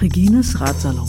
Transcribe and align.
Regines 0.00 0.54
Ratsalon. 0.58 1.06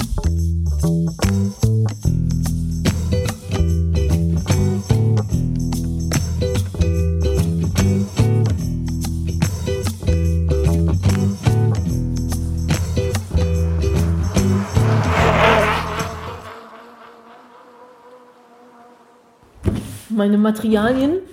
Meine 20.21 20.37
Materialien. 20.37 21.13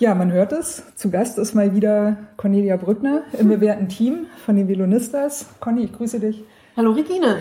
Ja, 0.00 0.14
man 0.14 0.30
hört 0.32 0.52
es. 0.52 0.82
Zu 0.94 1.10
Gast 1.10 1.38
ist 1.38 1.54
mal 1.54 1.74
wieder 1.74 2.16
Cornelia 2.36 2.76
Brückner 2.76 3.22
im 3.36 3.48
bewährten 3.48 3.88
Team 3.88 4.26
von 4.44 4.54
den 4.54 4.68
Velonistas. 4.68 5.46
Conny, 5.58 5.84
ich 5.84 5.92
grüße 5.92 6.18
dich. 6.20 6.42
Hallo 6.76 6.90
Regine. 6.90 7.36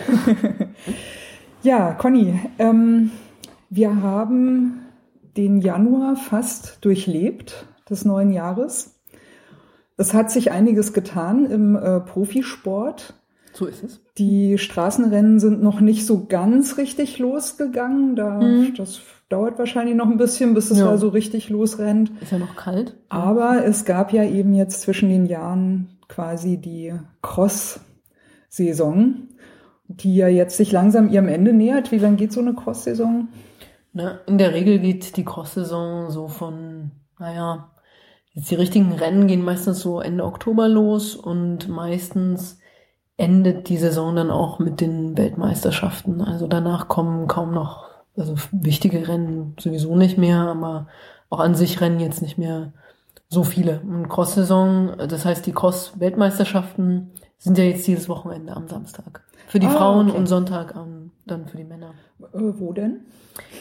Ja, 1.63 1.93
Conny, 1.93 2.39
ähm, 2.59 3.11
wir 3.69 4.01
haben 4.01 4.85
den 5.35 5.61
Januar 5.61 6.15
fast 6.15 6.77
durchlebt 6.85 7.65
des 7.89 8.05
neuen 8.05 8.31
Jahres. 8.31 8.95
Es 9.97 10.13
hat 10.13 10.29
sich 10.29 10.51
einiges 10.51 10.93
getan 10.93 11.45
im 11.47 11.75
äh, 11.75 11.99
Profisport. 11.99 13.15
So 13.57 13.65
ist 13.65 13.83
es. 13.83 13.99
Die 14.19 14.59
Straßenrennen 14.59 15.39
sind 15.39 15.63
noch 15.63 15.81
nicht 15.81 16.05
so 16.05 16.27
ganz 16.27 16.77
richtig 16.77 17.17
losgegangen. 17.17 18.15
Da, 18.15 18.39
Das 18.77 18.99
dauert 19.29 19.57
wahrscheinlich 19.57 19.95
noch 19.95 20.05
ein 20.05 20.17
bisschen, 20.17 20.53
bis 20.53 20.69
es 20.69 20.77
Ja. 20.77 20.85
da 20.91 20.97
so 20.99 21.09
richtig 21.09 21.49
losrennt. 21.49 22.11
Ist 22.21 22.31
ja 22.31 22.37
noch 22.37 22.55
kalt. 22.55 22.95
Aber 23.09 23.65
es 23.65 23.83
gab 23.83 24.13
ja 24.13 24.23
eben 24.23 24.53
jetzt 24.53 24.81
zwischen 24.81 25.09
den 25.09 25.25
Jahren 25.25 25.97
quasi 26.07 26.57
die 26.57 26.93
Cross-Saison, 27.23 29.15
die 29.87 30.15
ja 30.15 30.27
jetzt 30.27 30.57
sich 30.57 30.71
langsam 30.71 31.09
ihrem 31.09 31.27
Ende 31.27 31.51
nähert. 31.51 31.91
Wie 31.91 31.97
lange 31.97 32.17
geht 32.17 32.31
so 32.33 32.41
eine 32.41 32.53
Cross-Saison? 32.53 33.29
Na, 33.91 34.19
in 34.27 34.37
der 34.37 34.53
Regel 34.53 34.77
geht 34.77 35.17
die 35.17 35.25
Cross-Saison 35.25 36.11
so 36.11 36.27
von, 36.27 36.91
naja, 37.17 37.71
jetzt 38.33 38.51
die 38.51 38.55
richtigen 38.55 38.91
Rennen 38.91 39.25
gehen 39.25 39.43
meistens 39.43 39.79
so 39.79 39.99
Ende 39.99 40.25
Oktober 40.25 40.69
los 40.69 41.15
und 41.15 41.67
meistens 41.69 42.56
endet 43.17 43.69
die 43.69 43.77
Saison 43.77 44.15
dann 44.15 44.29
auch 44.31 44.59
mit 44.59 44.79
den 44.79 45.17
Weltmeisterschaften. 45.17 46.21
Also 46.21 46.47
danach 46.47 46.87
kommen 46.87 47.27
kaum 47.27 47.51
noch, 47.51 47.85
also 48.15 48.35
wichtige 48.51 49.07
Rennen 49.07 49.55
sowieso 49.59 49.95
nicht 49.95 50.17
mehr, 50.17 50.37
aber 50.41 50.87
auch 51.29 51.39
an 51.39 51.55
sich 51.55 51.81
Rennen 51.81 51.99
jetzt 51.99 52.21
nicht 52.21 52.37
mehr 52.37 52.73
so 53.27 53.43
viele. 53.43 53.81
Und 53.81 54.07
Cross-Saison, 54.07 54.93
das 55.09 55.25
heißt 55.25 55.45
die 55.45 55.51
Cross-Weltmeisterschaften 55.51 57.11
sind 57.37 57.57
ja 57.57 57.65
jetzt 57.65 57.85
dieses 57.87 58.07
Wochenende 58.09 58.55
am 58.55 58.67
Samstag. 58.67 59.23
Für 59.47 59.59
die 59.59 59.67
Ah, 59.67 59.71
Frauen 59.71 60.09
okay. 60.09 60.17
und 60.17 60.27
Sonntag 60.27 60.75
am, 60.75 61.11
dann 61.25 61.47
für 61.47 61.57
die 61.57 61.63
Männer. 61.63 61.93
Äh, 62.21 62.25
wo 62.59 62.73
denn? 62.73 63.01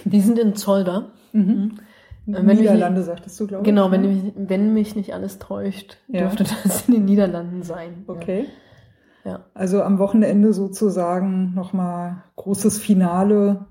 Die 0.05 0.21
sind 0.21 0.39
in 0.39 0.55
Zolder. 0.55 1.11
Mhm. 1.33 1.79
Äh, 2.27 2.33
wenn 2.33 2.57
Niederlande, 2.57 3.03
sagtest 3.03 3.39
du, 3.39 3.47
glaube 3.47 3.63
ich. 3.63 3.67
Genau, 3.67 3.91
wenn 3.91 4.01
ne? 4.03 4.09
mich, 4.09 4.33
wenn 4.37 4.75
mich 4.75 4.97
nicht 4.97 5.15
alles 5.15 5.39
täuscht, 5.39 5.99
Ja. 6.09 6.21
dürfte 6.23 6.45
das 6.65 6.89
in 6.89 6.95
den 6.95 7.05
Niederlanden 7.05 7.63
sein. 7.63 8.05
Okay. 8.07 8.43
Ja. 8.45 8.49
Also 9.55 9.83
am 9.83 9.99
Wochenende 9.99 10.53
sozusagen 10.53 11.53
nochmal 11.55 12.23
großes 12.37 12.79
Finale, 12.79 13.67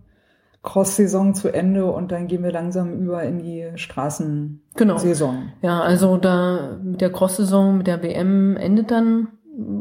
Cross-Saison 0.63 1.33
zu 1.35 1.53
Ende 1.53 1.85
und 1.85 2.11
dann 2.11 2.27
gehen 2.27 2.43
wir 2.43 2.51
langsam 2.51 2.93
über 2.93 3.23
in 3.23 3.39
die 3.39 3.71
Straßensaison. 3.75 4.59
Genau. 4.75 5.51
Ja, 5.61 5.81
also 5.81 6.17
da 6.17 6.77
mit 6.83 7.01
der 7.01 7.11
Cross-Saison, 7.11 7.77
mit 7.77 7.87
der 7.87 8.01
WM 8.01 8.57
endet 8.57 8.91
dann 8.91 9.27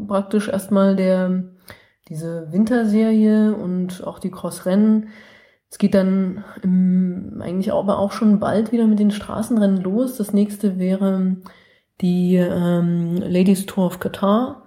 praktisch 0.07 0.47
erstmal 0.47 0.95
der, 0.95 1.43
diese 2.07 2.51
Winterserie 2.51 3.55
und 3.55 4.05
auch 4.05 4.19
die 4.19 4.31
Cross-Rennen. 4.31 5.09
Es 5.69 5.79
geht 5.79 5.95
dann 5.95 6.45
im, 6.61 7.41
eigentlich 7.41 7.73
aber 7.73 7.97
auch 7.97 8.11
schon 8.11 8.39
bald 8.39 8.71
wieder 8.71 8.87
mit 8.87 8.99
den 8.99 9.11
Straßenrennen 9.11 9.81
los. 9.81 10.15
Das 10.15 10.31
nächste 10.31 10.77
wäre 10.77 11.37
die 11.99 12.35
ähm, 12.35 13.17
Ladies 13.17 13.65
Tour 13.65 13.87
of 13.87 13.99
Qatar. 13.99 14.64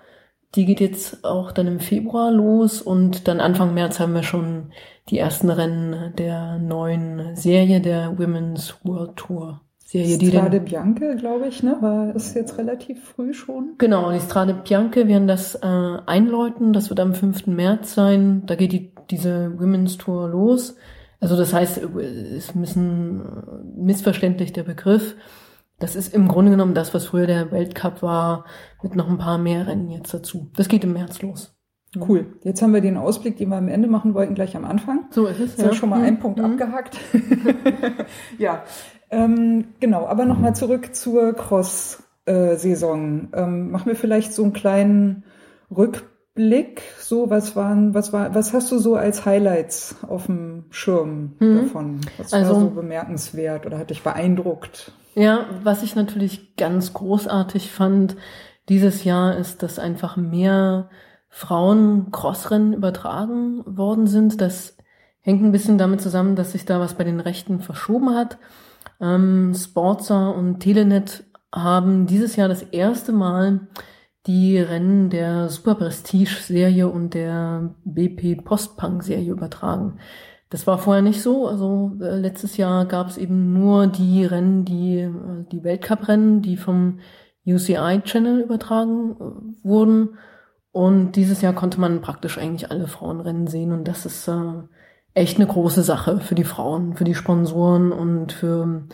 Die 0.55 0.65
geht 0.65 0.81
jetzt 0.81 1.25
auch 1.25 1.53
dann 1.53 1.67
im 1.67 1.81
Februar 1.81 2.31
los 2.31 2.81
und 2.81 3.29
dann 3.29 3.41
Anfang 3.41 3.75
März 3.75 4.01
haben 4.01 4.15
wir 4.15 4.23
schon 4.23 4.73
die 5.11 5.19
ersten 5.19 5.51
Rennen 5.51 6.15
der 6.17 6.59
neuen 6.59 7.37
Serie 7.37 7.81
der 7.81 8.19
Women's 8.19 8.77
World 8.83 9.17
Tour. 9.17 9.61
Serie, 9.85 10.19
die 10.19 10.29
Strade 10.29 10.61
Bianche, 10.61 11.17
glaube 11.17 11.49
ich, 11.49 11.63
ne? 11.63 11.79
War 11.81 12.15
ist 12.15 12.35
jetzt 12.35 12.59
relativ 12.59 13.03
früh 13.03 13.33
schon. 13.33 13.77
genau, 13.79 14.13
die 14.13 14.21
Strade 14.21 14.53
Bianche 14.53 15.09
werden 15.09 15.27
das 15.27 15.55
äh, 15.55 15.67
einläuten. 15.67 16.75
Das 16.75 16.91
wird 16.91 17.01
am 17.01 17.15
5. 17.15 17.47
März 17.47 17.95
sein. 17.95 18.43
Da 18.45 18.55
geht 18.55 18.73
die, 18.73 18.93
diese 19.11 19.59
Women's 19.59 19.97
Tour 19.97 20.29
los. 20.29 20.77
Also 21.21 21.37
das 21.37 21.55
heißt, 21.55 21.79
ist 21.79 22.55
ein 22.55 22.61
bisschen 22.61 23.21
äh, 23.21 23.81
missverständlich 23.81 24.53
der 24.53 24.65
Begriff. 24.65 25.17
Das 25.81 25.95
ist 25.95 26.13
im 26.13 26.27
Grunde 26.29 26.51
genommen 26.51 26.75
das, 26.75 26.93
was 26.93 27.07
früher 27.07 27.27
der 27.27 27.53
Weltcup 27.53 28.03
war, 28.03 28.45
mit 28.83 28.97
noch 28.97 29.09
ein 29.09 29.19
paar 29.19 29.39
mehr 29.39 29.67
Rennen 29.67 29.91
jetzt 29.91 30.13
dazu. 30.13 30.51
Das 30.57 30.69
geht 30.69 30.83
im 30.85 30.93
März 30.93 31.23
los. 31.23 31.55
Cool. 31.97 32.37
Jetzt 32.43 32.61
haben 32.63 32.75
wir 32.75 32.81
den 32.83 32.97
Ausblick, 32.99 33.37
den 33.39 33.49
wir 33.49 33.57
am 33.57 33.69
Ende 33.69 33.89
machen 33.89 34.13
wollten, 34.13 34.35
gleich 34.35 34.55
am 34.57 34.65
Anfang. 34.65 35.07
So 35.11 35.27
ist 35.27 35.41
es. 35.41 35.57
So, 35.57 35.73
schon 35.73 35.89
mal 35.89 36.03
ein 36.03 36.15
Mhm. 36.15 36.19
Punkt 36.19 36.39
Mhm. 36.39 36.45
abgehakt. 36.45 36.99
ja, 38.39 38.63
ähm, 39.11 39.69
genau. 39.81 40.07
Aber 40.07 40.25
nochmal 40.27 40.55
zurück 40.55 40.95
zur 40.95 41.33
Cross-Saison. 41.33 43.29
Ähm, 43.33 43.71
machen 43.71 43.87
wir 43.87 43.97
vielleicht 43.97 44.33
so 44.35 44.43
einen 44.43 44.53
kleinen 44.53 45.25
Rückblick. 45.75 46.83
So, 47.01 47.31
was 47.31 47.57
waren, 47.57 47.95
was 47.95 48.13
war, 48.13 48.35
was 48.35 48.53
hast 48.53 48.71
du 48.71 48.79
so 48.79 48.97
als 48.97 49.25
Highlights 49.25 49.97
auf 50.07 50.27
dem 50.27 50.65
Schirm 50.71 51.37
Mhm. 51.39 51.57
davon? 51.63 52.01
Was 52.19 52.33
Also- 52.33 52.53
war 52.55 52.61
so 52.61 52.71
bemerkenswert 52.71 53.65
oder 53.65 53.79
hat 53.79 53.91
dich 53.91 54.03
beeindruckt? 54.03 54.93
Ja, 55.19 55.47
was 55.65 55.83
ich 55.83 55.97
natürlich 55.97 56.55
ganz 56.55 56.93
großartig 56.93 57.73
fand 57.73 58.15
dieses 58.69 59.03
Jahr 59.03 59.37
ist, 59.37 59.65
dass 59.65 59.81
einfach 59.81 60.17
mehr 60.17 60.91
Frauen 61.29 62.13
Crossrennen 62.13 62.73
übertragen 62.73 63.65
worden 63.67 64.07
sind. 64.07 64.41
Das 64.41 64.77
hängt 65.19 65.43
ein 65.43 65.51
bisschen 65.51 65.77
damit 65.77 66.01
zusammen, 66.01 66.37
dass 66.37 66.53
sich 66.53 66.67
da 66.67 66.79
was 66.79 66.95
bei 66.95 67.03
den 67.03 67.19
Rechten 67.19 67.59
verschoben 67.59 68.15
hat. 68.15 68.39
Ähm, 69.01 69.55
Sportser 69.57 70.37
und 70.37 70.61
Telenet 70.61 71.25
haben 71.53 72.07
dieses 72.07 72.37
Jahr 72.37 72.47
das 72.47 72.63
erste 72.63 73.11
Mal 73.11 73.67
die 74.29 74.61
Rennen 74.61 75.11
der 75.11 75.49
Super 75.49 75.75
Prestige 75.75 76.37
Serie 76.41 76.87
und 76.87 77.15
der 77.15 77.75
BP 77.85 78.45
Postpunk 78.45 79.03
Serie 79.03 79.33
übertragen. 79.33 79.99
Das 80.51 80.67
war 80.67 80.79
vorher 80.79 81.03
nicht 81.03 81.23
so. 81.23 81.47
Also 81.47 81.93
äh, 82.01 82.17
letztes 82.17 82.57
Jahr 82.57 82.87
gab 82.87 83.09
es 83.09 83.17
eben 83.19 83.53
nur 83.53 83.87
die 83.87 84.25
Rennen, 84.25 84.65
die 84.65 85.01
äh, 85.01 85.11
die 85.53 85.63
Weltcup-Rennen, 85.63 86.43
die 86.43 86.57
vom 86.57 87.01
UCI 87.47 88.01
Channel 88.05 88.41
übertragen 88.41 89.17
äh, 89.17 89.69
wurden. 89.69 90.19
Und 90.73 91.13
dieses 91.13 91.41
Jahr 91.43 91.55
konnte 91.55 91.81
man 91.81 92.01
praktisch 92.01 92.39
eigentlich 92.39 92.71
alle 92.71 92.87
Frauenrennen 92.87 93.47
sehen. 93.47 93.73
Und 93.73 93.89
das 93.89 94.07
ist 94.07 94.29
äh, 94.29 94.63
echt 95.15 95.37
eine 95.37 95.47
große 95.47 95.83
Sache 95.83 96.21
für 96.21 96.35
die 96.35 96.45
Frauen, 96.45 96.95
für 96.95 97.05
die 97.05 97.15
Sponsoren 97.15 97.93
und 97.93 98.33
für 98.33 98.85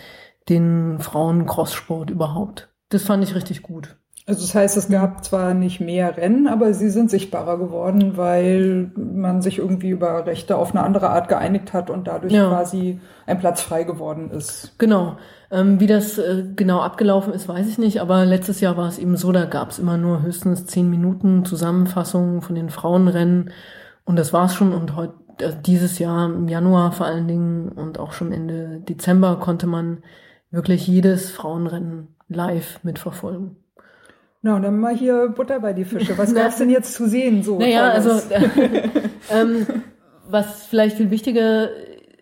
den 0.48 0.98
Frauen-Crosssport 0.98 2.10
überhaupt. 2.10 2.72
Das 2.88 3.02
fand 3.04 3.24
ich 3.24 3.34
richtig 3.34 3.62
gut. 3.62 3.96
Also 4.26 4.40
das 4.40 4.54
heißt, 4.54 4.76
es 4.78 4.88
gab 4.88 5.22
zwar 5.22 5.52
nicht 5.52 5.80
mehr 5.80 6.16
Rennen, 6.16 6.46
aber 6.46 6.72
sie 6.72 6.88
sind 6.88 7.10
sichtbarer 7.10 7.58
geworden, 7.58 8.16
weil 8.16 8.90
man 8.96 9.42
sich 9.42 9.58
irgendwie 9.58 9.90
über 9.90 10.24
Rechte 10.24 10.56
auf 10.56 10.70
eine 10.74 10.82
andere 10.82 11.10
Art 11.10 11.28
geeinigt 11.28 11.74
hat 11.74 11.90
und 11.90 12.06
dadurch 12.08 12.32
Ja. 12.32 12.48
quasi 12.48 13.00
ein 13.26 13.38
Platz 13.38 13.60
frei 13.60 13.84
geworden 13.84 14.30
ist. 14.30 14.74
Genau. 14.78 15.18
Ähm, 15.50 15.78
wie 15.78 15.86
das 15.86 16.16
äh, 16.16 16.42
genau 16.56 16.80
abgelaufen 16.80 17.34
ist, 17.34 17.48
weiß 17.48 17.68
ich 17.68 17.76
nicht. 17.76 18.00
Aber 18.00 18.24
letztes 18.24 18.62
Jahr 18.62 18.78
war 18.78 18.88
es 18.88 18.98
eben 18.98 19.18
so, 19.18 19.30
da 19.30 19.44
gab 19.44 19.70
es 19.70 19.78
immer 19.78 19.98
nur 19.98 20.22
höchstens 20.22 20.64
zehn 20.64 20.88
Minuten 20.88 21.44
Zusammenfassung 21.44 22.40
von 22.40 22.54
den 22.54 22.70
Frauenrennen. 22.70 23.50
Und 24.06 24.16
das 24.16 24.32
war's 24.32 24.54
schon. 24.54 24.72
Und 24.72 24.96
heute, 24.96 25.12
äh, 25.40 25.52
dieses 25.66 25.98
Jahr 25.98 26.24
im 26.26 26.48
Januar 26.48 26.92
vor 26.92 27.04
allen 27.04 27.28
Dingen 27.28 27.68
und 27.68 27.98
auch 27.98 28.12
schon 28.12 28.32
Ende 28.32 28.80
Dezember 28.88 29.36
konnte 29.36 29.66
man 29.66 29.98
wirklich 30.50 30.86
jedes 30.86 31.30
Frauenrennen 31.30 32.08
live 32.28 32.82
mitverfolgen. 32.84 33.56
Na, 34.44 34.60
dann 34.60 34.78
mal 34.78 34.94
hier 34.94 35.30
Butter 35.30 35.58
bei 35.60 35.72
die 35.72 35.86
Fische. 35.86 36.18
Was 36.18 36.34
gab's 36.34 36.58
denn 36.58 36.68
jetzt 36.68 36.92
zu 36.92 37.08
sehen? 37.08 37.42
So 37.42 37.58
Naja, 37.58 37.88
also 37.88 38.10
Tolles? 38.10 38.90
ähm, 39.30 39.66
was 40.28 40.66
vielleicht 40.66 40.98
viel 40.98 41.10
wichtiger 41.10 41.70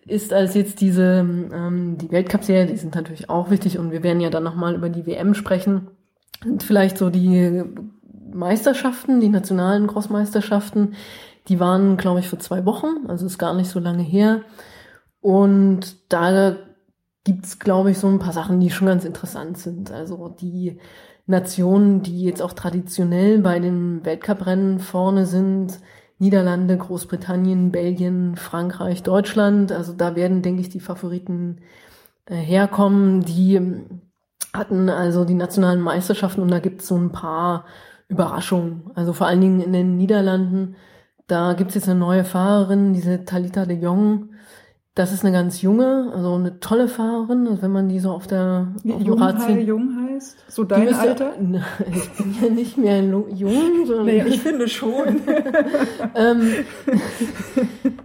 ist 0.05 0.31
als 0.31 0.53
jetzt 0.53 0.79
diese 0.79 1.03
ähm, 1.03 1.97
die 1.97 2.09
Weltcup-Serie, 2.09 2.67
die 2.67 2.77
sind 2.77 2.95
natürlich 2.95 3.29
auch 3.29 3.49
wichtig 3.49 3.77
und 3.77 3.91
wir 3.91 4.03
werden 4.03 4.21
ja 4.21 4.29
dann 4.29 4.43
nochmal 4.43 4.73
über 4.73 4.87
die 4.87 5.05
WM 5.05 5.33
sprechen. 5.33 5.89
Und 6.45 6.63
vielleicht 6.63 6.97
so 6.97 7.09
die 7.09 7.61
Meisterschaften, 8.31 9.19
die 9.19 9.27
nationalen 9.27 9.87
Crossmeisterschaften, 9.87 10.93
die 11.49 11.59
waren, 11.59 11.97
glaube 11.97 12.21
ich, 12.21 12.29
vor 12.29 12.39
zwei 12.39 12.65
Wochen, 12.65 13.05
also 13.09 13.25
ist 13.25 13.37
gar 13.37 13.53
nicht 13.53 13.69
so 13.69 13.79
lange 13.79 14.03
her. 14.03 14.43
Und 15.19 15.97
da 16.07 16.55
gibt's, 17.25 17.59
glaube 17.59 17.91
ich, 17.91 17.97
so 17.97 18.07
ein 18.07 18.19
paar 18.19 18.33
Sachen, 18.33 18.61
die 18.61 18.69
schon 18.69 18.87
ganz 18.87 19.03
interessant 19.03 19.57
sind. 19.57 19.91
Also 19.91 20.29
die 20.39 20.79
Nationen, 21.25 22.03
die 22.03 22.23
jetzt 22.23 22.41
auch 22.41 22.53
traditionell 22.53 23.39
bei 23.39 23.59
den 23.59 24.03
Weltcuprennen 24.05 24.79
vorne 24.79 25.25
sind, 25.25 25.79
Niederlande, 26.19 26.77
Großbritannien, 26.77 27.71
Belgien, 27.71 28.35
Frankreich, 28.35 29.03
Deutschland. 29.03 29.71
Also 29.71 29.93
da 29.93 30.15
werden, 30.15 30.41
denke 30.41 30.61
ich, 30.61 30.69
die 30.69 30.79
Favoriten 30.79 31.61
äh, 32.25 32.35
herkommen. 32.35 33.25
Die 33.25 33.59
hatten 34.53 34.89
also 34.89 35.25
die 35.25 35.33
nationalen 35.33 35.81
Meisterschaften 35.81 36.41
und 36.41 36.51
da 36.51 36.59
gibt's 36.59 36.87
so 36.87 36.95
ein 36.95 37.11
paar 37.11 37.65
Überraschungen. 38.07 38.91
Also 38.95 39.13
vor 39.13 39.27
allen 39.27 39.41
Dingen 39.41 39.61
in 39.61 39.73
den 39.73 39.97
Niederlanden. 39.97 40.75
Da 41.27 41.53
gibt's 41.53 41.75
jetzt 41.75 41.87
eine 41.87 41.99
neue 41.99 42.25
Fahrerin, 42.25 42.93
diese 42.93 43.23
Talita 43.23 43.65
de 43.65 43.79
Jong, 43.79 44.29
das 44.95 45.11
ist 45.11 45.25
eine 45.25 45.33
ganz 45.33 45.61
junge, 45.63 46.11
also 46.13 46.35
eine 46.35 46.59
tolle 46.59 46.87
Fahrerin, 46.87 47.47
also 47.47 47.63
wenn 47.63 47.71
man 47.71 47.89
die 47.89 47.99
so 47.99 48.11
auf 48.11 48.27
der 48.27 48.67
auf 48.77 49.01
jung, 49.01 49.19
Rad 49.19 49.41
sieht. 49.41 49.67
jung 49.67 50.02
heißt? 50.15 50.37
So 50.47 50.63
dein 50.63 50.85
müsste, 50.85 50.99
Alter? 50.99 51.33
Ich 51.95 52.11
bin 52.11 52.35
ja 52.41 52.49
nicht 52.49 52.77
mehr 52.77 53.01
jung, 53.01 53.85
sondern 53.85 54.05
naja, 54.05 54.25
ich 54.25 54.41
finde 54.41 54.67
schon. 54.67 55.21
ähm, 56.15 56.41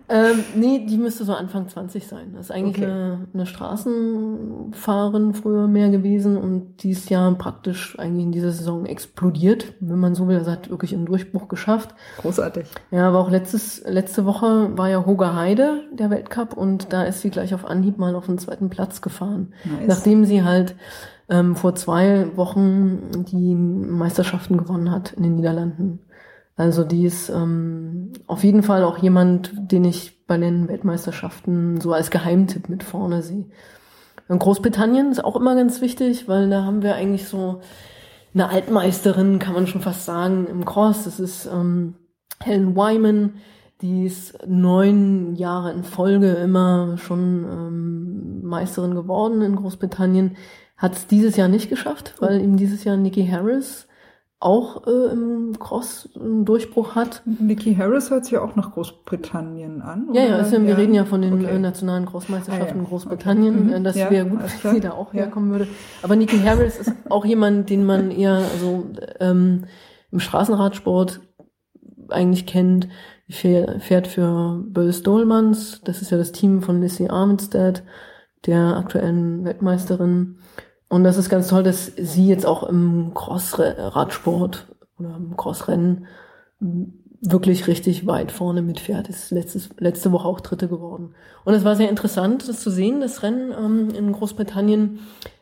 ähm, 0.09 0.45
nee, 0.55 0.87
die 0.89 0.97
müsste 0.97 1.25
so 1.25 1.35
Anfang 1.35 1.69
20 1.69 2.07
sein. 2.07 2.33
Das 2.35 2.47
ist 2.47 2.51
eigentlich 2.51 2.79
okay. 2.79 2.87
eine, 2.87 3.27
eine 3.35 3.47
Straßenfahrerin 3.47 5.35
früher 5.35 5.67
mehr 5.67 5.91
gewesen 5.91 6.37
und 6.37 6.83
dieses 6.83 7.09
Jahr 7.09 7.33
praktisch 7.35 7.99
eigentlich 7.99 8.25
in 8.25 8.33
dieser 8.33 8.53
Saison 8.53 8.87
explodiert, 8.87 9.75
wenn 9.81 9.99
man 9.99 10.15
so 10.15 10.29
will. 10.29 10.39
Das 10.39 10.49
hat 10.49 10.71
wirklich 10.71 10.95
einen 10.95 11.07
Durchbruch 11.07 11.49
geschafft. 11.49 11.95
Großartig. 12.19 12.67
Ja, 12.91 13.09
aber 13.09 13.19
auch 13.19 13.31
letztes, 13.31 13.83
letzte 13.85 14.25
Woche 14.25 14.77
war 14.79 14.89
ja 14.89 15.05
Hoga 15.05 15.35
Heide, 15.35 15.83
der 15.93 16.11
Weltcup, 16.11 16.57
und 16.57 16.69
und 16.69 16.93
da 16.93 17.05
ist 17.05 17.23
sie 17.23 17.31
gleich 17.31 17.55
auf 17.55 17.65
Anhieb 17.65 17.99
mal 17.99 18.15
auf 18.15 18.27
den 18.27 18.39
zweiten 18.39 18.69
Platz 18.69 19.01
gefahren. 19.01 19.55
Nice. 19.65 19.89
Nachdem 19.89 20.25
sie 20.25 20.45
halt 20.45 20.77
ähm, 21.29 21.57
vor 21.57 21.75
zwei 21.75 22.37
Wochen 22.37 23.25
die 23.31 23.55
Meisterschaften 23.55 24.57
gewonnen 24.57 24.91
hat 24.91 25.13
in 25.13 25.23
den 25.23 25.37
Niederlanden. 25.37 26.01
Also 26.57 26.83
die 26.83 27.05
ist 27.05 27.29
ähm, 27.29 28.13
auf 28.27 28.43
jeden 28.43 28.63
Fall 28.63 28.83
auch 28.83 28.99
jemand, 28.99 29.53
den 29.57 29.85
ich 29.85 30.27
bei 30.27 30.37
den 30.37 30.69
Weltmeisterschaften 30.69 31.81
so 31.81 31.93
als 31.93 32.11
Geheimtipp 32.11 32.69
mit 32.69 32.83
vorne 32.83 33.23
sehe. 33.23 33.47
Und 34.29 34.41
Großbritannien 34.41 35.11
ist 35.11 35.25
auch 35.25 35.37
immer 35.37 35.55
ganz 35.55 35.81
wichtig, 35.81 36.29
weil 36.29 36.51
da 36.51 36.65
haben 36.65 36.83
wir 36.83 36.95
eigentlich 36.95 37.29
so 37.29 37.61
eine 38.35 38.51
Altmeisterin, 38.51 39.39
kann 39.39 39.55
man 39.55 39.67
schon 39.67 39.81
fast 39.81 40.05
sagen, 40.05 40.47
im 40.49 40.65
Cross. 40.65 41.05
Das 41.05 41.21
ist 41.21 41.47
ähm, 41.47 41.95
Helen 42.43 42.77
Wyman, 42.77 43.35
die 43.81 44.07
ist 44.07 44.37
neun 44.47 45.37
Jahre 45.37 45.73
in 45.73 45.85
Folge 45.85 46.33
immer 46.33 46.99
schon 46.99 47.45
ähm, 47.45 48.43
Meisterin 48.43 48.95
geworden 48.95 49.43
in 49.43 49.57
Großbritannien. 49.57 50.37
Hat 50.79 50.95
es 50.97 51.07
dieses 51.07 51.37
Jahr 51.37 51.49
nicht 51.49 51.69
geschafft, 51.69 52.15
weil 52.21 52.41
ihm 52.41 52.57
dieses 52.57 52.85
Jahr 52.85 52.97
Nikki 52.97 53.27
Harris 53.27 53.89
auch 54.41 54.87
äh, 54.87 55.13
im 55.13 55.59
Cross 55.59 56.11
einen 56.15 56.45
Durchbruch 56.45 56.95
hat. 56.95 57.23
Nikki 57.27 57.75
Harris 57.75 58.11
hört 58.11 58.25
sich 58.25 58.35
ja 58.35 58.41
auch 58.41 58.55
nach 58.55 58.73
Großbritannien 58.73 59.83
an. 59.83 60.11
Oder? 60.11 60.21
Ja, 60.21 60.29
ja, 60.29 60.37
also 60.37 60.65
wir 60.65 60.79
reden 60.79 60.95
ja 60.95 61.05
von 61.05 61.23
den 61.23 61.35
okay. 61.35 61.57
Äh, 61.57 61.59
nationalen 61.59 62.07
Crossmeisterschaften 62.07 62.69
ah, 62.69 62.75
ja. 62.75 62.81
in 62.81 62.85
Großbritannien. 62.85 63.55
Okay. 63.57 63.65
Mhm. 63.65 63.73
Äh, 63.73 63.81
das 63.81 63.97
ja, 63.97 64.11
wäre 64.11 64.27
gut, 64.27 64.39
wenn 64.63 64.75
sie 64.75 64.81
da 64.81 64.93
auch 64.93 65.13
ja. 65.13 65.23
herkommen 65.23 65.51
würde. 65.51 65.67
Aber 66.03 66.15
Nikki 66.15 66.39
Harris 66.39 66.79
ist 66.79 66.93
auch 67.09 67.25
jemand, 67.25 67.69
den 67.69 67.85
man 67.85 68.13
eher 68.13 68.35
also 68.35 68.87
ähm, 69.19 69.65
im 70.13 70.21
Straßenradsport 70.21 71.21
eigentlich 72.09 72.47
kennt 72.47 72.89
fährt 73.31 74.07
für 74.07 74.63
Bös 74.67 75.03
Dolmans. 75.03 75.83
Das 75.85 76.01
ist 76.01 76.11
ja 76.11 76.17
das 76.17 76.33
Team 76.33 76.63
von 76.63 76.81
Lissy 76.81 77.09
Armstead, 77.09 77.83
der 78.47 78.77
aktuellen 78.77 79.45
Weltmeisterin. 79.45 80.39
Und 80.89 81.05
das 81.05 81.19
ist 81.19 81.29
ganz 81.29 81.49
toll, 81.49 81.63
dass 81.63 81.93
sie 81.97 82.27
jetzt 82.27 82.47
auch 82.47 82.63
im 82.63 83.13
Cross-Radsport 83.15 84.69
oder 84.99 85.17
im 85.17 85.37
Crossrennen 85.37 86.07
wirklich 87.21 87.67
richtig 87.67 88.07
weit 88.07 88.33
vorne 88.33 88.63
mitfährt. 88.63 89.09
Ist 89.09 89.31
letztes, 89.31 89.71
letzte 89.79 90.13
Woche 90.13 90.27
auch 90.27 90.41
Dritte 90.41 90.69
geworden. 90.69 91.15
Und 91.45 91.55
es 91.55 91.65
war 91.65 91.77
sehr 91.77 91.91
interessant, 91.91 92.49
das 92.49 92.61
zu 92.61 92.71
sehen, 92.71 93.01
das 93.01 93.23
Rennen 93.23 93.53
ähm, 93.53 93.91
in 93.95 94.13
Großbritannien, 94.13 95.01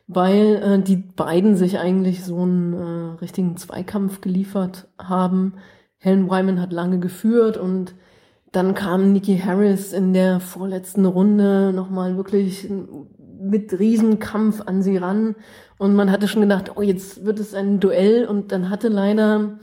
weil 0.08 0.56
äh, 0.62 0.82
die 0.82 0.96
beiden 0.96 1.56
sich 1.56 1.78
eigentlich 1.78 2.24
so 2.24 2.38
einen 2.42 2.72
äh, 2.72 3.18
richtigen 3.20 3.56
Zweikampf 3.56 4.20
geliefert 4.20 4.88
haben. 4.98 5.54
Helen 5.98 6.30
Wyman 6.30 6.60
hat 6.60 6.72
lange 6.72 6.98
geführt 6.98 7.56
und 7.56 7.94
dann 8.52 8.74
kam 8.74 9.12
Nikki 9.12 9.38
Harris 9.38 9.92
in 9.92 10.14
der 10.14 10.40
vorletzten 10.40 11.04
Runde 11.04 11.72
nochmal 11.74 12.16
wirklich 12.16 12.68
mit 13.38 13.78
Riesenkampf 13.78 14.62
an 14.66 14.82
sie 14.82 14.96
ran. 14.96 15.34
Und 15.78 15.94
man 15.94 16.10
hatte 16.10 16.28
schon 16.28 16.42
gedacht, 16.42 16.72
oh, 16.76 16.82
jetzt 16.82 17.24
wird 17.24 17.38
es 17.38 17.54
ein 17.54 17.80
Duell. 17.80 18.26
Und 18.26 18.52
dann 18.52 18.70
hatte 18.70 18.88
leider 18.88 19.58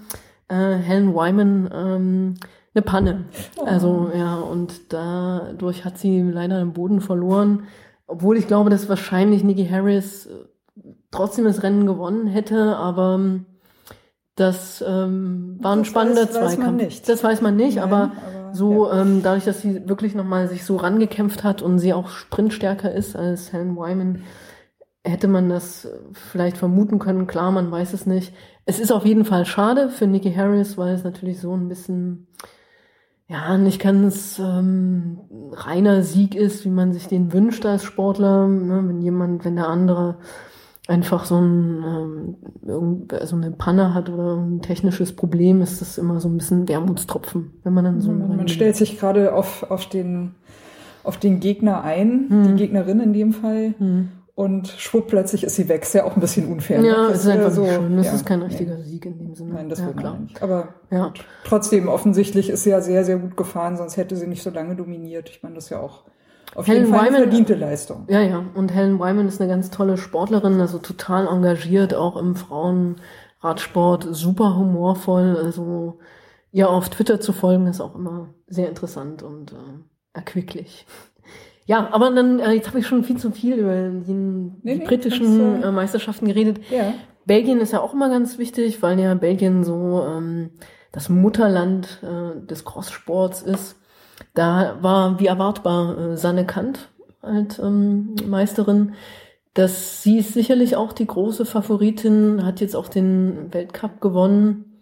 äh, 0.47 0.75
Helen 0.75 1.13
Wyman 1.13 1.69
ähm, 1.73 2.33
eine 2.73 2.81
Panne. 2.81 3.25
Oh. 3.57 3.65
Also 3.65 4.11
ja, 4.15 4.35
und 4.35 4.93
dadurch 4.93 5.85
hat 5.85 5.97
sie 5.97 6.21
leider 6.21 6.59
den 6.59 6.73
Boden 6.73 7.01
verloren. 7.01 7.63
Obwohl 8.07 8.37
ich 8.37 8.47
glaube, 8.47 8.69
dass 8.69 8.89
wahrscheinlich 8.89 9.43
Nikki 9.43 9.67
Harris 9.67 10.29
trotzdem 11.11 11.45
das 11.45 11.63
Rennen 11.63 11.85
gewonnen 11.85 12.27
hätte, 12.27 12.75
aber 12.75 13.19
das 14.35 14.83
ähm, 14.85 15.57
war 15.61 15.73
ein 15.73 15.79
das 15.79 15.87
spannender 15.87 16.23
weiß, 16.23 16.31
Zweikampf. 16.31 16.83
Weiß 16.83 17.01
das 17.03 17.23
weiß 17.23 17.41
man 17.41 17.55
nicht, 17.55 17.75
Nein, 17.75 17.83
aber, 17.85 17.97
aber, 17.97 18.42
so 18.53 18.87
ja. 18.87 19.01
ähm, 19.01 19.21
dadurch, 19.23 19.45
dass 19.45 19.61
sie 19.61 19.87
wirklich 19.87 20.15
nochmal 20.15 20.47
sich 20.47 20.63
so 20.63 20.77
rangekämpft 20.77 21.43
hat 21.43 21.61
und 21.61 21.79
sie 21.79 21.93
auch 21.93 22.09
sprintstärker 22.09 22.91
ist 22.91 23.15
als 23.15 23.51
Helen 23.51 23.75
Wyman, 23.75 24.23
hätte 25.03 25.27
man 25.27 25.49
das 25.49 25.87
vielleicht 26.13 26.57
vermuten 26.57 26.99
können. 26.99 27.27
Klar, 27.27 27.51
man 27.51 27.71
weiß 27.71 27.93
es 27.93 28.05
nicht. 28.05 28.33
Es 28.65 28.79
ist 28.79 28.91
auf 28.91 29.05
jeden 29.05 29.25
Fall 29.25 29.45
schade 29.45 29.89
für 29.89 30.07
Nikki 30.07 30.33
Harris, 30.33 30.77
weil 30.77 30.93
es 30.93 31.03
natürlich 31.03 31.39
so 31.41 31.53
ein 31.53 31.67
bisschen 31.67 32.27
ja, 33.27 33.57
nicht 33.57 33.81
ganz 33.81 34.39
ähm, 34.39 35.21
reiner 35.51 36.03
Sieg 36.03 36.35
ist, 36.35 36.65
wie 36.65 36.69
man 36.69 36.93
sich 36.93 37.07
den 37.07 37.33
wünscht 37.33 37.65
als 37.65 37.83
Sportler. 37.83 38.47
Ne? 38.47 38.83
Wenn 38.87 39.01
jemand, 39.01 39.43
wenn 39.43 39.55
der 39.55 39.67
andere 39.67 40.19
einfach 40.87 41.25
so 41.25 41.39
ein, 41.39 41.83
ähm, 42.65 43.07
so 43.23 43.35
eine 43.35 43.51
Panne 43.51 43.93
hat 43.93 44.09
oder 44.09 44.35
ein 44.37 44.61
technisches 44.61 45.15
Problem, 45.15 45.61
ist 45.61 45.81
das 45.81 45.97
immer 45.97 46.19
so 46.19 46.27
ein 46.27 46.37
bisschen 46.37 46.67
Wermutstropfen, 46.67 47.51
wenn 47.63 47.73
man 47.73 47.85
dann 47.85 48.01
so. 48.01 48.11
Man, 48.11 48.35
man 48.35 48.47
stellt 48.47 48.75
sich 48.75 48.99
gerade 48.99 49.33
auf, 49.33 49.69
auf 49.69 49.87
den, 49.87 50.35
auf 51.03 51.17
den 51.17 51.39
Gegner 51.39 51.83
ein, 51.83 52.27
hm. 52.29 52.43
die 52.43 52.55
Gegnerin 52.55 52.99
in 52.99 53.13
dem 53.13 53.33
Fall. 53.33 53.75
Hm. 53.77 54.09
Und 54.35 54.67
schwupp, 54.67 55.09
plötzlich 55.09 55.43
ist 55.43 55.55
sie 55.57 55.69
weg. 55.69 55.83
Ist 55.83 55.93
ja 55.93 56.05
auch 56.05 56.15
ein 56.15 56.19
bisschen 56.19 56.51
unfair. 56.51 56.81
Ne? 56.81 56.87
Ja, 56.87 57.09
es 57.09 57.19
ist 57.19 57.27
einfach 57.27 57.51
so. 57.51 57.67
Schön. 57.67 57.97
Das 57.97 58.07
ja, 58.07 58.13
ist 58.13 58.25
kein 58.25 58.41
richtiger 58.41 58.79
ja. 58.79 58.83
Sieg 58.83 59.05
in 59.05 59.19
dem 59.19 59.35
Sinne. 59.35 59.53
Nein, 59.53 59.69
das 59.69 59.79
ja, 59.79 59.85
wird 59.85 59.97
klar. 59.97 60.17
nicht. 60.17 60.41
Aber 60.41 60.69
ja. 60.89 61.13
trotzdem, 61.43 61.87
offensichtlich 61.87 62.49
ist 62.49 62.63
sie 62.63 62.71
ja 62.71 62.81
sehr, 62.81 63.05
sehr 63.05 63.17
gut 63.17 63.37
gefahren, 63.37 63.77
sonst 63.77 63.95
hätte 63.95 64.15
sie 64.15 64.25
nicht 64.25 64.41
so 64.41 64.49
lange 64.49 64.75
dominiert. 64.75 65.29
Ich 65.29 65.43
meine, 65.43 65.53
das 65.53 65.65
ist 65.65 65.69
ja 65.69 65.81
auch 65.81 66.05
auf 66.55 66.67
Helen 66.67 66.85
jeden 66.85 66.93
Fall 66.93 67.07
Wyman, 67.07 67.21
verdiente 67.21 67.55
Leistung. 67.55 68.05
Ja, 68.09 68.21
ja. 68.21 68.43
Und 68.53 68.73
Helen 68.73 68.99
Wyman 68.99 69.27
ist 69.27 69.41
eine 69.41 69.49
ganz 69.49 69.69
tolle 69.71 69.97
Sportlerin, 69.97 70.59
also 70.61 70.77
total 70.77 71.27
engagiert, 71.27 71.93
auch 71.93 72.17
im 72.17 72.35
Frauenradsport, 72.35 74.07
super 74.11 74.55
humorvoll. 74.55 75.37
Also 75.37 75.99
ihr 76.51 76.69
auf 76.69 76.89
Twitter 76.89 77.19
zu 77.19 77.33
folgen, 77.33 77.67
ist 77.67 77.81
auch 77.81 77.95
immer 77.95 78.33
sehr 78.47 78.69
interessant 78.69 79.23
und 79.23 79.51
äh, 79.51 79.55
erquicklich. 80.13 80.85
Ja, 81.65 81.87
aber 81.93 82.11
dann, 82.11 82.39
äh, 82.39 82.51
jetzt 82.51 82.67
habe 82.67 82.79
ich 82.79 82.87
schon 82.87 83.05
viel 83.05 83.15
zu 83.15 83.31
viel 83.31 83.55
über 83.55 83.87
die, 83.87 84.11
nee, 84.11 84.51
nee, 84.63 84.85
britischen 84.85 85.63
äh, 85.63 85.71
Meisterschaften 85.71 86.27
geredet. 86.27 86.59
Ja. 86.69 86.93
Belgien 87.25 87.61
ist 87.61 87.71
ja 87.71 87.79
auch 87.79 87.93
immer 87.93 88.09
ganz 88.09 88.37
wichtig, 88.37 88.81
weil 88.81 88.99
ja 88.99 89.13
Belgien 89.13 89.63
so 89.63 90.03
ähm, 90.05 90.49
das 90.91 91.07
Mutterland 91.07 92.03
äh, 92.03 92.45
des 92.45 92.65
Crosssports 92.65 93.41
ist. 93.43 93.77
Da 94.33 94.77
war 94.81 95.19
wie 95.19 95.27
erwartbar 95.27 95.97
äh, 95.97 96.17
Sanne 96.17 96.45
Kant 96.45 96.89
als 97.21 97.59
ähm, 97.59 98.15
Meisterin. 98.25 98.93
Das, 99.53 100.01
sie 100.01 100.17
ist 100.17 100.33
sicherlich 100.33 100.75
auch 100.75 100.93
die 100.93 101.05
große 101.05 101.45
Favoritin, 101.45 102.43
hat 102.43 102.59
jetzt 102.59 102.75
auch 102.75 102.87
den 102.87 103.53
Weltcup 103.53 104.01
gewonnen 104.01 104.73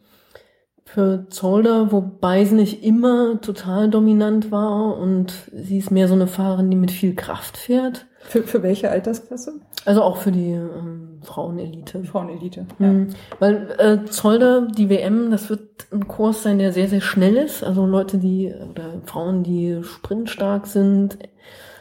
für 0.85 1.27
Zolder, 1.29 1.91
wobei 1.91 2.43
sie 2.43 2.55
nicht 2.55 2.83
immer 2.83 3.39
total 3.41 3.89
dominant 3.89 4.51
war 4.51 4.97
und 4.97 5.33
sie 5.53 5.77
ist 5.77 5.91
mehr 5.91 6.07
so 6.07 6.15
eine 6.15 6.27
Fahrerin, 6.27 6.69
die 6.69 6.77
mit 6.77 6.91
viel 6.91 7.15
Kraft 7.15 7.57
fährt. 7.57 8.07
Für, 8.19 8.43
für 8.43 8.61
welche 8.63 8.89
Altersklasse? 8.89 9.53
Also 9.85 10.03
auch 10.03 10.17
für 10.17 10.31
die 10.31 10.51
ähm, 10.51 11.10
Frauenelite. 11.23 12.03
Frauenelite, 12.03 12.65
ja. 12.79 12.87
Mhm. 12.87 13.09
Weil 13.39 13.75
äh, 13.77 14.09
Zolder, 14.09 14.67
die 14.67 14.89
WM, 14.89 15.31
das 15.31 15.49
wird 15.49 15.87
ein 15.91 16.07
Kurs 16.07 16.43
sein, 16.43 16.59
der 16.59 16.71
sehr, 16.71 16.87
sehr 16.87 17.01
schnell 17.01 17.37
ist. 17.37 17.63
Also 17.63 17.85
Leute, 17.85 18.17
die, 18.17 18.53
oder 18.53 19.01
Frauen, 19.05 19.43
die 19.43 19.81
sprintstark 19.83 20.67
sind. 20.67 21.17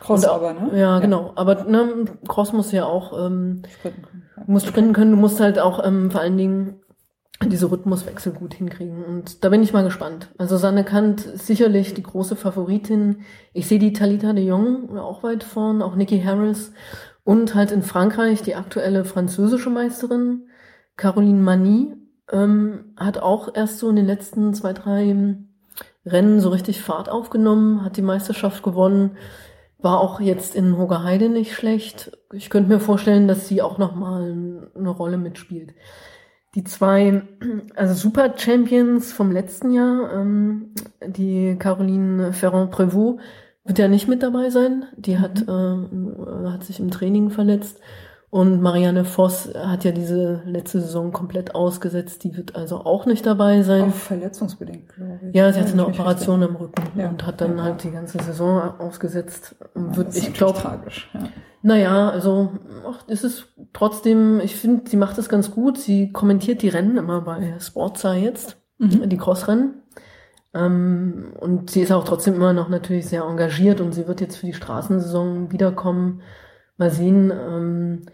Cross 0.00 0.25
auch, 0.25 0.37
aber, 0.37 0.52
ne? 0.54 0.78
Ja, 0.78 0.99
genau. 0.99 1.32
Aber 1.37 1.64
ne, 1.64 2.04
Cross 2.26 2.52
muss 2.52 2.73
ja 2.73 2.85
auch 2.85 3.12
ähm, 3.12 3.62
sprinten 3.78 4.02
können. 4.02 4.23
Ja. 4.37 4.42
muss 4.47 4.66
sprinten 4.66 4.92
können. 4.92 5.11
Du 5.12 5.16
musst 5.16 5.40
halt 5.40 5.59
auch 5.59 5.85
ähm, 5.85 6.11
vor 6.11 6.20
allen 6.20 6.37
Dingen 6.37 6.80
diese 7.49 7.70
Rhythmuswechsel 7.70 8.32
gut 8.32 8.54
hinkriegen. 8.54 9.02
Und 9.02 9.44
da 9.44 9.49
bin 9.49 9.62
ich 9.62 9.73
mal 9.73 9.85
gespannt. 9.85 10.28
Also 10.37 10.59
Sanne 10.59 10.85
Kant 10.85 11.25
ist 11.25 11.47
sicherlich 11.47 11.94
die 11.94 12.02
große 12.02 12.37
Favoritin. 12.37 13.23
Ich 13.54 13.66
sehe 13.66 13.78
die 13.78 13.94
Talita 13.94 14.32
de 14.32 14.44
Jong 14.44 14.99
auch 14.99 15.23
weit 15.23 15.42
vorn, 15.42 15.80
auch 15.80 15.97
Nikki 15.97 16.20
Harris. 16.20 16.73
Und 17.30 17.54
halt 17.54 17.70
in 17.70 17.82
Frankreich 17.82 18.42
die 18.42 18.56
aktuelle 18.56 19.04
französische 19.04 19.70
Meisterin, 19.70 20.49
Caroline 20.96 21.38
Mani, 21.38 21.94
ähm, 22.32 22.87
hat 22.96 23.18
auch 23.18 23.54
erst 23.54 23.78
so 23.78 23.88
in 23.88 23.94
den 23.94 24.06
letzten 24.06 24.52
zwei, 24.52 24.72
drei 24.72 25.37
Rennen 26.04 26.40
so 26.40 26.49
richtig 26.49 26.80
Fahrt 26.80 27.08
aufgenommen, 27.08 27.84
hat 27.84 27.96
die 27.96 28.02
Meisterschaft 28.02 28.64
gewonnen, 28.64 29.16
war 29.78 30.00
auch 30.00 30.18
jetzt 30.18 30.56
in 30.56 30.76
Hogerheide 30.76 31.28
nicht 31.28 31.54
schlecht. 31.54 32.18
Ich 32.32 32.50
könnte 32.50 32.68
mir 32.68 32.80
vorstellen, 32.80 33.28
dass 33.28 33.46
sie 33.46 33.62
auch 33.62 33.78
nochmal 33.78 34.37
eine 34.75 34.90
Rolle 34.90 35.16
mitspielt. 35.16 35.72
Die 36.56 36.64
zwei, 36.64 37.22
also 37.76 37.94
Super 37.94 38.34
Champions 38.38 39.12
vom 39.12 39.30
letzten 39.30 39.70
Jahr, 39.70 40.14
ähm, 40.14 40.75
die 41.06 41.54
Caroline 41.60 42.32
Ferrand-Prévot, 42.32 43.20
wird 43.64 43.79
ja 43.79 43.88
nicht 43.88 44.09
mit 44.09 44.23
dabei 44.23 44.50
sein. 44.50 44.87
Die 44.97 45.19
hat, 45.19 45.43
äh, 45.43 46.49
hat 46.49 46.64
sich 46.64 46.81
im 46.81 46.90
Training 46.90 47.31
verletzt. 47.31 47.79
Und 48.31 48.62
Marianne 48.62 49.05
Voss 49.05 49.52
hat 49.57 49.83
ja 49.83 49.90
diese 49.90 50.43
letzte 50.47 50.81
Saison 50.81 51.11
komplett 51.11 51.57
ausgesetzt. 51.57 52.23
Die 52.23 52.37
wird 52.37 52.55
also 52.55 52.76
auch 52.85 53.05
nicht 53.05 53.26
dabei 53.26 53.62
sein. 53.62 53.88
Auch 53.88 53.95
verletzungsbedingt, 53.95 54.88
glaube 54.95 55.19
ich. 55.29 55.35
Ja, 55.35 55.52
sie 55.52 55.59
hatte 55.59 55.73
eine 55.73 55.88
Operation 55.88 56.45
am 56.45 56.55
Rücken 56.55 56.85
ja. 56.95 57.09
und 57.09 57.26
hat 57.26 57.40
dann 57.40 57.59
ja. 57.59 57.64
halt 57.64 57.83
die 57.83 57.90
ganze 57.90 58.23
Saison 58.23 58.79
ausgesetzt. 58.79 59.57
Ja, 59.75 59.97
wird, 59.97 60.17
ich 60.17 60.33
glaube, 60.33 60.61
tragisch. 60.61 61.11
Ja. 61.12 61.29
Naja, 61.62 62.11
also 62.11 62.52
ach, 62.88 63.05
es 63.09 63.25
ist 63.25 63.49
trotzdem, 63.73 64.38
ich 64.38 64.55
finde, 64.55 64.88
sie 64.88 64.97
macht 64.97 65.19
es 65.19 65.29
ganz 65.29 65.50
gut. 65.50 65.76
Sie 65.76 66.12
kommentiert 66.12 66.62
die 66.62 66.69
Rennen 66.69 66.99
immer 66.99 67.23
bei 67.23 67.57
Sportza 67.59 68.14
jetzt, 68.14 68.59
mhm. 68.79 69.09
die 69.09 69.19
Crossrennen. 69.19 69.83
Ähm, 70.54 71.33
und 71.38 71.71
sie 71.71 71.83
ist 71.83 71.92
auch 71.92 72.04
trotzdem 72.04 72.35
immer 72.35 72.52
noch 72.52 72.69
natürlich 72.69 73.07
sehr 73.07 73.23
engagiert 73.23 73.80
und 73.80 73.92
sie 73.92 74.07
wird 74.09 74.21
jetzt 74.21 74.37
für 74.37 74.47
die 74.47 74.54
Straßensaison 74.54 75.52
wiederkommen. 75.52 76.23
Mal 76.76 76.90
sehen. 76.90 77.30
Ähm, 77.30 78.07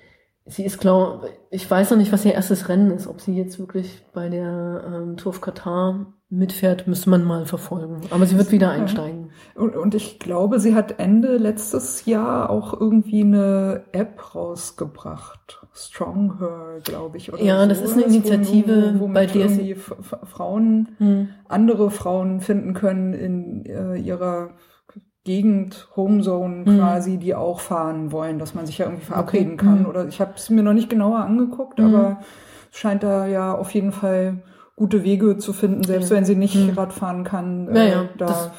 sie 0.47 0.65
ist, 0.65 0.79
glaube 0.79 1.31
ich, 1.51 1.69
weiß 1.69 1.91
noch 1.91 1.99
nicht, 1.99 2.13
was 2.13 2.25
ihr 2.25 2.35
erstes 2.35 2.69
Rennen 2.69 2.91
ist. 2.91 3.07
Ob 3.07 3.21
sie 3.21 3.37
jetzt 3.37 3.59
wirklich 3.59 4.05
bei 4.13 4.29
der 4.29 4.85
ähm, 4.87 5.17
Tour 5.17 5.31
of 5.31 5.41
Katar 5.41 6.07
mitfährt, 6.29 6.87
müsste 6.87 7.11
man 7.11 7.25
mal 7.25 7.47
verfolgen. 7.47 8.01
Aber 8.11 8.27
sie 8.27 8.37
wird 8.37 8.51
wieder 8.51 8.71
einsteigen. 8.71 9.31
Und, 9.55 9.77
und, 9.77 9.95
ich 9.95 10.19
glaube, 10.19 10.59
sie 10.59 10.75
hat 10.75 10.99
Ende 10.99 11.37
letztes 11.37 12.05
Jahr 12.05 12.51
auch 12.51 12.79
irgendwie 12.79 13.23
eine 13.23 13.85
App 13.93 14.35
rausgebracht. 14.35 15.61
Strong 15.73 16.39
Her, 16.39 16.79
glaube 16.83 17.19
ich. 17.19 17.33
Oder 17.33 17.43
ja, 17.43 17.63
so. 17.63 17.69
das 17.69 17.81
ist 17.81 17.93
eine 17.93 18.05
Initiative, 18.05 18.95
wo, 18.97 19.09
wo 19.09 19.13
bei 19.13 19.27
der 19.27 19.49
sie 19.49 19.75
Frauen, 19.75 20.89
hm. 20.99 21.29
andere 21.49 21.91
Frauen 21.91 22.41
finden 22.41 22.75
können 22.75 23.13
in 23.13 23.67
äh, 23.67 23.97
ihrer 23.97 24.51
Gegend, 25.27 25.89
Homezone 25.97 26.65
hm. 26.65 26.79
quasi, 26.79 27.19
die 27.19 27.35
auch 27.35 27.61
fahren 27.61 28.13
wollen, 28.13 28.39
dass 28.39 28.55
man 28.55 28.65
sich 28.65 28.79
ja 28.79 28.87
irgendwie 28.87 29.05
verabreden 29.05 29.55
okay. 29.55 29.65
kann. 29.65 29.79
Hm. 29.81 29.87
Oder 29.87 30.07
ich 30.07 30.21
habe 30.21 30.33
es 30.37 30.49
mir 30.49 30.63
noch 30.63 30.73
nicht 30.73 30.89
genauer 30.89 31.19
angeguckt, 31.19 31.79
hm. 31.79 31.95
aber 31.95 32.21
es 32.73 32.79
scheint 32.79 33.03
da 33.03 33.27
ja 33.27 33.53
auf 33.53 33.73
jeden 33.73 33.93
Fall 33.93 34.43
gute 34.77 35.03
Wege 35.03 35.37
zu 35.39 35.53
finden, 35.53 35.83
selbst 35.83 36.11
ja. 36.11 36.17
wenn 36.17 36.25
sie 36.25 36.37
nicht 36.37 36.55
hm. 36.55 36.71
Radfahren 36.79 37.25
kann, 37.25 37.75
ja, 37.75 37.85
ja, 37.85 38.03
äh, 38.03 38.09
da 38.17 38.53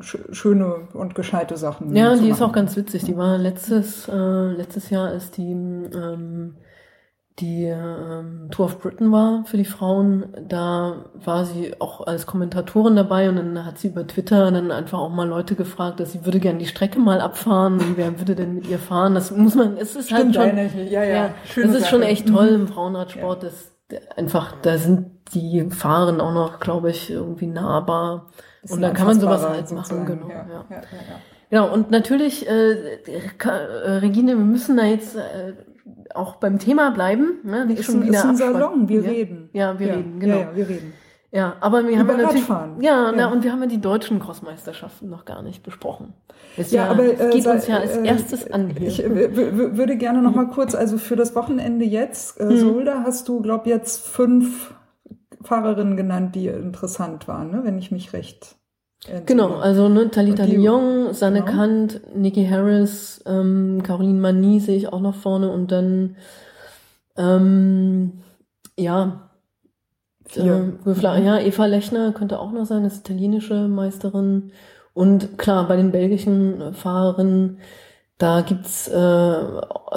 sch 0.00 0.18
schöne 0.30 0.88
und 0.94 1.14
gescheite 1.14 1.56
Sachen. 1.56 1.94
Ja, 1.94 2.14
die 2.14 2.20
machen. 2.20 2.30
ist 2.30 2.42
auch 2.42 2.52
ganz 2.52 2.74
witzig. 2.76 3.04
Die 3.04 3.16
war 3.16 3.36
letztes, 3.36 4.08
äh, 4.08 4.52
letztes 4.52 4.88
Jahr 4.88 5.12
ist 5.12 5.36
die 5.36 5.50
ähm, 5.50 6.54
die 7.38 7.64
ähm, 7.64 8.48
Tour 8.50 8.66
of 8.66 8.80
Britain 8.80 9.10
war 9.10 9.44
für 9.46 9.56
die 9.56 9.64
Frauen, 9.64 10.26
da 10.48 11.06
war 11.14 11.46
sie 11.46 11.74
auch 11.80 12.06
als 12.06 12.26
Kommentatorin 12.26 12.94
dabei 12.94 13.28
und 13.28 13.36
dann 13.36 13.64
hat 13.64 13.78
sie 13.78 13.88
über 13.88 14.06
Twitter 14.06 14.50
dann 14.50 14.70
einfach 14.70 14.98
auch 14.98 15.08
mal 15.08 15.26
Leute 15.26 15.54
gefragt, 15.54 16.00
dass 16.00 16.12
sie 16.12 16.26
würde 16.26 16.40
gerne 16.40 16.58
die 16.58 16.66
Strecke 16.66 16.98
mal 16.98 17.20
abfahren 17.20 17.74
und 17.74 17.96
wer 17.96 18.18
würde 18.18 18.34
denn 18.34 18.54
mit 18.54 18.68
ihr 18.68 18.78
fahren? 18.78 19.14
Das 19.14 19.30
muss 19.30 19.54
man, 19.54 19.78
es 19.78 19.96
ist 19.96 20.12
halt 20.12 20.34
Stimmt, 20.34 20.38
halt 20.38 20.72
schon, 20.72 20.86
ja, 20.88 21.02
ja, 21.04 21.14
ja 21.14 21.34
das 21.56 21.74
ist 21.74 21.88
schon 21.88 22.02
echt 22.02 22.28
toll 22.28 22.48
im 22.48 22.68
Frauenradsport, 22.68 23.42
ja. 23.42 23.48
das 23.48 23.72
einfach, 24.16 24.54
da 24.60 24.76
sind 24.76 25.10
die 25.34 25.70
Fahren 25.70 26.20
auch 26.20 26.34
noch, 26.34 26.60
glaube 26.60 26.90
ich, 26.90 27.10
irgendwie 27.10 27.46
nahbar 27.46 28.30
und 28.68 28.82
dann 28.82 28.92
kann 28.92 29.06
man 29.06 29.18
sowas 29.18 29.42
halt 29.42 29.70
machen, 29.72 30.04
genau. 30.04 30.28
Ja, 30.28 30.46
ja. 30.48 30.64
Ja, 30.70 30.82
Genau, 31.52 31.70
und 31.70 31.90
natürlich, 31.90 32.48
äh, 32.48 32.72
äh, 32.72 33.90
Regine, 33.98 34.38
wir 34.38 34.44
müssen 34.44 34.78
da 34.78 34.84
jetzt 34.84 35.16
äh, 35.16 35.52
auch 36.14 36.36
beim 36.36 36.58
Thema 36.58 36.90
bleiben. 36.90 37.38
Ne? 37.44 37.66
Nicht 37.66 37.80
ist 37.80 37.86
schon 37.86 37.96
ein, 37.96 38.08
wieder 38.08 38.18
ist 38.18 38.24
ein 38.24 38.36
Salon, 38.36 38.88
wir 38.88 39.02
ja? 39.02 39.10
reden. 39.10 39.50
Ja, 39.52 39.78
wir 39.78 39.86
ja, 39.86 39.94
reden, 39.94 40.20
genau. 40.20 40.36
Ja, 40.36 40.40
ja, 40.42 40.56
wir 40.56 40.68
reden. 40.68 40.92
Ja, 41.32 41.56
aber 41.60 41.88
wir 41.88 41.98
haben 41.98 42.08
ja 42.08 42.16
natürlich, 42.18 42.42
Radfahren. 42.42 42.82
ja, 42.82 43.06
ja. 43.06 43.12
Na, 43.16 43.32
und 43.32 43.42
wir 43.42 43.52
haben 43.52 43.62
ja 43.62 43.66
die 43.66 43.80
deutschen 43.80 44.20
Crossmeisterschaften 44.20 45.08
noch 45.08 45.24
gar 45.24 45.42
nicht 45.42 45.62
besprochen. 45.62 46.12
Das 46.58 46.70
ja, 46.70 46.90
aber 46.90 47.04
äh, 47.04 47.30
geht 47.30 47.46
uns 47.46 47.66
ja 47.66 47.78
als 47.78 47.96
äh, 47.96 48.06
erstes 48.06 48.50
an. 48.50 48.68
Hier. 48.68 48.86
Ich 48.86 49.02
äh, 49.02 49.76
würde 49.76 49.96
gerne 49.96 50.20
noch 50.20 50.34
mal 50.34 50.48
kurz, 50.48 50.74
also 50.74 50.98
für 50.98 51.16
das 51.16 51.34
Wochenende 51.34 51.86
jetzt, 51.86 52.38
äh, 52.38 52.50
hm. 52.50 52.58
Solda, 52.58 53.02
hast 53.04 53.28
du, 53.28 53.40
glaub 53.40 53.66
jetzt 53.66 54.06
fünf 54.06 54.74
Fahrerinnen 55.40 55.96
genannt, 55.96 56.34
die 56.34 56.48
interessant 56.48 57.26
waren, 57.28 57.50
ne? 57.50 57.60
wenn 57.64 57.78
ich 57.78 57.90
mich 57.90 58.12
recht 58.12 58.56
Genau, 59.26 59.56
also 59.56 59.88
ne, 59.88 60.10
Talita 60.10 60.44
Lyon, 60.44 61.12
Sanne 61.12 61.40
genau. 61.40 61.52
Kant, 61.52 62.00
Nikki 62.14 62.46
Harris, 62.46 63.20
ähm, 63.26 63.82
Caroline 63.82 64.20
Mani 64.20 64.60
sehe 64.60 64.76
ich 64.76 64.92
auch 64.92 65.00
noch 65.00 65.16
vorne 65.16 65.50
und 65.50 65.72
dann 65.72 66.16
ähm, 67.16 68.22
ja, 68.78 69.28
Vier. 70.32 70.74
Äh, 70.84 70.88
mhm. 70.88 71.24
ja, 71.24 71.38
Eva 71.38 71.66
Lechner 71.66 72.12
könnte 72.12 72.38
auch 72.38 72.52
noch 72.52 72.64
sein, 72.64 72.84
das 72.84 72.98
italienische 72.98 73.68
Meisterin. 73.68 74.52
Und 74.94 75.38
klar, 75.38 75.68
bei 75.68 75.76
den 75.76 75.90
belgischen 75.90 76.74
Fahrerinnen, 76.74 77.58
da 78.18 78.40
gibt's 78.42 78.88
äh, 78.88 79.44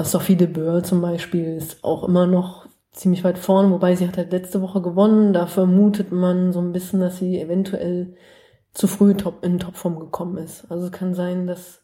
Sophie 0.04 0.36
de 0.36 0.48
Boer 0.48 0.84
zum 0.84 1.02
Beispiel, 1.02 1.56
ist 1.56 1.84
auch 1.84 2.04
immer 2.04 2.28
noch 2.28 2.66
ziemlich 2.92 3.24
weit 3.24 3.38
vorne, 3.38 3.72
wobei 3.72 3.96
sie 3.96 4.08
hat 4.08 4.18
halt 4.18 4.32
letzte 4.32 4.62
Woche 4.62 4.82
gewonnen. 4.82 5.32
Da 5.32 5.48
vermutet 5.48 6.12
man 6.12 6.52
so 6.52 6.60
ein 6.60 6.72
bisschen, 6.72 7.00
dass 7.00 7.18
sie 7.18 7.40
eventuell 7.40 8.16
zu 8.76 8.88
früh 8.88 9.16
top, 9.16 9.44
in 9.44 9.58
Topform 9.58 10.00
gekommen 10.00 10.38
ist. 10.38 10.70
Also 10.70 10.86
es 10.86 10.92
kann 10.92 11.16
sein, 11.16 11.48
dass, 11.48 11.82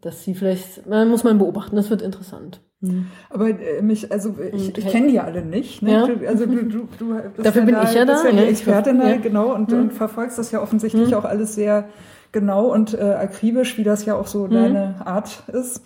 dass 0.00 0.22
sie 0.24 0.34
vielleicht, 0.34 0.86
man 0.86 1.10
muss 1.10 1.24
man 1.24 1.36
beobachten, 1.36 1.76
das 1.76 1.90
wird 1.90 2.00
interessant. 2.00 2.62
Mhm. 2.80 3.08
Aber 3.28 3.50
äh, 3.50 3.82
mich, 3.82 4.10
also 4.10 4.36
ich, 4.52 4.76
ich 4.78 4.86
kenne 4.86 5.08
die 5.08 5.20
alle 5.20 5.44
nicht. 5.44 5.82
Ne? 5.82 5.92
Ja. 5.92 6.06
Du, 6.06 6.26
also 6.26 6.46
du, 6.46 6.64
du, 6.64 6.88
du 6.98 7.18
Dafür 7.42 7.62
bin 7.62 7.74
da, 7.74 7.82
ich 7.82 7.94
ja 7.94 8.04
da. 8.04 8.12
Bist 8.14 8.24
ja 8.24 8.30
die 8.30 8.36
ja, 8.36 8.44
Expertin 8.44 9.00
da, 9.00 9.16
genau, 9.16 9.52
und, 9.52 9.70
mhm. 9.70 9.80
und 9.80 9.92
verfolgst 9.92 10.38
das 10.38 10.52
ja 10.52 10.62
offensichtlich 10.62 11.08
mhm. 11.10 11.14
auch 11.14 11.24
alles 11.24 11.56
sehr 11.56 11.88
genau 12.30 12.72
und 12.72 12.94
äh, 12.94 13.02
akribisch, 13.02 13.76
wie 13.76 13.84
das 13.84 14.04
ja 14.04 14.14
auch 14.14 14.28
so 14.28 14.46
mhm. 14.46 14.50
deine 14.50 15.06
Art 15.06 15.42
ist. 15.52 15.82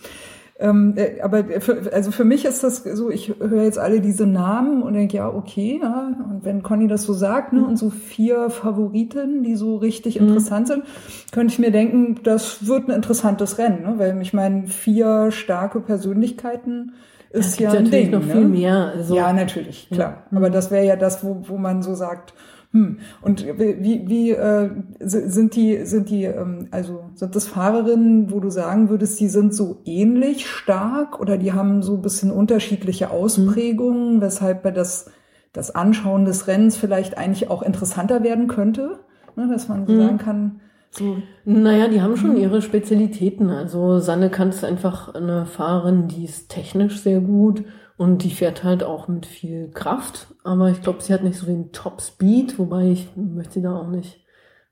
Ähm, 0.59 0.93
äh, 0.95 1.21
aber 1.21 1.43
für, 1.61 1.93
also 1.93 2.11
für 2.11 2.23
mich 2.23 2.43
ist 2.45 2.63
das 2.63 2.77
so, 2.77 3.11
ich 3.11 3.35
höre 3.39 3.63
jetzt 3.63 3.77
alle 3.77 4.01
diese 4.01 4.25
Namen 4.25 4.81
und 4.81 4.93
denke, 4.93 5.17
ja, 5.17 5.29
okay, 5.29 5.79
ja. 5.81 6.15
Und 6.29 6.45
wenn 6.45 6.63
Conny 6.63 6.87
das 6.87 7.03
so 7.03 7.13
sagt, 7.13 7.53
ne, 7.53 7.59
mhm. 7.59 7.67
und 7.67 7.77
so 7.77 7.91
vier 7.91 8.49
Favoriten, 8.49 9.43
die 9.43 9.55
so 9.55 9.75
richtig 9.75 10.19
mhm. 10.19 10.27
interessant 10.27 10.67
sind, 10.67 10.83
könnte 11.31 11.53
ich 11.53 11.59
mir 11.59 11.71
denken, 11.71 12.19
das 12.23 12.65
wird 12.65 12.89
ein 12.89 12.95
interessantes 12.95 13.59
Rennen, 13.59 13.83
ne? 13.83 13.93
Weil 13.97 14.19
ich 14.21 14.33
meine, 14.33 14.65
vier 14.67 15.31
starke 15.31 15.79
Persönlichkeiten 15.79 16.93
ist 17.29 17.59
ja, 17.59 17.73
ja 17.73 17.79
ein 17.79 17.91
Ding. 17.91 18.09
noch 18.09 18.25
ne? 18.25 18.31
viel 18.31 18.47
mehr. 18.47 18.93
Also, 18.95 19.15
ja, 19.15 19.31
natürlich, 19.33 19.89
klar. 19.91 20.23
Ja. 20.31 20.37
Aber 20.37 20.49
das 20.49 20.71
wäre 20.71 20.85
ja 20.85 20.95
das, 20.95 21.23
wo, 21.23 21.43
wo 21.47 21.57
man 21.57 21.83
so 21.83 21.93
sagt, 21.93 22.33
hm. 22.77 22.99
Und 23.21 23.45
wie, 23.45 24.07
wie 24.07 24.31
äh, 24.31 24.69
sind 24.99 25.55
die, 25.55 25.85
sind 25.85 26.09
die, 26.09 26.25
ähm, 26.25 26.67
also 26.71 27.05
sind 27.15 27.35
das 27.35 27.47
Fahrerinnen, 27.47 28.31
wo 28.31 28.39
du 28.39 28.49
sagen 28.49 28.89
würdest, 28.89 29.19
die 29.19 29.29
sind 29.29 29.53
so 29.53 29.81
ähnlich 29.85 30.47
stark 30.47 31.19
oder 31.19 31.37
die 31.37 31.53
haben 31.53 31.81
so 31.81 31.95
ein 31.95 32.01
bisschen 32.01 32.31
unterschiedliche 32.31 33.09
Ausprägungen, 33.09 34.17
mhm. 34.17 34.21
weshalb 34.21 34.61
bei 34.61 34.71
das, 34.71 35.09
das 35.53 35.73
Anschauen 35.73 36.25
des 36.25 36.47
Rennens 36.47 36.77
vielleicht 36.77 37.17
eigentlich 37.17 37.49
auch 37.49 37.63
interessanter 37.63 38.23
werden 38.23 38.47
könnte, 38.47 38.99
ne, 39.35 39.47
dass 39.51 39.67
man 39.67 39.87
so 39.87 39.93
mhm. 39.93 40.01
sagen 40.01 40.17
kann, 40.19 40.59
so. 40.91 41.17
Naja, 41.43 41.89
die 41.89 42.01
haben 42.01 42.15
schon 42.15 42.31
hm. 42.31 42.37
ihre 42.37 42.61
Spezialitäten. 42.61 43.49
Also 43.49 43.99
Sanne 43.99 44.29
kann 44.29 44.49
es 44.49 44.63
einfach 44.63 45.13
eine 45.13 45.45
Fahrerin, 45.45 46.07
die 46.07 46.23
ist 46.23 46.49
technisch 46.49 47.01
sehr 47.01 47.19
gut 47.19 47.65
und 47.97 48.23
die 48.23 48.29
fährt 48.29 48.63
halt 48.63 48.83
auch 48.83 49.07
mit 49.07 49.25
viel 49.25 49.69
Kraft, 49.71 50.27
aber 50.43 50.69
ich 50.69 50.81
glaube, 50.81 51.01
sie 51.01 51.13
hat 51.13 51.23
nicht 51.23 51.37
so 51.37 51.47
den 51.47 51.71
Top 51.71 52.01
Speed, 52.01 52.59
wobei 52.59 52.91
ich 52.91 53.09
möchte 53.15 53.55
sie 53.55 53.61
da 53.61 53.75
auch 53.75 53.87
nicht. 53.87 54.23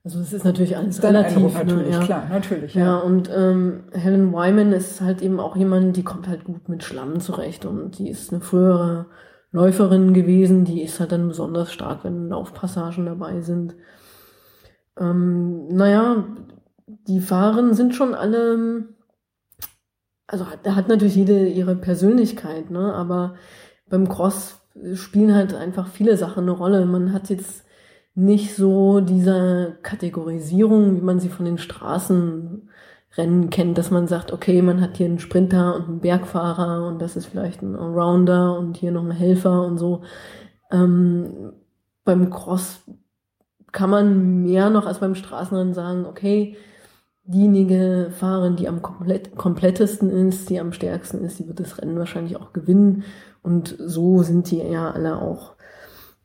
Also 0.04 0.20
es 0.20 0.32
ist 0.32 0.46
natürlich 0.46 0.78
alles 0.78 1.00
Dein 1.00 1.16
relativ. 1.16 1.38
Eindruck, 1.38 1.54
ne, 1.54 1.64
natürlich, 1.64 1.88
ne? 1.88 1.94
ja. 1.94 2.06
klar, 2.06 2.28
natürlich. 2.30 2.76
Ja, 2.76 2.86
ja 2.86 2.98
und 2.98 3.30
ähm, 3.36 3.86
Helen 3.92 4.32
Wyman 4.32 4.72
ist 4.72 5.02
halt 5.02 5.24
eben 5.24 5.40
auch 5.40 5.56
jemand, 5.56 5.98
die 5.98 6.04
kommt 6.04 6.28
halt 6.28 6.44
gut 6.44 6.70
mit 6.70 6.84
Schlamm 6.84 7.20
zurecht 7.20 7.66
und 7.66 7.98
die 7.98 8.10
ist 8.10 8.32
eine 8.32 8.42
frühere 8.42 9.08
Läuferin 9.52 10.14
gewesen, 10.14 10.64
die 10.64 10.84
ist 10.84 11.00
halt 11.00 11.12
dann 11.12 11.28
besonders 11.28 11.74
stark, 11.74 12.04
wenn 12.04 12.30
Laufpassagen 12.30 13.08
dabei 13.08 13.42
sind. 13.42 13.74
Ähm, 15.00 15.70
naja, 15.70 16.26
die 16.86 17.20
Fahren 17.20 17.74
sind 17.74 17.96
schon 17.96 18.14
alle 18.14 18.86
also 20.28 20.50
hat, 20.50 20.68
hat 20.68 20.88
natürlich 20.88 21.16
jede 21.16 21.48
ihre 21.48 21.76
Persönlichkeit, 21.76 22.72
ne? 22.72 22.94
Aber 22.94 23.36
beim 23.90 24.10
Cross 24.10 24.60
spielen 24.96 25.34
halt 25.34 25.54
einfach 25.54 25.88
viele 25.88 26.18
Sachen 26.18 26.44
eine 26.44 26.52
Rolle. 26.52 26.86
Man 26.86 27.14
hat 27.14 27.30
jetzt 27.30 27.66
nicht 28.16 28.56
so 28.56 29.02
diese 29.02 29.78
Kategorisierung, 29.84 30.96
wie 30.96 31.02
man 31.02 31.20
sie 31.20 31.30
von 31.30 31.46
den 31.46 31.58
Straßenrennen 31.58 33.50
kennt, 33.52 33.78
dass 33.78 33.92
man 33.92 34.08
sagt, 34.08 34.32
okay, 34.32 34.62
man 34.62 34.82
hat 34.82 34.98
hier 34.98 35.06
einen 35.08 35.20
Sprinter 35.20 35.76
und 35.76 35.88
einen 35.88 36.00
Bergfahrer 36.00 36.88
und 36.88 37.02
das 37.02 37.16
ist 37.18 37.26
vielleicht 37.28 37.62
ein 37.62 37.76
Allrounder 37.76 38.58
und 38.58 38.78
hier 38.78 38.92
noch 38.92 39.04
ein 39.04 39.12
Helfer 39.12 39.64
und 39.66 39.78
so. 39.78 40.04
Ähm, 40.72 41.54
beim 42.06 42.30
Cross 42.30 42.84
kann 43.72 43.90
man 43.90 44.44
mehr 44.44 44.70
noch 44.70 44.86
als 44.86 45.00
beim 45.00 45.16
Straßenrennen 45.16 45.74
sagen, 45.74 46.06
okay, 46.06 46.56
diejenige 47.28 48.12
Fahrerin, 48.12 48.56
die 48.56 48.68
am 48.68 48.82
komplett, 48.82 49.36
komplettesten 49.36 50.10
ist, 50.10 50.50
die 50.50 50.60
am 50.60 50.72
stärksten 50.72 51.24
ist, 51.24 51.40
die 51.40 51.48
wird 51.48 51.60
das 51.60 51.80
Rennen 51.80 51.98
wahrscheinlich 51.98 52.38
auch 52.38 52.54
gewinnen. 52.54 53.04
Und 53.42 53.76
so 53.80 54.22
sind 54.24 54.52
die 54.52 54.58
ja 54.58 54.92
alle 54.92 55.22
auch, 55.22 55.56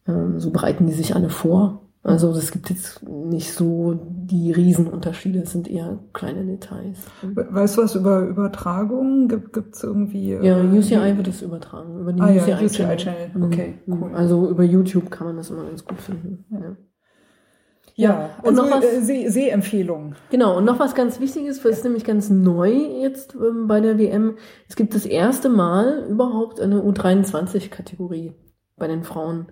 ähm, 0.06 0.38
so 0.38 0.50
bereiten 0.50 0.86
die 0.86 0.92
sich 0.92 1.14
alle 1.14 1.30
vor. 1.30 1.82
Also 2.02 2.30
es 2.30 2.50
gibt 2.50 2.70
jetzt 2.70 3.06
nicht 3.06 3.52
so 3.52 3.98
die 4.02 4.52
Riesenunterschiede, 4.52 5.40
es 5.40 5.52
sind 5.52 5.68
eher 5.68 5.98
kleine 6.14 6.46
Details. 6.46 6.98
Weißt 7.22 7.76
du 7.76 7.82
was 7.82 7.94
über 7.94 8.22
Übertragungen? 8.22 9.28
Gibt 9.28 9.74
es 9.74 9.82
irgendwie... 9.82 10.32
Ja, 10.32 10.60
äh, 10.60 10.78
UCI 10.78 11.16
wird 11.18 11.28
es 11.28 11.42
übertragen, 11.42 12.00
über 12.00 12.14
die 12.14 12.22
ah, 12.22 12.30
UCI, 12.30 12.50
ja, 12.50 12.60
UCI 12.62 12.96
Channel. 12.96 13.30
Mhm. 13.34 13.42
Okay, 13.42 13.74
cool. 13.86 14.14
Also 14.14 14.48
über 14.48 14.64
YouTube 14.64 15.10
kann 15.10 15.26
man 15.26 15.36
das 15.36 15.50
immer 15.50 15.64
ganz 15.64 15.84
gut 15.84 16.00
finden. 16.00 16.46
Ja. 16.50 16.76
Ja, 18.00 18.30
und 18.42 18.58
also, 18.58 18.62
noch 18.62 18.70
was, 18.70 18.84
äh, 18.84 19.00
Seh 19.00 19.28
Sehempfehlung. 19.28 20.14
Genau, 20.30 20.56
und 20.56 20.64
noch 20.64 20.78
was 20.78 20.94
ganz 20.94 21.20
Wichtiges, 21.20 21.64
was 21.64 21.78
ist 21.78 21.84
nämlich 21.84 22.04
ganz 22.04 22.30
neu 22.30 22.72
jetzt 22.72 23.34
ähm, 23.34 23.66
bei 23.66 23.80
der 23.80 23.98
WM. 23.98 24.36
Es 24.68 24.76
gibt 24.76 24.94
das 24.94 25.06
erste 25.06 25.48
Mal 25.48 26.06
überhaupt 26.08 26.60
eine 26.60 26.80
U23-Kategorie 26.80 28.34
bei 28.76 28.88
den 28.88 29.04
Frauen. 29.04 29.46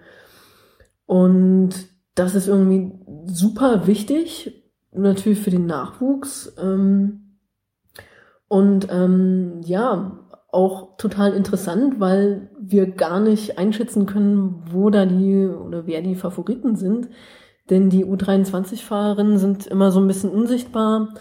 Und 1.06 1.70
das 2.14 2.34
ist 2.34 2.48
irgendwie 2.48 2.92
super 3.26 3.86
wichtig, 3.86 4.64
natürlich 4.92 5.40
für 5.40 5.50
den 5.50 5.66
Nachwuchs. 5.66 6.54
Ähm, 6.60 7.38
und 8.48 8.88
ähm, 8.90 9.60
ja, 9.64 10.18
auch 10.50 10.96
total 10.96 11.34
interessant, 11.34 12.00
weil 12.00 12.50
wir 12.58 12.90
gar 12.90 13.20
nicht 13.20 13.58
einschätzen 13.58 14.06
können, 14.06 14.62
wo 14.70 14.90
da 14.90 15.04
die 15.04 15.46
oder 15.46 15.86
wer 15.86 16.00
die 16.00 16.14
Favoriten 16.14 16.76
sind. 16.76 17.08
Denn 17.70 17.90
die 17.90 18.04
U23-Fahrerinnen 18.04 19.38
sind 19.38 19.66
immer 19.66 19.90
so 19.90 20.00
ein 20.00 20.06
bisschen 20.06 20.30
unsichtbar. 20.30 21.14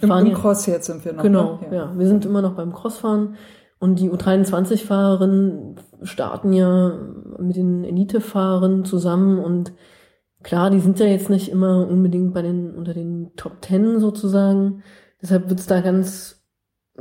Im, 0.00 0.10
im 0.10 0.34
Cross 0.34 0.66
jetzt 0.66 0.86
sind 0.86 1.04
wir 1.04 1.12
noch. 1.12 1.22
Genau, 1.22 1.58
ne? 1.62 1.66
ja. 1.66 1.74
ja. 1.74 1.98
Wir 1.98 2.06
sind 2.06 2.26
immer 2.26 2.42
noch 2.42 2.54
beim 2.54 2.72
Crossfahren. 2.72 3.36
Und 3.78 4.00
die 4.00 4.10
U23-Fahrerinnen 4.10 5.76
starten 6.02 6.52
ja 6.52 6.98
mit 7.38 7.56
den 7.56 7.84
Elite-Fahrern 7.84 8.84
zusammen 8.84 9.38
und 9.38 9.72
klar, 10.42 10.70
die 10.70 10.80
sind 10.80 11.00
ja 11.00 11.06
jetzt 11.06 11.28
nicht 11.28 11.50
immer 11.50 11.86
unbedingt 11.86 12.32
bei 12.32 12.42
den, 12.42 12.74
unter 12.74 12.94
den 12.94 13.32
Top 13.36 13.60
Ten 13.60 13.98
sozusagen. 14.00 14.82
Deshalb 15.20 15.48
wird 15.48 15.60
es 15.60 15.66
da 15.66 15.80
ganz 15.80 16.44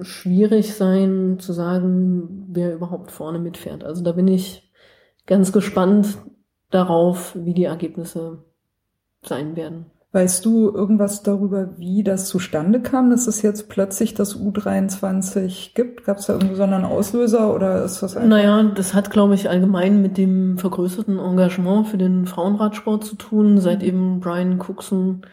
schwierig 0.02 0.74
sein 0.74 1.38
zu 1.40 1.54
sagen, 1.54 2.48
wer 2.50 2.74
überhaupt 2.74 3.12
vorne 3.12 3.40
mitfährt. 3.40 3.84
Also 3.84 4.04
da 4.04 4.12
bin 4.12 4.28
ich 4.28 4.72
ganz 5.26 5.52
gespannt 5.52 6.18
darauf, 6.72 7.36
wie 7.40 7.54
die 7.54 7.66
Ergebnisse 7.66 8.44
sein 9.28 9.56
werden. 9.56 9.86
Weißt 10.14 10.46
du 10.46 10.70
irgendwas 10.70 11.24
darüber, 11.24 11.70
wie 11.80 12.04
das 12.04 12.28
zustande 12.28 12.80
kam, 12.82 13.10
dass 13.10 13.26
es 13.26 13.42
jetzt 13.42 13.68
plötzlich 13.68 14.14
das 14.14 14.38
U23 14.38 15.74
gibt? 15.74 16.04
Gab 16.04 16.20
es 16.20 16.28
da 16.28 16.34
irgendwie 16.34 16.54
so 16.54 16.62
einen 16.62 16.86
Auslöser 16.86 17.52
oder 17.54 17.84
ist 17.84 18.04
das 18.04 18.16
einfach? 18.16 18.30
Naja, 18.30 18.62
das 18.76 18.94
hat, 18.94 19.10
glaube 19.10 19.34
ich, 19.34 19.50
allgemein 19.50 20.04
mit 20.04 20.20
dem 20.20 20.60
vergrößerten 20.60 21.18
Engagement 21.18 21.88
für 21.88 21.98
den 21.98 22.28
Frauenradsport 22.28 23.04
zu 23.04 23.16
tun, 23.16 23.58
seit 23.58 23.80
mhm. 23.80 23.88
eben 23.88 24.20
Brian 24.20 24.62
Cookson 24.62 25.24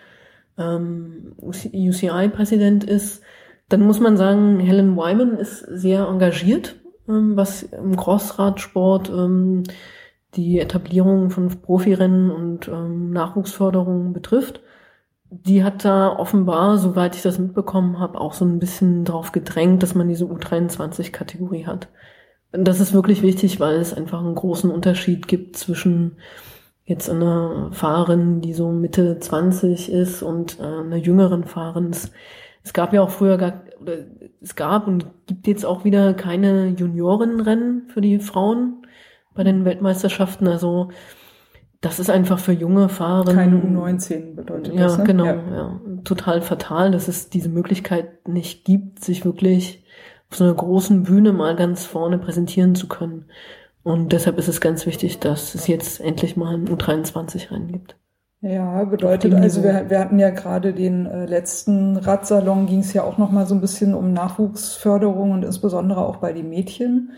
ähm, 0.56 1.34
UCI-Präsident 1.42 2.84
ist. 2.84 3.22
Dann 3.68 3.82
muss 3.82 4.00
man 4.00 4.16
sagen, 4.16 4.60
Helen 4.60 4.96
Wyman 4.96 5.36
ist 5.36 5.58
sehr 5.60 6.06
engagiert, 6.06 6.76
ähm, 7.06 7.36
was 7.36 7.64
im 7.64 7.96
Crossradsport 7.96 9.10
ähm, 9.10 9.64
die 10.34 10.60
Etablierung 10.60 11.30
von 11.30 11.48
Profirennen 11.48 12.30
und 12.30 12.68
ähm, 12.68 13.10
Nachwuchsförderung 13.10 14.12
betrifft. 14.12 14.60
Die 15.30 15.62
hat 15.62 15.84
da 15.84 16.16
offenbar, 16.16 16.78
soweit 16.78 17.14
ich 17.14 17.22
das 17.22 17.38
mitbekommen 17.38 17.98
habe, 17.98 18.20
auch 18.20 18.32
so 18.32 18.44
ein 18.44 18.58
bisschen 18.58 19.04
darauf 19.04 19.32
gedrängt, 19.32 19.82
dass 19.82 19.94
man 19.94 20.08
diese 20.08 20.24
U23-Kategorie 20.24 21.66
hat. 21.66 21.88
Das 22.52 22.80
ist 22.80 22.92
wirklich 22.92 23.22
wichtig, 23.22 23.60
weil 23.60 23.76
es 23.76 23.94
einfach 23.94 24.20
einen 24.20 24.34
großen 24.34 24.70
Unterschied 24.70 25.28
gibt 25.28 25.56
zwischen 25.56 26.16
jetzt 26.84 27.08
einer 27.08 27.70
Fahrerin, 27.72 28.40
die 28.40 28.52
so 28.52 28.70
Mitte 28.70 29.18
20 29.18 29.90
ist 29.90 30.22
und 30.22 30.58
äh, 30.58 30.64
einer 30.64 30.96
jüngeren 30.96 31.44
Fahrerin. 31.44 31.90
Es, 31.90 32.10
es 32.64 32.72
gab 32.72 32.92
ja 32.92 33.02
auch 33.02 33.10
früher 33.10 33.38
gar, 33.38 33.62
oder 33.80 33.98
es 34.40 34.56
gab 34.56 34.88
und 34.88 35.06
gibt 35.26 35.46
jetzt 35.46 35.64
auch 35.64 35.84
wieder 35.84 36.12
keine 36.14 36.68
Juniorenrennen 36.68 37.88
für 37.88 38.00
die 38.00 38.18
Frauen 38.18 38.79
bei 39.34 39.44
den 39.44 39.64
Weltmeisterschaften. 39.64 40.48
Also 40.48 40.90
das 41.80 41.98
ist 41.98 42.10
einfach 42.10 42.38
für 42.38 42.52
junge 42.52 42.88
Fahrer. 42.88 43.32
Keine 43.32 43.56
U19 43.56 44.34
bedeutet 44.34 44.74
ja, 44.74 44.82
das. 44.82 44.98
Ne? 44.98 45.04
Genau, 45.04 45.24
ja, 45.24 45.32
genau. 45.32 45.56
Ja. 45.56 45.80
Total 46.04 46.42
fatal, 46.42 46.90
dass 46.90 47.08
es 47.08 47.30
diese 47.30 47.48
Möglichkeit 47.48 48.28
nicht 48.28 48.64
gibt, 48.64 49.02
sich 49.02 49.24
wirklich 49.24 49.84
auf 50.30 50.36
so 50.36 50.44
einer 50.44 50.54
großen 50.54 51.04
Bühne 51.04 51.32
mal 51.32 51.56
ganz 51.56 51.86
vorne 51.86 52.18
präsentieren 52.18 52.74
zu 52.74 52.86
können. 52.86 53.26
Und 53.82 54.12
deshalb 54.12 54.38
ist 54.38 54.48
es 54.48 54.60
ganz 54.60 54.84
wichtig, 54.86 55.20
dass 55.20 55.54
es 55.54 55.66
jetzt 55.66 56.00
endlich 56.00 56.36
mal 56.36 56.54
ein 56.54 56.68
U23-Rennen 56.68 57.72
gibt. 57.72 57.96
Ja, 58.42 58.84
bedeutet 58.84 59.34
also, 59.34 59.62
wir, 59.62 59.90
wir 59.90 60.00
hatten 60.00 60.18
ja 60.18 60.30
gerade 60.30 60.72
den 60.72 61.04
äh, 61.04 61.26
letzten 61.26 61.96
Radsalon, 61.96 62.66
ging 62.66 62.80
es 62.80 62.94
ja 62.94 63.04
auch 63.04 63.18
noch 63.18 63.30
mal 63.30 63.46
so 63.46 63.54
ein 63.54 63.60
bisschen 63.60 63.94
um 63.94 64.14
Nachwuchsförderung 64.14 65.32
und 65.32 65.44
insbesondere 65.44 66.06
auch 66.06 66.16
bei 66.16 66.32
den 66.32 66.48
Mädchen. 66.48 67.10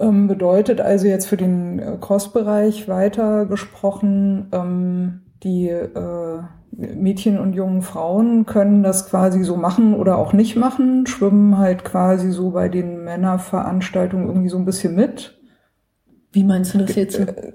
Ähm, 0.00 0.26
bedeutet 0.26 0.80
also 0.80 1.06
jetzt 1.06 1.26
für 1.26 1.36
den 1.36 1.78
äh, 1.78 1.96
Cross-Bereich 2.00 2.88
weiter 2.88 3.46
gesprochen, 3.46 4.48
ähm, 4.52 5.20
die 5.42 5.68
äh, 5.68 6.40
Mädchen 6.70 7.38
und 7.38 7.52
jungen 7.52 7.82
Frauen 7.82 8.46
können 8.46 8.82
das 8.82 9.08
quasi 9.08 9.44
so 9.44 9.56
machen 9.56 9.94
oder 9.94 10.18
auch 10.18 10.32
nicht 10.32 10.56
machen, 10.56 11.06
schwimmen 11.06 11.58
halt 11.58 11.84
quasi 11.84 12.32
so 12.32 12.50
bei 12.50 12.68
den 12.68 13.04
Männerveranstaltungen 13.04 14.26
irgendwie 14.26 14.48
so 14.48 14.58
ein 14.58 14.64
bisschen 14.64 14.94
mit. 14.94 15.38
Wie 16.32 16.42
meinst 16.42 16.74
du 16.74 16.78
das 16.78 16.96
jetzt? 16.96 17.20
Äh, 17.20 17.52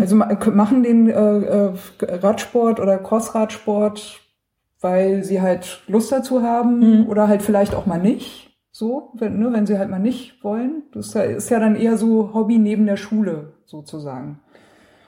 also 0.00 0.16
machen 0.16 0.82
den 0.82 1.10
äh, 1.10 1.72
Radsport 2.00 2.80
oder 2.80 2.96
Crossradsport, 2.98 4.20
weil 4.80 5.24
sie 5.24 5.42
halt 5.42 5.82
Lust 5.86 6.10
dazu 6.10 6.42
haben 6.42 7.00
mhm. 7.00 7.06
oder 7.08 7.28
halt 7.28 7.42
vielleicht 7.42 7.74
auch 7.74 7.84
mal 7.84 8.00
nicht. 8.00 8.53
So, 8.76 9.12
wenn, 9.14 9.38
ne, 9.38 9.52
wenn 9.52 9.66
sie 9.66 9.78
halt 9.78 9.88
mal 9.88 10.00
nicht 10.00 10.42
wollen. 10.42 10.82
Das 10.92 11.06
ist 11.06 11.14
ja, 11.14 11.22
ist 11.22 11.48
ja 11.48 11.60
dann 11.60 11.76
eher 11.76 11.96
so 11.96 12.34
Hobby 12.34 12.58
neben 12.58 12.86
der 12.86 12.96
Schule 12.96 13.52
sozusagen. 13.66 14.40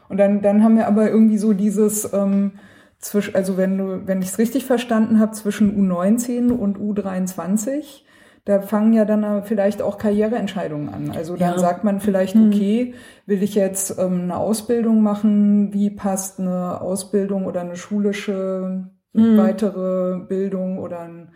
Und 0.08 0.18
dann, 0.18 0.40
dann 0.40 0.62
haben 0.62 0.76
wir 0.76 0.86
aber 0.86 1.10
irgendwie 1.10 1.36
so 1.36 1.52
dieses, 1.52 2.12
ähm, 2.12 2.52
zwischen, 3.00 3.34
also 3.34 3.56
wenn 3.56 3.76
du, 3.76 4.06
wenn 4.06 4.22
ich 4.22 4.28
es 4.28 4.38
richtig 4.38 4.66
verstanden 4.66 5.18
habe, 5.18 5.32
zwischen 5.32 5.76
U19 5.76 6.52
und 6.52 6.78
U23, 6.78 8.04
da 8.44 8.60
fangen 8.60 8.92
ja 8.92 9.04
dann 9.04 9.42
vielleicht 9.42 9.82
auch 9.82 9.98
Karriereentscheidungen 9.98 10.88
an. 10.94 11.10
Also 11.16 11.34
dann 11.34 11.54
ja. 11.54 11.58
sagt 11.58 11.82
man 11.82 11.98
vielleicht, 11.98 12.36
mhm. 12.36 12.46
okay, 12.46 12.94
will 13.26 13.42
ich 13.42 13.56
jetzt 13.56 13.98
ähm, 13.98 14.20
eine 14.22 14.36
Ausbildung 14.36 15.02
machen? 15.02 15.74
Wie 15.74 15.90
passt 15.90 16.38
eine 16.38 16.80
Ausbildung 16.80 17.46
oder 17.46 17.62
eine 17.62 17.74
schulische 17.74 18.84
mhm. 19.12 19.36
weitere 19.36 20.20
Bildung 20.20 20.78
oder 20.78 21.00
ein 21.00 21.32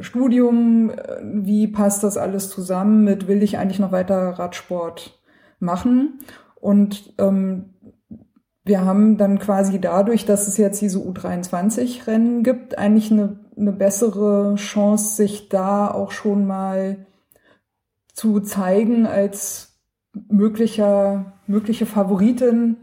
Studium, 0.00 0.90
äh, 0.90 1.20
wie 1.22 1.66
passt 1.66 2.02
das 2.02 2.16
alles 2.16 2.48
zusammen 2.48 3.04
mit, 3.04 3.28
will 3.28 3.42
ich 3.42 3.58
eigentlich 3.58 3.78
noch 3.78 3.92
weiter 3.92 4.30
Radsport 4.30 5.20
machen? 5.58 6.20
Und 6.60 7.14
ähm, 7.18 7.74
wir 8.64 8.84
haben 8.84 9.18
dann 9.18 9.38
quasi 9.38 9.80
dadurch, 9.80 10.24
dass 10.24 10.46
es 10.46 10.56
jetzt 10.56 10.80
diese 10.80 10.98
U23-Rennen 10.98 12.44
gibt, 12.44 12.78
eigentlich 12.78 13.10
eine, 13.10 13.40
eine 13.56 13.72
bessere 13.72 14.54
Chance, 14.54 15.16
sich 15.16 15.48
da 15.48 15.90
auch 15.90 16.12
schon 16.12 16.46
mal 16.46 17.06
zu 18.14 18.40
zeigen 18.40 19.06
als 19.06 19.80
möglicher, 20.28 21.32
mögliche 21.46 21.86
Favoritin 21.86 22.76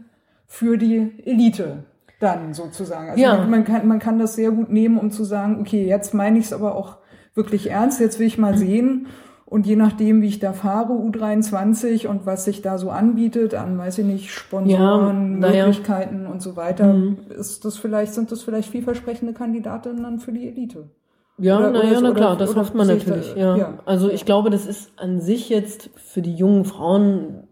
für 0.46 0.76
die 0.76 1.14
Elite 1.24 1.84
dann 2.18 2.52
sozusagen. 2.52 3.10
Also 3.10 3.22
ja. 3.22 3.38
man, 3.38 3.50
man, 3.50 3.64
kann, 3.64 3.88
man 3.88 3.98
kann 3.98 4.18
das 4.18 4.34
sehr 4.34 4.50
gut 4.50 4.70
nehmen, 4.70 4.98
um 4.98 5.10
zu 5.10 5.24
sagen, 5.24 5.60
okay, 5.60 5.86
jetzt 5.86 6.12
meine 6.12 6.38
ich 6.38 6.46
es 6.46 6.52
aber 6.52 6.74
auch 6.74 6.98
wirklich 7.34 7.70
ernst, 7.70 8.00
jetzt 8.00 8.18
will 8.18 8.26
ich 8.26 8.38
mal 8.38 8.56
sehen. 8.56 9.06
Und 9.46 9.66
je 9.66 9.74
nachdem, 9.74 10.22
wie 10.22 10.28
ich 10.28 10.38
da 10.38 10.52
fahre, 10.52 10.92
U23 10.92 12.06
und 12.06 12.24
was 12.24 12.44
sich 12.44 12.62
da 12.62 12.78
so 12.78 12.90
anbietet 12.90 13.54
an, 13.54 13.76
weiß 13.78 13.98
ich 13.98 14.04
nicht, 14.06 14.30
Sponsoren, 14.30 15.42
ja, 15.42 15.50
Möglichkeiten 15.50 16.22
ja. 16.22 16.30
und 16.30 16.40
so 16.40 16.54
weiter, 16.54 16.92
mhm. 16.92 17.18
ist 17.36 17.64
das 17.64 17.76
vielleicht, 17.76 18.14
sind 18.14 18.30
das 18.30 18.42
vielleicht 18.42 18.68
vielversprechende 18.68 19.32
Kandidatinnen 19.32 20.04
dann 20.04 20.20
für 20.20 20.30
die 20.30 20.46
Elite. 20.46 20.90
Ja, 21.36 21.58
naja, 21.70 22.00
na 22.00 22.12
klar, 22.12 22.36
das 22.36 22.54
hofft 22.54 22.76
man 22.76 22.86
natürlich. 22.86 23.32
Da, 23.34 23.40
ja. 23.40 23.56
ja. 23.56 23.78
Also 23.86 24.08
ich 24.08 24.24
glaube, 24.24 24.50
das 24.50 24.66
ist 24.66 24.92
an 24.98 25.20
sich 25.20 25.48
jetzt 25.48 25.90
für 25.96 26.22
die 26.22 26.34
jungen 26.34 26.64
Frauen 26.64 27.48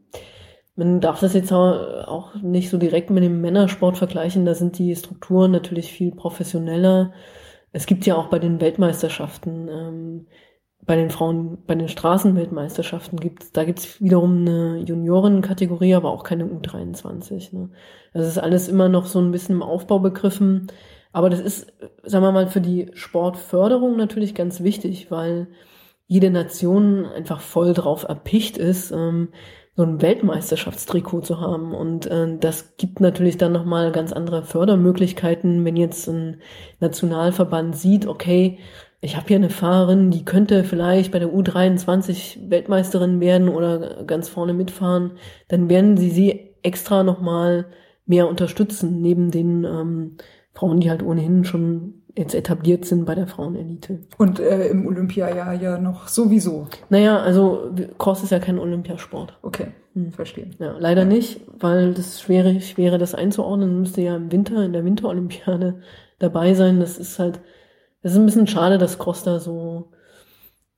man 0.79 1.01
darf 1.01 1.19
das 1.19 1.35
jetzt 1.35 1.53
auch 1.53 2.37
nicht 2.37 2.71
so 2.71 2.79
direkt 2.79 3.11
mit 3.11 3.25
dem 3.25 3.41
Männersport 3.41 3.99
vergleichen. 3.99 4.47
Da 4.47 4.55
sind 4.55 4.79
die 4.79 4.95
Strukturen 4.95 5.51
natürlich 5.51 5.93
viel 5.93 6.13
professioneller. 6.13 7.13
Es 7.73 7.87
gibt 7.87 8.07
ja 8.07 8.17
auch 8.17 8.29
bei 8.29 8.39
den 8.39 8.61
Weltmeisterschaften, 8.61 9.69
ähm, 9.69 10.27
bei 10.85 10.97
den 10.97 11.11
Frauen, 11.11 11.59
bei 11.67 11.75
den 11.75 11.89
Straßenweltmeisterschaften 11.89 13.19
gibt's, 13.21 13.53
da 13.53 13.65
gibt's 13.65 14.01
wiederum 14.01 14.39
eine 14.41 14.79
Juniorenkategorie, 14.79 15.95
aber 15.95 16.11
auch 16.11 16.25
keine 16.25 16.47
U23. 16.47 17.55
Ne? 17.55 17.71
Das 18.15 18.27
ist 18.27 18.39
alles 18.39 18.69
immer 18.69 18.89
noch 18.89 19.07
so 19.07 19.21
ein 19.21 19.31
bisschen 19.31 19.57
im 19.57 19.63
Aufbau 19.63 19.99
begriffen. 19.99 20.69
Aber 21.13 21.31
das 21.31 21.41
ist, 21.41 21.73
sagen 22.05 22.25
wir 22.25 22.33
mal, 22.33 22.49
für 22.49 22.61
die 22.61 22.91
Sportförderung 22.95 23.97
natürlich 23.97 24.35
ganz 24.35 24.63
wichtig, 24.63 25.11
weil 25.11 25.49
jede 26.07 26.31
Nation 26.31 27.05
einfach 27.07 27.41
voll 27.41 27.75
drauf 27.75 28.05
erpicht 28.05 28.57
ist, 28.57 28.91
ähm, 28.91 29.29
so 29.79 29.85
ein 29.85 30.03
Weltmeisterschaftstrikot 30.03 31.21
zu 31.21 31.41
haben. 31.41 31.73
Und 31.73 32.07
äh, 32.07 32.37
das 32.37 32.77
gibt 32.79 32.99
natürlich 32.99 33.39
dann 33.39 33.53
nochmal 33.53 33.93
ganz 33.93 34.13
andere 34.13 34.43
Fördermöglichkeiten, 34.43 35.65
wenn 35.65 35.77
jetzt 35.77 36.09
ein 36.09 36.41
Nationalverband 36.81 37.77
sieht, 37.77 38.05
okay, 38.09 38.59
ich 39.01 39.15
habe 39.15 39.29
hier 39.29 39.37
eine 39.37 39.51
Fahrerin, 39.51 40.11
die 40.11 40.25
könnte 40.25 40.65
vielleicht 40.65 41.13
bei 41.13 41.21
der 41.21 41.29
U23 41.29 42.51
Weltmeisterin 42.51 43.21
werden 43.21 43.49
oder 43.49 44.03
ganz 44.03 44.29
vorne 44.29 44.53
mitfahren, 44.53 45.13
dann 45.47 45.69
werden 45.69 45.97
sie 45.97 46.11
sie 46.11 46.57
extra 46.65 47.05
nochmal 47.05 47.67
mehr 48.05 48.29
unterstützen, 48.29 49.01
neben 49.01 49.31
den 49.31 49.63
ähm, 49.63 50.17
Frauen, 50.55 50.81
die 50.81 50.91
halt 50.91 51.05
ohnehin 51.05 51.45
schon 51.45 52.03
jetzt 52.19 52.35
etabliert 52.35 52.85
sind 52.85 53.05
bei 53.05 53.15
der 53.15 53.27
Frauenelite. 53.27 54.01
Und 54.19 54.41
äh, 54.41 54.69
im 54.69 54.87
Olympiajahr 54.87 55.55
ja 55.55 55.79
noch 55.79 56.09
sowieso. 56.09 56.67
Naja, 56.91 57.19
also 57.21 57.71
Cross 57.99 58.25
ist 58.25 58.31
ja 58.31 58.41
kein 58.41 58.59
Olympiasport. 58.59 59.39
Okay, 59.43 59.69
hm. 59.95 60.13
verstehe. 60.13 60.51
Ja, 60.59 60.75
leider 60.79 61.05
nicht, 61.05 61.41
weil 61.59 61.95
das 61.95 62.21
schwierig 62.21 62.77
wäre, 62.77 62.99
das 62.99 63.15
einzuordnen. 63.15 63.81
Müsste 63.81 64.03
ja 64.03 64.17
im 64.17 64.33
Winter, 64.33 64.65
in 64.65 64.73
der 64.73 64.85
Winterolympiade 64.85 65.81
dabei 66.19 66.55
sein. 66.55 66.81
Das 66.81 66.99
ist 66.99 67.19
halt, 67.21 67.41
das 68.03 68.13
ist 68.13 68.19
ein 68.19 68.27
bisschen 68.27 68.49
schade, 68.49 68.79
dass 68.79 68.99
Cross 68.99 69.23
da 69.23 69.39
so 69.39 69.91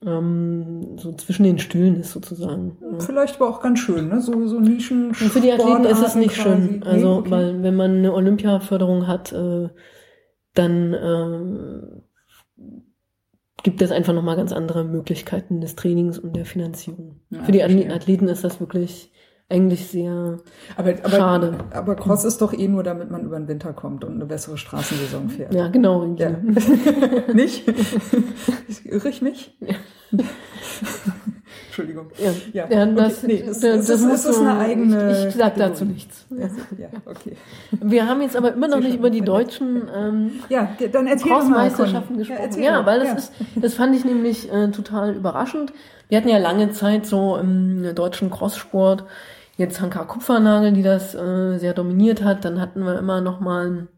ähm, 0.04 0.96
so 0.98 1.12
zwischen 1.12 1.44
den 1.44 1.58
Stühlen 1.58 2.00
ist 2.00 2.12
sozusagen. 2.12 2.76
Vielleicht 2.98 3.36
aber 3.36 3.48
auch 3.48 3.60
ganz 3.60 3.78
schön, 3.78 4.08
ne? 4.08 4.20
So, 4.20 4.46
so 4.46 4.60
Nischen. 4.60 5.08
Und 5.08 5.14
für 5.14 5.40
die 5.40 5.52
Athleten 5.52 5.84
ist 5.84 6.02
es 6.02 6.14
nicht 6.14 6.34
quasi. 6.34 6.68
schön. 6.68 6.82
Also, 6.82 7.14
nee, 7.14 7.18
okay. 7.20 7.30
weil 7.30 7.62
wenn 7.62 7.76
man 7.76 7.96
eine 7.96 8.12
Olympiaförderung 8.12 9.06
hat, 9.06 9.32
äh, 9.32 9.68
dann 10.54 10.94
äh, 10.94 12.00
gibt 13.62 13.82
es 13.82 13.90
einfach 13.90 14.12
nochmal 14.12 14.36
ganz 14.36 14.52
andere 14.52 14.84
Möglichkeiten 14.84 15.60
des 15.60 15.76
Trainings 15.76 16.18
und 16.18 16.34
der 16.36 16.46
Finanzierung. 16.46 17.20
Ja, 17.30 17.42
Für 17.44 17.52
die 17.52 17.60
verstehe. 17.60 17.92
Athleten 17.92 18.28
ist 18.28 18.44
das 18.44 18.60
wirklich 18.60 19.12
eigentlich 19.50 19.88
sehr 19.88 20.38
aber, 20.76 20.90
aber, 20.90 21.10
schade. 21.10 21.58
Aber 21.72 21.96
Cross 21.96 22.24
ist 22.24 22.40
doch 22.40 22.52
eh 22.52 22.68
nur, 22.68 22.84
damit 22.84 23.10
man 23.10 23.24
über 23.24 23.36
den 23.36 23.48
Winter 23.48 23.72
kommt 23.72 24.04
und 24.04 24.14
eine 24.14 24.24
bessere 24.24 24.56
Straßensaison 24.56 25.28
fährt. 25.28 25.52
Ja, 25.52 25.68
genau. 25.68 26.04
Ja. 26.16 26.30
Nicht? 27.34 27.66
Irre 28.84 29.08
ich 29.08 29.22
mich? 29.22 29.56
Ja. 29.60 29.74
Entschuldigung. 31.80 32.10
Ja, 32.18 32.30
ja. 32.52 32.68
ja 32.70 32.86
das, 32.86 33.24
okay. 33.24 33.26
nee, 33.26 33.42
das, 33.46 33.60
das, 33.60 33.86
das, 33.86 34.02
das 34.02 34.24
ist 34.26 34.40
eine 34.40 34.58
eigene. 34.58 35.12
Ich, 35.12 35.26
ich 35.28 35.34
sag 35.34 35.56
dazu 35.56 35.84
nichts. 35.84 36.26
Ja, 36.30 36.88
okay. 37.06 37.36
Wir 37.70 38.06
haben 38.06 38.22
jetzt 38.22 38.36
aber 38.36 38.52
immer 38.52 38.68
noch 38.68 38.80
nicht 38.80 38.96
über 38.96 39.10
die 39.10 39.22
deutschen 39.22 39.88
ähm, 39.94 40.32
ja, 40.48 40.76
dann 40.92 41.06
Crossmeisterschaften 41.06 42.18
gesprochen. 42.18 42.62
Ja, 42.62 42.84
weil 42.86 43.00
das 43.00 43.24
ist, 43.24 43.32
das 43.56 43.74
fand 43.74 43.94
ich 43.96 44.04
nämlich 44.04 44.52
äh, 44.52 44.70
total 44.70 45.14
überraschend. 45.14 45.72
Wir 46.08 46.18
hatten 46.18 46.28
ja 46.28 46.38
lange 46.38 46.70
Zeit 46.70 47.06
so 47.06 47.36
im 47.36 47.94
deutschen 47.94 48.30
Crosssport 48.30 49.04
jetzt 49.56 49.80
Hanka 49.80 50.04
Kupfernagel, 50.04 50.72
die 50.72 50.82
das 50.82 51.14
äh, 51.14 51.58
sehr 51.58 51.74
dominiert 51.74 52.22
hat. 52.22 52.44
Dann 52.44 52.60
hatten 52.60 52.84
wir 52.84 52.98
immer 52.98 53.20
noch 53.20 53.40
mal 53.40 53.88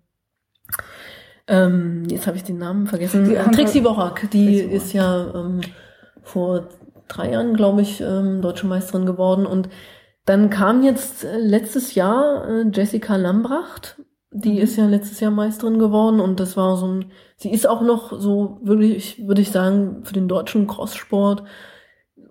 ähm, 1.49 2.05
jetzt 2.09 2.27
habe 2.27 2.37
ich 2.37 2.45
den 2.45 2.59
Namen 2.59 2.87
vergessen. 2.87 3.29
Die 3.29 3.35
Trixie 3.55 3.81
Borak, 3.81 4.31
die 4.31 4.59
ist 4.59 4.93
ja 4.93 5.35
ähm, 5.35 5.61
vor 6.23 6.69
drei 7.17 7.33
Jahren, 7.33 7.55
glaube 7.55 7.83
ich, 7.83 8.01
ähm, 8.01 8.43
deutsche 8.43 8.67
Meisterin 8.67 9.07
geworden. 9.07 9.47
Und 9.47 9.69
dann 10.25 10.51
kam 10.51 10.83
jetzt 10.83 11.25
äh, 11.25 11.39
letztes 11.39 11.95
Jahr 11.95 12.49
äh, 12.49 12.65
Jessica 12.73 13.17
Lambracht. 13.17 14.01
Die 14.31 14.53
mhm. 14.53 14.59
ist 14.59 14.77
ja 14.77 14.87
letztes 14.87 15.21
Jahr 15.21 15.31
Meisterin 15.31 15.79
geworden 15.79 16.21
und 16.21 16.41
das 16.41 16.57
war 16.57 16.77
so 16.77 16.87
ein, 16.87 17.13
sie 17.37 17.51
ist 17.51 17.69
auch 17.69 17.83
noch 17.83 18.19
so 18.19 18.59
wirklich, 18.63 19.27
würde 19.27 19.43
ich 19.43 19.51
sagen, 19.51 20.05
für 20.05 20.15
den 20.15 20.29
deutschen 20.29 20.67
Crosssport 20.67 21.45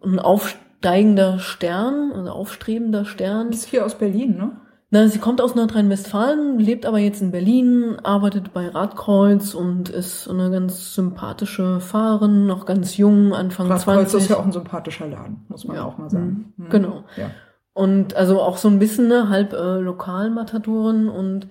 ein 0.03 0.17
aufsteigender 0.17 1.37
Stern, 1.37 2.11
also 2.13 2.31
aufstrebender 2.31 3.05
Stern. 3.05 3.49
Ist 3.49 3.67
hier 3.67 3.85
aus 3.85 3.95
Berlin, 3.95 4.35
ne? 4.35 4.61
Na, 4.93 5.07
sie 5.07 5.19
kommt 5.19 5.39
aus 5.39 5.55
Nordrhein-Westfalen, 5.55 6.59
lebt 6.59 6.85
aber 6.85 6.99
jetzt 6.99 7.21
in 7.21 7.31
Berlin, 7.31 7.97
arbeitet 8.03 8.51
bei 8.51 8.67
Radkreuz 8.67 9.53
und 9.53 9.87
ist 9.87 10.27
eine 10.27 10.51
ganz 10.51 10.93
sympathische 10.93 11.79
Fahrerin, 11.79 12.45
noch 12.45 12.65
ganz 12.65 12.97
jung, 12.97 13.33
Anfang 13.33 13.67
Radkreuz 13.67 13.83
20. 13.83 13.87
Radkreuz 13.87 14.23
ist 14.23 14.29
ja 14.29 14.37
auch 14.37 14.45
ein 14.45 14.51
sympathischer 14.51 15.07
Laden, 15.07 15.45
muss 15.47 15.63
man 15.63 15.77
ja. 15.77 15.85
auch 15.85 15.97
mal 15.97 16.09
sagen. 16.09 16.53
Mhm. 16.57 16.69
Genau. 16.69 17.03
Ja. 17.15 17.31
Und 17.71 18.17
also 18.17 18.41
auch 18.41 18.57
so 18.57 18.67
ein 18.67 18.79
bisschen 18.79 19.05
eine 19.05 19.29
halb 19.29 19.53
äh, 19.53 19.79
Lokalmatadorin 19.79 21.07
und 21.07 21.47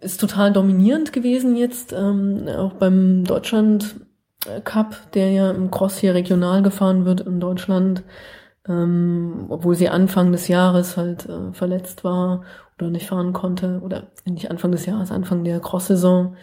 ist 0.00 0.20
total 0.20 0.52
dominierend 0.52 1.12
gewesen 1.12 1.54
jetzt, 1.54 1.92
ähm, 1.92 2.48
auch 2.48 2.72
beim 2.72 3.22
Deutschland 3.22 3.94
Cup, 4.64 4.96
der 5.12 5.30
ja 5.30 5.52
im 5.52 5.70
Cross 5.70 5.98
hier 5.98 6.14
regional 6.14 6.62
gefahren 6.62 7.04
wird 7.04 7.20
in 7.20 7.38
Deutschland, 7.38 8.02
ähm, 8.68 9.46
obwohl 9.48 9.74
sie 9.74 9.88
Anfang 9.88 10.32
des 10.32 10.48
Jahres 10.48 10.96
halt 10.96 11.28
äh, 11.28 11.52
verletzt 11.52 12.04
war 12.04 12.42
oder 12.78 12.90
nicht 12.90 13.06
fahren 13.06 13.32
konnte 13.32 13.80
oder 13.82 14.08
nicht 14.24 14.50
Anfang 14.50 14.72
des 14.72 14.86
Jahres, 14.86 15.10
Anfang 15.10 15.44
der 15.44 15.60
Cross-Saison. 15.60 16.36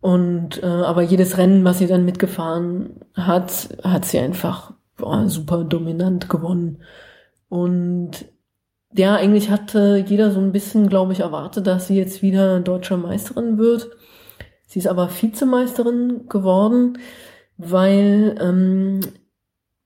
Und 0.00 0.62
äh, 0.62 0.66
aber 0.66 1.02
jedes 1.02 1.36
Rennen, 1.38 1.64
was 1.64 1.78
sie 1.78 1.86
dann 1.86 2.04
mitgefahren 2.04 3.00
hat, 3.14 3.68
hat 3.82 4.04
sie 4.04 4.18
einfach 4.18 4.72
boah, 4.96 5.28
super 5.28 5.64
dominant 5.64 6.28
gewonnen. 6.28 6.82
Und 7.48 8.26
ja, 8.92 9.16
eigentlich 9.16 9.50
hatte 9.50 10.04
jeder 10.06 10.30
so 10.30 10.40
ein 10.40 10.52
bisschen, 10.52 10.88
glaube 10.88 11.12
ich, 11.12 11.20
erwartet, 11.20 11.66
dass 11.66 11.86
sie 11.86 11.96
jetzt 11.96 12.22
wieder 12.22 12.60
deutsche 12.60 12.96
Meisterin 12.96 13.58
wird. 13.58 13.90
Sie 14.66 14.78
ist 14.78 14.88
aber 14.88 15.10
Vizemeisterin 15.10 16.28
geworden, 16.28 16.98
weil 17.56 18.36
ähm, 18.40 19.00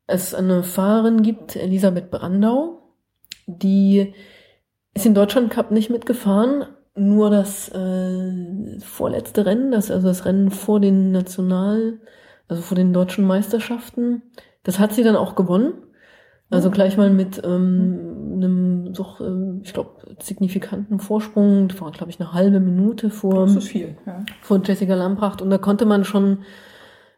es 0.06 0.34
eine 0.34 0.62
Fahrerin 0.62 1.22
gibt, 1.22 1.56
Elisabeth 1.56 2.10
Brandau, 2.10 2.82
die 3.46 4.14
ist 4.94 5.06
in 5.06 5.14
Deutschland 5.14 5.50
Cup 5.50 5.70
nicht 5.70 5.90
mitgefahren, 5.90 6.66
nur 6.94 7.30
das 7.30 7.68
äh, 7.70 8.78
vorletzte 8.80 9.46
Rennen, 9.46 9.72
das 9.72 9.90
also 9.90 10.06
das 10.06 10.24
Rennen 10.24 10.50
vor 10.50 10.78
den 10.78 11.10
National, 11.10 12.00
also 12.46 12.62
vor 12.62 12.76
den 12.76 12.92
deutschen 12.92 13.26
Meisterschaften, 13.26 14.22
das 14.62 14.78
hat 14.78 14.92
sie 14.92 15.02
dann 15.02 15.16
auch 15.16 15.34
gewonnen. 15.34 15.74
Also 16.50 16.70
gleich 16.70 16.96
mal 16.96 17.10
mit 17.10 17.42
ähm, 17.42 18.34
einem 18.34 18.94
so, 18.94 19.06
äh, 19.20 19.64
ich 19.64 19.72
glaube, 19.72 20.14
signifikanten 20.20 21.00
Vorsprung, 21.00 21.66
das 21.66 21.80
war, 21.80 21.90
glaube 21.90 22.10
ich, 22.10 22.20
eine 22.20 22.32
halbe 22.32 22.60
Minute 22.60 23.10
vor, 23.10 23.46
das 23.46 23.56
ist 23.56 23.68
viel, 23.68 23.96
ja. 24.06 24.24
vor 24.40 24.60
Jessica 24.62 24.94
Lampracht. 24.94 25.42
Und 25.42 25.50
da 25.50 25.58
konnte 25.58 25.84
man 25.84 26.04
schon 26.04 26.44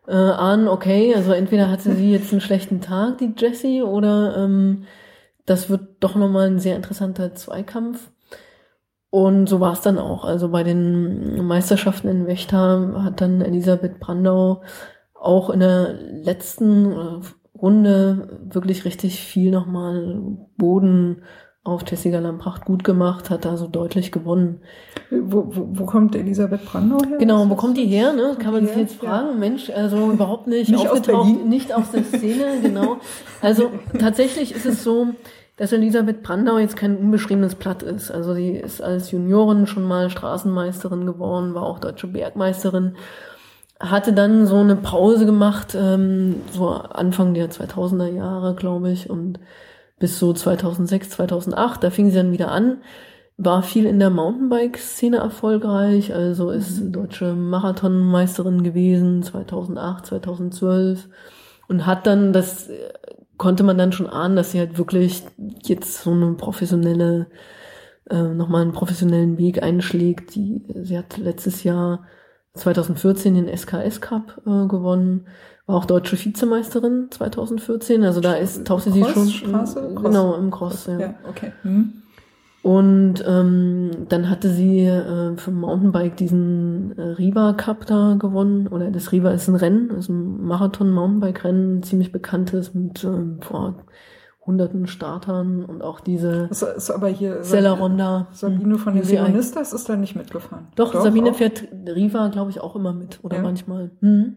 äh, 0.07 0.15
ahnen, 0.15 0.69
okay, 0.69 1.15
also 1.15 1.33
entweder 1.33 1.71
hatte 1.71 1.95
sie 1.95 2.13
jetzt 2.13 2.33
einen 2.33 2.41
schlechten 2.41 2.81
Tag, 2.81 3.19
die 3.19 3.35
Jessie, 3.37 3.83
oder 3.83 4.37
ähm, 4.37 4.85
das 5.47 5.71
wird 5.71 5.97
doch 6.01 6.15
nochmal 6.17 6.49
ein 6.49 6.59
sehr 6.59 6.77
interessanter 6.77 7.35
Zweikampf. 7.35 8.11
Und 9.11 9.49
so 9.49 9.61
war 9.61 9.73
es 9.73 9.81
dann 9.81 9.99
auch. 9.99 10.25
Also 10.25 10.51
bei 10.51 10.63
den 10.63 11.47
Meisterschaften 11.47 12.09
in 12.09 12.27
Wächter 12.27 13.03
hat 13.05 13.21
dann 13.21 13.41
Elisabeth 13.41 13.99
Brandau 13.99 14.63
auch 15.15 15.51
in 15.51 15.61
der 15.61 15.95
letzten 15.95 16.93
äh, 16.93 17.21
Runde 17.57 18.41
wirklich 18.43 18.85
richtig 18.85 19.21
viel 19.21 19.51
nochmal 19.51 20.19
Boden 20.57 21.23
auf 21.67 21.85
Tessiger 21.85 22.21
Lampracht 22.21 22.65
gut 22.65 22.85
gemacht, 22.85 23.31
hat 23.31 23.45
da 23.45 23.57
so 23.57 23.67
deutlich 23.67 24.13
gewonnen. 24.13 24.61
Wo, 25.11 25.47
wo, 25.49 25.69
wo 25.73 25.87
kommt 25.87 26.15
Elisabeth 26.17 26.65
Brandau 26.65 26.99
her? 27.05 27.19
Genau, 27.19 27.49
wo 27.49 27.55
kommt 27.55 27.77
die 27.77 27.87
her? 27.87 28.13
Ne? 28.13 28.37
Kann 28.39 28.53
man 28.53 28.67
sich 28.67 28.77
jetzt 28.77 28.97
fragen. 28.97 29.29
Ja. 29.29 29.35
Mensch, 29.35 29.71
also 29.71 30.11
überhaupt 30.11 30.47
nicht, 30.47 30.71
nicht 30.71 30.89
aufgetaucht, 30.89 31.27
aus 31.27 31.45
nicht 31.45 31.75
aus 31.75 31.91
der 31.93 32.05
Szene, 32.05 32.45
genau. 32.63 32.99
Also 33.41 33.71
tatsächlich 33.99 34.55
ist 34.55 34.67
es 34.67 34.83
so, 34.83 35.09
dass 35.57 35.73
Elisabeth 35.73 36.23
Brandau 36.23 36.59
jetzt 36.59 36.77
kein 36.77 36.97
unbeschriebenes 36.97 37.55
Blatt 37.55 37.83
ist. 37.83 38.11
Also 38.11 38.35
sie 38.35 38.51
ist 38.51 38.83
als 38.83 39.11
Juniorin 39.11 39.67
schon 39.67 39.85
mal 39.85 40.11
Straßenmeisterin 40.11 41.07
geworden, 41.07 41.55
war 41.55 41.63
auch 41.63 41.79
deutsche 41.79 42.09
Bergmeisterin, 42.09 42.97
hatte 43.81 44.13
dann 44.13 44.47
so 44.47 44.57
eine 44.57 44.77
Pause 44.77 45.27
gemacht, 45.27 45.77
ähm, 45.79 46.37
so 46.53 46.69
Anfang 46.69 47.35
der 47.35 47.51
2000er 47.51 48.13
Jahre, 48.13 48.55
glaube 48.55 48.91
ich, 48.91 49.09
und 49.09 49.39
bis 49.99 50.19
so 50.19 50.33
2006, 50.33 51.11
2008, 51.11 51.83
da 51.83 51.91
fing 51.91 52.11
sie 52.11 52.17
dann 52.17 52.33
wieder 52.33 52.51
an, 52.51 52.83
war 53.39 53.63
viel 53.63 53.87
in 53.87 53.99
der 53.99 54.11
Mountainbike-Szene 54.11 55.19
erfolgreich, 55.19 56.15
also 56.15 56.51
ist 56.51 56.81
mhm. 56.81 56.93
deutsche 56.93 57.35
Marathonmeisterin 57.35 58.63
gewesen, 58.63 59.23
2008, 59.23 60.07
2012 60.07 61.09
und 61.69 61.87
hat 61.87 62.07
dann 62.07 62.33
das 62.33 62.71
konnte 63.37 63.63
man 63.63 63.79
dann 63.79 63.93
schon 63.93 64.07
ahnen, 64.07 64.37
dass 64.37 64.53
sie 64.53 64.59
halt 64.59 64.79
wirklich 64.79 65.23
jetzt 65.65 66.03
so 66.03 66.13
eine 66.13 66.33
professionelle, 66.35 67.27
äh, 68.09 68.23
nochmal 68.23 68.63
einen 68.63 68.73
professionellen 68.73 69.39
Weg 69.39 69.63
einschlägt. 69.63 70.35
Die, 70.35 70.63
sie 70.75 70.97
hat 70.97 71.17
letztes 71.19 71.65
Jahr 71.65 72.07
2014 72.55 73.35
den 73.35 73.57
SKS 73.57 74.01
Cup 74.01 74.41
äh, 74.47 74.67
gewonnen, 74.67 75.27
war 75.67 75.77
auch 75.77 75.85
deutsche 75.85 76.17
Vizemeisterin 76.23 77.09
2014. 77.11 78.05
Also 78.05 78.21
da 78.21 78.35
ist 78.35 78.67
tauchte 78.67 78.93
sie 78.93 79.05
schon 79.05 79.29
Straße? 79.29 79.95
Genau 80.01 80.35
im 80.35 80.51
Cross. 80.51 80.87
Ja. 80.87 80.99
Ja, 80.99 81.15
okay. 81.29 81.53
Hm. 81.63 82.03
Und 82.63 83.25
ähm, 83.25 83.91
dann 84.09 84.29
hatte 84.29 84.51
sie 84.51 84.81
äh, 84.87 85.37
für 85.37 85.53
Mountainbike 85.53 86.17
diesen 86.17 86.99
äh, 86.99 87.03
Riva 87.03 87.53
Cup 87.53 87.87
da 87.87 88.17
gewonnen. 88.19 88.67
Oder 88.67 88.91
das 88.91 89.13
Riva 89.13 89.31
ist 89.31 89.47
ein 89.47 89.55
Rennen, 89.55 89.93
also 89.93 90.13
ein 90.13 90.45
Marathon-Mountainbike-Rennen, 90.45 91.85
ziemlich 91.85 92.11
bekanntes 92.11 92.75
mit 92.75 93.05
ähm, 93.05 93.39
vor 93.41 93.77
hunderten 94.45 94.87
Startern 94.87 95.65
und 95.65 95.83
auch 95.83 95.99
diese 95.99 96.49
ist 96.51 96.91
aber 96.93 97.09
hier 97.09 97.43
Sella 97.43 97.73
Ronda. 97.73 98.29
Sabine 98.33 98.79
von 98.79 98.95
den 98.95 99.03
UCI. 99.03 99.17
Leonistas 99.17 99.73
ist 99.73 99.89
da 99.89 99.97
nicht 99.97 100.15
mitgefahren. 100.15 100.69
Doch, 100.77 100.95
Sabine 100.95 101.31
auch? 101.31 101.35
fährt 101.35 101.65
Riva, 101.89 102.29
glaube 102.29 102.51
ich, 102.51 102.61
auch 102.61 102.77
immer 102.77 102.93
mit 102.93 103.19
oder 103.23 103.39
Ja. 103.39 103.43
manchmal. 103.43 103.91
Mhm. 104.01 104.37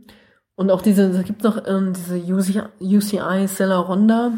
Und 0.60 0.72
auch 0.72 0.82
diese, 0.82 1.10
da 1.10 1.22
gibt 1.22 1.45
noch 1.45 1.65
ähm, 1.69 1.93
diese 1.93 2.17
UCI, 2.17 2.63
UCI 2.82 3.48
Sella 3.48 3.80
Ronda. 3.80 4.34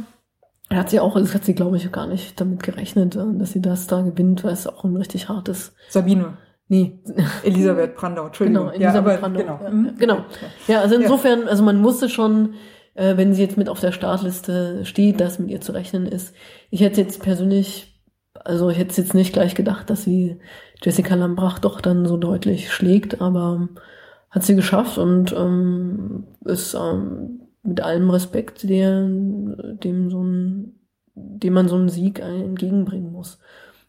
Da 0.69 0.75
hat 0.75 0.91
sie 0.91 0.99
auch, 0.99 1.15
das 1.15 1.33
hat 1.33 1.45
sie, 1.45 1.55
glaube 1.55 1.77
ich, 1.77 1.91
gar 1.91 2.05
nicht 2.05 2.39
damit 2.39 2.61
gerechnet, 2.61 3.15
äh, 3.15 3.25
dass 3.39 3.53
sie 3.53 3.61
das 3.61 3.87
da 3.87 4.01
gewinnt, 4.01 4.43
weil 4.43 4.53
es 4.53 4.67
auch 4.67 4.83
ein 4.83 4.95
richtig 4.95 5.29
hartes. 5.29 5.73
Sabine. 5.89 6.37
Nee, 6.67 6.99
Elisabeth 7.43 7.95
Brandau, 7.95 8.27
Entschuldigung. 8.27 8.65
Genau, 8.71 8.75
Elisabeth 8.75 9.19
ja, 9.19 9.27
aber, 9.27 9.33
Brandau. 9.33 9.39
Genau. 9.39 9.59
Ja, 9.63 9.69
Hm? 9.71 9.95
genau. 9.97 10.25
Ja. 10.67 10.81
Also 10.81 10.93
insofern, 10.93 11.47
also 11.47 11.63
man 11.63 11.83
wusste 11.83 12.07
schon, 12.07 12.53
äh, 12.93 13.17
wenn 13.17 13.33
sie 13.33 13.41
jetzt 13.41 13.57
mit 13.57 13.67
auf 13.67 13.79
der 13.79 13.91
Startliste 13.91 14.85
steht, 14.85 15.19
dass 15.19 15.39
mit 15.39 15.49
ihr 15.49 15.59
zu 15.61 15.71
rechnen 15.71 16.05
ist. 16.05 16.35
Ich 16.69 16.81
hätte 16.81 17.01
jetzt 17.01 17.23
persönlich, 17.23 17.99
also 18.35 18.69
ich 18.69 18.77
hätte 18.77 19.01
jetzt 19.01 19.15
nicht 19.15 19.33
gleich 19.33 19.55
gedacht, 19.55 19.89
dass 19.89 20.03
sie 20.03 20.37
Jessica 20.83 21.15
Lambrach 21.15 21.57
doch 21.57 21.81
dann 21.81 22.05
so 22.05 22.15
deutlich 22.15 22.71
schlägt, 22.71 23.21
aber 23.21 23.69
hat 24.31 24.43
sie 24.43 24.55
geschafft 24.55 24.97
und 24.97 25.33
ähm, 25.33 26.23
ist 26.45 26.73
ähm, 26.73 27.41
mit 27.63 27.81
allem 27.81 28.09
Respekt, 28.09 28.67
der, 28.67 29.05
dem 29.05 30.09
so 30.09 30.23
ein, 30.23 30.79
dem 31.13 31.53
man 31.53 31.67
so 31.67 31.75
einen 31.75 31.89
Sieg 31.89 32.19
entgegenbringen 32.19 33.11
muss. 33.11 33.39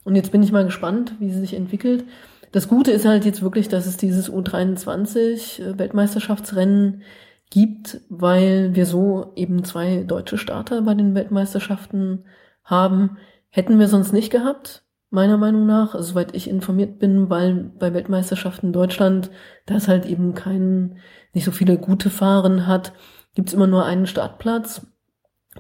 Und 0.05 0.17
jetzt 0.17 0.33
bin 0.33 0.43
ich 0.43 0.53
mal 0.53 0.65
gespannt, 0.65 1.15
wie 1.21 1.31
sie 1.31 1.41
sich 1.41 1.55
entwickelt. 1.55 2.05
Das 2.51 2.69
Gute 2.69 2.91
ist 2.91 3.07
halt 3.07 3.25
jetzt 3.25 3.41
wirklich, 3.41 3.69
dass 3.69 3.87
es 3.87 3.97
dieses 3.97 4.31
U23 4.31 5.63
äh, 5.63 5.79
Weltmeisterschaftsrennen 5.79 7.03
gibt, 7.51 8.01
weil 8.09 8.75
wir 8.75 8.85
so 8.85 9.33
eben 9.37 9.65
zwei 9.65 10.03
deutsche 10.03 10.39
Starter 10.39 10.83
bei 10.83 10.95
den 10.95 11.15
Weltmeisterschaften 11.15 12.25
haben. 12.65 13.19
Hätten 13.49 13.79
wir 13.79 13.89
sonst 13.89 14.13
nicht 14.13 14.31
gehabt, 14.31 14.85
meiner 15.13 15.37
Meinung 15.37 15.67
nach, 15.67 15.95
also 15.95 16.11
soweit 16.11 16.35
ich 16.35 16.49
informiert 16.49 16.99
bin, 16.99 17.29
weil 17.31 17.71
bei 17.79 17.93
Weltmeisterschaften 17.95 18.69
in 18.69 18.73
Deutschland, 18.73 19.31
da 19.67 19.75
es 19.75 19.89
halt 19.89 20.07
eben 20.07 20.35
kein, 20.35 20.99
nicht 21.35 21.45
so 21.45 21.51
viele 21.53 21.79
gute 21.79 22.11
Fahren 22.11 22.67
hat, 22.67 22.93
gibt's 23.35 23.53
immer 23.53 23.67
nur 23.67 23.85
einen 23.85 24.07
Startplatz 24.07 24.87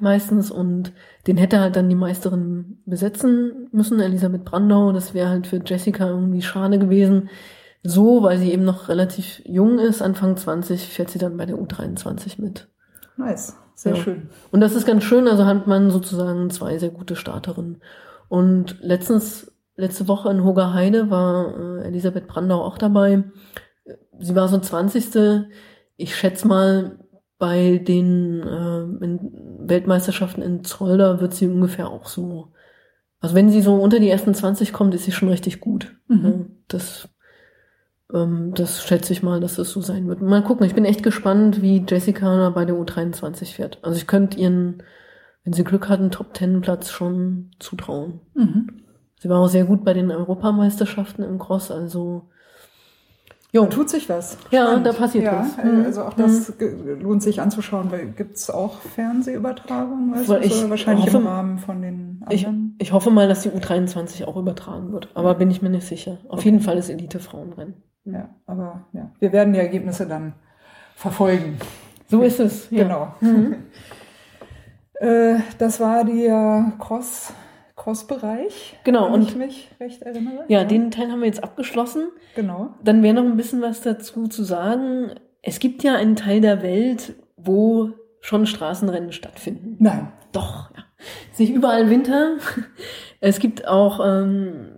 meistens 0.00 0.50
und 0.50 0.92
den 1.26 1.36
hätte 1.36 1.60
halt 1.60 1.76
dann 1.76 1.88
die 1.88 1.94
Meisterin 1.94 2.78
besetzen 2.86 3.68
müssen, 3.72 4.00
Elisabeth 4.00 4.44
Brandau. 4.44 4.92
Das 4.92 5.12
wäre 5.12 5.28
halt 5.28 5.46
für 5.46 5.60
Jessica 5.64 6.08
irgendwie 6.08 6.42
schade 6.42 6.78
gewesen. 6.78 7.28
So, 7.82 8.22
weil 8.22 8.38
sie 8.38 8.52
eben 8.52 8.64
noch 8.64 8.88
relativ 8.88 9.42
jung 9.44 9.78
ist, 9.78 10.02
Anfang 10.02 10.36
20, 10.36 10.88
fährt 10.88 11.10
sie 11.10 11.18
dann 11.18 11.36
bei 11.36 11.46
der 11.46 11.56
U23 11.56 12.40
mit. 12.40 12.68
Nice. 13.16 13.56
Sehr 13.74 13.94
Ja. 13.96 14.02
schön. 14.02 14.28
Und 14.50 14.60
das 14.60 14.74
ist 14.74 14.86
ganz 14.86 15.02
schön, 15.04 15.26
also 15.26 15.44
hat 15.44 15.66
man 15.66 15.90
sozusagen 15.90 16.48
zwei 16.50 16.78
sehr 16.78 16.90
gute 16.90 17.16
Starterinnen. 17.16 17.82
Und 18.33 18.79
letztens, 18.81 19.53
letzte 19.77 20.09
Woche 20.09 20.31
in 20.31 20.42
Hogerheide 20.42 21.11
war 21.11 21.55
äh, 21.55 21.87
Elisabeth 21.87 22.27
Brandau 22.27 22.62
auch 22.62 22.79
dabei. 22.79 23.25
Sie 24.21 24.35
war 24.35 24.49
so 24.49 24.59
20. 24.59 25.51
Ich 25.99 26.16
schätze 26.16 26.49
mal, 26.49 26.99
bei 27.37 27.77
den 27.77 28.40
äh, 28.40 29.05
in 29.05 29.18
Weltmeisterschaften 29.68 30.40
in 30.40 30.64
Zolder 30.64 31.21
wird 31.21 31.35
sie 31.35 31.47
ungefähr 31.47 31.90
auch 31.90 32.07
so. 32.07 32.55
Also 33.21 33.35
wenn 33.35 33.51
sie 33.51 33.61
so 33.61 33.75
unter 33.75 34.01
die 34.01 34.09
ersten 34.09 34.35
20 34.35 34.73
kommt, 34.73 34.95
ist 34.95 35.05
sie 35.05 35.12
schon 35.12 35.29
richtig 35.29 35.61
gut. 35.61 35.95
Mhm. 36.09 36.62
Das, 36.68 37.11
ähm, 38.14 38.55
das 38.55 38.83
schätze 38.83 39.12
ich 39.12 39.23
mal, 39.23 39.40
dass 39.40 39.59
es 39.59 39.71
so 39.71 39.83
sein 39.83 40.09
wird. 40.09 40.23
Mal 40.23 40.42
gucken, 40.42 40.64
ich 40.64 40.75
bin 40.75 40.87
echt 40.87 41.03
gespannt, 41.03 41.61
wie 41.61 41.85
Jessica 41.87 42.49
bei 42.49 42.64
der 42.64 42.77
U23 42.77 43.57
fährt. 43.57 43.79
Also 43.83 43.99
ich 43.99 44.07
könnte 44.07 44.38
ihren, 44.38 44.83
wenn 45.44 45.52
sie 45.52 45.64
Glück 45.64 45.88
hat, 45.88 45.98
einen 46.00 46.11
Top-10-Platz 46.11 46.90
schon 46.90 47.50
zutrauen. 47.59 48.20
Mhm. 48.35 48.83
Sie 49.20 49.28
war 49.28 49.40
auch 49.40 49.48
sehr 49.48 49.64
gut 49.64 49.85
bei 49.85 49.92
den 49.94 50.11
Europameisterschaften 50.11 51.22
im 51.24 51.38
Cross, 51.38 51.70
also 51.70 52.28
jo. 53.52 53.62
Da 53.64 53.68
tut 53.68 53.90
sich 53.90 54.09
was. 54.09 54.37
Ja, 54.50 54.66
Spannend. 54.66 54.87
da 54.87 54.92
passiert 54.92 55.24
ja, 55.24 55.40
was. 55.40 55.59
äh, 55.59 55.66
Mhm. 55.68 55.85
Also 55.85 56.02
auch 56.05 56.14
das 56.14 56.57
ge- 56.59 56.94
lohnt 57.00 57.22
sich 57.22 57.40
anzuschauen, 57.40 57.90
weil 57.92 58.07
gibt's 58.12 58.50
auch 58.50 58.81
Fernsehübertragungen, 58.81 60.12
weißt 60.14 60.28
Weil 60.28 60.40
du, 60.40 60.46
ich 60.46 60.59
oder 60.59 60.70
wahrscheinlich 60.70 61.07
hoffe- 61.07 61.18
im 61.18 61.26
Rahmen 61.26 61.59
von 61.59 61.83
den 61.83 62.24
Ich, 62.31 62.46
anderen. 62.46 62.74
ich 62.78 62.92
hoffe 62.92 63.11
mal, 63.11 63.28
dass 63.28 63.42
die 63.42 63.50
U23 63.50 64.24
auch 64.24 64.37
übertragen 64.37 64.92
wird, 64.92 65.09
aber 65.14 65.35
bin 65.35 65.50
ich 65.50 65.61
mir 65.62 65.70
nicht 65.70 65.87
sicher. 65.87 66.18
Auf 66.28 66.44
jeden 66.44 66.61
Fall 66.61 66.78
ist 66.78 66.88
Elite-Frauenrennen. 66.88 67.74
Ja, 68.05 68.31
aber 68.46 68.87
ja, 68.92 69.12
wir 69.20 69.33
werden 69.33 69.52
die 69.52 69.61
Ergebnisse 69.61 70.09
dann 70.09 70.33
verfolgen. 70.96 71.59
So 72.09 72.22
ist 72.22 72.40
es. 72.40 72.68
Ja. 72.70 72.83
Genau. 72.85 73.14
Mhm. 73.20 73.57
Äh, 75.02 75.40
das 75.58 75.80
war 75.80 76.04
der 76.04 76.72
Cross, 76.78 77.32
Cross-Bereich. 77.76 78.78
Genau, 78.84 79.06
wenn 79.06 79.14
und- 79.14 79.22
ich 79.22 79.34
mich 79.36 79.68
recht 79.80 80.02
erinnere. 80.02 80.44
Ja, 80.48 80.64
den 80.64 80.90
Teil 80.90 81.10
haben 81.10 81.20
wir 81.20 81.26
jetzt 81.26 81.42
abgeschlossen. 81.42 82.08
Genau. 82.36 82.74
Dann 82.84 83.02
wäre 83.02 83.14
noch 83.14 83.24
ein 83.24 83.36
bisschen 83.36 83.62
was 83.62 83.80
dazu 83.80 84.28
zu 84.28 84.44
sagen. 84.44 85.10
Es 85.42 85.58
gibt 85.58 85.82
ja 85.82 85.96
einen 85.96 86.14
Teil 86.16 86.40
der 86.40 86.62
Welt, 86.62 87.14
wo 87.36 87.90
schon 88.20 88.46
Straßenrennen 88.46 89.10
stattfinden. 89.12 89.76
Nein. 89.80 90.12
Doch, 90.30 90.70
ja. 90.76 90.84
Ist 91.32 91.40
nicht 91.40 91.52
überall 91.52 91.90
Winter. 91.90 92.36
Es 93.20 93.40
gibt 93.40 93.66
auch, 93.66 93.98
ähm, 94.06 94.71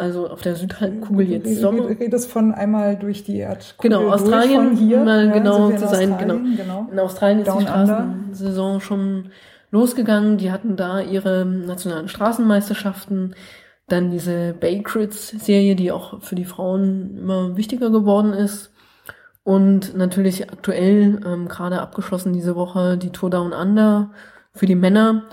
also 0.00 0.28
auf 0.28 0.40
der 0.42 0.56
Südhalbkugel 0.56 1.28
jetzt 1.28 1.46
Du 1.50 1.54
Sommer. 1.60 1.88
redest 1.88 2.30
von 2.30 2.52
einmal 2.52 2.96
durch 2.96 3.22
die 3.24 3.38
Erdkugel 3.38 3.90
Genau, 3.98 4.10
Australien, 4.12 4.76
hier. 4.76 5.04
mal 5.04 5.30
genau 5.30 5.68
wir 5.68 5.74
in 5.74 5.78
zu 5.78 5.88
sein, 5.88 6.12
Australien, 6.12 6.56
genau. 6.56 6.88
In 6.90 6.98
Australien 6.98 7.38
ist 7.40 7.44
die 7.46 7.50
Down 7.50 7.58
Under. 7.62 7.84
Straßensaison 7.84 8.80
schon 8.80 9.30
losgegangen. 9.70 10.38
Die 10.38 10.50
hatten 10.50 10.76
da 10.76 11.00
ihre 11.00 11.44
nationalen 11.44 12.08
Straßenmeisterschaften. 12.08 13.34
Dann 13.88 14.10
diese 14.10 14.54
Bay 14.58 14.82
Crits-Serie, 14.82 15.74
die 15.76 15.92
auch 15.92 16.22
für 16.22 16.34
die 16.34 16.44
Frauen 16.44 17.18
immer 17.18 17.56
wichtiger 17.56 17.90
geworden 17.90 18.32
ist. 18.32 18.72
Und 19.42 19.96
natürlich 19.96 20.50
aktuell 20.50 21.20
ähm, 21.26 21.48
gerade 21.48 21.80
abgeschlossen 21.80 22.32
diese 22.32 22.54
Woche 22.56 22.96
die 22.98 23.10
Tour 23.10 23.30
Down 23.30 23.52
Under 23.52 24.10
für 24.52 24.66
die 24.66 24.74
Männer. 24.74 25.24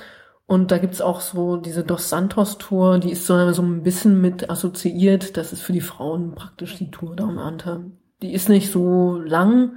Und 0.47 0.71
da 0.71 0.77
gibt's 0.77 1.01
auch 1.01 1.19
so 1.19 1.57
diese 1.57 1.83
Dos 1.83 2.09
Santos 2.09 2.57
Tour, 2.57 2.99
die 2.99 3.11
ist 3.11 3.27
so, 3.27 3.51
so 3.51 3.61
ein 3.61 3.83
bisschen 3.83 4.21
mit 4.21 4.49
assoziiert. 4.49 5.35
Das 5.35 5.51
ist 5.51 5.61
für 5.61 5.73
die 5.73 5.81
Frauen 5.81 6.35
praktisch 6.35 6.77
die 6.77 6.89
Tour 6.89 7.15
Down 7.17 7.37
Under. 7.37 7.83
Die 8.21 8.33
ist 8.33 8.47
nicht 8.47 8.71
so 8.71 9.19
lang, 9.19 9.73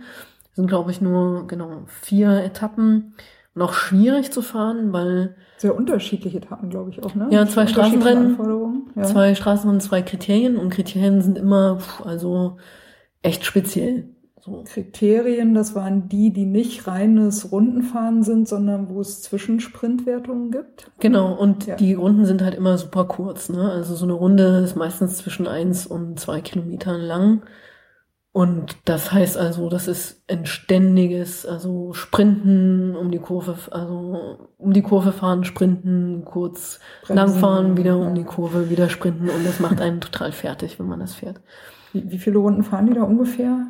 sind 0.54 0.68
glaube 0.68 0.92
ich 0.92 1.00
nur 1.00 1.48
genau 1.48 1.82
vier 1.86 2.44
Etappen 2.44 3.14
und 3.54 3.62
auch 3.62 3.72
schwierig 3.72 4.30
zu 4.30 4.42
fahren, 4.42 4.92
weil 4.92 5.34
Sehr 5.58 5.74
unterschiedliche 5.74 6.38
Etappen, 6.38 6.70
glaube 6.70 6.90
ich 6.90 7.02
auch, 7.02 7.16
ne? 7.16 7.26
Ja, 7.30 7.46
zwei 7.46 7.66
Straßenrennen, 7.66 8.38
Ja. 8.94 9.02
zwei 9.02 9.34
Straßen 9.34 9.68
und 9.68 9.80
zwei 9.80 10.02
Kriterien 10.02 10.56
und 10.56 10.70
Kriterien 10.70 11.20
sind 11.20 11.36
immer 11.36 11.80
pf, 11.80 12.06
also 12.06 12.58
echt 13.22 13.44
speziell. 13.44 14.08
So. 14.42 14.64
Kriterien, 14.66 15.52
das 15.54 15.74
waren 15.74 16.08
die, 16.08 16.32
die 16.32 16.46
nicht 16.46 16.86
reines 16.86 17.52
Rundenfahren 17.52 18.22
sind, 18.22 18.48
sondern 18.48 18.88
wo 18.88 19.00
es 19.00 19.20
Zwischensprintwertungen 19.22 20.50
gibt. 20.50 20.90
Genau, 20.98 21.34
und 21.34 21.66
Ja. 21.66 21.76
die 21.76 21.92
Runden 21.94 22.24
sind 22.24 22.42
halt 22.42 22.54
immer 22.54 22.78
super 22.78 23.04
kurz. 23.04 23.50
Ne? 23.50 23.70
Also 23.70 23.94
so 23.94 24.06
eine 24.06 24.14
Runde 24.14 24.60
ist 24.64 24.76
meistens 24.76 25.18
zwischen 25.18 25.46
eins 25.46 25.86
und 25.86 26.18
zwei 26.18 26.40
Kilometern 26.40 27.00
lang. 27.00 27.42
Und 28.32 28.76
das 28.84 29.12
heißt 29.12 29.36
also, 29.36 29.68
das 29.68 29.88
ist 29.88 30.22
ein 30.30 30.46
ständiges, 30.46 31.44
also 31.44 31.92
Sprinten 31.94 32.94
um 32.94 33.10
die 33.10 33.18
Kurve, 33.18 33.56
also 33.72 34.38
um 34.56 34.72
die 34.72 34.82
Kurve 34.82 35.10
fahren, 35.10 35.42
sprinten, 35.42 36.24
kurz 36.24 36.78
Bremsen, 37.02 37.16
langfahren, 37.16 37.76
wieder 37.76 37.98
um 37.98 38.14
die 38.14 38.22
Kurve, 38.22 38.70
wieder 38.70 38.88
sprinten 38.88 39.28
und 39.28 39.44
das 39.44 39.58
macht 39.58 39.80
einen 39.80 40.00
total 40.00 40.30
fertig, 40.30 40.78
wenn 40.78 40.86
man 40.86 41.00
das 41.00 41.14
fährt. 41.16 41.40
Wie, 41.92 42.08
wie 42.08 42.18
viele 42.18 42.38
Runden 42.38 42.62
fahren 42.62 42.86
die 42.86 42.94
da 42.94 43.02
ungefähr? 43.02 43.66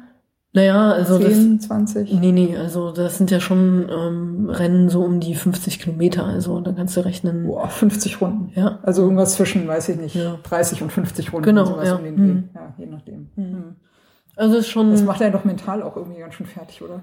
Naja, 0.53 0.91
also 0.91 1.19
das, 1.19 1.35
10, 1.35 1.61
20? 1.61 2.13
nee, 2.15 2.33
nee, 2.33 2.57
also 2.57 2.91
das 2.91 3.19
sind 3.19 3.31
ja 3.31 3.39
schon 3.39 3.89
ähm, 3.89 4.51
Rennen 4.51 4.89
so 4.89 5.05
um 5.05 5.21
die 5.21 5.37
50 5.37 5.79
Kilometer, 5.79 6.25
also 6.25 6.61
da 6.61 6.73
kannst 6.73 6.97
du 6.97 7.03
rechnen. 7.03 7.47
Boah, 7.47 7.69
50 7.69 8.21
Runden. 8.21 8.51
Ja, 8.57 8.81
Also 8.83 9.03
irgendwas 9.03 9.35
zwischen, 9.35 9.69
weiß 9.69 9.91
ich 9.91 9.97
nicht, 9.97 10.17
Ja. 10.17 10.39
30 10.43 10.83
und 10.83 10.91
50 10.91 11.33
Runden. 11.33 11.45
Genau, 11.45 11.65
sowas 11.65 11.87
ja. 11.87 11.95
um 11.95 12.03
den 12.03 12.15
Mhm. 12.17 12.49
Ja, 12.53 12.75
je 12.77 12.87
nachdem. 12.87 13.29
Mhm. 13.37 13.45
Mhm. 13.45 13.77
also 14.35 14.57
ist 14.57 14.69
schon. 14.69 14.91
Das 14.91 15.05
macht 15.05 15.21
ja 15.21 15.31
doch 15.31 15.45
mental 15.45 15.85
auch 15.85 15.97
irgendwie 15.97 16.19
ganz 16.19 16.35
schön 16.35 16.47
fertig, 16.47 16.83
oder? 16.83 17.03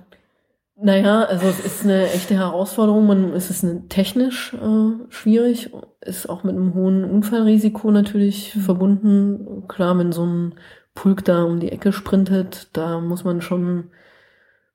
Naja, 0.80 1.24
also 1.24 1.48
es 1.48 1.60
ist 1.60 1.84
eine 1.86 2.12
echte 2.12 2.36
Herausforderung. 2.36 3.08
Man, 3.08 3.34
es 3.34 3.50
ist 3.50 3.64
eine, 3.64 3.88
technisch 3.88 4.54
äh, 4.54 5.10
schwierig, 5.10 5.72
ist 6.02 6.30
auch 6.30 6.44
mit 6.44 6.56
einem 6.56 6.76
hohen 6.76 7.04
Unfallrisiko 7.04 7.90
natürlich 7.92 8.56
mhm. 8.56 8.60
verbunden. 8.60 9.64
Klar, 9.68 9.98
wenn 9.98 10.12
so 10.12 10.26
ein 10.26 10.56
Pulk 10.98 11.24
da 11.24 11.44
um 11.44 11.60
die 11.60 11.72
Ecke 11.72 11.94
sprintet, 11.94 12.70
da 12.74 13.00
muss 13.00 13.24
man 13.24 13.42
schon 13.42 13.92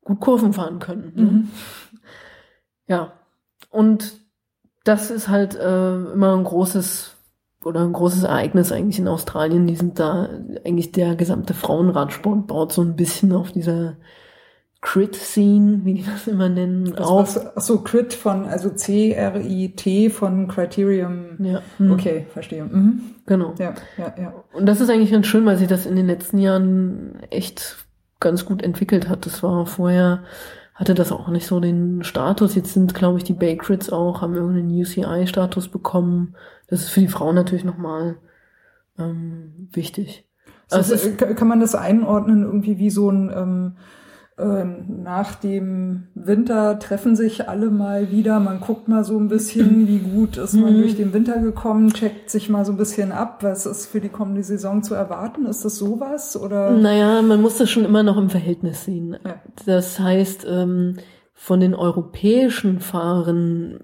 gut 0.05 0.21
Kurven 0.21 0.53
fahren 0.53 0.79
können. 0.79 1.13
Ne? 1.15 1.23
Mhm. 1.23 1.49
Ja, 2.89 3.13
und 3.71 4.21
das 4.85 5.13
ist 5.13 5.29
halt 5.29 5.55
äh, 5.55 5.95
immer 6.13 6.37
ein 6.37 6.45
großes 6.45 7.17
oder 7.65 7.81
ein 7.81 7.93
großes 7.93 8.25
Ereignis 8.25 8.73
eigentlich 8.73 8.99
in 8.99 9.07
Australien. 9.07 9.69
Die 9.69 9.77
sind 9.77 10.01
da 10.01 10.29
eigentlich 10.67 10.91
der 10.91 11.15
gesamte 11.15 11.55
Frauenradsport 11.55 12.49
baut 12.49 12.73
so 12.73 12.83
ein 12.83 12.97
bisschen 12.97 13.33
auf 13.33 13.53
dieser 13.53 13.97
Crit-Scene, 14.83 15.83
wie 15.85 15.95
die 15.95 16.05
das 16.05 16.27
immer 16.27 16.49
nennen, 16.49 16.93
also 16.97 17.11
auf. 17.11 17.37
Was, 17.37 17.57
ach 17.57 17.63
so, 17.63 17.79
Crit 17.83 18.13
von, 18.13 18.47
also 18.47 18.69
C-R-I-T 18.69 20.11
von 20.11 20.49
Criterium. 20.49 21.37
Ja. 21.39 21.63
Mhm. 21.79 21.93
Okay, 21.93 22.27
verstehe. 22.33 22.65
Mhm. 22.65 23.15
Genau. 23.27 23.55
Ja, 23.59 23.75
ja, 23.97 24.15
ja. 24.19 24.45
Und 24.53 24.67
das 24.67 24.81
ist 24.81 24.91
eigentlich 24.91 25.13
ganz 25.13 25.27
schön, 25.27 25.47
weil 25.47 25.57
sich 25.57 25.69
das 25.69 25.87
in 25.87 25.97
den 25.97 26.07
letzten 26.07 26.39
Jahren 26.39 27.21
echt 27.31 27.87
ganz 28.21 28.45
gut 28.45 28.63
entwickelt 28.63 29.09
hat. 29.09 29.27
Das 29.27 29.43
war 29.43 29.67
vorher, 29.67 30.25
hatte 30.75 30.95
das 30.95 31.13
auch 31.13 31.29
nicht 31.29 31.47
so 31.47 31.61
den 31.61 32.03
Status. 32.03 32.55
Jetzt 32.55 32.73
sind, 32.73 32.95
glaube 32.95 33.19
ich, 33.19 33.25
die 33.25 33.35
Bay 33.35 33.57
Crits 33.57 33.91
auch, 33.91 34.23
haben 34.23 34.35
irgendeinen 34.35 34.71
UCI-Status 34.71 35.69
bekommen. 35.69 36.35
Das 36.67 36.83
ist 36.83 36.91
für 36.91 37.01
die 37.01 37.09
Frauen 37.09 37.35
natürlich 37.35 37.65
nochmal 37.65 38.17
ähm, 38.99 39.69
wichtig. 39.73 40.29
Also, 40.71 40.95
also 40.95 41.11
kann 41.13 41.49
man 41.49 41.61
das 41.61 41.75
einordnen 41.75 42.45
irgendwie 42.45 42.79
wie 42.79 42.91
so 42.91 43.11
ein 43.11 43.31
ähm, 43.35 43.77
nach 44.39 45.35
dem 45.35 46.09
Winter 46.15 46.79
treffen 46.79 47.17
sich 47.17 47.49
alle 47.49 47.71
mal 47.71 48.11
wieder. 48.11 48.41
Man 48.41 48.61
guckt 48.61 48.89
mal 48.89 49.05
so 49.05 49.19
ein 49.19 49.29
bisschen, 49.29 49.87
wie 49.89 49.99
gut 49.99 50.37
ist 50.37 50.55
man 50.55 50.75
mhm. 50.75 50.81
durch 50.81 50.97
den 50.97 51.13
Winter 51.13 51.39
gekommen, 51.39 51.93
checkt 51.93 52.31
sich 52.31 52.49
mal 52.49 52.65
so 52.65 52.73
ein 52.73 52.79
bisschen 52.79 53.13
ab, 53.13 53.43
was 53.43 53.67
ist 53.67 53.87
für 53.87 54.01
die 54.01 54.09
kommende 54.09 54.43
Saison 54.43 54.83
zu 54.83 54.95
erwarten. 54.95 55.47
Ist 55.47 55.65
das 55.65 55.77
sowas 55.77 56.37
oder? 56.37 56.71
Naja, 56.73 57.23
man 57.23 57.43
muss 57.43 57.59
das 57.59 57.71
schon 57.71 57.85
immer 57.85 58.03
noch 58.03 58.17
im 58.17 58.31
Verhältnis 58.31 58.85
sehen. 58.85 59.17
Ja. 59.25 59.37
Das 59.67 60.01
heißt, 60.01 60.47
ähm, 60.49 60.97
von 61.35 61.61
den 61.61 61.75
europäischen 61.75 62.81
Fahrern 62.81 63.81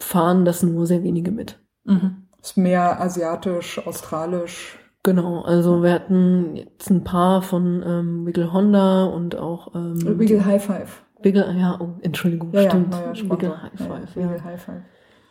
fahren 0.00 0.44
das 0.44 0.62
nur 0.62 0.86
sehr 0.86 1.02
wenige 1.02 1.30
mit. 1.30 1.60
Mhm. 1.84 2.26
Ist 2.42 2.56
mehr 2.56 3.00
asiatisch, 3.00 3.84
australisch. 3.86 4.78
Genau, 5.04 5.42
also 5.42 5.82
wir 5.82 5.92
hatten 5.92 6.56
jetzt 6.56 6.88
ein 6.90 7.04
paar 7.04 7.42
von 7.42 7.84
ähm, 7.86 8.26
Wiggle 8.26 8.54
Honda 8.54 9.04
und 9.04 9.36
auch 9.36 9.74
ähm, 9.74 10.18
Wiggle 10.18 10.46
High 10.46 10.64
Five. 10.64 11.04
Wiggle, 11.22 11.54
ja, 11.58 11.76
oh, 11.78 11.90
Entschuldigung, 12.00 12.50
ja, 12.52 12.70
stimmt. 12.70 12.94
Ja, 12.94 13.12
ja, 13.12 13.30
Wiggle 13.30 13.62
High 13.62 13.72
Five. 13.76 14.16
Ja, 14.16 14.22
Wiggle 14.22 14.44
High 14.44 14.62
Five. 14.62 14.82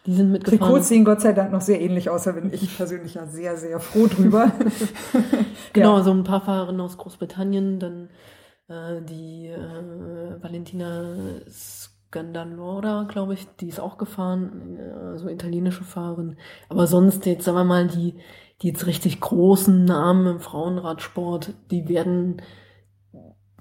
Die 0.06 0.14
sind 0.14 0.32
mitgefahren. 0.32 0.60
Trikots 0.60 0.90
sehen 0.90 1.04
Gott 1.06 1.22
sei 1.22 1.34
Dank 1.34 1.52
noch 1.52 1.62
sehr 1.62 1.82
ähnlich 1.82 2.12
aus, 2.12 2.24
da 2.24 2.34
bin 2.34 2.54
ich 2.54 2.78
persönlich 2.78 3.16
ja 3.16 3.26
sehr, 3.26 3.58
sehr 3.58 3.80
froh 3.80 4.06
drüber. 4.06 4.52
genau, 5.74 5.98
ja. 5.98 6.04
so 6.04 6.12
ein 6.12 6.24
paar 6.24 6.42
Fahrerinnen 6.42 6.80
aus 6.82 7.00
Großbritannien, 7.00 7.80
dann 7.80 8.10
äh, 8.68 9.02
die 9.02 9.48
äh, 9.48 10.40
Valentina 10.40 11.16
Scandalora, 11.50 13.08
glaube 13.10 13.34
ich, 13.34 13.48
die 13.60 13.70
ist 13.70 13.80
auch 13.80 13.98
gefahren, 13.98 14.78
äh, 14.78 15.18
so 15.18 15.30
italienische 15.30 15.84
Fahrerin. 15.84 16.38
Aber 16.70 16.86
sonst 16.86 17.26
jetzt, 17.26 17.46
sagen 17.46 17.58
wir 17.58 17.64
mal, 17.64 17.88
die 17.88 18.14
die 18.64 18.70
jetzt 18.70 18.88
richtig 18.88 19.20
großen 19.20 19.84
Namen 19.84 20.26
im 20.26 20.40
Frauenradsport, 20.40 21.54
die 21.70 21.90
werden, 21.90 22.42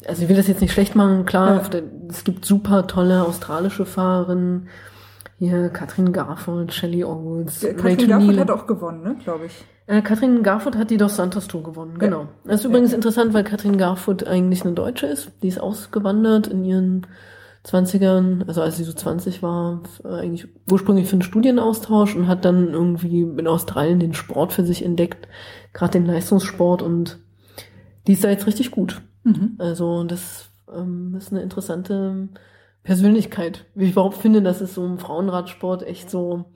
also 0.06 0.22
ich 0.22 0.28
will 0.28 0.36
das 0.36 0.46
jetzt 0.46 0.60
nicht 0.60 0.72
schlecht 0.72 0.94
machen, 0.94 1.26
klar, 1.26 1.62
ja. 1.72 1.80
es 2.08 2.22
gibt 2.22 2.44
super 2.44 2.86
tolle 2.86 3.24
australische 3.24 3.84
Fahrerinnen, 3.84 4.68
hier 5.38 5.70
Katrin 5.70 6.12
Garfold, 6.12 6.72
Shelley 6.72 7.02
Owens, 7.02 7.62
ja, 7.62 7.72
Katrin 7.72 8.08
Garfold 8.08 8.38
hat 8.38 8.50
auch 8.52 8.66
gewonnen, 8.68 9.02
ne, 9.02 9.16
glaube 9.24 9.46
ich. 9.46 9.64
Äh, 9.88 10.00
Katrin 10.02 10.44
Garfold 10.44 10.76
hat 10.76 10.90
die 10.90 10.98
Dos 10.98 11.16
Santos 11.16 11.48
Tour 11.48 11.64
gewonnen, 11.64 11.98
genau. 11.98 12.20
Ja. 12.20 12.28
Das 12.44 12.60
ist 12.60 12.66
übrigens 12.66 12.92
interessant, 12.92 13.34
weil 13.34 13.42
Katrin 13.42 13.78
Garfold 13.78 14.24
eigentlich 14.24 14.64
eine 14.64 14.74
Deutsche 14.74 15.06
ist. 15.06 15.32
Die 15.42 15.48
ist 15.48 15.60
ausgewandert 15.60 16.46
in 16.46 16.64
ihren 16.64 17.06
20ern, 17.64 18.46
also 18.48 18.60
als 18.60 18.76
sie 18.76 18.84
so 18.84 18.92
20 18.92 19.42
war, 19.42 19.82
eigentlich 20.04 20.48
ursprünglich 20.70 21.06
für 21.06 21.12
einen 21.12 21.22
Studienaustausch 21.22 22.16
und 22.16 22.26
hat 22.26 22.44
dann 22.44 22.70
irgendwie 22.70 23.22
in 23.22 23.46
Australien 23.46 24.00
den 24.00 24.14
Sport 24.14 24.52
für 24.52 24.64
sich 24.64 24.84
entdeckt, 24.84 25.28
gerade 25.72 25.92
den 25.92 26.06
Leistungssport 26.06 26.82
und 26.82 27.18
die 28.06 28.14
ist 28.14 28.24
da 28.24 28.30
jetzt 28.30 28.46
richtig 28.46 28.72
gut. 28.72 29.02
Mhm. 29.22 29.54
Also 29.58 30.02
das 30.04 30.50
ähm, 30.74 31.14
ist 31.16 31.32
eine 31.32 31.42
interessante 31.42 32.28
Persönlichkeit. 32.82 33.66
Wie 33.74 33.84
ich 33.84 33.92
überhaupt 33.92 34.16
finde, 34.16 34.42
dass 34.42 34.60
es 34.60 34.74
so 34.74 34.84
im 34.84 34.98
Frauenradsport 34.98 35.84
echt 35.84 36.10
so, 36.10 36.46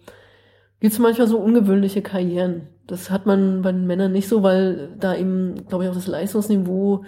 gibt 0.81 0.93
es 0.93 0.99
manchmal 0.99 1.29
so 1.29 1.39
ungewöhnliche 1.39 2.03
Karrieren. 2.03 2.69
Das 2.87 3.11
hat 3.11 3.27
man 3.27 3.63
bei 3.63 3.73
den 3.73 3.87
Männern 3.87 4.13
nicht 4.13 4.29
so, 4.29 4.43
weil 4.43 4.91
da 5.01 5.15
eben, 5.15 5.67
glaube 5.69 5.85
ich, 5.85 5.91
auch 5.91 5.95
das 5.95 6.07
Leistungsniveau 6.07 7.05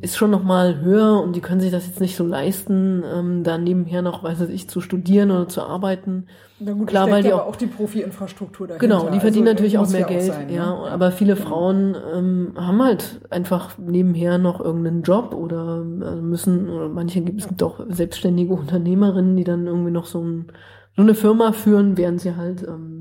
ist 0.00 0.16
schon 0.16 0.30
noch 0.30 0.44
mal 0.44 0.82
höher 0.82 1.20
und 1.20 1.34
die 1.34 1.40
können 1.40 1.60
sich 1.60 1.72
das 1.72 1.86
jetzt 1.86 2.00
nicht 2.00 2.14
so 2.14 2.24
leisten, 2.24 3.02
ähm, 3.12 3.42
da 3.42 3.58
nebenher 3.58 4.02
noch, 4.02 4.22
weiß 4.22 4.42
ich, 4.42 4.68
zu 4.68 4.80
studieren 4.80 5.32
oder 5.32 5.48
zu 5.48 5.62
arbeiten. 5.62 6.26
Na 6.60 6.72
gut, 6.72 6.86
Klar, 6.86 7.10
weil 7.10 7.24
die 7.24 7.32
auch, 7.32 7.48
auch 7.48 7.56
die 7.56 7.66
Profi-Infrastruktur 7.66 8.68
dahinter. 8.68 8.86
Genau, 8.86 9.10
die 9.10 9.18
verdienen 9.18 9.48
also, 9.48 9.54
natürlich 9.54 9.78
auch 9.78 9.90
mehr 9.90 10.04
Geld, 10.04 10.30
auch 10.30 10.34
sein, 10.36 10.48
ja. 10.48 10.66
Ne? 10.66 10.90
Aber 10.92 11.10
viele. 11.10 11.34
Frauen 11.34 11.96
ähm, 12.14 12.52
haben 12.56 12.80
halt 12.80 13.20
einfach 13.30 13.76
nebenher 13.76 14.38
noch 14.38 14.60
irgendeinen 14.60 15.02
Job 15.02 15.34
oder 15.34 15.84
also 16.00 16.22
müssen, 16.22 16.70
oder 16.70 16.88
manche 16.88 17.20
gibt 17.22 17.40
es 17.40 17.48
gibt 17.48 17.62
auch 17.64 17.80
selbstständige 17.88 18.54
Unternehmerinnen, 18.54 19.36
die 19.36 19.42
dann 19.42 19.66
irgendwie 19.66 19.90
noch 19.90 20.06
so, 20.06 20.22
ein, 20.22 20.46
so 20.94 21.02
eine 21.02 21.14
Firma 21.14 21.50
führen, 21.50 21.98
während 21.98 22.20
sie 22.20 22.36
halt 22.36 22.62
ähm, 22.62 22.93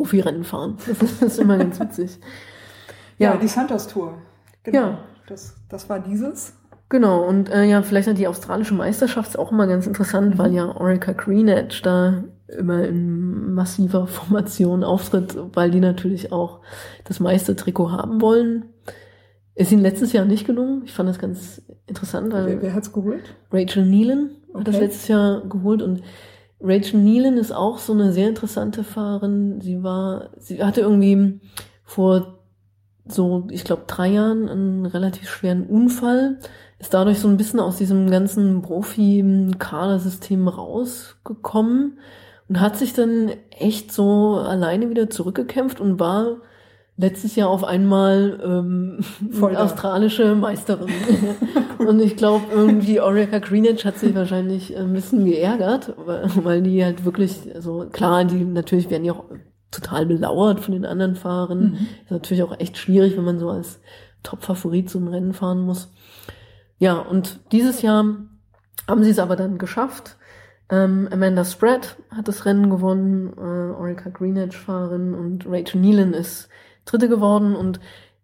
Profirennen 0.00 0.44
fahren. 0.44 0.78
Das 0.86 1.20
ist 1.20 1.38
immer 1.38 1.58
ganz 1.58 1.78
witzig. 1.78 2.18
Ja, 3.18 3.34
ja 3.34 3.36
die 3.36 3.48
Santos 3.48 3.86
Tour. 3.86 4.14
Genau. 4.62 4.78
Ja. 4.78 4.98
Das, 5.26 5.56
das 5.68 5.90
war 5.90 6.00
dieses. 6.00 6.54
Genau, 6.88 7.22
und 7.22 7.50
äh, 7.50 7.64
ja, 7.64 7.82
vielleicht 7.82 8.16
die 8.16 8.26
australische 8.26 8.72
Meisterschaft 8.72 9.28
ist 9.28 9.38
auch 9.38 9.52
immer 9.52 9.66
ganz 9.66 9.86
interessant, 9.86 10.34
mhm. 10.34 10.38
weil 10.38 10.54
ja 10.54 10.74
Orica 10.74 11.12
Greenedge 11.12 11.82
da 11.82 12.24
immer 12.48 12.82
in 12.84 13.52
massiver 13.52 14.06
Formation 14.06 14.84
auftritt, 14.84 15.36
weil 15.52 15.70
die 15.70 15.80
natürlich 15.80 16.32
auch 16.32 16.60
das 17.04 17.20
Meistertrikot 17.20 17.92
haben 17.92 18.22
wollen. 18.22 18.64
Ist 19.54 19.70
ihnen 19.70 19.82
letztes 19.82 20.14
Jahr 20.14 20.24
nicht 20.24 20.46
gelungen. 20.46 20.82
Ich 20.86 20.94
fand 20.94 21.10
das 21.10 21.18
ganz 21.18 21.60
interessant. 21.86 22.32
Weil 22.32 22.46
wer, 22.46 22.62
wer 22.62 22.74
hat's 22.74 22.90
geholt? 22.90 23.34
Rachel 23.52 23.84
Nealon 23.84 24.30
okay. 24.48 24.60
hat 24.60 24.68
das 24.68 24.78
letztes 24.78 25.08
Jahr 25.08 25.42
geholt 25.46 25.82
und 25.82 26.02
Rachel 26.60 27.00
Nealon 27.00 27.38
ist 27.38 27.52
auch 27.52 27.78
so 27.78 27.92
eine 27.92 28.12
sehr 28.12 28.28
interessante 28.28 28.84
Fahrerin. 28.84 29.60
Sie 29.60 29.82
war, 29.82 30.30
sie 30.38 30.62
hatte 30.62 30.82
irgendwie 30.82 31.40
vor 31.84 32.38
so, 33.06 33.46
ich 33.50 33.64
glaube, 33.64 33.84
drei 33.86 34.08
Jahren 34.08 34.48
einen 34.48 34.86
relativ 34.86 35.28
schweren 35.28 35.66
Unfall, 35.66 36.38
ist 36.78 36.94
dadurch 36.94 37.18
so 37.18 37.28
ein 37.28 37.36
bisschen 37.36 37.60
aus 37.60 37.76
diesem 37.76 38.10
ganzen 38.10 38.62
Profi-Kadersystem 38.62 40.48
rausgekommen 40.48 41.98
und 42.48 42.60
hat 42.60 42.76
sich 42.76 42.92
dann 42.92 43.30
echt 43.50 43.92
so 43.92 44.36
alleine 44.36 44.90
wieder 44.90 45.10
zurückgekämpft 45.10 45.80
und 45.80 45.98
war 45.98 46.36
letztes 47.00 47.34
Jahr 47.34 47.48
auf 47.48 47.64
einmal 47.64 48.38
ähm, 48.44 48.98
Voll 49.32 49.56
australische 49.56 50.34
Meisterin. 50.34 50.88
und 51.78 52.00
ich 52.00 52.16
glaube, 52.16 52.44
irgendwie 52.52 53.00
Orica 53.00 53.38
Greenwich 53.38 53.86
hat 53.86 53.98
sich 53.98 54.14
wahrscheinlich 54.14 54.76
ein 54.76 54.92
bisschen 54.92 55.24
geärgert, 55.24 55.94
weil, 55.96 56.62
die 56.62 56.84
halt 56.84 57.04
wirklich, 57.04 57.54
also 57.54 57.86
klar, 57.90 58.24
die 58.24 58.44
natürlich 58.44 58.90
werden 58.90 59.04
ja 59.04 59.14
auch 59.14 59.24
total 59.70 60.04
belauert 60.04 60.60
von 60.60 60.74
den 60.74 60.84
anderen 60.84 61.16
Fahrern. 61.16 61.60
Mhm. 61.60 61.86
Ist 62.04 62.10
natürlich 62.10 62.42
auch 62.42 62.58
echt 62.60 62.76
schwierig, 62.76 63.16
wenn 63.16 63.24
man 63.24 63.38
so 63.38 63.48
als 63.48 63.80
Top-Favorit 64.22 64.90
so 64.90 64.98
ein 64.98 65.08
Rennen 65.08 65.32
fahren 65.32 65.60
muss. 65.60 65.90
Ja, 66.78 66.98
und 66.98 67.40
dieses 67.52 67.80
Jahr 67.80 68.04
haben 68.86 69.04
sie 69.04 69.10
es 69.10 69.18
aber 69.18 69.36
dann 69.36 69.56
geschafft. 69.56 70.16
Ähm, 70.68 71.08
Amanda 71.10 71.44
Spratt 71.44 71.96
hat 72.10 72.28
das 72.28 72.44
Rennen 72.44 72.68
gewonnen, 72.68 73.32
äh, 73.36 73.40
Orica 73.74 74.10
Greenedge-Fahrerin 74.10 75.14
und 75.14 75.46
Rachel 75.46 75.80
Nealon 75.80 76.12
ist 76.12 76.48
Dritte 76.84 77.08
geworden 77.08 77.54
und 77.56 77.80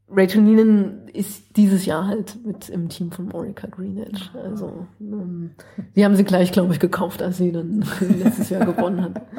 Rachel 0.09 0.43
Nealon 0.43 1.09
ist 1.13 1.57
dieses 1.57 1.85
Jahr 1.85 2.07
halt 2.07 2.37
mit 2.45 2.69
im 2.69 2.89
Team 2.89 3.11
von 3.11 3.33
Orica 3.33 3.67
Greenedge. 3.67 4.31
Also 4.41 4.87
ähm, 5.01 5.51
die 5.97 6.05
haben 6.05 6.15
sie 6.15 6.23
gleich, 6.23 6.53
glaube 6.53 6.73
ich, 6.73 6.79
gekauft, 6.79 7.23
als 7.23 7.39
sie 7.39 7.51
dann 7.51 7.85
letztes 8.01 8.51
Jahr 8.51 8.65
gewonnen 8.65 9.03
hat. 9.03 9.23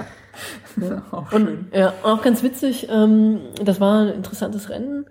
Ja. 0.79 1.01
Auch 1.09 1.31
schön. 1.31 1.47
Und, 1.47 1.67
ja, 1.73 1.91
auch 2.03 2.21
ganz 2.21 2.43
witzig, 2.43 2.87
ähm, 2.91 3.39
das 3.65 3.81
war 3.81 4.01
ein 4.01 4.09
interessantes 4.09 4.69
Rennen, 4.69 5.07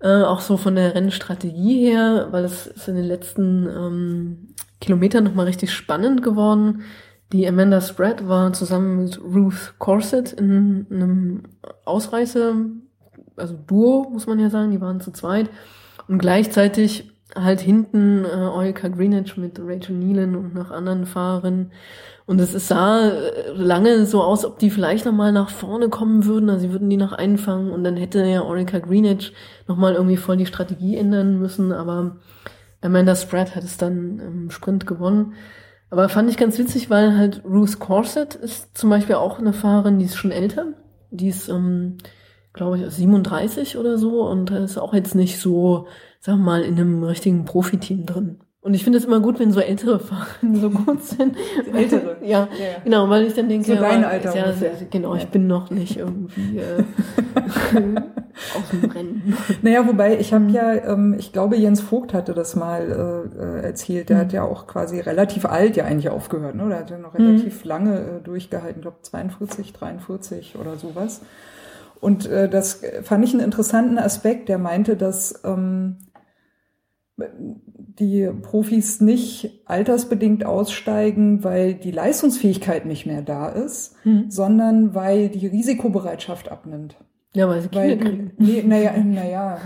äh, 0.00 0.22
auch 0.22 0.40
so 0.40 0.58
von 0.58 0.74
der 0.74 0.94
Rennstrategie 0.94 1.86
her, 1.86 2.28
weil 2.30 2.44
es 2.44 2.66
ist 2.66 2.88
in 2.88 2.96
den 2.96 3.06
letzten 3.06 3.66
ähm, 3.66 4.48
Kilometern 4.82 5.24
nochmal 5.24 5.46
richtig 5.46 5.72
spannend 5.72 6.22
geworden. 6.22 6.82
Die 7.32 7.48
Amanda 7.48 7.80
Spratt 7.80 8.28
war 8.28 8.52
zusammen 8.52 9.04
mit 9.04 9.18
Ruth 9.18 9.74
Corset 9.78 10.34
in 10.34 10.86
einem 10.90 11.42
Ausreiße, 11.86 12.54
also 13.38 13.54
Duo, 13.66 14.08
muss 14.10 14.26
man 14.26 14.38
ja 14.38 14.50
sagen, 14.50 14.70
die 14.70 14.80
waren 14.80 15.00
zu 15.00 15.12
zweit. 15.12 15.50
Und 16.06 16.18
gleichzeitig 16.18 17.10
halt 17.34 17.60
hinten 17.60 18.24
äh, 18.24 18.28
Eureka 18.28 18.88
Greenwich 18.88 19.36
mit 19.36 19.60
Rachel 19.60 19.96
Nealon 19.96 20.34
und 20.36 20.54
noch 20.54 20.70
anderen 20.70 21.06
Fahrerinnen. 21.06 21.72
Und 22.26 22.40
es 22.40 22.52
sah 22.68 23.08
äh, 23.08 23.52
lange 23.54 24.06
so 24.06 24.22
aus, 24.22 24.44
ob 24.44 24.58
die 24.58 24.70
vielleicht 24.70 25.04
nochmal 25.04 25.32
nach 25.32 25.50
vorne 25.50 25.88
kommen 25.88 26.24
würden, 26.24 26.50
also 26.50 26.62
sie 26.62 26.72
würden 26.72 26.90
die 26.90 26.96
noch 26.96 27.12
einfangen 27.12 27.70
und 27.70 27.84
dann 27.84 27.96
hätte 27.96 28.24
ja 28.24 28.42
Orica 28.42 28.78
Greenwich 28.78 29.32
nochmal 29.66 29.94
irgendwie 29.94 30.16
voll 30.16 30.36
die 30.36 30.46
Strategie 30.46 30.96
ändern 30.96 31.38
müssen, 31.38 31.72
aber 31.72 32.16
Amanda 32.80 33.14
Spratt 33.16 33.56
hat 33.56 33.64
es 33.64 33.76
dann 33.76 34.18
im 34.20 34.50
Sprint 34.50 34.86
gewonnen. 34.86 35.34
Aber 35.90 36.08
fand 36.08 36.30
ich 36.30 36.36
ganz 36.36 36.58
witzig, 36.58 36.90
weil 36.90 37.16
halt 37.16 37.42
Ruth 37.44 37.78
Corset 37.78 38.34
ist 38.34 38.76
zum 38.76 38.90
Beispiel 38.90 39.14
auch 39.16 39.38
eine 39.38 39.52
Fahrerin, 39.52 39.98
die 39.98 40.04
ist 40.04 40.16
schon 40.16 40.30
älter. 40.30 40.66
Die 41.10 41.28
ist, 41.28 41.48
ähm, 41.48 41.96
glaube 42.52 42.78
ich, 42.78 42.90
37 42.90 43.78
oder 43.78 43.98
so 43.98 44.22
und 44.22 44.50
ist 44.50 44.78
auch 44.78 44.94
jetzt 44.94 45.14
nicht 45.14 45.38
so, 45.38 45.86
sagen 46.20 46.38
wir 46.38 46.44
mal, 46.44 46.62
in 46.62 46.74
einem 46.74 47.04
richtigen 47.04 47.44
Profiteam 47.44 48.06
drin. 48.06 48.40
Und 48.60 48.74
ich 48.74 48.82
finde 48.82 48.98
es 48.98 49.04
immer 49.04 49.20
gut, 49.20 49.38
wenn 49.38 49.52
so 49.52 49.60
ältere 49.60 50.00
Fahrer 50.00 50.26
so 50.52 50.68
gut 50.68 51.02
sind. 51.04 51.36
ältere? 51.72 52.16
ja, 52.22 52.48
ja, 52.58 52.80
genau, 52.82 53.08
weil 53.08 53.24
ich 53.24 53.34
dann 53.34 53.48
denke, 53.48 53.66
so 53.66 53.74
ja, 53.74 53.80
dein 53.80 54.04
Alter 54.04 54.36
ja, 54.36 54.52
genau, 54.90 55.14
ich 55.14 55.28
bin 55.28 55.46
noch 55.46 55.70
nicht 55.70 55.96
irgendwie 55.96 56.58
äh, 56.58 56.82
aus 58.56 58.68
dem 58.72 58.90
Rennen. 58.90 59.34
Naja, 59.62 59.86
wobei 59.86 60.18
ich 60.18 60.34
habe 60.34 60.50
ja, 60.50 60.74
ähm, 60.74 61.14
ich 61.18 61.32
glaube, 61.32 61.56
Jens 61.56 61.80
Vogt 61.80 62.12
hatte 62.12 62.34
das 62.34 62.56
mal 62.56 63.30
äh, 63.38 63.42
äh 63.42 63.62
erzählt. 63.64 64.08
Der 64.08 64.16
mhm. 64.16 64.20
hat 64.20 64.32
ja 64.32 64.42
auch 64.42 64.66
quasi 64.66 64.98
relativ 65.00 65.46
alt 65.46 65.76
ja 65.76 65.84
eigentlich 65.84 66.10
aufgehört. 66.10 66.56
Ne? 66.56 66.68
Der 66.68 66.80
hat 66.80 66.90
ja 66.90 66.98
noch 66.98 67.14
relativ 67.14 67.64
mhm. 67.64 67.68
lange 67.68 67.98
äh, 68.00 68.20
durchgehalten, 68.22 68.80
ich 68.80 68.82
glaube 68.82 68.98
42, 69.02 69.72
43 69.72 70.56
oder 70.60 70.76
sowas. 70.76 71.22
Und 72.00 72.26
äh, 72.26 72.48
das 72.48 72.82
fand 73.02 73.24
ich 73.24 73.32
einen 73.32 73.42
interessanten 73.42 73.98
Aspekt. 73.98 74.48
Der 74.48 74.58
meinte, 74.58 74.96
dass 74.96 75.42
ähm, 75.44 75.96
die 77.98 78.30
Profis 78.42 79.00
nicht 79.00 79.62
altersbedingt 79.66 80.46
aussteigen, 80.46 81.42
weil 81.42 81.74
die 81.74 81.90
Leistungsfähigkeit 81.90 82.86
nicht 82.86 83.06
mehr 83.06 83.22
da 83.22 83.48
ist, 83.48 83.96
hm. 84.04 84.30
sondern 84.30 84.94
weil 84.94 85.28
die 85.28 85.46
Risikobereitschaft 85.46 86.50
abnimmt. 86.50 86.96
Ja, 87.34 87.48
weil 87.48 87.62
sie 87.62 87.68
Kinder 87.68 87.88
weil, 87.88 87.98
kriegen. 87.98 88.32
Nee, 88.38 88.62
naja, 88.66 88.96
naja. 88.96 89.58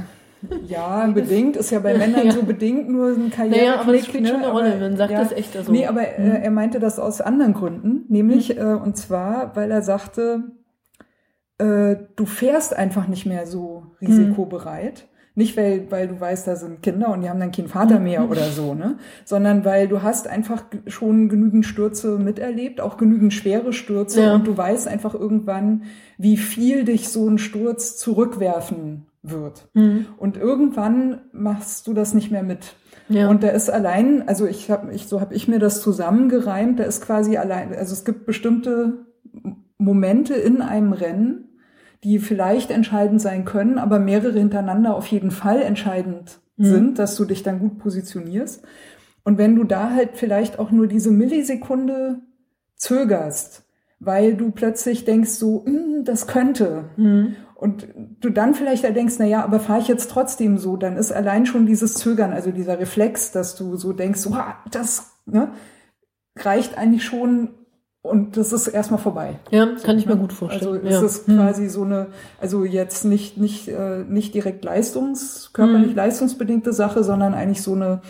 Ja, 0.66 1.06
bedingt 1.06 1.56
ist 1.56 1.70
ja 1.70 1.78
bei 1.78 1.96
Männern 1.96 2.26
ja. 2.26 2.32
so 2.32 2.42
bedingt 2.42 2.88
nur 2.88 3.10
ein 3.10 3.30
Karriere. 3.36 3.58
Naja, 3.58 3.80
aber 3.80 3.92
das 3.92 4.06
spielt 4.06 4.24
ne? 4.24 4.30
schon 4.30 4.42
eine 4.42 4.50
Rolle, 4.50 4.76
man 4.80 4.96
sagt 4.96 5.12
ja, 5.12 5.22
das 5.22 5.30
echt 5.32 5.52
so. 5.52 5.70
Nee, 5.70 5.86
aber 5.86 6.02
äh, 6.02 6.16
hm. 6.16 6.42
er 6.42 6.50
meinte 6.50 6.80
das 6.80 6.98
aus 6.98 7.20
anderen 7.20 7.52
Gründen, 7.52 8.06
nämlich, 8.08 8.48
hm. 8.48 8.58
äh, 8.58 8.74
und 8.74 8.96
zwar, 8.96 9.54
weil 9.54 9.70
er 9.70 9.82
sagte, 9.82 10.42
äh, 11.62 11.96
du 12.16 12.26
fährst 12.26 12.76
einfach 12.76 13.06
nicht 13.06 13.26
mehr 13.26 13.46
so 13.46 13.84
risikobereit. 14.00 15.06
Nicht, 15.34 15.56
weil, 15.56 15.90
weil 15.90 16.08
du 16.08 16.20
weißt, 16.20 16.46
da 16.46 16.56
sind 16.56 16.82
Kinder 16.82 17.08
und 17.08 17.22
die 17.22 17.30
haben 17.30 17.40
dann 17.40 17.52
keinen 17.52 17.68
Vater 17.68 17.98
mehr 17.98 18.20
mhm. 18.20 18.30
oder 18.30 18.50
so, 18.50 18.74
ne? 18.74 18.98
Sondern 19.24 19.64
weil 19.64 19.88
du 19.88 20.02
hast 20.02 20.28
einfach 20.28 20.64
schon 20.88 21.30
genügend 21.30 21.64
Stürze 21.64 22.18
miterlebt, 22.18 22.82
auch 22.82 22.98
genügend 22.98 23.32
schwere 23.32 23.72
Stürze 23.72 24.24
ja. 24.24 24.34
und 24.34 24.46
du 24.46 24.54
weißt 24.54 24.86
einfach 24.88 25.14
irgendwann, 25.14 25.84
wie 26.18 26.36
viel 26.36 26.84
dich 26.84 27.08
so 27.08 27.26
ein 27.26 27.38
Sturz 27.38 27.96
zurückwerfen 27.96 29.06
wird. 29.22 29.68
Mhm. 29.72 30.04
Und 30.18 30.36
irgendwann 30.36 31.22
machst 31.32 31.86
du 31.86 31.94
das 31.94 32.12
nicht 32.12 32.30
mehr 32.30 32.42
mit. 32.42 32.74
Ja. 33.08 33.30
Und 33.30 33.42
da 33.42 33.48
ist 33.48 33.70
allein, 33.70 34.28
also 34.28 34.46
ich 34.46 34.70
habe, 34.70 34.92
ich, 34.92 35.06
so 35.06 35.22
habe 35.22 35.34
ich 35.34 35.48
mir 35.48 35.58
das 35.58 35.80
zusammengereimt, 35.80 36.78
da 36.78 36.84
ist 36.84 37.00
quasi 37.00 37.38
allein, 37.38 37.74
also 37.74 37.94
es 37.94 38.04
gibt 38.04 38.26
bestimmte 38.26 39.06
Momente 39.78 40.34
in 40.34 40.62
einem 40.62 40.92
Rennen, 40.92 41.41
die 42.04 42.18
vielleicht 42.18 42.70
entscheidend 42.70 43.20
sein 43.20 43.44
können, 43.44 43.78
aber 43.78 43.98
mehrere 43.98 44.38
hintereinander 44.38 44.96
auf 44.96 45.06
jeden 45.06 45.30
Fall 45.30 45.62
entscheidend 45.62 46.40
mhm. 46.56 46.64
sind, 46.64 46.98
dass 46.98 47.16
du 47.16 47.24
dich 47.24 47.42
dann 47.42 47.60
gut 47.60 47.78
positionierst. 47.78 48.62
Und 49.24 49.38
wenn 49.38 49.54
du 49.54 49.64
da 49.64 49.90
halt 49.90 50.10
vielleicht 50.14 50.58
auch 50.58 50.70
nur 50.70 50.88
diese 50.88 51.10
Millisekunde 51.10 52.20
zögerst, 52.76 53.64
weil 54.00 54.34
du 54.34 54.50
plötzlich 54.50 55.04
denkst 55.04 55.30
so, 55.30 55.64
hm, 55.64 56.04
das 56.04 56.26
könnte. 56.26 56.90
Mhm. 56.96 57.36
Und 57.54 57.86
du 58.18 58.30
dann 58.30 58.54
vielleicht 58.54 58.82
da 58.82 58.90
denkst, 58.90 59.14
na 59.20 59.24
ja, 59.24 59.44
aber 59.44 59.60
fahre 59.60 59.80
ich 59.80 59.86
jetzt 59.86 60.10
trotzdem 60.10 60.58
so, 60.58 60.76
dann 60.76 60.96
ist 60.96 61.12
allein 61.12 61.46
schon 61.46 61.66
dieses 61.66 61.94
Zögern, 61.94 62.32
also 62.32 62.50
dieser 62.50 62.80
Reflex, 62.80 63.30
dass 63.30 63.54
du 63.54 63.76
so 63.76 63.92
denkst, 63.92 64.22
wow, 64.28 64.54
das 64.72 65.12
ne, 65.26 65.52
reicht 66.36 66.76
eigentlich 66.76 67.04
schon, 67.04 67.50
und 68.02 68.36
das 68.36 68.52
ist 68.52 68.66
erstmal 68.66 68.98
vorbei. 68.98 69.38
Ja, 69.50 69.68
kann 69.82 69.96
ich 69.96 70.06
mir 70.06 70.16
gut 70.16 70.32
vorstellen. 70.32 70.74
Also 70.74 70.86
es 70.86 70.92
ja. 70.92 71.06
ist 71.06 71.26
hm. 71.28 71.36
quasi 71.36 71.68
so 71.68 71.84
eine, 71.84 72.08
also 72.40 72.64
jetzt 72.64 73.04
nicht 73.04 73.38
nicht 73.38 73.68
äh, 73.68 74.04
nicht 74.04 74.34
direkt 74.34 74.64
leistungs 74.64 75.50
körperlich 75.52 75.90
hm. 75.90 75.96
leistungsbedingte 75.96 76.72
Sache, 76.72 77.04
sondern 77.04 77.32
eigentlich 77.32 77.62
so 77.62 77.74
eine 77.74 78.02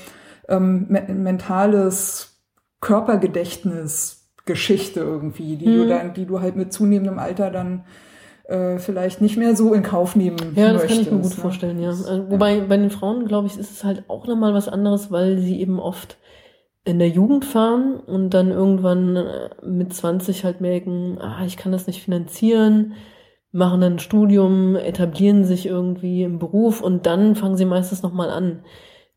ähm, 0.49 0.87
me 0.89 1.03
mentales 1.09 2.41
Körpergedächtnis 2.81 4.31
Geschichte 4.47 5.01
irgendwie, 5.01 5.57
die 5.57 5.67
hm. 5.67 5.77
du 5.77 5.89
dann, 5.89 6.15
die 6.15 6.27
du 6.27 6.41
halt 6.41 6.57
mit 6.57 6.73
zunehmendem 6.73 7.19
Alter 7.19 7.51
dann 7.51 7.85
äh, 8.45 8.79
vielleicht 8.79 9.21
nicht 9.21 9.37
mehr 9.37 9.55
so 9.55 9.73
in 9.75 9.83
Kauf 9.83 10.17
nehmen 10.17 10.55
Ja, 10.57 10.73
das 10.73 10.83
möchtest, 10.83 10.89
kann 10.89 11.01
ich 11.01 11.11
mir 11.13 11.19
gut 11.19 11.37
ne? 11.37 11.43
vorstellen, 11.43 11.81
ja. 11.81 11.91
Also, 11.91 12.31
wobei 12.31 12.57
ja. 12.57 12.65
bei 12.65 12.77
den 12.77 12.91
Frauen, 12.91 13.27
glaube 13.27 13.47
ich, 13.47 13.59
ist 13.59 13.71
es 13.71 13.85
halt 13.85 14.05
auch 14.09 14.27
nochmal 14.27 14.55
was 14.55 14.69
anderes, 14.69 15.13
weil 15.13 15.39
sie 15.39 15.61
eben 15.61 15.79
oft 15.79 16.17
in 16.85 16.99
der 16.99 17.09
Jugend 17.09 17.45
fahren 17.45 18.01
und 18.01 18.31
dann 18.31 18.51
irgendwann 18.51 19.17
äh, 19.17 19.51
mit 19.65 19.95
20 19.95 20.45
halt 20.45 20.61
merken, 20.61 21.19
ah, 21.21 21.45
ich 21.47 21.57
kann 21.57 21.73
das 21.73 21.87
nicht 21.87 22.03
finanzieren, 22.03 22.95
machen 23.53 23.81
dann 23.81 23.95
ein 23.95 23.99
Studium, 23.99 24.75
etablieren 24.77 25.45
sich 25.45 25.67
irgendwie 25.67 26.23
im 26.25 26.39
Beruf 26.39 26.81
und 26.81 27.07
dann 27.07 27.37
fangen 27.37 27.57
sie 27.57 27.67
meistens 27.67 28.03
nochmal 28.03 28.31
an. 28.31 28.65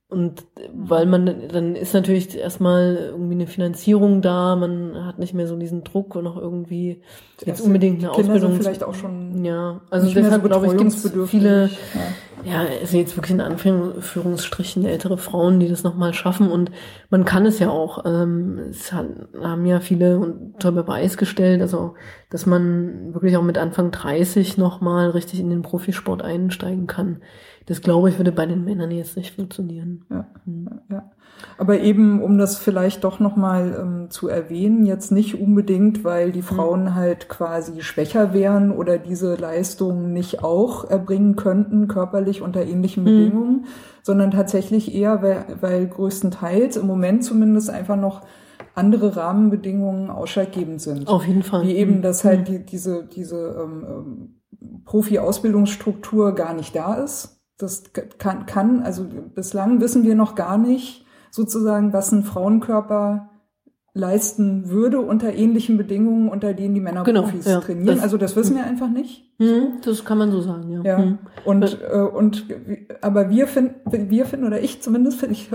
Und 0.07 0.45
weil 0.72 1.07
man, 1.07 1.49
dann 1.51 1.76
ist 1.76 1.95
natürlich 1.95 2.38
erstmal 2.38 2.95
irgendwie 3.11 3.34
eine 3.34 3.47
Finanzierung 3.47 4.22
da, 4.22 4.55
man 4.55 5.03
hat 5.03 5.18
nicht 5.18 5.34
mehr 5.34 5.47
so 5.47 5.57
diesen 5.57 5.84
Druck 5.84 6.16
und 6.16 6.28
auch 6.28 6.38
irgendwie 6.38 7.01
jetzt 7.43 7.59
unbedingt 7.61 8.03
eine 8.03 8.13
Kinder 8.13 8.34
Ausbildung. 8.34 8.51
Sind 8.53 8.63
vielleicht 8.63 8.84
auch 8.84 8.93
schon. 8.93 9.43
Ja, 9.43 9.82
also 9.89 10.13
deshalb 10.13 10.43
so 10.43 10.47
glaube 10.47 10.68
ich, 10.68 10.78
gibt 10.78 10.91
es 10.91 11.11
viele, 11.28 11.66
ja, 11.66 12.34
ja 12.45 12.63
es 12.63 12.91
sind 12.91 13.01
jetzt 13.01 13.17
wirklich 13.17 13.33
in 13.33 13.41
Anführungsstrichen 13.41 14.85
ältere 14.85 15.17
Frauen, 15.17 15.59
die 15.59 15.67
das 15.67 15.83
nochmal 15.83 16.13
schaffen 16.13 16.49
und 16.49 16.71
man 17.09 17.25
kann 17.25 17.45
es 17.45 17.59
ja 17.59 17.69
auch. 17.69 18.05
Ähm, 18.05 18.59
es 18.69 18.91
haben 18.93 19.65
ja 19.65 19.79
viele 19.79 20.19
unter 20.19 20.71
Beweis 20.71 21.17
gestellt, 21.17 21.61
also 21.61 21.95
dass 22.29 22.45
man 22.45 23.13
wirklich 23.13 23.37
auch 23.37 23.43
mit 23.43 23.57
Anfang 23.57 23.91
30 23.91 24.57
nochmal 24.57 25.09
richtig 25.09 25.39
in 25.39 25.49
den 25.49 25.61
Profisport 25.61 26.21
einsteigen 26.21 26.87
kann. 26.87 27.21
Das 27.65 27.81
glaube 27.81 28.09
ich 28.09 28.17
würde 28.19 28.31
bei 28.31 28.45
den 28.45 28.63
Männern 28.63 28.91
jetzt 28.91 29.17
nicht 29.17 29.35
funktionieren. 29.35 30.05
Ja, 30.09 30.27
hm. 30.45 30.69
ja. 30.89 31.11
Aber 31.57 31.79
eben, 31.79 32.21
um 32.21 32.37
das 32.37 32.57
vielleicht 32.57 33.03
doch 33.03 33.19
nochmal 33.19 33.75
ähm, 33.79 34.09
zu 34.09 34.27
erwähnen, 34.27 34.85
jetzt 34.85 35.11
nicht 35.11 35.39
unbedingt, 35.39 36.03
weil 36.03 36.31
die 36.31 36.39
hm. 36.39 36.55
Frauen 36.55 36.83
mhm. 36.83 36.95
halt 36.95 37.27
quasi 37.27 37.81
schwächer 37.81 38.33
wären 38.33 38.71
oder 38.71 38.97
diese 38.97 39.35
Leistungen 39.35 40.13
nicht 40.13 40.43
auch 40.43 40.89
erbringen 40.89 41.35
könnten, 41.35 41.87
körperlich 41.87 42.34
unter 42.41 42.65
ähnlichen 42.65 43.03
mhm. 43.03 43.05
Bedingungen, 43.05 43.65
sondern 44.03 44.31
tatsächlich 44.31 44.93
eher, 44.93 45.21
weil, 45.21 45.57
weil 45.61 45.88
größtenteils 45.88 46.77
im 46.77 46.88
Moment 46.88 47.23
zumindest 47.23 47.69
einfach 47.69 47.97
noch 47.97 48.21
andere 48.73 49.15
Rahmenbedingungen 49.15 50.09
ausschlaggebend 50.09 50.81
sind. 50.81 51.07
Auf 51.07 51.25
jeden 51.25 51.43
Fall. 51.43 51.63
Wie 51.63 51.75
eben, 51.75 52.01
dass 52.01 52.23
halt 52.23 52.47
hm. 52.47 52.55
die, 52.57 52.65
diese, 52.65 53.05
diese 53.05 53.55
ähm, 53.57 53.86
ähm, 53.88 54.81
Profi-Ausbildungsstruktur 54.83 56.36
gar 56.36 56.53
nicht 56.53 56.75
da 56.75 56.95
ist 56.95 57.36
das 57.57 57.83
kann, 58.17 58.45
kann, 58.45 58.83
also 58.83 59.05
bislang 59.33 59.79
wissen 59.79 60.03
wir 60.03 60.15
noch 60.15 60.36
gar 60.36 60.57
nicht 60.57 61.05
sozusagen, 61.31 61.93
was 61.93 62.11
ein 62.11 62.23
Frauenkörper 62.23 63.29
leisten 63.95 64.69
würde 64.69 64.99
unter 64.99 65.33
ähnlichen 65.33 65.77
Bedingungen, 65.77 66.27
unter 66.27 66.53
denen 66.53 66.75
die 66.75 66.81
Männerprofis 66.81 67.45
genau, 67.45 67.55
ja, 67.55 67.61
trainieren. 67.61 67.95
Das, 67.95 68.03
also 68.03 68.17
das 68.17 68.35
wissen 68.35 68.57
wir 68.57 68.65
einfach 68.65 68.89
nicht. 68.89 69.23
Mhm, 69.39 69.79
das 69.83 70.03
kann 70.03 70.17
man 70.17 70.31
so 70.31 70.41
sagen, 70.41 70.69
ja. 70.69 70.83
ja. 70.83 70.97
Mhm. 70.97 71.19
Und, 71.45 71.79
äh, 71.81 71.97
und 72.01 72.45
aber 73.01 73.29
wir 73.29 73.47
finden, 73.47 73.75
wir 74.09 74.25
finden, 74.25 74.45
oder 74.45 74.61
ich 74.61 74.81
zumindest 74.81 75.21
finde, 75.21 75.33
ich 75.33 75.49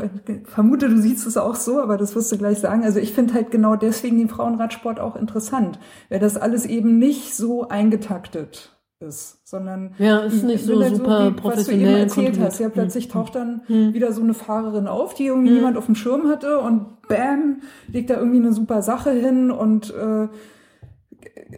vermute, 0.44 0.88
du 0.88 0.96
siehst 0.96 1.26
es 1.26 1.36
auch 1.36 1.54
so, 1.54 1.80
aber 1.80 1.98
das 1.98 2.16
wirst 2.16 2.32
du 2.32 2.38
gleich 2.38 2.58
sagen. 2.58 2.82
Also 2.82 2.98
ich 2.98 3.12
finde 3.12 3.34
halt 3.34 3.50
genau 3.50 3.76
deswegen 3.76 4.16
den 4.16 4.30
Frauenradsport 4.30 5.00
auch 5.00 5.16
interessant, 5.16 5.78
weil 6.08 6.18
das 6.18 6.38
alles 6.38 6.64
eben 6.64 6.98
nicht 6.98 7.34
so 7.34 7.68
eingetaktet 7.68 8.79
ist, 9.00 9.38
sondern 9.48 9.94
ja, 9.98 10.18
ist 10.20 10.44
nicht 10.44 10.64
so 10.64 10.80
super 10.82 11.24
so, 11.24 11.30
wie, 11.30 11.34
professionell. 11.34 12.06
Was 12.06 12.14
du 12.14 12.20
eben 12.20 12.30
erzählt 12.32 12.40
hast, 12.44 12.60
ja, 12.60 12.68
plötzlich 12.68 13.04
hm. 13.04 13.12
taucht 13.12 13.34
dann 13.34 13.62
hm. 13.66 13.94
wieder 13.94 14.12
so 14.12 14.22
eine 14.22 14.34
Fahrerin 14.34 14.86
auf, 14.86 15.14
die 15.14 15.26
irgendwie 15.26 15.48
hm. 15.48 15.56
niemand 15.56 15.76
auf 15.78 15.86
dem 15.86 15.94
Schirm 15.94 16.28
hatte 16.28 16.58
und 16.58 17.00
bam, 17.08 17.62
legt 17.88 18.10
da 18.10 18.18
irgendwie 18.18 18.38
eine 18.38 18.52
super 18.52 18.82
Sache 18.82 19.10
hin 19.10 19.50
und 19.50 19.94
äh, 19.94 20.28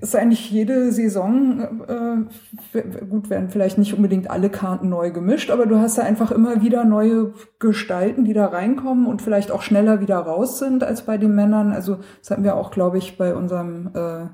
ist 0.00 0.14
eigentlich 0.16 0.50
jede 0.50 0.92
Saison, 0.92 2.28
äh, 2.72 3.04
gut, 3.06 3.28
werden 3.28 3.50
vielleicht 3.50 3.76
nicht 3.76 3.94
unbedingt 3.94 4.30
alle 4.30 4.48
Karten 4.48 4.88
neu 4.88 5.10
gemischt, 5.10 5.50
aber 5.50 5.66
du 5.66 5.78
hast 5.78 5.98
da 5.98 6.02
einfach 6.02 6.30
immer 6.30 6.62
wieder 6.62 6.84
neue 6.84 7.34
Gestalten, 7.58 8.24
die 8.24 8.32
da 8.32 8.46
reinkommen 8.46 9.06
und 9.06 9.20
vielleicht 9.20 9.50
auch 9.50 9.62
schneller 9.62 10.00
wieder 10.00 10.18
raus 10.18 10.58
sind 10.58 10.84
als 10.84 11.02
bei 11.02 11.18
den 11.18 11.34
Männern. 11.34 11.72
Also 11.72 11.98
das 12.20 12.30
hatten 12.30 12.44
wir 12.44 12.56
auch, 12.56 12.70
glaube 12.70 12.98
ich, 12.98 13.18
bei 13.18 13.34
unserem 13.34 13.90
äh, 13.94 14.26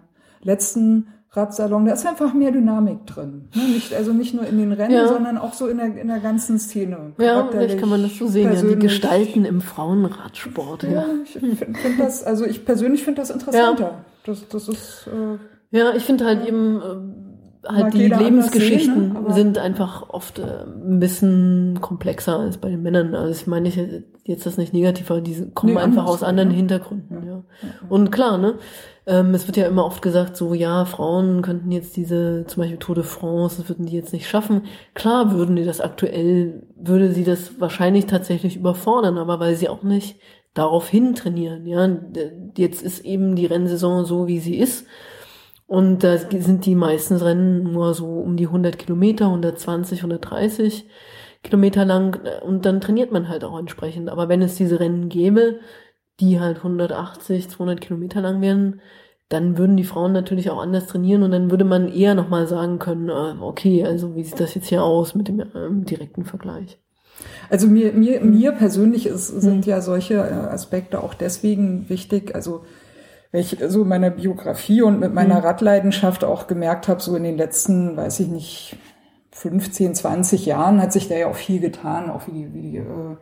letzten 0.43 1.09
Radsalon, 1.31 1.85
da 1.85 1.93
ist 1.93 2.07
einfach 2.07 2.33
mehr 2.33 2.53
Dynamik 2.53 3.07
drin. 3.07 3.49
Ne? 3.55 3.63
Nicht, 3.75 3.93
also 3.93 4.13
nicht 4.13 4.35
nur 4.35 4.47
in 4.47 4.59
den 4.59 4.73
Rennen, 4.73 4.95
ja. 4.95 5.09
sondern 5.09 5.37
auch 5.37 5.53
so 5.53 5.69
in 5.69 5.77
der, 5.77 5.95
in 5.97 6.09
der 6.09 6.21
ganzen 6.21 6.59
Szene. 6.59 7.13
Ja, 7.19 7.47
vielleicht 7.51 7.79
kann 7.79 7.91
man 7.91 8.03
das 8.03 8.17
so 8.17 8.29
sehen, 8.29 8.53
ja, 8.53 8.63
die 8.63 8.79
Gestalten 8.79 9.45
im 9.45 9.61
Frauenradsport. 9.61 10.85
Ja, 10.85 10.91
ja. 10.91 11.07
ich 11.25 11.33
finde 11.33 11.57
find 11.57 12.01
das, 12.01 12.25
also 12.25 12.47
ich 12.47 12.65
persönlich 12.65 13.05
finde 13.05 13.21
das 13.21 13.31
interessanter. 13.31 13.83
Ja. 13.83 14.05
Das, 14.25 14.49
das 14.49 14.69
ist, 14.69 15.07
äh, 15.07 15.77
ja, 15.77 15.95
ich 15.95 16.05
finde 16.05 16.25
halt 16.25 16.47
eben, 16.47 16.81
äh, 16.81 17.28
halt 17.69 17.95
die 17.95 18.09
Lebensgeschichten 18.09 19.13
sehen, 19.13 19.25
ne? 19.25 19.35
sind 19.35 19.59
einfach 19.59 20.09
oft 20.09 20.39
äh, 20.39 20.65
ein 20.65 20.99
bisschen 21.01 21.79
komplexer 21.81 22.39
als 22.39 22.59
bei 22.59 22.71
den 22.71 22.83
Männern. 22.83 23.15
Also 23.15 23.33
ich 23.33 23.47
meine, 23.47 23.69
ich 23.69 23.79
jetzt 24.25 24.47
das 24.47 24.59
nicht 24.59 24.73
negativ, 24.73 25.11
aber 25.11 25.21
die 25.21 25.51
kommen 25.55 25.75
nee, 25.75 25.81
einfach 25.81 26.07
aus 26.07 26.23
anderen 26.23 26.51
ne? 26.51 26.55
Hintergründen. 26.55 27.27
Ja. 27.27 27.33
ja. 27.33 27.69
Und 27.89 28.11
klar, 28.11 28.39
ne? 28.39 28.55
Ähm, 29.07 29.35
es 29.35 29.47
wird 29.47 29.57
ja 29.57 29.67
immer 29.67 29.87
oft 29.87 30.03
gesagt, 30.03 30.37
so 30.37 30.53
ja, 30.53 30.85
Frauen 30.85 31.41
könnten 31.41 31.73
jetzt 31.73 31.97
diese, 31.97 32.45
zum 32.47 32.63
Beispiel 32.63 32.79
Tour 32.79 32.95
de 32.95 33.05
France, 33.05 33.57
das 33.57 33.69
würden 33.69 33.87
die 33.87 33.97
jetzt 33.97 34.13
nicht 34.13 34.29
schaffen. 34.29 34.63
Klar 34.95 35.33
würden 35.33 35.57
die 35.57 35.65
das 35.65 35.81
aktuell, 35.81 36.67
würde 36.77 37.13
sie 37.13 37.25
das 37.25 37.59
wahrscheinlich 37.59 38.05
tatsächlich 38.07 38.57
überfordern, 38.57 39.17
aber 39.17 39.41
weil 39.41 39.57
sie 39.57 39.71
auch 39.71 39.83
nicht 39.83 40.17
darauf 40.53 40.89
hin 40.89 41.15
trainieren. 41.15 41.67
Ja, 41.67 41.89
jetzt 42.57 42.83
ist 42.83 43.05
eben 43.05 43.35
die 43.35 43.47
Rennsaison 43.47 44.05
so, 44.05 44.27
wie 44.27 44.41
sie 44.41 44.57
ist. 44.57 44.87
Und 45.69 46.03
da 46.03 46.17
sind 46.17 46.65
die 46.65 46.75
meisten 46.75 47.17
Rennen 47.17 47.73
nur 47.75 47.93
so 47.93 48.07
um 48.07 48.39
die 48.39 48.47
100 48.47 48.79
Kilometer, 48.79 49.27
120, 49.27 49.99
130 49.99 50.89
Kilometer 51.43 51.85
lang. 51.85 52.19
Und 52.43 52.65
dann 52.65 52.81
trainiert 52.81 53.13
man 53.13 53.29
halt 53.29 53.45
auch 53.45 53.59
entsprechend. 53.59 54.09
Aber 54.09 54.31
wenn 54.31 54.41
es 54.41 54.55
diese 54.55 54.81
Rennen 54.81 55.11
gäbe, 55.11 55.61
die 56.21 56.41
halt 56.41 56.57
180, 56.57 57.51
200 57.51 57.83
Kilometer 57.83 58.23
lang 58.23 58.41
wären, 58.41 58.81
dann 59.29 59.59
würden 59.59 59.77
die 59.77 59.85
Frauen 59.85 60.13
natürlich 60.13 60.49
auch 60.49 60.59
anders 60.59 60.87
trainieren 60.87 61.23
und 61.23 61.33
dann 61.33 61.51
würde 61.51 61.67
man 61.67 61.93
eher 61.93 62.15
nochmal 62.15 62.47
sagen 62.49 62.79
können, 62.79 63.11
äh, 63.11 63.35
okay, 63.43 63.85
also 63.85 64.17
wie 64.17 64.25
sieht 64.25 64.41
das 64.41 64.55
jetzt 64.55 64.69
hier 64.69 64.83
aus 64.83 65.15
mit 65.15 65.29
dem 65.29 65.45
ähm, 65.55 65.85
direkten 65.85 66.25
Vergleich? 66.25 66.79
Also 67.51 67.67
mir, 67.67 67.93
mir, 67.93 68.23
mir 68.23 68.53
persönlich 68.53 69.05
ist, 69.05 69.27
sind 69.27 69.67
ja 69.67 69.83
solche 69.83 70.15
äh, 70.15 70.33
Aspekte 70.33 71.03
auch 71.03 71.13
deswegen 71.13 71.91
wichtig, 71.91 72.35
also 72.35 72.65
weil 73.33 73.43
ich 73.43 73.59
so 73.69 73.83
in 73.83 73.89
meiner 73.89 74.11
Biografie 74.11 74.83
und 74.83 75.01
mit 75.01 75.13
meiner 75.13 75.37
mhm. 75.37 75.47
Radleidenschaft 75.47 76.25
auch 76.25 76.47
gemerkt 76.47 76.89
habe, 76.89 77.01
so 77.01 77.15
in 77.17 77.25
den 77.25 77.37
letzten, 77.37 77.97
weiß 77.97 78.21
ich 78.21 78.29
nicht, 78.29 78.77
15, 79.33 79.95
20 79.95 80.47
Jahren 80.47 80.81
hat 80.81 80.93
sich 80.93 81.09
da 81.09 81.15
ja 81.15 81.29
auch 81.29 81.37
viel 81.37 81.61
getan, 81.61 82.11
auch 82.11 82.27
wie 82.27 82.33
die, 82.33 82.55
wie 82.55 82.63
die 82.63 82.77
äh, 82.79 83.17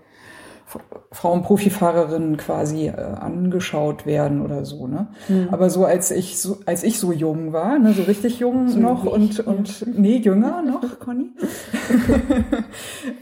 Frauenprofifahrerinnen 1.13 2.37
quasi 2.37 2.89
äh, 2.89 2.93
angeschaut 2.93 4.05
werden 4.05 4.43
oder 4.43 4.65
so, 4.65 4.89
ne? 4.89 5.07
Mhm. 5.29 5.49
Aber 5.53 5.71
so 5.71 5.85
als 5.85 6.11
ich 6.11 6.41
so 6.41 6.59
als 6.67 6.83
ich 6.83 6.99
so 6.99 7.13
jung 7.13 7.53
war, 7.53 7.79
ne, 7.79 7.93
so 7.93 8.03
richtig 8.03 8.41
jung 8.41 8.69
so 8.69 8.81
noch 8.81 9.05
und 9.05 9.41
und 9.41 9.81
ja. 9.81 9.87
nee 9.97 10.17
jünger 10.17 10.63
noch, 10.67 10.99
Conny. 10.99 11.31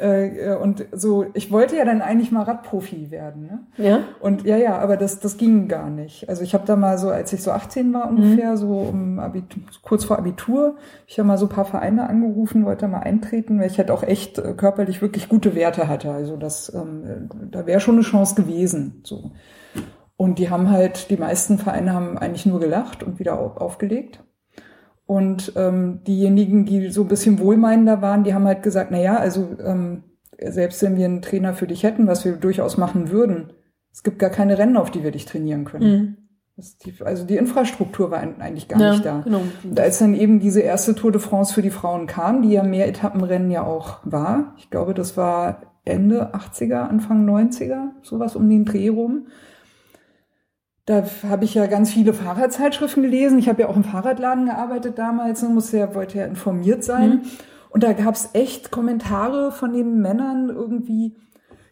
Äh, 0.01 0.53
äh, 0.53 0.57
und 0.57 0.87
so 0.93 1.27
ich 1.35 1.53
wollte 1.53 1.77
ja 1.77 1.85
dann 1.85 2.01
eigentlich 2.01 2.33
mal 2.33 2.43
Radprofi 2.43 3.11
werden, 3.11 3.43
ne? 3.43 3.61
Ja. 3.77 4.01
Und 4.21 4.45
ja 4.45 4.57
ja, 4.57 4.79
aber 4.79 4.97
das 4.97 5.21
das 5.21 5.37
ging 5.37 5.69
gar 5.69 5.91
nicht. 5.91 6.29
Also 6.29 6.43
ich 6.43 6.55
habe 6.55 6.67
da 6.67 6.75
mal 6.75 6.99
so 6.99 7.11
als 7.11 7.33
ich 7.33 7.43
so 7.43 7.53
18 7.53 7.93
war 7.93 8.09
ungefähr, 8.09 8.53
mhm. 8.53 8.57
so 8.57 8.79
um 8.79 9.19
Abitur, 9.19 9.63
kurz 9.83 10.05
vor 10.05 10.19
Abitur, 10.19 10.77
ich 11.07 11.19
habe 11.19 11.29
mal 11.29 11.39
so 11.39 11.47
ein 11.47 11.51
paar 11.51 11.65
Vereine 11.65 12.09
angerufen, 12.09 12.65
wollte 12.65 12.89
mal 12.89 13.01
eintreten, 13.01 13.61
weil 13.61 13.71
ich 13.71 13.79
halt 13.79 13.91
auch 13.91 14.03
echt 14.03 14.39
äh, 14.39 14.55
körperlich 14.55 15.03
wirklich 15.03 15.29
gute 15.29 15.55
Werte 15.55 15.87
hatte. 15.89 16.11
Also 16.11 16.37
das 16.37 16.75
ähm, 16.75 17.29
da 17.51 17.67
wäre 17.67 17.81
schon 17.81 17.97
eine 17.97 18.05
Chance 18.05 18.35
gewesen. 18.35 19.01
So. 19.05 19.33
Und 20.17 20.39
die 20.39 20.51
haben 20.51 20.71
halt, 20.71 21.11
die 21.11 21.17
meisten 21.17 21.59
Vereine 21.59 21.93
haben 21.93 22.19
eigentlich 22.19 22.47
nur 22.47 22.61
gelacht 22.61 23.03
und 23.03 23.19
wieder 23.19 23.39
aufgelegt. 23.61 24.23
Und 25.07 25.53
ähm, 25.57 26.01
diejenigen, 26.07 26.65
die 26.65 26.89
so 26.91 27.03
ein 27.03 27.09
bisschen 27.09 27.39
wohlmeinender 27.39 28.01
waren, 28.01 28.25
die 28.25 28.33
haben 28.33 28.47
halt 28.47 28.63
gesagt, 28.63 28.91
na 28.91 28.99
ja, 28.99 29.17
also 29.17 29.57
ähm, 29.63 30.05
selbst 30.39 30.83
wenn 30.83 30.97
wir 30.97 31.05
einen 31.05 31.23
Trainer 31.23 31.55
für 31.55 31.67
dich 31.67 31.83
hätten, 31.83 32.07
was 32.07 32.25
wir 32.25 32.37
durchaus 32.37 32.77
machen 32.77 33.11
würden, 33.11 33.53
es 33.93 34.03
gibt 34.03 34.19
gar 34.19 34.31
keine 34.31 34.59
Rennen, 34.59 34.77
auf 34.77 34.91
die 34.91 35.05
wir 35.05 35.11
dich 35.11 35.27
trainieren 35.27 35.65
können. 35.65 35.91
Mhm. 35.91 36.17
Die, 36.57 36.95
also 37.05 37.25
die 37.25 37.37
Infrastruktur 37.37 38.13
war 38.13 38.21
eigentlich 38.21 38.69
gar 38.69 38.81
ja, 38.81 38.93
nicht 38.93 39.05
da. 39.05 39.23
Genau. 39.23 39.43
Und 39.65 39.79
als 39.79 39.99
dann 39.99 40.15
eben 40.15 40.39
diese 40.39 40.61
erste 40.61 40.95
Tour 40.95 41.11
de 41.11 41.21
France 41.21 41.53
für 41.53 41.63
die 41.63 41.71
Frauen 41.71 42.07
kam, 42.07 42.43
die 42.43 42.51
ja 42.51 42.63
mehr 42.63 42.87
Etappenrennen 42.87 43.51
ja 43.51 43.65
auch 43.65 43.99
war, 44.05 44.55
ich 44.57 44.71
glaube, 44.71 44.95
das 44.95 45.17
war 45.17 45.74
Ende 45.85 46.35
80er, 46.35 46.89
Anfang 46.89 47.29
90er, 47.29 47.91
sowas 48.03 48.37
um 48.37 48.49
den 48.49 48.65
Dreh 48.65 48.89
rum. 48.89 49.27
Da 50.87 51.05
habe 51.29 51.45
ich 51.45 51.55
ja 51.55 51.67
ganz 51.67 51.93
viele 51.93 52.13
Fahrradzeitschriften 52.13 53.03
gelesen. 53.03 53.39
Ich 53.39 53.49
habe 53.49 53.63
ja 53.63 53.69
auch 53.69 53.77
im 53.77 53.85
Fahrradladen 53.85 54.47
gearbeitet 54.47 54.99
damals 54.99 55.43
und 55.43 55.55
musste 55.55 55.79
ja, 55.79 55.95
wollte 55.95 56.19
ja 56.19 56.27
informiert 56.27 56.85
sein. 56.85 57.11
Mhm. 57.11 57.23
Und 57.71 57.83
da 57.83 57.93
gab 57.93 58.15
es 58.15 58.31
echt 58.35 58.71
Kommentare 58.71 59.51
von 59.51 59.73
den 59.73 60.01
Männern 60.01 60.49
irgendwie, 60.49 61.17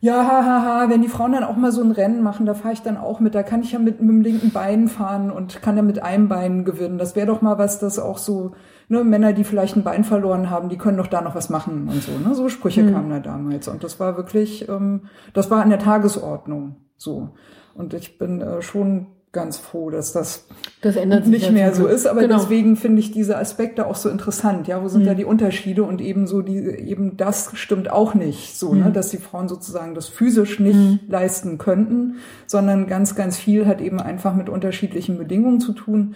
ja, 0.00 0.24
hahaha, 0.26 0.44
ha, 0.44 0.80
ha, 0.80 0.90
wenn 0.90 1.02
die 1.02 1.08
Frauen 1.08 1.32
dann 1.32 1.44
auch 1.44 1.56
mal 1.56 1.70
so 1.70 1.82
ein 1.82 1.92
Rennen 1.92 2.22
machen, 2.22 2.44
da 2.44 2.54
fahre 2.54 2.74
ich 2.74 2.82
dann 2.82 2.96
auch 2.96 3.20
mit, 3.20 3.36
da 3.36 3.44
kann 3.44 3.62
ich 3.62 3.72
ja 3.72 3.78
mit, 3.78 4.00
mit 4.00 4.10
dem 4.10 4.20
linken 4.20 4.50
Bein 4.50 4.88
fahren 4.88 5.30
und 5.30 5.62
kann 5.62 5.76
ja 5.76 5.82
mit 5.82 6.02
einem 6.02 6.28
Bein 6.28 6.64
gewinnen. 6.64 6.98
Das 6.98 7.14
wäre 7.14 7.28
doch 7.28 7.40
mal 7.40 7.56
was, 7.56 7.78
das 7.78 8.00
auch 8.00 8.18
so 8.18 8.52
ne, 8.88 9.04
Männer, 9.04 9.32
die 9.32 9.44
vielleicht 9.44 9.76
ein 9.76 9.84
Bein 9.84 10.04
verloren 10.04 10.50
haben, 10.50 10.68
die 10.68 10.78
können 10.78 10.98
doch 10.98 11.06
da 11.06 11.20
noch 11.20 11.34
was 11.34 11.50
machen 11.50 11.88
und 11.88 12.02
so. 12.02 12.12
Ne? 12.12 12.34
So 12.34 12.48
Sprüche 12.48 12.82
mhm. 12.82 12.92
kamen 12.92 13.10
da 13.10 13.20
damals. 13.20 13.68
Und 13.68 13.84
das 13.84 14.00
war 14.00 14.16
wirklich, 14.16 14.68
ähm, 14.68 15.02
das 15.32 15.50
war 15.50 15.62
an 15.62 15.70
der 15.70 15.78
Tagesordnung 15.78 16.76
so. 16.96 17.30
Und 17.74 17.94
ich 17.94 18.18
bin 18.18 18.40
äh, 18.40 18.62
schon 18.62 19.06
ganz 19.32 19.56
froh, 19.56 19.88
dass 19.88 20.12
das, 20.12 20.46
das 20.82 20.94
nicht 21.26 21.50
mehr 21.52 21.74
so 21.74 21.86
ist. 21.86 22.06
Aber 22.06 22.20
genau. 22.20 22.36
deswegen 22.36 22.76
finde 22.76 23.00
ich 23.00 23.12
diese 23.12 23.38
Aspekte 23.38 23.86
auch 23.86 23.96
so 23.96 24.10
interessant. 24.10 24.68
Ja, 24.68 24.82
wo 24.82 24.88
sind 24.88 25.02
mhm. 25.02 25.06
da 25.06 25.14
die 25.14 25.24
Unterschiede? 25.24 25.84
Und 25.84 26.02
eben 26.02 26.26
so 26.26 26.42
die, 26.42 26.58
eben 26.58 27.16
das 27.16 27.50
stimmt 27.54 27.90
auch 27.90 28.14
nicht 28.14 28.58
so, 28.58 28.72
mhm. 28.72 28.84
ne, 28.84 28.92
dass 28.92 29.08
die 29.08 29.16
Frauen 29.16 29.48
sozusagen 29.48 29.94
das 29.94 30.08
physisch 30.08 30.60
nicht 30.60 30.76
mhm. 30.76 31.00
leisten 31.08 31.56
könnten, 31.56 32.16
sondern 32.46 32.86
ganz, 32.86 33.14
ganz 33.14 33.38
viel 33.38 33.66
hat 33.66 33.80
eben 33.80 34.00
einfach 34.00 34.34
mit 34.34 34.50
unterschiedlichen 34.50 35.16
Bedingungen 35.16 35.60
zu 35.60 35.72
tun. 35.72 36.14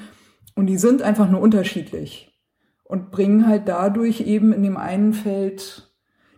Und 0.54 0.66
die 0.66 0.78
sind 0.78 1.02
einfach 1.02 1.30
nur 1.30 1.40
unterschiedlich 1.40 2.35
und 2.88 3.10
bringen 3.10 3.46
halt 3.46 3.62
dadurch 3.66 4.20
eben 4.22 4.52
in 4.52 4.62
dem 4.62 4.76
einen 4.76 5.12
Feld 5.12 5.86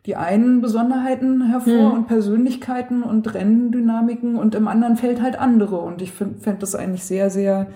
die 0.09 0.17
einen 0.17 0.63
Besonderheiten 0.63 1.51
hervor 1.51 1.91
mhm. 1.91 1.93
und 1.93 2.07
Persönlichkeiten 2.07 3.03
und 3.03 3.35
Renndynamiken 3.35 4.37
und 4.37 4.55
im 4.55 4.67
anderen 4.67 4.97
Feld 4.97 5.21
halt 5.21 5.39
andere. 5.39 5.77
Und 5.77 6.01
ich 6.01 6.13
fände 6.13 6.57
das 6.61 6.75
eigentlich 6.75 7.05
sehr, 7.05 7.29
sehr 7.29 7.67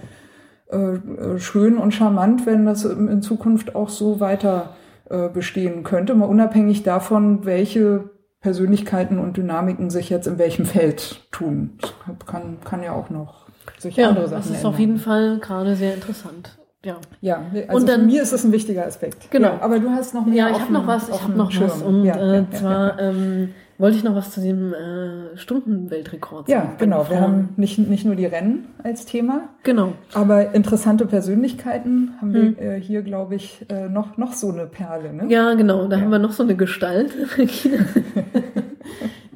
äh, 0.71 0.95
äh, 0.95 1.39
schön 1.39 1.77
und 1.77 1.93
charmant, 1.93 2.47
wenn 2.47 2.65
das 2.65 2.87
in 2.87 3.21
Zukunft 3.21 3.75
auch 3.75 3.91
so 3.91 4.19
weiter 4.19 4.77
äh, 5.11 5.29
bestehen 5.29 5.83
könnte, 5.83 6.15
mal 6.15 6.25
unabhängig 6.25 6.83
davon, 6.83 7.45
welche 7.45 8.09
Persönlichkeiten 8.41 9.19
und 9.19 9.37
Dynamiken 9.37 9.91
sich 9.91 10.09
jetzt 10.09 10.27
in 10.27 10.39
welchem 10.39 10.65
Feld 10.65 11.29
tun. 11.33 11.73
Das 11.81 11.93
kann, 12.27 12.57
kann 12.65 12.83
ja 12.83 12.93
auch 12.93 13.11
noch 13.11 13.47
sich 13.79 13.97
ja, 13.97 14.09
andere 14.09 14.29
Sachen 14.29 14.39
Das 14.39 14.47
ist 14.47 14.57
ändern. 14.57 14.73
auf 14.73 14.79
jeden 14.79 14.99
Fall 14.99 15.39
gerade 15.39 15.77
sehr 15.77 15.93
interessant. 15.93 16.57
Ja. 16.85 16.97
Ja, 17.21 17.43
also 17.69 17.81
und 17.81 17.89
dann, 17.89 18.07
mir 18.07 18.23
ist 18.23 18.33
das 18.33 18.45
ein 18.45 18.53
wichtiger 18.53 18.87
Aspekt. 18.87 19.31
Genau. 19.31 19.49
Ja, 19.49 19.61
aber 19.61 19.79
du 19.79 19.91
hast 19.91 20.15
noch 20.15 20.27
mehr. 20.27 20.49
Ja, 20.49 20.51
ich 20.51 20.61
habe 20.61 20.73
noch 20.73 20.87
was. 20.87 21.09
Ich 21.09 21.23
habe 21.23 21.33
noch 21.33 21.51
Schirm. 21.53 21.71
was. 21.71 21.83
Und 21.83 22.05
ja, 22.05 22.39
äh, 22.39 22.45
zwar 22.51 22.99
ähm, 22.99 23.51
wollte 23.79 23.97
ich 23.97 24.05
noch 24.05 24.17
was 24.17 24.33
zu 24.33 24.41
dem 24.41 24.73
äh, 24.73 25.37
Stundenweltrekord 25.37 26.49
sagen. 26.49 26.69
Ja, 26.71 26.75
genau. 26.79 27.09
Wir 27.09 27.21
haben 27.21 27.51
nicht, 27.57 27.79
nicht 27.79 28.05
nur 28.05 28.17
die 28.17 28.27
Rennen 28.27 28.67
als 28.83 29.07
Thema. 29.07 29.49
Genau. 29.63 29.93
Aber 30.13 30.55
interessante 30.55 31.07
Persönlichkeiten 31.07 32.15
haben 32.21 32.35
hm. 32.35 32.57
wir 32.57 32.63
äh, 32.63 32.81
hier, 32.81 33.03
glaube 33.03 33.37
ich, 33.37 33.65
äh, 33.69 33.89
noch, 33.89 34.17
noch 34.17 34.33
so 34.33 34.51
eine 34.51 34.67
Perle. 34.67 35.13
Ne? 35.13 35.27
Ja, 35.29 35.55
genau. 35.55 35.87
Da 35.87 36.01
haben 36.01 36.11
wir 36.11 36.19
noch 36.19 36.33
so 36.33 36.43
eine 36.43 36.57
Gestalt. 36.57 37.13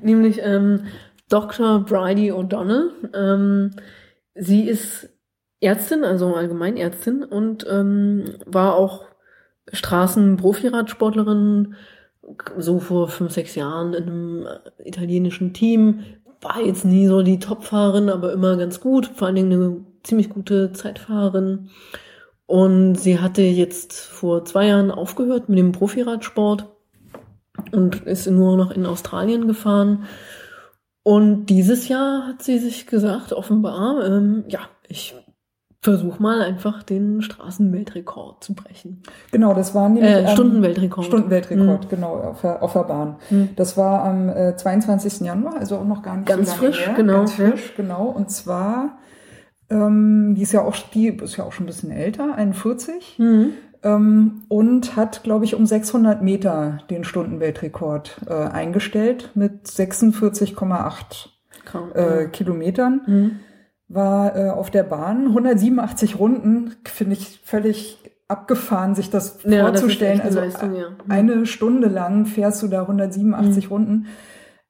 Nämlich 0.02 0.40
ähm, 0.42 0.80
Dr. 1.28 1.84
Bridie 1.84 2.32
O'Donnell. 2.32 2.90
Ähm, 3.14 3.70
sie 4.34 4.68
ist 4.68 5.08
Ärztin, 5.60 6.04
also 6.04 6.34
Allgemeinärztin 6.34 7.24
und 7.24 7.66
ähm, 7.68 8.24
war 8.44 8.74
auch 8.74 9.06
Straßen-Profiradsportlerin, 9.72 11.74
so 12.58 12.80
vor 12.80 13.08
fünf, 13.08 13.32
sechs 13.32 13.54
Jahren 13.54 13.94
in 13.94 14.04
einem 14.04 14.48
italienischen 14.84 15.54
Team. 15.54 16.00
War 16.40 16.60
jetzt 16.60 16.84
nie 16.84 17.06
so 17.06 17.22
die 17.22 17.38
Topfahrerin, 17.38 18.10
aber 18.10 18.32
immer 18.32 18.56
ganz 18.56 18.80
gut, 18.80 19.06
vor 19.06 19.26
allen 19.26 19.36
Dingen 19.36 19.52
eine 19.52 19.84
ziemlich 20.02 20.28
gute 20.28 20.72
Zeitfahrerin. 20.72 21.70
Und 22.46 22.96
sie 22.96 23.18
hatte 23.18 23.42
jetzt 23.42 23.94
vor 23.94 24.44
zwei 24.44 24.66
Jahren 24.66 24.90
aufgehört 24.90 25.48
mit 25.48 25.58
dem 25.58 25.72
Profiradsport 25.72 26.66
und 27.72 28.06
ist 28.06 28.28
nur 28.28 28.56
noch 28.56 28.70
in 28.70 28.86
Australien 28.86 29.48
gefahren. 29.48 30.04
Und 31.02 31.46
dieses 31.46 31.88
Jahr 31.88 32.26
hat 32.26 32.42
sie 32.42 32.58
sich 32.58 32.86
gesagt, 32.86 33.32
offenbar, 33.32 34.04
ähm, 34.04 34.44
ja, 34.48 34.60
ich 34.88 35.14
versuch 35.80 36.18
mal 36.18 36.42
einfach 36.42 36.82
den 36.82 37.22
Straßenweltrekord 37.22 38.42
zu 38.42 38.54
brechen. 38.54 39.02
Genau, 39.30 39.54
das 39.54 39.74
war 39.74 39.88
nämlich 39.88 40.10
äh, 40.10 40.28
Stundenweltrekord. 40.28 41.06
Stundenweltrekord, 41.06 41.84
mhm. 41.84 41.88
genau, 41.88 42.14
auf 42.14 42.40
der, 42.40 42.62
auf 42.62 42.72
der 42.72 42.84
Bahn. 42.84 43.16
Mhm. 43.30 43.50
Das 43.56 43.76
war 43.76 44.04
am 44.04 44.28
äh, 44.28 44.56
22. 44.56 45.20
Januar, 45.20 45.56
also 45.56 45.76
auch 45.76 45.84
noch 45.84 46.02
gar 46.02 46.16
nicht 46.16 46.28
ganz 46.28 46.50
so 46.50 46.56
lange 46.56 46.72
frisch, 46.72 46.86
her. 46.86 46.94
genau. 46.94 47.12
Ganz 47.18 47.34
frisch, 47.34 47.74
genau. 47.76 48.06
Und 48.06 48.30
zwar 48.30 48.98
Ähm, 49.68 50.34
die 50.36 50.42
ist 50.42 50.52
ja 50.52 50.62
auch, 50.62 50.76
die 50.94 51.08
ist 51.08 51.36
ja 51.36 51.44
auch 51.44 51.52
schon 51.52 51.64
ein 51.64 51.66
bisschen 51.66 51.90
älter, 51.90 52.34
41. 52.36 53.16
Mhm. 53.18 53.52
Ähm, 53.82 54.42
und 54.48 54.96
hat, 54.96 55.22
glaube 55.24 55.44
ich, 55.44 55.54
um 55.54 55.66
600 55.66 56.22
Meter 56.22 56.78
den 56.88 57.04
Stundenweltrekord 57.04 58.20
äh, 58.28 58.32
eingestellt 58.32 59.30
mit 59.34 59.66
46,8 59.66 61.28
äh, 61.94 62.28
Kilometern. 62.28 63.40
War 63.88 64.36
äh, 64.36 64.50
auf 64.50 64.70
der 64.70 64.82
Bahn 64.82 65.28
187 65.28 66.18
Runden, 66.18 66.74
finde 66.84 67.14
ich 67.14 67.40
völlig 67.44 67.98
abgefahren, 68.28 68.94
sich 68.94 69.10
das 69.10 69.38
ja, 69.44 69.64
vorzustellen. 69.64 70.18
Das 70.18 70.26
also 70.26 70.40
Leistung, 70.40 70.74
ja. 70.74 70.90
Mhm. 70.90 70.96
eine 71.10 71.46
Stunde 71.46 71.88
lang 71.88 72.26
fährst 72.26 72.62
du 72.62 72.68
da 72.68 72.82
187 72.82 73.64
mhm. 73.64 73.70
Runden. 73.70 74.06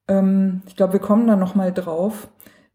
Ähm, 0.09 0.63
ich 0.67 0.77
glaube, 0.77 0.95
wir 0.95 1.01
kommen 1.01 1.27
da 1.27 1.37
noch 1.37 1.55
mal 1.55 1.73
drauf 1.73 2.29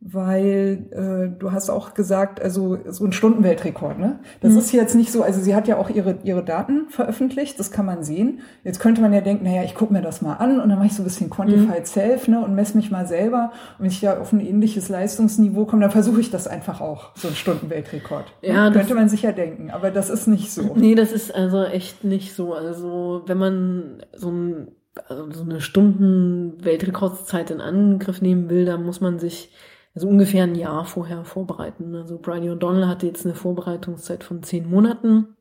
weil 0.03 0.87
äh, 0.89 1.39
du 1.39 1.51
hast 1.51 1.69
auch 1.69 1.93
gesagt, 1.93 2.41
also 2.41 2.79
so 2.89 3.05
ein 3.05 3.13
Stundenweltrekord, 3.13 3.99
ne? 3.99 4.19
Das 4.41 4.53
mhm. 4.53 4.57
ist 4.57 4.71
jetzt 4.71 4.95
nicht 4.95 5.11
so, 5.11 5.21
also 5.21 5.39
sie 5.39 5.53
hat 5.53 5.67
ja 5.67 5.77
auch 5.77 5.91
ihre 5.91 6.17
ihre 6.23 6.43
Daten 6.43 6.89
veröffentlicht, 6.89 7.59
das 7.59 7.69
kann 7.69 7.85
man 7.85 8.03
sehen. 8.03 8.39
Jetzt 8.63 8.79
könnte 8.79 8.99
man 8.99 9.13
ja 9.13 9.21
denken, 9.21 9.45
naja, 9.45 9.63
ich 9.63 9.75
gucke 9.75 9.93
mir 9.93 10.01
das 10.01 10.23
mal 10.23 10.33
an 10.33 10.59
und 10.59 10.69
dann 10.69 10.79
mache 10.79 10.87
ich 10.87 10.95
so 10.95 11.03
ein 11.03 11.05
bisschen 11.05 11.29
Quantified 11.29 11.81
mhm. 11.81 11.85
Self, 11.85 12.27
ne, 12.27 12.43
und 12.43 12.55
messe 12.55 12.75
mich 12.75 12.89
mal 12.89 13.05
selber. 13.05 13.51
Und 13.77 13.83
wenn 13.83 13.91
ich 13.91 14.01
ja 14.01 14.19
auf 14.19 14.33
ein 14.33 14.39
ähnliches 14.39 14.89
Leistungsniveau 14.89 15.65
komme, 15.65 15.83
dann 15.83 15.91
versuche 15.91 16.19
ich 16.19 16.31
das 16.31 16.47
einfach 16.47 16.81
auch, 16.81 17.15
so 17.15 17.27
ein 17.27 17.35
Stundenweltrekord. 17.35 18.25
Ja, 18.41 18.69
ne? 18.69 18.75
könnte 18.75 18.95
man 18.95 19.07
sich 19.07 19.21
ja 19.21 19.33
denken, 19.33 19.69
aber 19.69 19.91
das 19.91 20.09
ist 20.09 20.25
nicht 20.27 20.51
so. 20.51 20.75
Nee, 20.81 20.95
das 20.95 21.11
ist 21.11 21.33
also 21.33 21.63
echt 21.63 22.03
nicht 22.03 22.33
so. 22.33 22.53
Also 22.55 23.21
wenn 23.27 23.37
man 23.37 24.03
so 24.13 24.31
ein 24.31 24.67
also 25.07 25.31
so 25.31 25.43
eine 25.43 25.61
Stunden 25.61 26.63
Weltrekordszeit 26.63 27.51
in 27.51 27.61
Angriff 27.61 28.21
nehmen 28.21 28.49
will, 28.49 28.65
dann 28.65 28.83
muss 28.83 28.99
man 28.99 29.19
sich 29.19 29.51
also 29.93 30.07
ungefähr 30.07 30.43
ein 30.43 30.55
Jahr 30.55 30.85
vorher 30.85 31.25
vorbereiten. 31.25 31.95
Also 31.95 32.17
Bridie 32.17 32.49
O'Donnell 32.49 32.87
hatte 32.87 33.07
jetzt 33.07 33.25
eine 33.25 33.35
Vorbereitungszeit 33.35 34.23
von 34.23 34.41
zehn 34.43 34.69
Monaten. 34.69 35.35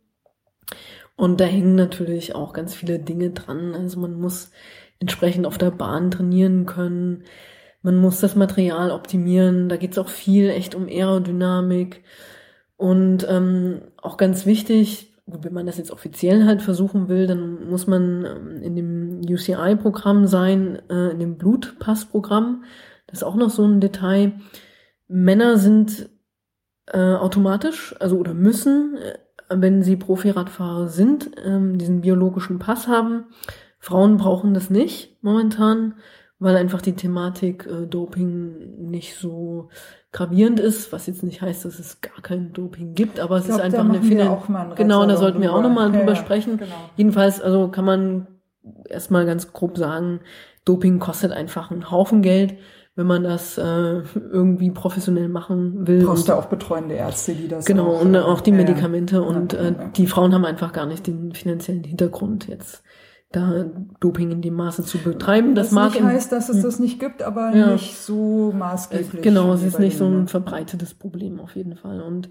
Und 1.16 1.40
da 1.40 1.44
hängen 1.44 1.74
natürlich 1.74 2.34
auch 2.34 2.53
ganz 2.53 2.74
viele 2.74 2.98
Dinge 2.98 3.30
dran. 3.30 3.74
Also 3.74 4.01
man 4.01 4.14
muss 4.14 4.51
entsprechend 4.98 5.46
auf 5.46 5.59
der 5.59 5.70
Bahn 5.70 6.11
trainieren 6.11 6.66
können. 6.66 7.24
Man 7.82 7.96
muss 7.96 8.20
das 8.20 8.36
Material 8.36 8.90
optimieren. 8.90 9.68
Da 9.68 9.76
geht 9.76 9.92
es 9.92 9.98
auch 9.98 10.09
viel 10.09 10.51
echt 10.51 10.74
um 10.74 10.88
Aerodynamik. 10.88 12.03
Und 12.76 13.26
ähm, 13.28 13.82
auch 13.98 14.16
ganz 14.16 14.46
wichtig, 14.46 15.12
wenn 15.26 15.53
man 15.53 15.66
das 15.66 15.78
jetzt 15.78 15.90
offiziell 15.90 16.46
halt 16.46 16.62
versuchen 16.62 17.09
will, 17.09 17.26
dann 17.26 17.68
muss 17.68 17.86
man 17.86 18.24
ähm, 18.24 18.62
in 18.62 18.76
dem 18.76 19.20
UCI-Programm 19.20 20.26
sein, 20.26 20.80
äh, 20.88 21.11
in 21.11 21.18
dem 21.18 21.36
Blutpass-Programm. 21.36 22.64
Das 23.11 23.20
ist 23.20 23.24
auch 23.24 23.34
noch 23.34 23.50
so 23.50 23.64
ein 23.64 23.80
Detail. 23.80 24.32
Männer 25.08 25.58
sind 25.58 26.08
äh, 26.86 27.14
automatisch, 27.14 27.94
also 27.98 28.16
oder 28.16 28.34
müssen, 28.34 28.96
äh, 28.96 29.18
wenn 29.48 29.82
sie 29.82 29.96
Profiradfahrer 29.96 30.88
sind, 30.88 31.30
ähm, 31.44 31.78
diesen 31.78 32.02
biologischen 32.02 32.58
Pass 32.58 32.86
haben. 32.86 33.24
Frauen 33.78 34.16
brauchen 34.16 34.54
das 34.54 34.70
nicht 34.70 35.16
momentan, 35.22 35.94
weil 36.38 36.56
einfach 36.56 36.82
die 36.82 36.94
Thematik 36.94 37.66
äh, 37.66 37.86
Doping 37.86 38.90
nicht 38.90 39.16
so 39.16 39.68
gravierend 40.12 40.61
ist, 40.61 40.92
was 40.92 41.06
jetzt 41.06 41.22
nicht 41.22 41.42
heißt, 41.42 41.64
dass 41.64 41.78
es 41.78 42.00
gar 42.00 42.20
kein 42.22 42.52
Doping 42.52 42.94
gibt, 42.94 43.20
aber 43.20 43.38
es 43.38 43.46
glaub, 43.46 43.58
ist 43.58 43.64
einfach 43.64 43.84
eine 43.84 44.02
Finanzielle. 44.02 44.74
Genau, 44.76 45.06
da 45.06 45.16
sollten 45.16 45.40
wir 45.40 45.52
auch 45.54 45.62
nochmal 45.62 45.90
drüber 45.90 46.12
ja, 46.12 46.16
sprechen. 46.16 46.58
Genau. 46.58 46.74
Jedenfalls, 46.96 47.40
also 47.40 47.68
kann 47.68 47.84
man 47.84 48.26
erstmal 48.88 49.26
ganz 49.26 49.52
grob 49.52 49.78
sagen, 49.78 50.20
Doping 50.64 50.98
kostet 50.98 51.32
einfach 51.32 51.70
einen 51.70 51.90
Haufen 51.90 52.22
Geld 52.22 52.56
wenn 53.01 53.07
man 53.07 53.24
das 53.24 53.57
äh, 53.57 54.03
irgendwie 54.14 54.70
professionell 54.70 55.30
machen 55.30 55.86
will. 55.86 56.05
Brauchst 56.05 56.28
du 56.28 56.34
auch 56.34 56.46
betreuende 56.46 56.96
Ärzte, 56.96 57.32
die 57.32 57.48
das 57.48 57.64
Genau, 57.64 57.94
auch, 57.94 58.03
und 58.03 58.14
auch 58.14 58.42
die 58.42 58.53
Medikamente 58.53 59.16
ja, 59.16 59.22
und 59.22 59.55
ja, 59.55 59.62
ja, 59.62 59.68
äh, 59.70 59.74
die 59.96 60.07
Frauen 60.07 60.34
haben 60.34 60.44
einfach 60.44 60.74
gar 60.74 60.84
nicht 60.84 61.07
den 61.07 61.32
finanziellen 61.32 61.82
Hintergrund 61.82 62.46
jetzt 62.46 62.82
da 63.32 63.64
Doping 64.01 64.32
in 64.32 64.42
dem 64.42 64.53
Maße 64.53 64.84
zu 64.84 64.98
betreiben. 64.98 65.55
Das, 65.55 65.68
das 65.68 65.72
mag 65.72 65.94
nicht 65.94 66.03
heißt, 66.03 66.30
dass 66.30 66.51
es 66.51 66.57
hm. 66.57 66.62
das 66.62 66.78
nicht 66.78 67.01
gibt, 67.01 67.22
aber 67.22 67.53
nicht 67.53 67.96
so 67.96 68.53
maßgeblich. 68.53 69.22
Genau, 69.22 69.55
es 69.55 69.62
ist 69.62 69.78
nicht 69.78 69.96
so 69.96 70.05
ein 70.05 70.28
verbreitetes 70.28 70.92
Problem 70.92 71.40
auf 71.40 71.57
jeden 71.57 71.76
Fall. 71.76 72.03
Und 72.03 72.28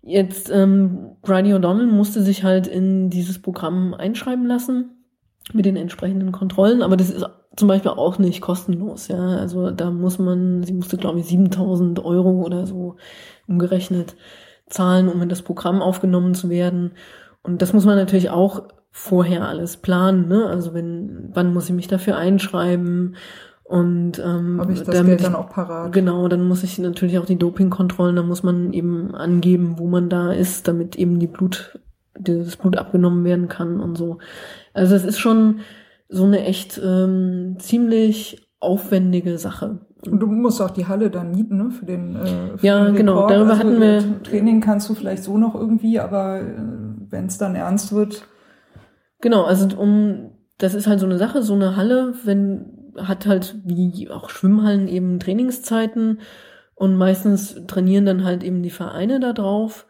jetzt 0.00 0.48
ähm, 0.50 1.16
Bridie 1.20 1.52
O'Donnell 1.52 1.88
musste 1.88 2.22
sich 2.22 2.42
halt 2.42 2.66
in 2.66 3.10
dieses 3.10 3.42
Programm 3.42 3.92
einschreiben 3.92 4.46
lassen 4.46 5.04
mit 5.52 5.66
den 5.66 5.76
entsprechenden 5.76 6.32
Kontrollen, 6.32 6.80
aber 6.82 6.96
das 6.96 7.10
ist 7.10 7.26
zum 7.56 7.68
Beispiel 7.68 7.90
auch 7.90 8.18
nicht 8.18 8.40
kostenlos, 8.40 9.08
ja. 9.08 9.36
Also 9.36 9.70
da 9.70 9.90
muss 9.90 10.18
man, 10.18 10.62
sie 10.62 10.72
musste 10.72 10.96
glaube 10.96 11.20
ich 11.20 11.26
7000 11.26 12.04
Euro 12.04 12.42
oder 12.42 12.66
so 12.66 12.96
umgerechnet 13.48 14.16
zahlen, 14.68 15.08
um 15.08 15.20
in 15.20 15.28
das 15.28 15.42
Programm 15.42 15.82
aufgenommen 15.82 16.34
zu 16.34 16.48
werden. 16.48 16.92
Und 17.42 17.62
das 17.62 17.72
muss 17.72 17.84
man 17.84 17.96
natürlich 17.96 18.30
auch 18.30 18.64
vorher 18.92 19.48
alles 19.48 19.76
planen, 19.76 20.28
ne? 20.28 20.46
Also 20.46 20.74
wenn, 20.74 21.30
wann 21.32 21.52
muss 21.52 21.68
ich 21.68 21.74
mich 21.74 21.88
dafür 21.88 22.16
einschreiben? 22.16 23.16
Und 23.64 24.18
ähm, 24.18 24.60
habe 24.60 24.72
ich 24.72 24.80
das 24.80 24.88
damit 24.88 25.18
Geld 25.18 25.24
dann 25.24 25.36
auch 25.36 25.48
parat? 25.48 25.92
Genau, 25.92 26.26
dann 26.26 26.46
muss 26.46 26.64
ich 26.64 26.78
natürlich 26.78 27.18
auch 27.18 27.24
die 27.24 27.38
Dopingkontrollen, 27.38 28.16
da 28.16 28.22
muss 28.22 28.42
man 28.42 28.72
eben 28.72 29.14
angeben, 29.14 29.78
wo 29.78 29.86
man 29.86 30.08
da 30.08 30.32
ist, 30.32 30.66
damit 30.66 30.96
eben 30.96 31.20
die 31.20 31.28
Blut, 31.28 31.78
das 32.14 32.56
Blut 32.56 32.76
abgenommen 32.76 33.24
werden 33.24 33.48
kann 33.48 33.80
und 33.80 33.96
so. 33.96 34.18
Also 34.74 34.96
es 34.96 35.04
ist 35.04 35.20
schon 35.20 35.60
so 36.10 36.24
eine 36.24 36.44
echt 36.44 36.80
ähm, 36.84 37.56
ziemlich 37.58 38.46
aufwendige 38.58 39.38
Sache. 39.38 39.86
Und 40.06 40.20
du 40.20 40.26
musst 40.26 40.60
auch 40.60 40.70
die 40.70 40.86
Halle 40.86 41.10
dann 41.10 41.30
mieten, 41.30 41.56
ne? 41.56 41.70
Für 41.70 41.86
den 41.86 42.16
äh, 42.16 42.58
für 42.58 42.66
Ja, 42.66 42.84
den 42.84 42.94
genau, 42.94 43.26
darüber 43.28 43.50
also, 43.50 43.58
hatten 43.58 43.80
wir. 43.80 44.22
Training 44.22 44.60
kannst 44.60 44.88
du 44.88 44.94
vielleicht 44.94 45.22
so 45.22 45.38
noch 45.38 45.54
irgendwie, 45.54 45.98
aber 45.98 46.40
äh, 46.40 46.62
wenn 47.10 47.26
es 47.26 47.38
dann 47.38 47.54
ernst 47.54 47.94
wird. 47.94 48.26
Genau, 49.20 49.44
also 49.44 49.68
um 49.76 50.32
das 50.58 50.74
ist 50.74 50.86
halt 50.86 51.00
so 51.00 51.06
eine 51.06 51.18
Sache, 51.18 51.42
so 51.42 51.54
eine 51.54 51.76
Halle, 51.76 52.14
wenn 52.24 52.92
hat 52.96 53.26
halt 53.26 53.56
wie 53.64 54.10
auch 54.10 54.30
Schwimmhallen 54.30 54.88
eben 54.88 55.20
Trainingszeiten 55.20 56.20
und 56.74 56.96
meistens 56.96 57.62
trainieren 57.66 58.04
dann 58.04 58.24
halt 58.24 58.42
eben 58.42 58.62
die 58.62 58.70
Vereine 58.70 59.20
da 59.20 59.32
drauf. 59.32 59.86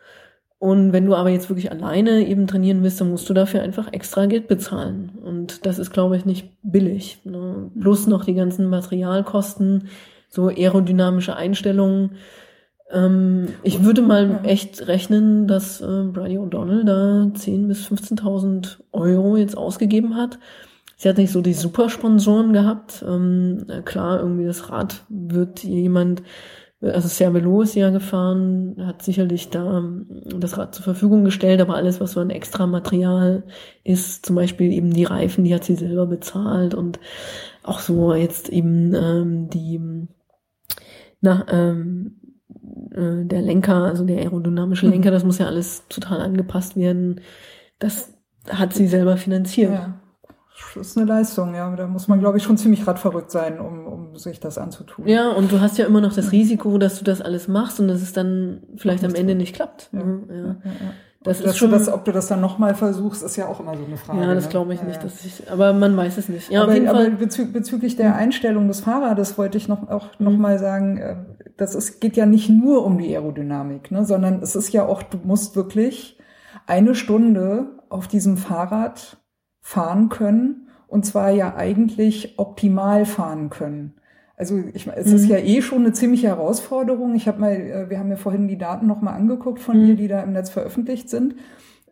Und 0.59 0.93
wenn 0.93 1.07
du 1.07 1.15
aber 1.15 1.31
jetzt 1.31 1.49
wirklich 1.49 1.73
alleine 1.73 2.27
eben 2.27 2.47
trainieren 2.47 2.83
willst, 2.83 3.01
dann 3.01 3.11
musst 3.11 3.29
du 3.31 3.35
dafür 3.35 3.63
einfach 3.63 3.93
extra 3.93 4.27
Geld 4.27 4.47
bezahlen. 4.47 5.13
Und 5.41 5.65
das 5.65 5.79
ist, 5.79 5.91
glaube 5.91 6.19
ich, 6.19 6.27
nicht 6.27 6.53
billig. 6.63 7.21
Ne? 7.25 7.71
Plus 7.81 8.07
noch 8.07 8.27
die 8.27 8.35
ganzen 8.35 8.69
Materialkosten, 8.69 9.89
so 10.29 10.49
aerodynamische 10.49 11.35
Einstellungen. 11.35 12.17
Ähm, 12.91 13.49
ich 13.63 13.83
würde 13.83 14.03
mal 14.03 14.41
echt 14.43 14.87
rechnen, 14.87 15.47
dass 15.47 15.81
äh, 15.81 16.05
Brady 16.13 16.37
O'Donnell 16.37 16.85
da 16.85 17.31
10.000 17.35 17.69
bis 17.69 17.87
15.000 17.87 18.81
Euro 18.93 19.39
jetzt 19.39 19.57
ausgegeben 19.57 20.15
hat. 20.15 20.39
Sie 20.99 21.09
hat 21.09 21.17
nicht 21.17 21.33
so 21.33 21.41
die 21.41 21.55
Supersponsoren 21.55 22.53
gehabt. 22.53 23.03
Ähm, 23.09 23.65
klar, 23.87 24.21
irgendwie 24.21 24.45
das 24.45 24.69
Rad 24.69 25.05
wird 25.09 25.65
jemand 25.65 26.23
also 26.83 27.09
Cervelo 27.09 27.63
ist 27.63 27.75
ja 27.75 27.91
gefahren, 27.91 28.77
hat 28.87 29.03
sicherlich 29.03 29.51
da 29.51 29.79
ähm, 29.79 30.07
das 30.39 30.57
Rad 30.57 30.75
zur 30.75 30.85
Verfügung 30.85 31.25
gestellt, 31.25 31.61
aber 31.61 31.75
alles, 31.75 32.01
was 32.01 32.13
so 32.13 32.21
ein 32.21 32.31
extra 32.31 32.67
Material 32.67 33.43
ist, 33.85 34.25
zum 34.25 34.37
Beispiel 34.37 34.73
eben 34.73 34.93
die 34.93 35.05
Reifen, 35.05 35.45
die 35.45 35.55
hat 35.55 35.65
sie 35.65 35.75
selber 35.75 36.07
bezahlt 36.07 36.75
und 36.75 36.99
auch 37.63 37.81
so 37.81 38.15
jetzt 38.15 38.49
eben 38.49 38.95
ähm, 38.95 39.51
die 39.51 40.09
na, 41.21 41.45
ähm, 41.51 42.17
äh, 42.93 43.27
der 43.27 43.43
Lenker, 43.43 43.85
also 43.85 44.05
der 44.05 44.19
aerodynamische 44.19 44.87
mhm. 44.87 44.93
Lenker, 44.93 45.11
das 45.11 45.25
muss 45.25 45.39
ja 45.39 45.47
alles 45.47 45.87
total 45.89 46.23
angepasst 46.23 46.77
werden. 46.77 47.21
Das 47.79 48.15
hat 48.49 48.73
sie 48.73 48.87
selber 48.87 49.19
finanziert. 49.19 49.73
Ja 49.73 50.00
das 50.75 50.89
ist 50.89 50.97
eine 50.97 51.07
Leistung, 51.07 51.55
ja. 51.55 51.75
Da 51.77 51.87
muss 51.87 52.09
man, 52.09 52.21
glaube 52.21 52.39
ich, 52.39 52.45
schon 52.45 52.57
ziemlich 52.57 52.87
radverrückt 52.87 53.31
sein, 53.31 53.61
um, 53.61 53.87
um 53.87 54.17
sich 54.17 54.41
das 54.41 54.59
anzutun. 54.59 55.07
Ja, 55.07 55.31
und 55.31 55.53
du 55.53 55.61
hast 55.61 55.79
ja 55.79 55.87
immer 55.87 56.01
noch 56.01 56.15
das 56.15 56.33
Risiko, 56.33 56.79
dass 56.79 56.99
du 56.99 57.05
das 57.05 57.21
alles 57.21 57.49
machst 57.49 57.81
und 57.81 57.89
dass 57.89 58.03
es 58.03 58.13
dann 58.13 58.63
vielleicht 58.77 59.05
am 59.05 59.15
Ende 59.15 59.35
nicht 59.35 59.55
klappt. 59.55 59.91
Ja, 59.93 60.05
mhm, 60.05 60.25
ja. 60.29 60.37
ja, 60.37 60.47
ja. 60.65 60.93
Das 61.23 61.43
ist 61.43 61.59
schon, 61.59 61.71
das, 61.71 61.93
ob 61.93 62.07
du 62.07 62.13
das 62.13 62.29
dann 62.29 62.41
nochmal 62.41 62.75
versuchst, 62.75 63.23
ist 63.23 63.37
ja 63.37 63.47
auch 63.47 63.61
immer 63.61 63.77
so 63.77 63.85
eine 63.85 63.99
Frage. 63.99 64.23
Ja, 64.23 64.35
das 64.35 64.45
ne? 64.45 64.51
glaube 64.51 64.73
ich 64.73 64.83
nicht, 64.83 65.05
dass 65.05 65.23
ich, 65.23 65.51
aber 65.51 65.75
man 65.75 65.95
weiß 65.95 66.17
es 66.17 66.31
nicht. 66.31 66.51
Ja, 66.51 66.63
aber, 66.63 66.71
auf 66.71 66.75
jeden 66.75 66.89
aber 66.89 67.11
bezü 67.11 67.45
bezüglich 67.45 67.97
der 67.97 68.17
Einstellung 68.17 68.69
des 68.69 68.81
Fahrrades 68.81 69.37
wollte 69.37 69.59
ich 69.59 69.69
noch, 69.69 69.91
auch 69.91 70.19
noch 70.19 70.33
mhm. 70.33 70.41
mal 70.41 70.59
sagen, 70.59 70.97
äh, 70.97 71.17
das 71.59 71.75
ist, 71.75 72.01
geht 72.01 72.17
ja 72.17 72.25
nicht 72.25 72.49
nur 72.49 72.87
um 72.87 72.97
die 72.97 73.15
Aerodynamik, 73.15 73.91
ne, 73.91 74.07
sondern 74.07 74.41
es 74.41 74.57
ist 74.57 74.73
ja 74.73 74.87
auch, 74.87 75.03
du 75.03 75.19
musst 75.23 75.57
wirklich 75.57 76.19
eine 76.67 76.95
Stunde 76.95 77.67
auf 77.91 78.09
diesem 78.09 78.39
Fahrrad 78.39 79.19
fahren 79.61 80.09
können 80.09 80.69
und 80.89 81.07
zwar 81.07 81.31
ja 81.31 81.55
eigentlich 81.55 82.39
optimal 82.39 83.07
fahren 83.07 83.51
können. 83.51 83.95
Also 84.41 84.59
ich, 84.73 84.87
es 84.87 85.07
mhm. 85.07 85.17
ist 85.17 85.29
ja 85.29 85.37
eh 85.37 85.61
schon 85.61 85.81
eine 85.81 85.93
ziemliche 85.93 86.29
Herausforderung. 86.29 87.15
Ich 87.15 87.29
habe 87.29 87.39
mal, 87.39 87.53
äh, 87.53 87.91
wir 87.91 87.99
haben 87.99 88.09
ja 88.09 88.17
vorhin 88.17 88.49
die 88.49 88.57
Daten 88.57 88.87
noch 88.87 89.03
mal 89.03 89.13
angeguckt 89.13 89.61
von 89.61 89.79
mhm. 89.79 89.87
dir, 89.87 89.97
die 89.97 90.09
da 90.09 90.23
im 90.23 90.33
Netz 90.33 90.49
veröffentlicht 90.49 91.11
sind. 91.11 91.35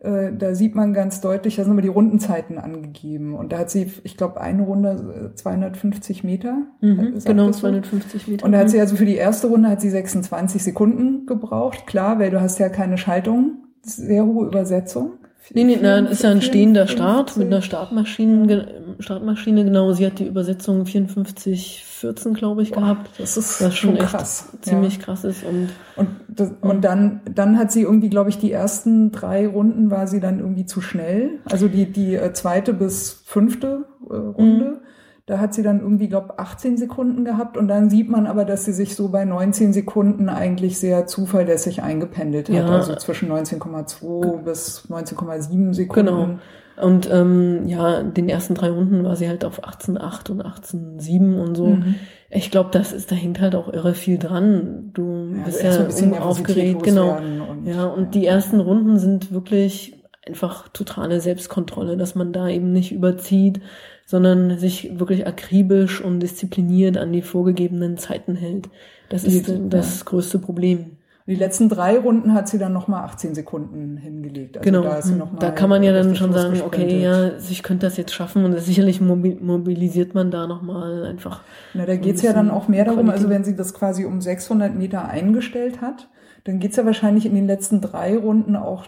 äh, 0.01 0.33
da 0.35 0.55
sieht 0.55 0.73
man 0.73 0.93
ganz 0.93 1.21
deutlich, 1.21 1.57
da 1.57 1.63
sind 1.63 1.73
immer 1.73 1.83
die 1.83 1.89
Rundenzeiten 1.89 2.57
angegeben. 2.57 3.35
Und 3.35 3.51
da 3.51 3.59
hat 3.59 3.69
sie, 3.69 3.91
ich 4.03 4.17
glaube, 4.17 4.41
eine 4.41 4.63
Runde 4.63 5.31
250 5.35 6.23
äh, 6.23 6.25
Meter. 6.25 6.57
Mhm, 6.81 7.19
genau, 7.23 7.51
250 7.51 8.27
Meter. 8.27 8.45
Und 8.45 8.53
da 8.53 8.57
hat 8.57 8.71
sie 8.71 8.79
also 8.79 8.95
für 8.95 9.05
die 9.05 9.17
erste 9.17 9.45
Runde 9.45 9.69
hat 9.69 9.79
sie 9.79 9.91
26 9.91 10.63
Sekunden 10.63 11.27
gebraucht. 11.27 11.85
Klar, 11.85 12.17
weil 12.17 12.31
du 12.31 12.41
hast 12.41 12.57
ja 12.57 12.69
keine 12.69 12.97
Schaltung. 12.97 13.65
Sehr 13.83 14.25
hohe 14.25 14.47
Übersetzung. 14.47 15.18
Nee, 15.53 15.63
nee, 15.63 15.79
nein, 15.81 16.05
ist 16.05 16.23
ja 16.23 16.29
ein 16.29 16.41
stehender 16.41 16.87
Start 16.87 17.35
mit 17.35 17.47
einer 17.47 17.61
Startmaschine, 17.61 18.67
Startmaschine, 18.99 19.63
genau. 19.63 19.93
Sie 19.93 20.05
hat 20.05 20.19
die 20.19 20.25
Übersetzung 20.25 20.85
54, 20.85 21.83
14, 21.85 22.33
glaube 22.35 22.61
ich, 22.61 22.71
gehabt. 22.71 23.09
Das 23.17 23.35
ist 23.35 23.61
was 23.61 23.75
schon 23.75 23.97
krass. 23.97 24.49
ziemlich 24.61 24.97
ja. 24.97 25.03
krass 25.03 25.23
ist. 25.23 25.43
Und, 25.43 25.69
und, 25.95 26.09
das, 26.27 26.51
und 26.61 26.81
dann, 26.81 27.21
dann 27.33 27.57
hat 27.57 27.71
sie 27.71 27.81
irgendwie, 27.81 28.09
glaube 28.09 28.29
ich, 28.29 28.37
die 28.37 28.51
ersten 28.51 29.11
drei 29.11 29.47
Runden 29.47 29.89
war 29.89 30.07
sie 30.07 30.19
dann 30.19 30.39
irgendwie 30.39 30.65
zu 30.65 30.81
schnell. 30.81 31.39
Also 31.45 31.67
die, 31.67 31.91
die 31.91 32.15
äh, 32.15 32.31
zweite 32.33 32.73
bis 32.73 33.23
fünfte 33.25 33.85
äh, 34.07 34.13
Runde. 34.13 34.65
Mhm. 34.65 34.89
Da 35.29 35.37
hat 35.37 35.53
sie 35.53 35.61
dann 35.61 35.79
irgendwie, 35.79 36.07
glaube 36.07 36.39
18 36.39 36.77
Sekunden 36.77 37.23
gehabt 37.23 37.55
und 37.55 37.67
dann 37.67 37.91
sieht 37.91 38.09
man 38.09 38.25
aber, 38.25 38.45
dass 38.45 38.65
sie 38.65 38.73
sich 38.73 38.95
so 38.95 39.09
bei 39.09 39.25
19 39.25 39.73
Sekunden 39.73 40.27
eigentlich 40.27 40.79
sehr 40.79 41.05
zuverlässig 41.05 41.83
eingependelt 41.83 42.49
hat. 42.49 42.55
Ja. 42.55 42.65
Also 42.65 42.95
zwischen 42.95 43.31
19,2 43.31 44.37
bis 44.41 44.87
19,7 44.89 45.75
Sekunden. 45.75 46.07
Genau. 46.07 46.39
Und 46.81 47.07
ähm, 47.11 47.67
ja, 47.67 48.01
den 48.01 48.27
ersten 48.27 48.55
drei 48.55 48.71
Runden 48.71 49.03
war 49.03 49.15
sie 49.15 49.27
halt 49.27 49.45
auf 49.45 49.63
18,8 49.63 50.31
und 50.31 50.43
18,7 50.43 51.39
und 51.39 51.53
so. 51.53 51.67
Mhm. 51.67 51.93
Ich 52.31 52.49
glaube, 52.49 52.71
das 52.71 52.91
ist, 52.91 53.11
da 53.11 53.15
hängt 53.15 53.39
halt 53.39 53.53
auch 53.53 53.71
irre 53.71 53.93
viel 53.93 54.17
dran. 54.17 54.89
Du 54.95 55.35
ja, 55.35 55.43
bist 55.43 55.61
ja 55.61 56.07
ein 56.07 56.17
aufgeregt, 56.17 56.81
genau. 56.81 57.19
Und, 57.51 57.67
ja, 57.67 57.85
und 57.85 58.05
ja. 58.05 58.09
die 58.09 58.25
ersten 58.25 58.59
Runden 58.59 58.97
sind 58.97 59.31
wirklich 59.31 60.03
einfach 60.25 60.69
totale 60.69 61.21
Selbstkontrolle, 61.21 61.97
dass 61.97 62.15
man 62.15 62.33
da 62.33 62.47
eben 62.47 62.71
nicht 62.71 62.91
überzieht, 62.91 63.61
sondern 64.09 64.57
sich 64.57 64.97
wirklich 64.99 65.27
akribisch 65.27 66.01
und 66.01 66.19
diszipliniert 66.19 66.97
an 66.97 67.13
die 67.13 67.21
vorgegebenen 67.21 67.99
Zeiten 67.99 68.35
hält. 68.35 68.67
Das 69.07 69.23
ist 69.23 69.47
ja. 69.47 69.55
das 69.69 70.03
größte 70.03 70.39
Problem. 70.39 70.97
Die 71.27 71.35
letzten 71.35 71.69
drei 71.69 71.99
Runden 71.99 72.33
hat 72.33 72.49
sie 72.49 72.57
dann 72.57 72.73
nochmal 72.73 73.03
18 73.03 73.35
Sekunden 73.35 73.97
hingelegt. 73.97 74.57
Also 74.57 74.65
genau, 74.67 74.81
da, 74.81 75.39
da, 75.39 75.51
kann 75.51 75.69
man 75.69 75.83
ja 75.83 75.93
dann 75.93 76.15
schon 76.15 76.33
sagen, 76.33 76.59
okay, 76.65 77.03
ja, 77.03 77.33
ich 77.37 77.61
könnte 77.61 77.85
das 77.85 77.97
jetzt 77.97 78.11
schaffen 78.11 78.45
und 78.45 78.57
sicherlich 78.57 78.99
mobilisiert 78.99 80.15
man 80.15 80.31
da 80.31 80.47
nochmal 80.47 81.05
einfach. 81.05 81.41
Na, 81.75 81.85
da 81.85 81.95
geht's 81.95 82.23
ja 82.23 82.33
dann 82.33 82.49
auch 82.49 82.67
mehr 82.67 82.85
darum, 82.85 83.01
Qualität. 83.01 83.19
also 83.19 83.29
wenn 83.29 83.43
sie 83.43 83.55
das 83.55 83.75
quasi 83.75 84.05
um 84.05 84.21
600 84.21 84.73
Meter 84.73 85.07
eingestellt 85.07 85.81
hat, 85.81 86.09
dann 86.45 86.57
geht's 86.57 86.77
ja 86.77 86.85
wahrscheinlich 86.87 87.27
in 87.27 87.35
den 87.35 87.45
letzten 87.45 87.79
drei 87.79 88.17
Runden 88.17 88.55
auch, 88.55 88.85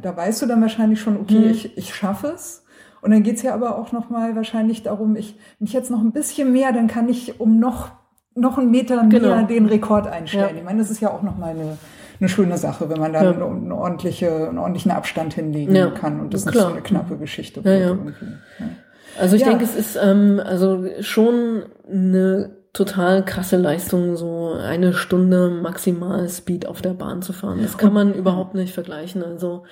da 0.00 0.16
weißt 0.16 0.40
du 0.40 0.46
dann 0.46 0.62
wahrscheinlich 0.62 0.98
schon, 0.98 1.18
okay, 1.20 1.44
hm. 1.44 1.50
ich, 1.50 1.76
ich 1.76 1.94
schaffe 1.94 2.28
es. 2.28 2.64
Und 3.02 3.10
dann 3.10 3.24
geht's 3.24 3.42
ja 3.42 3.52
aber 3.52 3.76
auch 3.76 3.92
nochmal 3.92 4.36
wahrscheinlich 4.36 4.84
darum, 4.84 5.16
ich, 5.16 5.36
wenn 5.58 5.66
ich 5.66 5.72
jetzt 5.72 5.90
noch 5.90 6.00
ein 6.00 6.12
bisschen 6.12 6.52
mehr, 6.52 6.72
dann 6.72 6.86
kann 6.86 7.08
ich 7.08 7.40
um 7.40 7.58
noch, 7.58 7.90
noch 8.34 8.58
einen 8.58 8.70
Meter 8.70 9.02
mehr 9.02 9.20
genau. 9.20 9.42
den 9.42 9.66
Rekord 9.66 10.06
einstellen. 10.06 10.50
Ja. 10.54 10.58
Ich 10.58 10.64
meine, 10.64 10.78
das 10.78 10.90
ist 10.90 11.00
ja 11.00 11.10
auch 11.10 11.22
nochmal 11.22 11.50
eine, 11.50 11.78
eine 12.20 12.28
schöne 12.28 12.56
Sache, 12.56 12.88
wenn 12.88 13.00
man 13.00 13.12
da 13.12 13.24
ja. 13.24 13.32
eine, 13.32 13.74
ordentliche, 13.74 14.48
einen 14.48 14.58
ordentlichen 14.58 14.92
Abstand 14.92 15.34
hinlegen 15.34 15.74
ja. 15.74 15.90
kann 15.90 16.20
und 16.20 16.32
das 16.32 16.42
ist 16.42 16.46
nicht 16.46 16.60
so 16.60 16.68
eine 16.68 16.80
knappe 16.80 17.16
Geschichte 17.16 17.60
ja, 17.64 17.74
ja. 17.74 17.98
Also 19.18 19.36
ich 19.36 19.42
denke, 19.42 19.64
es 19.64 19.74
ist 19.74 19.98
ähm, 20.02 20.40
also 20.42 20.86
schon 21.00 21.64
eine 21.90 22.50
total 22.72 23.24
krasse 23.24 23.56
Leistung, 23.56 24.16
so 24.16 24.54
eine 24.54 24.94
Stunde 24.94 25.50
maximal 25.50 26.28
Speed 26.28 26.66
auf 26.66 26.80
der 26.80 26.94
Bahn 26.94 27.20
zu 27.20 27.32
fahren. 27.32 27.60
Das 27.60 27.76
kann 27.76 27.92
man 27.92 28.14
überhaupt 28.14 28.54
nicht 28.54 28.72
vergleichen. 28.72 29.22
Also 29.22 29.64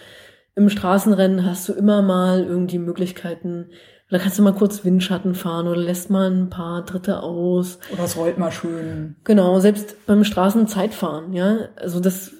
im 0.60 0.68
Straßenrennen 0.68 1.44
hast 1.44 1.68
du 1.68 1.72
immer 1.72 2.02
mal 2.02 2.44
irgendwie 2.44 2.78
Möglichkeiten, 2.78 3.70
da 4.10 4.18
kannst 4.18 4.38
du 4.38 4.42
mal 4.42 4.52
kurz 4.52 4.84
Windschatten 4.84 5.34
fahren 5.34 5.68
oder 5.68 5.80
lässt 5.80 6.10
mal 6.10 6.30
ein 6.30 6.50
paar 6.50 6.84
Dritte 6.84 7.22
aus. 7.22 7.78
Oder 7.92 8.04
es 8.04 8.16
rollt 8.16 8.38
mal 8.38 8.50
schön. 8.50 9.16
Genau, 9.24 9.60
selbst 9.60 10.06
beim 10.06 10.24
Straßenzeitfahren, 10.24 11.32
ja. 11.32 11.68
Also 11.76 12.00
das, 12.00 12.32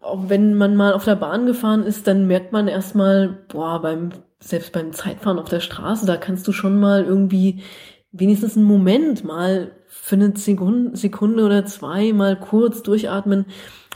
auch 0.00 0.28
wenn 0.28 0.54
man 0.54 0.74
mal 0.74 0.94
auf 0.94 1.04
der 1.04 1.16
Bahn 1.16 1.46
gefahren 1.46 1.84
ist, 1.84 2.06
dann 2.06 2.26
merkt 2.26 2.52
man 2.52 2.66
erstmal, 2.66 3.28
boah, 3.48 3.80
beim, 3.80 4.10
selbst 4.40 4.72
beim 4.72 4.92
Zeitfahren 4.92 5.38
auf 5.38 5.50
der 5.50 5.60
Straße, 5.60 6.06
da 6.06 6.16
kannst 6.16 6.48
du 6.48 6.52
schon 6.52 6.80
mal 6.80 7.04
irgendwie 7.04 7.62
wenigstens 8.10 8.56
einen 8.56 8.66
Moment 8.66 9.22
mal 9.22 9.70
für 9.86 10.16
eine 10.16 10.36
Sekunde, 10.36 10.96
Sekunde 10.96 11.44
oder 11.44 11.66
zwei 11.66 12.12
mal 12.14 12.36
kurz 12.36 12.82
durchatmen. 12.82 13.46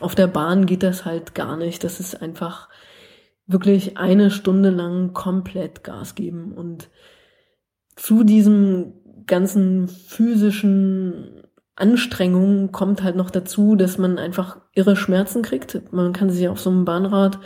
Auf 0.00 0.14
der 0.14 0.26
Bahn 0.26 0.66
geht 0.66 0.82
das 0.82 1.06
halt 1.06 1.34
gar 1.34 1.56
nicht. 1.56 1.82
Das 1.82 1.98
ist 1.98 2.20
einfach, 2.20 2.68
wirklich 3.46 3.96
eine 3.96 4.30
Stunde 4.30 4.70
lang 4.70 5.12
komplett 5.12 5.84
Gas 5.84 6.14
geben 6.14 6.52
und 6.52 6.90
zu 7.94 8.24
diesem 8.24 8.92
ganzen 9.26 9.88
physischen 9.88 11.42
Anstrengungen 11.76 12.72
kommt 12.72 13.02
halt 13.02 13.16
noch 13.16 13.30
dazu, 13.30 13.76
dass 13.76 13.98
man 13.98 14.18
einfach 14.18 14.58
irre 14.72 14.96
Schmerzen 14.96 15.42
kriegt. 15.42 15.92
Man 15.92 16.12
kann 16.12 16.30
sich 16.30 16.48
auf 16.48 16.60
so 16.60 16.70
einem 16.70 16.84
Bahnrad 16.84 17.38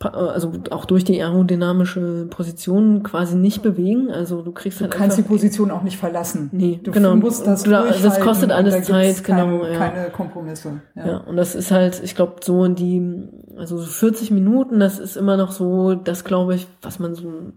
also 0.00 0.52
auch 0.70 0.84
durch 0.84 1.04
die 1.04 1.22
aerodynamische 1.22 2.26
Position 2.28 3.02
quasi 3.02 3.36
nicht 3.36 3.62
bewegen. 3.62 4.10
Also 4.10 4.42
du 4.42 4.52
kriegst 4.52 4.80
halt 4.80 4.92
Du 4.92 4.98
kannst 4.98 5.16
die 5.16 5.22
Position 5.22 5.70
auch 5.70 5.82
nicht 5.82 5.96
verlassen. 5.96 6.50
Nee, 6.52 6.80
du 6.82 6.90
genau. 6.90 7.16
musst 7.16 7.46
das 7.46 7.62
du, 7.62 7.70
Das 7.70 8.20
kostet 8.20 8.50
alles 8.50 8.84
Zeit, 8.86 9.22
keine, 9.24 9.44
genau. 9.44 9.64
Ja. 9.64 9.78
Keine 9.78 10.10
Kompromisse. 10.10 10.82
Ja. 10.94 11.06
ja, 11.06 11.16
und 11.18 11.36
das 11.36 11.54
ist 11.54 11.70
halt, 11.70 12.02
ich 12.02 12.14
glaube, 12.14 12.36
so 12.42 12.66
die, 12.68 13.28
also 13.56 13.78
so 13.78 13.86
40 13.86 14.30
Minuten, 14.30 14.80
das 14.80 14.98
ist 14.98 15.16
immer 15.16 15.36
noch 15.36 15.52
so, 15.52 15.94
das 15.94 16.24
glaube 16.24 16.54
ich, 16.54 16.66
was 16.82 16.98
man 16.98 17.14
so 17.14 17.52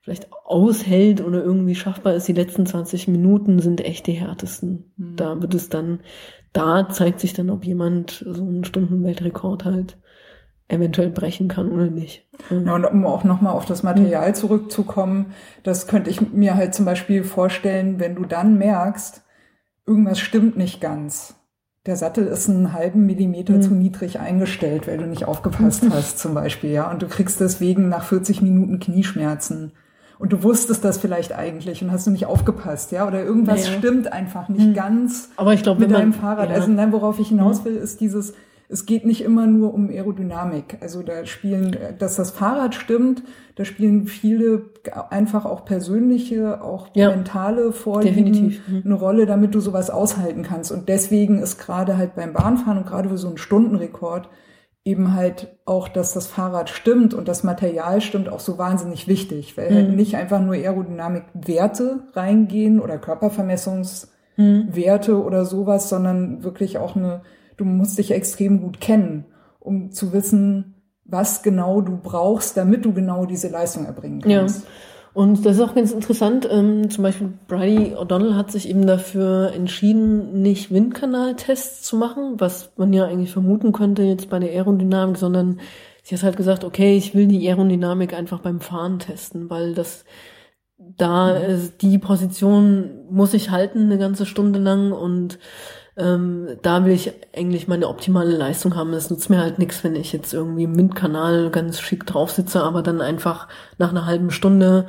vielleicht 0.00 0.28
aushält 0.44 1.20
oder 1.20 1.42
irgendwie 1.42 1.74
schaffbar 1.74 2.14
ist. 2.14 2.28
Die 2.28 2.32
letzten 2.32 2.64
20 2.64 3.08
Minuten 3.08 3.58
sind 3.58 3.80
echt 3.80 4.06
die 4.06 4.12
härtesten. 4.12 4.92
Mhm. 4.96 5.16
Da 5.16 5.42
wird 5.42 5.54
es 5.54 5.68
dann, 5.68 6.00
da 6.52 6.88
zeigt 6.88 7.20
sich 7.20 7.32
dann, 7.32 7.50
ob 7.50 7.64
jemand 7.64 8.24
so 8.26 8.42
einen 8.42 8.64
Stundenweltrekord 8.64 9.64
halt 9.64 9.98
eventuell 10.68 11.10
brechen 11.10 11.48
kann 11.48 11.70
oder 11.70 11.86
nicht. 11.86 12.26
Ja, 12.50 12.74
und 12.74 12.84
um 12.84 13.06
auch 13.06 13.24
nochmal 13.24 13.52
auf 13.52 13.66
das 13.66 13.82
Material 13.82 14.34
zurückzukommen, 14.34 15.32
das 15.62 15.86
könnte 15.86 16.10
ich 16.10 16.20
mir 16.20 16.56
halt 16.56 16.74
zum 16.74 16.84
Beispiel 16.84 17.24
vorstellen, 17.24 18.00
wenn 18.00 18.16
du 18.16 18.24
dann 18.24 18.58
merkst, 18.58 19.22
irgendwas 19.86 20.18
stimmt 20.18 20.56
nicht 20.56 20.80
ganz. 20.80 21.35
Der 21.86 21.96
Sattel 21.96 22.26
ist 22.26 22.48
einen 22.48 22.72
halben 22.72 23.06
Millimeter 23.06 23.54
mhm. 23.54 23.62
zu 23.62 23.70
niedrig 23.72 24.18
eingestellt, 24.18 24.88
weil 24.88 24.98
du 24.98 25.06
nicht 25.06 25.24
aufgepasst 25.24 25.84
hast, 25.90 26.18
zum 26.18 26.34
Beispiel, 26.34 26.70
ja. 26.70 26.90
Und 26.90 27.02
du 27.02 27.06
kriegst 27.06 27.40
deswegen 27.40 27.88
nach 27.88 28.04
40 28.04 28.42
Minuten 28.42 28.80
Knieschmerzen. 28.80 29.72
Und 30.18 30.32
du 30.32 30.42
wusstest 30.42 30.84
das 30.84 30.98
vielleicht 30.98 31.32
eigentlich 31.32 31.82
und 31.82 31.92
hast 31.92 32.06
du 32.06 32.10
nicht 32.10 32.26
aufgepasst, 32.26 32.90
ja? 32.90 33.06
Oder 33.06 33.22
irgendwas 33.22 33.66
ja. 33.66 33.74
stimmt 33.74 34.12
einfach 34.12 34.48
nicht 34.48 34.68
mhm. 34.68 34.74
ganz 34.74 35.28
Aber 35.36 35.52
ich 35.52 35.62
glaube, 35.62 35.80
mit 35.80 35.90
deinem 35.90 36.12
Fahrrad. 36.12 36.48
Ja. 36.48 36.56
Also 36.56 36.70
nein, 36.70 36.90
worauf 36.92 37.18
ich 37.20 37.28
hinaus 37.28 37.64
will, 37.64 37.76
ist 37.76 38.00
dieses, 38.00 38.34
es 38.68 38.86
geht 38.86 39.06
nicht 39.06 39.22
immer 39.22 39.46
nur 39.46 39.72
um 39.74 39.90
Aerodynamik. 39.90 40.78
Also 40.80 41.02
da 41.02 41.24
spielen, 41.24 41.76
dass 41.98 42.16
das 42.16 42.32
Fahrrad 42.32 42.74
stimmt, 42.74 43.22
da 43.54 43.64
spielen 43.64 44.06
viele 44.06 44.70
einfach 45.10 45.44
auch 45.44 45.64
persönliche, 45.64 46.62
auch 46.62 46.88
ja, 46.94 47.10
mentale 47.10 47.72
Vorlieben 47.72 48.60
mhm. 48.66 48.82
eine 48.84 48.94
Rolle, 48.94 49.26
damit 49.26 49.54
du 49.54 49.60
sowas 49.60 49.90
aushalten 49.90 50.42
kannst. 50.42 50.72
Und 50.72 50.88
deswegen 50.88 51.38
ist 51.38 51.58
gerade 51.58 51.96
halt 51.96 52.16
beim 52.16 52.32
Bahnfahren 52.32 52.78
und 52.78 52.86
gerade 52.86 53.08
für 53.08 53.18
so 53.18 53.28
einen 53.28 53.38
Stundenrekord 53.38 54.28
eben 54.84 55.14
halt 55.14 55.56
auch, 55.64 55.88
dass 55.88 56.12
das 56.12 56.26
Fahrrad 56.28 56.70
stimmt 56.70 57.12
und 57.12 57.26
das 57.26 57.42
Material 57.42 58.00
stimmt, 58.00 58.28
auch 58.28 58.38
so 58.38 58.56
wahnsinnig 58.56 59.08
wichtig, 59.08 59.56
weil 59.56 59.64
halt 59.64 59.74
mhm. 59.74 59.88
halt 59.88 59.96
nicht 59.96 60.14
einfach 60.16 60.40
nur 60.40 60.54
Aerodynamik-Werte 60.54 62.04
reingehen 62.14 62.80
oder 62.80 62.98
Körpervermessungswerte 62.98 65.12
mhm. 65.12 65.20
oder 65.20 65.44
sowas, 65.44 65.88
sondern 65.88 66.44
wirklich 66.44 66.78
auch 66.78 66.94
eine 66.94 67.22
du 67.56 67.64
musst 67.64 67.98
dich 67.98 68.10
extrem 68.10 68.60
gut 68.60 68.80
kennen, 68.80 69.24
um 69.58 69.90
zu 69.90 70.12
wissen, 70.12 70.74
was 71.04 71.42
genau 71.42 71.80
du 71.80 71.96
brauchst, 71.96 72.56
damit 72.56 72.84
du 72.84 72.92
genau 72.92 73.26
diese 73.26 73.48
Leistung 73.48 73.86
erbringen 73.86 74.20
kannst. 74.20 74.64
Ja. 74.64 74.70
Und 75.14 75.46
das 75.46 75.56
ist 75.56 75.62
auch 75.62 75.74
ganz 75.74 75.92
interessant. 75.92 76.46
Ähm, 76.50 76.90
zum 76.90 77.02
Beispiel 77.02 77.32
Brady 77.48 77.94
O'Donnell 77.94 78.34
hat 78.34 78.50
sich 78.50 78.68
eben 78.68 78.86
dafür 78.86 79.52
entschieden, 79.54 80.42
nicht 80.42 80.70
Windkanaltests 80.70 81.80
zu 81.82 81.96
machen, 81.96 82.34
was 82.38 82.72
man 82.76 82.92
ja 82.92 83.06
eigentlich 83.06 83.32
vermuten 83.32 83.72
könnte 83.72 84.02
jetzt 84.02 84.28
bei 84.28 84.38
der 84.38 84.50
Aerodynamik, 84.50 85.16
sondern 85.16 85.60
sie 86.02 86.14
hat 86.14 86.22
halt 86.22 86.36
gesagt, 86.36 86.64
okay, 86.64 86.98
ich 86.98 87.14
will 87.14 87.28
die 87.28 87.48
Aerodynamik 87.48 88.12
einfach 88.12 88.40
beim 88.40 88.60
Fahren 88.60 88.98
testen, 88.98 89.48
weil 89.48 89.72
das 89.72 90.04
da 90.76 91.30
ist, 91.30 91.80
die 91.80 91.98
Position 91.98 93.06
muss 93.10 93.32
ich 93.32 93.50
halten 93.50 93.84
eine 93.84 93.96
ganze 93.96 94.26
Stunde 94.26 94.58
lang 94.58 94.92
und 94.92 95.38
ähm, 95.96 96.48
da 96.62 96.84
will 96.84 96.92
ich 96.92 97.12
eigentlich 97.34 97.68
meine 97.68 97.88
optimale 97.88 98.36
Leistung 98.36 98.76
haben. 98.76 98.92
Es 98.92 99.10
nutzt 99.10 99.30
mir 99.30 99.40
halt 99.40 99.58
nichts, 99.58 99.82
wenn 99.84 99.96
ich 99.96 100.12
jetzt 100.12 100.34
irgendwie 100.34 100.64
im 100.64 100.72
MINT-Kanal 100.72 101.50
ganz 101.50 101.80
schick 101.80 102.06
drauf 102.06 102.30
sitze, 102.30 102.62
aber 102.62 102.82
dann 102.82 103.00
einfach 103.00 103.48
nach 103.78 103.90
einer 103.90 104.06
halben 104.06 104.30
Stunde 104.30 104.86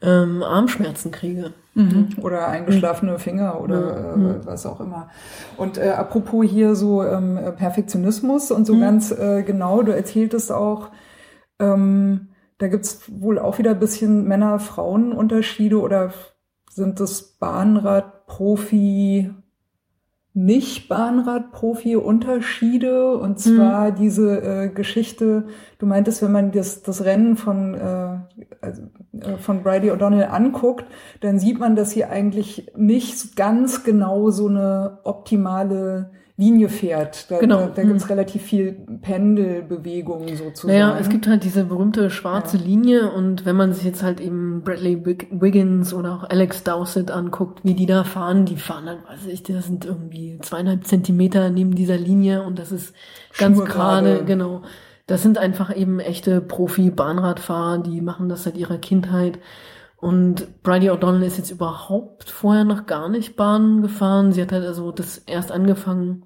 ähm, 0.00 0.42
Armschmerzen 0.42 1.10
kriege. 1.10 1.52
Mhm. 1.74 2.10
Oder 2.22 2.48
eingeschlafene 2.48 3.18
Finger 3.18 3.60
oder 3.60 4.16
mhm. 4.16 4.30
äh, 4.30 4.46
was 4.46 4.64
auch 4.64 4.80
immer. 4.80 5.10
Und 5.56 5.76
äh, 5.78 5.90
apropos 5.90 6.46
hier 6.46 6.76
so 6.76 7.02
ähm, 7.02 7.38
Perfektionismus 7.56 8.50
und 8.52 8.64
so 8.66 8.74
mhm. 8.74 8.80
ganz 8.80 9.10
äh, 9.10 9.42
genau, 9.42 9.82
du 9.82 9.92
erzähltest 9.92 10.52
auch, 10.52 10.90
Ähm, 11.60 12.28
da 12.58 12.68
gibt's 12.68 13.02
wohl 13.08 13.38
auch 13.38 13.58
wieder 13.58 13.72
ein 13.72 13.80
bisschen 13.80 14.24
Männer-Frauen-Unterschiede 14.24 15.80
oder 15.80 16.12
sind 16.70 16.98
das 17.00 17.22
Bahnrad-Profi, 17.38 19.30
nicht 19.30 19.43
Bahnrad-Profi-Unterschiede? 20.88 23.16
Und 23.16 23.38
zwar 23.38 23.92
mhm. 23.92 23.94
diese 23.94 24.42
äh, 24.42 24.68
Geschichte, 24.68 25.44
du 25.78 25.86
meintest, 25.86 26.22
wenn 26.22 26.32
man 26.32 26.50
das, 26.50 26.82
das 26.82 27.04
Rennen 27.04 27.36
von, 27.36 27.74
äh, 27.74 28.18
also, 28.60 28.82
äh, 29.12 29.36
von 29.38 29.62
Bridie 29.62 29.92
O'Donnell 29.92 30.30
anguckt, 30.30 30.86
dann 31.20 31.38
sieht 31.38 31.60
man, 31.60 31.76
dass 31.76 31.92
sie 31.92 32.04
eigentlich 32.04 32.72
nicht 32.76 33.36
ganz 33.36 33.84
genau 33.84 34.30
so 34.30 34.48
eine 34.48 34.98
optimale 35.04 36.10
Linie 36.36 36.68
fährt. 36.68 37.30
Da, 37.30 37.38
genau. 37.38 37.68
da, 37.68 37.82
gibt 37.82 37.96
es 37.96 38.04
mhm. 38.04 38.08
relativ 38.08 38.42
viel 38.42 38.72
Pendelbewegung 38.72 40.26
sozusagen. 40.34 40.76
Naja, 40.76 40.98
es 40.98 41.08
gibt 41.08 41.28
halt 41.28 41.44
diese 41.44 41.64
berühmte 41.64 42.10
schwarze 42.10 42.56
ja. 42.56 42.64
Linie 42.64 43.12
und 43.12 43.46
wenn 43.46 43.54
man 43.54 43.72
sich 43.72 43.84
jetzt 43.84 44.02
halt 44.02 44.20
eben 44.20 44.62
Bradley 44.64 45.04
Wiggins 45.04 45.94
oder 45.94 46.12
auch 46.12 46.28
Alex 46.28 46.64
Dowsett 46.64 47.12
anguckt, 47.12 47.60
wie 47.62 47.74
die 47.74 47.86
da 47.86 48.02
fahren, 48.02 48.46
die 48.46 48.56
fahren 48.56 48.86
dann, 48.86 48.98
weiß 49.08 49.26
ich, 49.28 49.44
das 49.44 49.66
sind 49.66 49.84
irgendwie 49.84 50.38
zweieinhalb 50.42 50.84
Zentimeter 50.84 51.50
neben 51.50 51.76
dieser 51.76 51.96
Linie 51.96 52.42
und 52.42 52.58
das 52.58 52.72
ist 52.72 52.94
ganz 53.38 53.64
gerade, 53.64 54.24
genau. 54.24 54.62
Das 55.06 55.22
sind 55.22 55.38
einfach 55.38 55.76
eben 55.76 56.00
echte 56.00 56.40
Profi-Bahnradfahrer, 56.40 57.78
die 57.78 58.00
machen 58.00 58.28
das 58.28 58.44
seit 58.44 58.56
ihrer 58.56 58.78
Kindheit. 58.78 59.38
Und 59.96 60.62
Bridie 60.62 60.90
O'Donnell 60.90 61.24
ist 61.24 61.38
jetzt 61.38 61.50
überhaupt 61.50 62.28
vorher 62.30 62.64
noch 62.64 62.86
gar 62.86 63.08
nicht 63.08 63.36
Bahn 63.36 63.80
gefahren. 63.80 64.32
Sie 64.32 64.42
hat 64.42 64.52
halt 64.52 64.64
also 64.64 64.92
das 64.92 65.18
erst 65.18 65.50
angefangen 65.50 66.24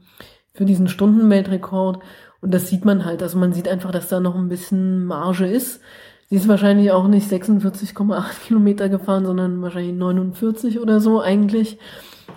für 0.53 0.65
diesen 0.65 0.89
Stundenweltrekord. 0.89 2.01
Und 2.41 2.55
das 2.55 2.69
sieht 2.69 2.85
man 2.85 3.05
halt. 3.05 3.23
Also 3.23 3.39
man 3.39 3.53
sieht 3.53 3.69
einfach, 3.69 3.91
dass 3.91 4.09
da 4.09 4.21
noch 4.21 4.35
ein 4.35 4.49
bisschen 4.49 5.05
Marge 5.07 5.47
ist. 5.47 5.81
Sie 6.29 6.37
ist 6.37 6.49
wahrscheinlich 6.49 6.91
auch 6.93 7.09
nicht 7.09 7.31
46,8 7.31 8.25
Kilometer 8.47 8.89
gefahren, 8.89 9.25
sondern 9.25 9.63
wahrscheinlich 9.63 9.95
49 9.95 10.81
oder 10.81 11.01
so 11.01 11.21
eigentlich. 11.21 11.79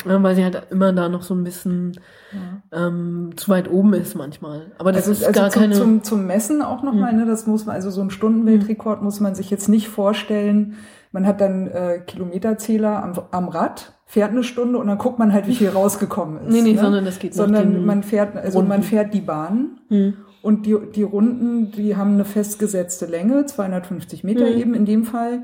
Weil 0.06 0.36
sie 0.36 0.44
halt 0.44 0.68
immer 0.72 0.94
da 0.94 1.10
noch 1.10 1.22
so 1.22 1.34
ein 1.34 1.44
bisschen 1.44 2.00
ja. 2.32 2.88
ähm, 2.88 3.32
zu 3.36 3.50
weit 3.50 3.70
oben 3.70 3.94
ist 3.94 4.16
manchmal. 4.16 4.72
Aber 4.78 4.94
das 4.94 5.08
also, 5.08 5.12
ist 5.12 5.28
also 5.28 5.40
gar 5.40 5.50
zum, 5.50 5.62
keine. 5.62 5.76
Zum, 5.76 6.04
zum 6.04 6.26
Messen 6.26 6.62
auch 6.62 6.82
nochmal, 6.82 7.12
mhm. 7.12 7.20
ne? 7.20 7.26
Das 7.26 7.46
muss 7.46 7.66
man, 7.66 7.76
also 7.76 7.92
so 7.92 8.02
ein 8.02 8.10
Stundenweltrekord 8.10 9.02
muss 9.02 9.20
man 9.20 9.36
sich 9.36 9.50
jetzt 9.50 9.68
nicht 9.68 9.90
vorstellen, 9.90 10.78
man 11.12 11.28
hat 11.28 11.41
dann 11.41 11.68
äh, 11.68 11.99
Kilometerzähler 12.05 13.03
am, 13.03 13.14
am 13.32 13.49
Rad, 13.49 13.93
fährt 14.05 14.32
eine 14.32 14.43
Stunde 14.43 14.78
und 14.78 14.88
dann 14.88 14.97
guckt 14.97 15.20
man 15.20 15.34
halt, 15.34 15.47
wie 15.47 15.55
viel 15.55 15.70
rausgekommen 15.74 16.47
ist. 16.47 16.53
Nee, 16.53 16.62
nee, 16.62 16.74
ne? 16.74 16.82
sondern 16.82 17.05
das 17.05 17.20
geht 17.20 17.34
Sondern 17.34 17.86
man 17.86 18.03
fährt, 18.03 18.36
also 18.36 18.59
Runden. 18.59 18.70
man 18.70 18.84
fährt 18.84 19.14
die 19.14 19.22
Bahn 19.22 19.82
hm. 19.89 20.14
und 20.41 20.66
die, 20.66 20.76
die 20.95 21.03
Runden, 21.03 21.72
die 21.72 21.95
haben 21.95 22.14
eine 22.14 22.26
festgesetzte 22.26 23.05
Länge, 23.05 23.45
250 23.45 24.24
Meter 24.24 24.47
hm. 24.47 24.57
eben 24.57 24.74
in 24.74 24.86
dem 24.86 25.03
Fall. 25.03 25.43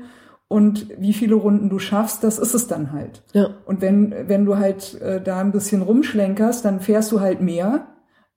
Und 0.50 0.86
wie 0.98 1.12
viele 1.12 1.34
Runden 1.34 1.68
du 1.68 1.78
schaffst, 1.78 2.24
das 2.24 2.38
ist 2.38 2.54
es 2.54 2.66
dann 2.68 2.92
halt. 2.92 3.22
Ja. 3.34 3.50
Und 3.66 3.82
wenn, 3.82 4.14
wenn 4.28 4.46
du 4.46 4.56
halt 4.56 4.98
äh, 5.02 5.20
da 5.20 5.40
ein 5.40 5.52
bisschen 5.52 5.82
rumschlenkerst, 5.82 6.64
dann 6.64 6.80
fährst 6.80 7.12
du 7.12 7.20
halt 7.20 7.42
mehr. 7.42 7.88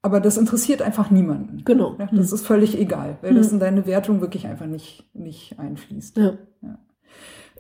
Aber 0.02 0.20
das 0.20 0.38
interessiert 0.38 0.82
einfach 0.82 1.10
niemanden. 1.10 1.62
Genau. 1.64 1.96
Ja, 2.00 2.08
das 2.08 2.30
hm. 2.30 2.36
ist 2.36 2.46
völlig 2.46 2.78
egal, 2.78 3.18
weil 3.22 3.36
das 3.36 3.48
hm. 3.48 3.54
in 3.54 3.60
deine 3.60 3.86
Wertung 3.86 4.20
wirklich 4.20 4.48
einfach 4.48 4.66
nicht, 4.66 5.10
nicht 5.14 5.58
einfließt. 5.58 6.18
Ja. 6.18 6.34
ja. 6.62 6.78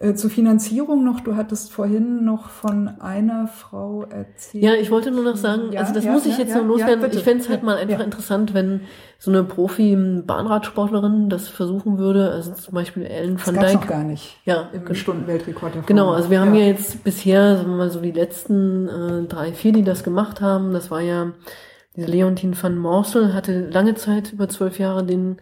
Äh, 0.01 0.15
zur 0.15 0.31
Finanzierung 0.31 1.03
noch, 1.03 1.19
du 1.19 1.35
hattest 1.35 1.71
vorhin 1.71 2.25
noch 2.25 2.49
von 2.49 2.87
einer 2.87 3.47
Frau 3.47 4.03
erzählt. 4.03 4.63
Ja, 4.63 4.73
ich 4.73 4.89
wollte 4.89 5.11
nur 5.11 5.23
noch 5.23 5.35
sagen, 5.35 5.71
ja, 5.71 5.81
also 5.81 5.93
das 5.93 6.05
ja, 6.05 6.11
muss 6.11 6.25
ich 6.25 6.39
jetzt 6.39 6.49
ja, 6.49 6.57
noch 6.57 6.65
loswerden. 6.65 7.07
ich 7.11 7.23
fände 7.23 7.43
es 7.43 7.49
halt 7.49 7.61
mal 7.61 7.77
einfach 7.77 7.99
interessant, 7.99 8.55
wenn 8.55 8.81
so 9.19 9.29
eine 9.29 9.43
Profi-Bahnradsportlerin 9.43 11.29
das 11.29 11.49
versuchen 11.49 11.99
würde. 11.99 12.31
Also 12.31 12.51
zum 12.53 12.73
Beispiel 12.73 13.03
Ellen 13.05 13.37
van 13.45 13.53
das 13.53 13.65
Dijk. 13.65 13.81
noch 13.81 13.87
gar 13.87 14.03
nicht. 14.03 14.37
Ja. 14.43 14.69
Im 14.73 14.95
Stundenweltrekord. 14.95 15.85
Genau, 15.85 16.13
also 16.13 16.31
wir 16.31 16.41
haben 16.41 16.55
ja 16.55 16.65
jetzt 16.65 17.03
bisher, 17.03 17.57
sagen 17.57 17.69
wir 17.69 17.77
mal 17.77 17.91
so 17.91 18.01
die 18.01 18.11
letzten 18.11 18.87
äh, 18.87 19.27
drei, 19.27 19.53
vier, 19.53 19.71
die 19.71 19.83
das 19.83 20.03
gemacht 20.03 20.41
haben. 20.41 20.73
Das 20.73 20.89
war 20.89 21.01
ja 21.01 21.33
diese 21.95 22.07
Leontine 22.07 22.55
van 22.59 22.75
Morsel, 22.75 23.35
hatte 23.35 23.69
lange 23.69 23.93
Zeit, 23.93 24.33
über 24.33 24.49
zwölf 24.49 24.79
Jahre, 24.79 25.03
den 25.03 25.37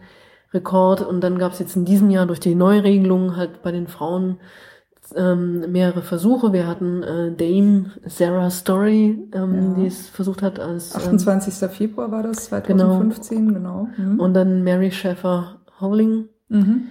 Rekord. 0.52 1.00
Und 1.00 1.20
dann 1.22 1.38
gab 1.38 1.52
es 1.52 1.58
jetzt 1.58 1.76
in 1.76 1.84
diesem 1.84 2.10
Jahr 2.10 2.26
durch 2.26 2.40
die 2.40 2.54
Neuregelung 2.54 3.36
halt 3.36 3.62
bei 3.62 3.72
den 3.72 3.86
Frauen 3.86 4.38
ähm, 5.14 5.70
mehrere 5.72 6.02
Versuche. 6.02 6.52
Wir 6.52 6.66
hatten 6.66 7.02
äh, 7.02 7.32
Dame 7.32 7.90
Sarah 8.06 8.50
Story, 8.50 9.28
ähm, 9.32 9.54
ja. 9.54 9.74
die 9.74 9.86
es 9.86 10.08
versucht 10.08 10.42
hat 10.42 10.60
als... 10.60 10.94
28. 10.94 11.62
Ähm, 11.62 11.68
Februar 11.70 12.10
war 12.12 12.22
das, 12.22 12.46
2015, 12.46 13.54
genau. 13.54 13.88
genau. 13.96 14.10
Mhm. 14.12 14.20
Und 14.20 14.34
dann 14.34 14.62
Mary 14.62 14.90
Sheffer 14.90 15.60
Howling. 15.80 16.28
Mhm. 16.48 16.88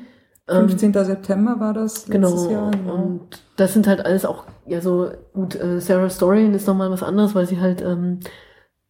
15. 0.47 0.95
Ähm, 0.95 1.05
September 1.05 1.60
war 1.60 1.74
das 1.74 2.07
letztes 2.07 2.47
genau. 2.47 2.51
Jahr. 2.51 2.72
Genau. 2.72 2.95
Und 2.95 3.43
das 3.55 3.74
sind 3.74 3.88
halt 3.88 4.05
alles 4.05 4.26
auch, 4.26 4.45
ja 4.66 4.82
so 4.82 5.12
gut, 5.34 5.55
äh, 5.55 5.80
Sarah 5.80 6.10
Story 6.10 6.47
ist 6.47 6.68
nochmal 6.68 6.89
was 6.89 7.03
anderes, 7.03 7.36
weil 7.36 7.45
sie 7.45 7.60
halt 7.60 7.82
ähm, 7.82 8.20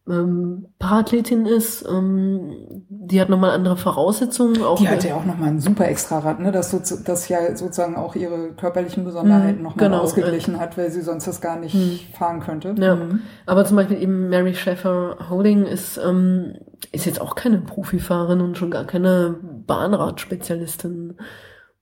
ähm, 0.08 0.66
Parathletin 0.78 1.46
ist, 1.46 1.86
ähm, 1.88 2.84
die 2.88 3.20
hat 3.20 3.28
nochmal 3.28 3.50
andere 3.50 3.76
Voraussetzungen. 3.76 4.62
Auch 4.62 4.78
die 4.78 4.88
hat 4.88 5.04
ja 5.04 5.14
auch 5.14 5.24
nochmal 5.24 5.48
ein 5.48 5.60
super 5.60 5.86
Extrarad, 5.88 6.40
ne? 6.40 6.52
das, 6.52 6.70
so, 6.70 6.96
das 7.04 7.28
ja 7.28 7.54
sozusagen 7.54 7.96
auch 7.96 8.14
ihre 8.14 8.52
körperlichen 8.54 9.04
Besonderheiten 9.04 9.58
mhm, 9.58 9.64
nochmal 9.64 9.88
genau, 9.88 10.02
ausgeglichen 10.02 10.54
äh, 10.54 10.58
hat, 10.58 10.78
weil 10.78 10.90
sie 10.90 11.02
sonst 11.02 11.26
das 11.26 11.40
gar 11.40 11.58
nicht 11.58 11.74
mh. 11.74 12.16
fahren 12.18 12.40
könnte. 12.40 12.74
Ja. 12.78 12.96
Mhm. 12.96 13.20
Aber 13.46 13.64
zum 13.64 13.76
Beispiel 13.76 14.02
eben 14.02 14.28
Mary 14.30 14.54
Sheffer 14.54 15.16
Holding 15.28 15.64
ist, 15.64 15.98
ähm, 15.98 16.54
ist 16.92 17.06
jetzt 17.06 17.20
auch 17.20 17.34
keine 17.34 17.58
Profifahrerin 17.58 18.40
und 18.40 18.56
schon 18.56 18.70
gar 18.70 18.84
keine 18.84 19.36
Bahnradspezialistin. 19.66 21.18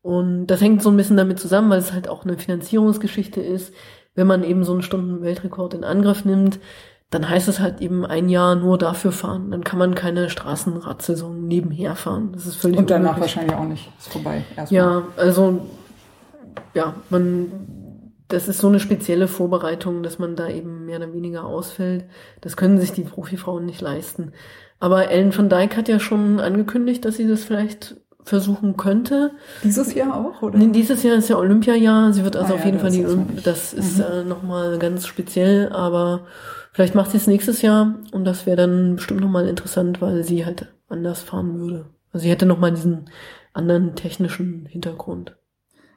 Und 0.03 0.47
das 0.47 0.61
hängt 0.61 0.83
so 0.83 0.91
ein 0.91 0.97
bisschen 0.97 1.17
damit 1.17 1.39
zusammen, 1.39 1.71
weil 1.71 1.79
es 1.79 1.93
halt 1.93 2.09
auch 2.09 2.25
eine 2.25 2.39
Finanzierungsgeschichte 2.39 3.41
ist. 3.41 3.73
Wenn 4.15 4.27
man 4.27 4.43
eben 4.43 4.65
so 4.65 4.73
einen 4.73 4.83
Stunden-Weltrekord 4.83 5.75
in 5.75 5.85
Angriff 5.85 6.25
nimmt, 6.25 6.59
dann 7.11 7.29
heißt 7.29 7.49
es 7.49 7.61
halt 7.61 7.81
eben 7.81 8.05
ein 8.05 8.29
Jahr 8.29 8.55
nur 8.55 8.77
dafür 8.77 9.13
fahren. 9.13 9.51
Dann 9.51 9.65
kann 9.65 9.79
man 9.79 9.95
keine 9.95 10.29
Straßenradsaison 10.29 11.47
nebenher 11.47 11.97
fahren. 11.97 12.31
Das 12.33 12.47
ist 12.47 12.57
völlig 12.57 12.79
Und 12.79 12.91
danach 12.91 13.15
unmöglich. 13.15 13.37
wahrscheinlich 13.37 13.57
auch 13.57 13.65
nicht. 13.65 13.91
Ist 13.99 14.13
vorbei. 14.13 14.45
Erstmal. 14.57 14.81
Ja, 14.81 15.03
also 15.17 15.67
ja, 16.75 16.95
man 17.09 17.51
das 18.29 18.47
ist 18.47 18.59
so 18.59 18.69
eine 18.69 18.79
spezielle 18.79 19.27
Vorbereitung, 19.27 20.03
dass 20.03 20.19
man 20.19 20.37
da 20.37 20.49
eben 20.49 20.85
mehr 20.85 20.99
oder 20.99 21.13
weniger 21.15 21.45
ausfällt. 21.45 22.05
Das 22.43 22.57
können 22.57 22.79
sich 22.79 22.93
die 22.93 23.03
Profifrauen 23.03 23.65
nicht 23.65 23.81
leisten. 23.81 24.33
Aber 24.81 25.11
Ellen 25.11 25.33
von 25.33 25.49
Dijk 25.49 25.77
hat 25.77 25.89
ja 25.89 25.99
schon 25.99 26.39
angekündigt, 26.39 27.05
dass 27.05 27.17
sie 27.17 27.27
das 27.27 27.43
vielleicht 27.43 27.97
versuchen 28.23 28.77
könnte. 28.77 29.31
Dieses 29.65 29.95
Jahr 29.95 30.15
auch, 30.15 30.43
oder? 30.43 30.59
Nee, 30.59 30.69
dieses 30.69 31.03
Jahr 31.03 31.17
ist 31.17 31.31
ja 31.31 31.39
Olympiajahr. 31.39 32.13
Sie 32.13 32.23
wird 32.23 32.37
also 32.37 32.53
ah, 32.53 32.57
auf 32.57 32.61
ja, 32.61 32.67
jeden 32.67 32.79
Fall 32.79 32.91
die, 32.91 33.07
das 33.43 33.73
ist 33.73 33.97
mhm. 33.97 34.05
äh, 34.05 34.25
nochmal 34.25 34.79
ganz 34.79 35.07
speziell, 35.07 35.71
aber 35.73 36.27
Vielleicht 36.79 36.95
macht 36.95 37.11
sie 37.11 37.17
es 37.17 37.27
nächstes 37.27 37.61
Jahr 37.61 37.97
und 38.13 38.25
das 38.25 38.47
wäre 38.47 38.57
dann 38.57 38.95
bestimmt 38.95 39.21
nochmal 39.21 39.49
interessant, 39.49 40.01
weil 40.01 40.23
sie 40.23 40.47
halt 40.47 40.73
anders 40.89 41.23
fahren 41.23 41.59
würde. 41.59 41.87
Also 42.13 42.23
sie 42.23 42.31
hätte 42.31 42.47
nochmal 42.47 42.71
diesen 42.71 43.11
anderen 43.53 43.97
technischen 43.97 44.65
Hintergrund. 44.67 45.37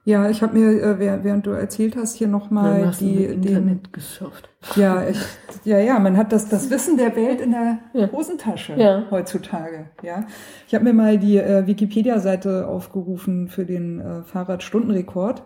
Ja, 0.06 0.28
ich 0.32 0.42
habe 0.42 0.58
mir, 0.58 0.82
äh, 0.82 1.24
während 1.24 1.46
du 1.46 1.52
erzählt 1.52 1.96
hast, 1.96 2.16
hier 2.16 2.28
nochmal 2.28 2.82
ja, 2.82 2.92
die 3.00 3.26
Internet 3.26 3.86
den, 3.86 3.92
gesurft. 3.92 4.50
Ja, 4.76 5.08
ich, 5.08 5.20
ja, 5.66 5.78
ja, 5.78 6.00
man 6.00 6.18
hat 6.18 6.32
das, 6.32 6.50
das 6.50 6.72
Wissen 6.72 6.98
der 6.98 7.16
Welt 7.16 7.42
in 7.42 7.52
der 7.52 7.78
ja. 7.94 8.12
Hosentasche 8.12 8.74
ja. 8.76 9.04
heutzutage. 9.12 9.92
Ja, 10.02 10.26
ich 10.68 10.74
habe 10.74 10.86
mir 10.86 10.94
mal 10.94 11.20
die 11.20 11.38
äh, 11.38 11.68
Wikipedia-Seite 11.68 12.68
aufgerufen 12.68 13.50
für 13.50 13.66
den 13.66 14.00
äh, 14.00 14.24
Fahrradstundenrekord 14.24 15.44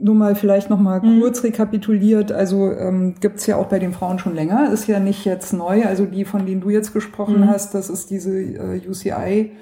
nur 0.00 0.14
mal 0.14 0.34
vielleicht 0.34 0.70
noch 0.70 0.78
mal 0.78 1.00
mhm. 1.00 1.20
kurz 1.20 1.42
rekapituliert. 1.42 2.32
Also 2.32 2.70
ähm, 2.72 3.16
gibt 3.20 3.44
ja 3.46 3.56
auch 3.56 3.66
bei 3.66 3.78
den 3.78 3.92
Frauen 3.92 4.18
schon 4.18 4.34
länger. 4.34 4.72
Ist 4.72 4.86
ja 4.86 5.00
nicht 5.00 5.24
jetzt 5.24 5.52
neu. 5.52 5.84
Also 5.84 6.06
die, 6.06 6.24
von 6.24 6.46
denen 6.46 6.60
du 6.60 6.70
jetzt 6.70 6.92
gesprochen 6.92 7.40
mhm. 7.40 7.48
hast, 7.48 7.74
das 7.74 7.90
ist 7.90 8.10
diese 8.10 8.38
äh, 8.40 8.80
UCI, 8.88 9.52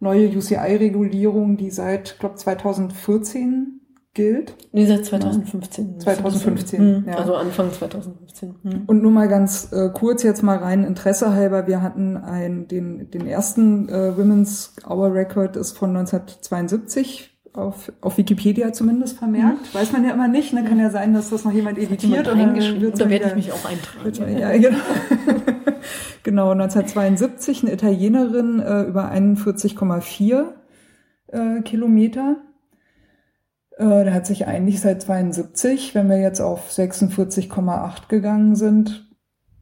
neue 0.00 0.28
UCI-Regulierung, 0.28 1.56
die 1.56 1.70
seit, 1.70 2.18
glaube 2.18 2.36
2014 2.36 3.80
gilt. 4.14 4.54
Nee, 4.72 4.86
seit 4.86 5.04
2015. 5.04 6.00
2015, 6.00 6.80
mhm. 6.82 7.08
ja. 7.08 7.14
Also 7.16 7.36
Anfang 7.36 7.72
2015. 7.72 8.54
Mhm. 8.62 8.82
Und 8.86 9.02
nur 9.02 9.12
mal 9.12 9.28
ganz 9.28 9.72
äh, 9.72 9.90
kurz 9.90 10.22
jetzt 10.22 10.42
mal 10.42 10.58
rein 10.58 10.84
Interesse 10.84 11.32
halber. 11.32 11.66
Wir 11.66 11.82
hatten 11.82 12.16
ein, 12.16 12.68
den, 12.68 13.10
den 13.10 13.26
ersten 13.26 13.88
äh, 13.88 14.16
Women's 14.16 14.74
Hour 14.86 15.14
Record 15.14 15.56
ist 15.56 15.78
von 15.78 15.96
1972 15.96 17.37
auf, 17.58 17.92
auf 18.00 18.18
Wikipedia 18.18 18.72
zumindest 18.72 19.18
vermerkt. 19.18 19.74
Mhm. 19.74 19.78
Weiß 19.78 19.92
man 19.92 20.04
ja 20.04 20.12
immer 20.12 20.28
nicht. 20.28 20.52
Ne? 20.52 20.64
Kann 20.64 20.78
ja 20.78 20.90
sein, 20.90 21.14
dass 21.14 21.30
das 21.30 21.44
noch 21.44 21.52
jemand 21.52 21.78
editiert. 21.78 22.28
Oder, 22.28 22.32
oder 22.32 23.10
werde 23.10 23.28
ich 23.28 23.34
mich 23.34 23.52
auch 23.52 23.64
eintragen. 23.64 24.38
Ja, 24.38 24.56
genau. 24.56 24.78
genau, 26.22 26.50
1972 26.50 27.62
eine 27.62 27.72
Italienerin 27.72 28.60
äh, 28.60 28.82
über 28.82 29.10
41,4 29.12 30.44
äh, 31.28 31.62
Kilometer. 31.62 32.36
Äh, 33.76 34.04
da 34.04 34.12
hat 34.12 34.26
sich 34.26 34.46
eigentlich 34.46 34.80
seit 34.80 35.02
72, 35.02 35.94
wenn 35.94 36.08
wir 36.08 36.20
jetzt 36.20 36.40
auf 36.40 36.70
46,8 36.70 38.08
gegangen 38.08 38.56
sind, 38.56 39.08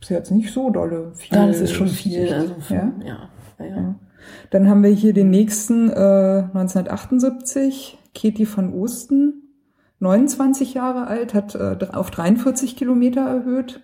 ist 0.00 0.10
jetzt 0.10 0.30
nicht 0.30 0.52
so 0.52 0.70
dolle 0.70 1.12
viel. 1.14 1.36
Ja, 1.36 1.46
das 1.46 1.60
ist 1.60 1.72
schon 1.72 1.88
viel. 1.88 2.32
Also 2.32 2.54
von, 2.60 2.76
ja? 2.76 2.92
Ja, 3.04 3.28
ja. 3.58 3.66
ja. 3.66 3.94
Dann 4.50 4.68
haben 4.68 4.82
wir 4.82 4.90
hier 4.90 5.12
den 5.12 5.30
nächsten 5.30 5.90
äh, 5.90 6.44
1978, 6.54 7.98
Katie 8.14 8.48
van 8.54 8.72
Osten, 8.72 9.42
29 10.00 10.74
Jahre 10.74 11.06
alt, 11.06 11.34
hat 11.34 11.54
äh, 11.54 11.76
auf 11.92 12.10
43 12.10 12.76
Kilometer 12.76 13.22
erhöht. 13.22 13.82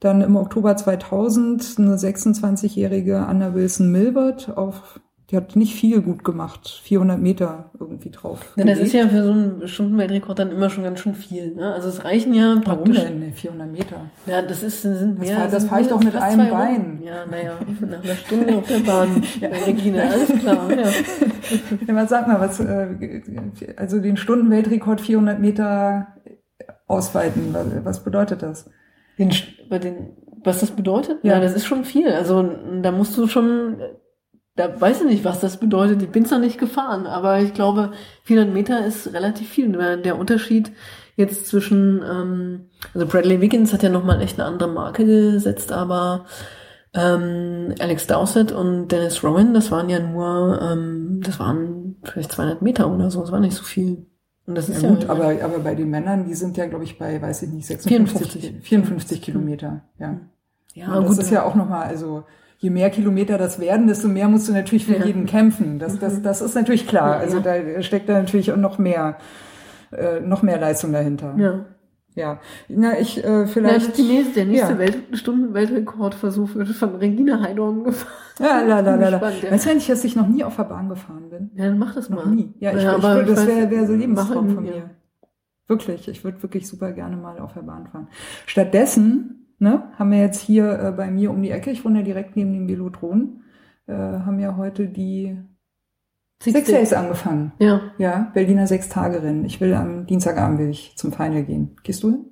Dann 0.00 0.20
im 0.20 0.36
Oktober 0.36 0.76
2000 0.76 1.76
eine 1.78 1.96
26-jährige 1.96 3.20
Anna 3.20 3.54
Wilson 3.54 3.92
Milbert 3.92 4.56
auf 4.56 5.00
die 5.32 5.38
hat 5.38 5.56
nicht 5.56 5.74
viel 5.74 6.02
gut 6.02 6.24
gemacht. 6.24 6.80
400 6.84 7.18
Meter 7.18 7.70
irgendwie 7.80 8.10
drauf. 8.10 8.52
Ja, 8.56 8.64
das 8.64 8.78
ist 8.78 8.92
ja 8.92 9.08
für 9.08 9.24
so 9.24 9.32
einen 9.32 9.66
Stundenweltrekord 9.66 10.38
dann 10.38 10.52
immer 10.52 10.68
schon 10.68 10.84
ganz 10.84 11.00
schön 11.00 11.14
viel. 11.14 11.54
Ne? 11.54 11.72
Also 11.72 11.88
es 11.88 12.04
reichen 12.04 12.34
ja 12.34 12.60
praktisch. 12.62 12.98
Warum 12.98 13.20
denn? 13.22 13.32
400 13.32 13.72
Meter. 13.72 13.96
Ja, 14.26 14.42
das 14.42 14.62
ist 14.62 14.82
sind 14.82 15.18
das 15.18 15.26
mehr. 15.26 15.38
Fahr, 15.38 15.48
das 15.48 15.64
fahre 15.64 15.80
ich 15.80 15.88
doch 15.88 16.04
mit 16.04 16.14
einem 16.14 16.50
Bein. 16.50 17.02
Ja, 17.02 17.24
naja, 17.24 17.54
nach 17.80 18.04
einer 18.04 18.14
Stunde 18.14 18.58
auf 18.58 18.66
der 18.68 18.80
Bahn. 18.80 19.22
ja, 19.40 19.48
Regina, 19.48 20.02
alles 20.02 20.38
klar. 20.38 20.70
Ja. 20.70 20.76
ja, 21.88 21.94
was 21.94 22.10
sag 22.10 22.28
mal, 22.28 22.38
was, 22.38 22.60
äh, 22.60 23.22
also 23.76 24.00
den 24.00 24.18
Stundenweltrekord 24.18 25.00
400 25.00 25.40
Meter 25.40 26.08
ausweiten, 26.86 27.56
was 27.84 28.04
bedeutet 28.04 28.42
das? 28.42 28.68
Den, 29.18 29.30
bei 29.70 29.78
den, 29.78 30.10
was 30.44 30.60
das 30.60 30.72
bedeutet? 30.72 31.20
Ja. 31.22 31.34
ja, 31.34 31.40
das 31.40 31.54
ist 31.54 31.64
schon 31.64 31.86
viel. 31.86 32.08
Also 32.08 32.50
da 32.82 32.92
musst 32.92 33.16
du 33.16 33.26
schon 33.28 33.76
da 34.54 34.80
weiß 34.80 35.00
ich 35.00 35.06
nicht, 35.06 35.24
was 35.24 35.40
das 35.40 35.58
bedeutet. 35.58 36.02
Ich 36.02 36.10
bin's 36.10 36.30
noch 36.30 36.38
nicht 36.38 36.58
gefahren, 36.58 37.06
aber 37.06 37.40
ich 37.40 37.54
glaube, 37.54 37.92
400 38.24 38.52
Meter 38.52 38.84
ist 38.84 39.12
relativ 39.12 39.48
viel. 39.48 39.72
Der 40.02 40.18
Unterschied 40.18 40.72
jetzt 41.16 41.46
zwischen, 41.46 42.02
ähm, 42.02 42.66
also 42.94 43.06
Bradley 43.06 43.40
Wiggins 43.40 43.72
hat 43.72 43.82
ja 43.82 43.88
nochmal 43.88 44.20
echt 44.20 44.38
eine 44.38 44.48
andere 44.48 44.68
Marke 44.68 45.04
gesetzt, 45.04 45.72
aber 45.72 46.26
ähm, 46.94 47.74
Alex 47.78 48.06
Dowsett 48.06 48.52
und 48.52 48.88
Dennis 48.88 49.24
Rowan, 49.24 49.54
das 49.54 49.70
waren 49.70 49.88
ja 49.88 50.00
nur, 50.00 50.60
ähm, 50.60 51.20
das 51.24 51.38
waren 51.38 51.96
vielleicht 52.02 52.32
200 52.32 52.60
Meter 52.60 52.92
oder 52.92 53.10
so, 53.10 53.20
das 53.20 53.32
war 53.32 53.40
nicht 53.40 53.56
so 53.56 53.64
viel. 53.64 54.06
Und 54.46 54.56
das 54.56 54.68
ist 54.68 54.82
ja, 54.82 54.90
gut, 54.90 55.04
ja, 55.04 55.10
aber, 55.10 55.28
aber 55.42 55.60
bei 55.60 55.74
den 55.74 55.88
Männern, 55.88 56.26
die 56.26 56.34
sind 56.34 56.56
ja, 56.56 56.66
glaube 56.66 56.84
ich, 56.84 56.98
bei, 56.98 57.22
weiß 57.22 57.44
ich 57.44 57.50
nicht, 57.50 57.66
56, 57.66 58.40
54, 58.40 58.68
54 58.68 59.22
Kilometer, 59.22 59.82
ja. 59.98 60.20
Ja, 60.74 60.94
und 60.94 61.04
das 61.04 61.16
gut, 61.16 61.24
ist 61.24 61.30
ja 61.30 61.44
auch 61.44 61.54
nochmal, 61.54 61.86
also 61.86 62.24
je 62.62 62.70
mehr 62.70 62.90
Kilometer 62.90 63.38
das 63.38 63.58
werden, 63.58 63.88
desto 63.88 64.06
mehr 64.06 64.28
musst 64.28 64.48
du 64.48 64.52
natürlich 64.52 64.86
für 64.86 64.96
ja. 64.96 65.04
jeden 65.04 65.26
kämpfen. 65.26 65.80
Das, 65.80 65.98
das, 65.98 66.18
mhm. 66.18 66.22
das 66.22 66.40
ist 66.40 66.54
natürlich 66.54 66.86
klar. 66.86 67.16
Also 67.16 67.40
da 67.40 67.82
steckt 67.82 68.08
da 68.08 68.14
natürlich 68.14 68.52
auch 68.52 68.56
noch 68.56 68.78
mehr, 68.78 69.18
äh, 69.90 70.20
noch 70.20 70.42
mehr 70.42 70.60
Leistung 70.60 70.92
dahinter. 70.92 71.34
Ja. 71.36 71.64
Ja, 72.14 72.40
na 72.68 73.00
ich 73.00 73.24
äh, 73.24 73.46
vielleicht. 73.46 73.88
Ja, 73.88 73.94
die 73.94 74.02
nächste, 74.02 74.34
der 74.34 74.44
nächste 74.44 74.72
ja. 74.74 74.78
Welt, 74.78 74.98
Stunden-Weltrekordversuch 75.14 76.54
wird 76.54 76.68
von 76.68 76.96
Regina 76.96 77.40
Heidorn 77.40 77.84
gefahren. 77.84 78.12
Ja, 78.38 78.60
la, 78.60 78.80
la, 78.80 78.96
la, 78.96 79.08
la. 79.08 79.30
Ja. 79.30 79.50
Weißt 79.50 79.64
du 79.64 79.70
eigentlich, 79.70 79.86
dass 79.86 80.04
ich 80.04 80.14
noch 80.14 80.28
nie 80.28 80.44
auf 80.44 80.56
der 80.56 80.64
Bahn 80.64 80.90
gefahren 80.90 81.30
bin? 81.30 81.50
Ja, 81.54 81.64
dann 81.64 81.78
mach 81.78 81.94
das 81.94 82.10
noch 82.10 82.22
mal. 82.22 82.30
Nie. 82.30 82.52
Ja, 82.60 82.76
ich, 82.76 82.82
ja, 82.82 82.98
ich 82.98 83.02
würde, 83.02 83.34
das 83.34 83.46
wäre 83.46 83.70
wär 83.70 83.86
so 83.86 83.94
Lebenstraum 83.94 84.54
von 84.54 84.62
mir. 84.62 84.90
Wirklich, 85.68 86.06
ich 86.06 86.22
würde 86.22 86.42
wirklich 86.42 86.68
super 86.68 86.92
gerne 86.92 87.16
mal 87.16 87.38
auf 87.38 87.54
der 87.54 87.62
Bahn 87.62 87.86
fahren. 87.86 88.08
Stattdessen 88.44 89.41
ne, 89.62 89.84
haben 89.98 90.10
wir 90.10 90.18
jetzt 90.18 90.40
hier 90.40 90.78
äh, 90.78 90.92
bei 90.92 91.10
mir 91.10 91.30
um 91.30 91.40
die 91.40 91.50
Ecke, 91.50 91.70
ich 91.70 91.84
wohne 91.84 92.00
ja 92.00 92.04
direkt 92.04 92.36
neben 92.36 92.52
dem 92.52 92.68
Velodron, 92.68 93.42
äh, 93.86 93.94
haben 93.94 94.38
ja 94.38 94.56
heute 94.56 94.88
die 94.88 95.38
Six 96.42 96.66
Days 96.66 96.92
angefangen. 96.92 97.52
Ja. 97.60 97.80
Ja, 97.98 98.30
Berliner 98.34 98.66
Sechs-Tage-Rennen. 98.66 99.44
Ich 99.44 99.60
will 99.60 99.72
am 99.74 100.06
Dienstagabend 100.06 100.58
will 100.58 100.70
ich 100.70 100.96
zum 100.96 101.12
Final 101.12 101.44
gehen. 101.44 101.76
Gehst 101.84 102.02
du 102.02 102.10
hin? 102.10 102.24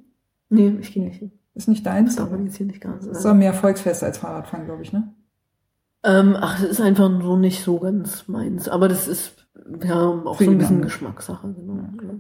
Nee, 0.48 0.76
ich 0.80 0.92
gehe 0.92 1.04
nicht 1.04 1.20
hin. 1.20 1.30
Ist 1.54 1.68
nicht 1.68 1.86
deins? 1.86 2.16
Das 2.16 2.24
organisiert 2.24 2.68
nicht 2.68 2.80
ganz. 2.80 3.06
Ist 3.06 3.24
doch 3.24 3.34
mehr 3.34 3.54
Volksfest 3.54 4.02
als 4.02 4.18
Fahrradfahren, 4.18 4.66
glaube 4.66 4.82
ich, 4.82 4.92
ne? 4.92 5.14
Ähm, 6.02 6.36
ach, 6.40 6.60
das 6.60 6.70
ist 6.70 6.80
einfach 6.80 7.08
so 7.22 7.36
nicht 7.36 7.62
so 7.62 7.78
ganz 7.78 8.26
meins. 8.26 8.68
Aber 8.68 8.88
das 8.88 9.06
ist 9.06 9.46
ja 9.84 9.94
auch 9.94 10.38
Für 10.38 10.44
so 10.44 10.50
ein 10.50 10.58
bisschen 10.58 10.82
Geschmackssache, 10.82 11.52
genau. 11.52 11.74
Ja. 11.76 12.14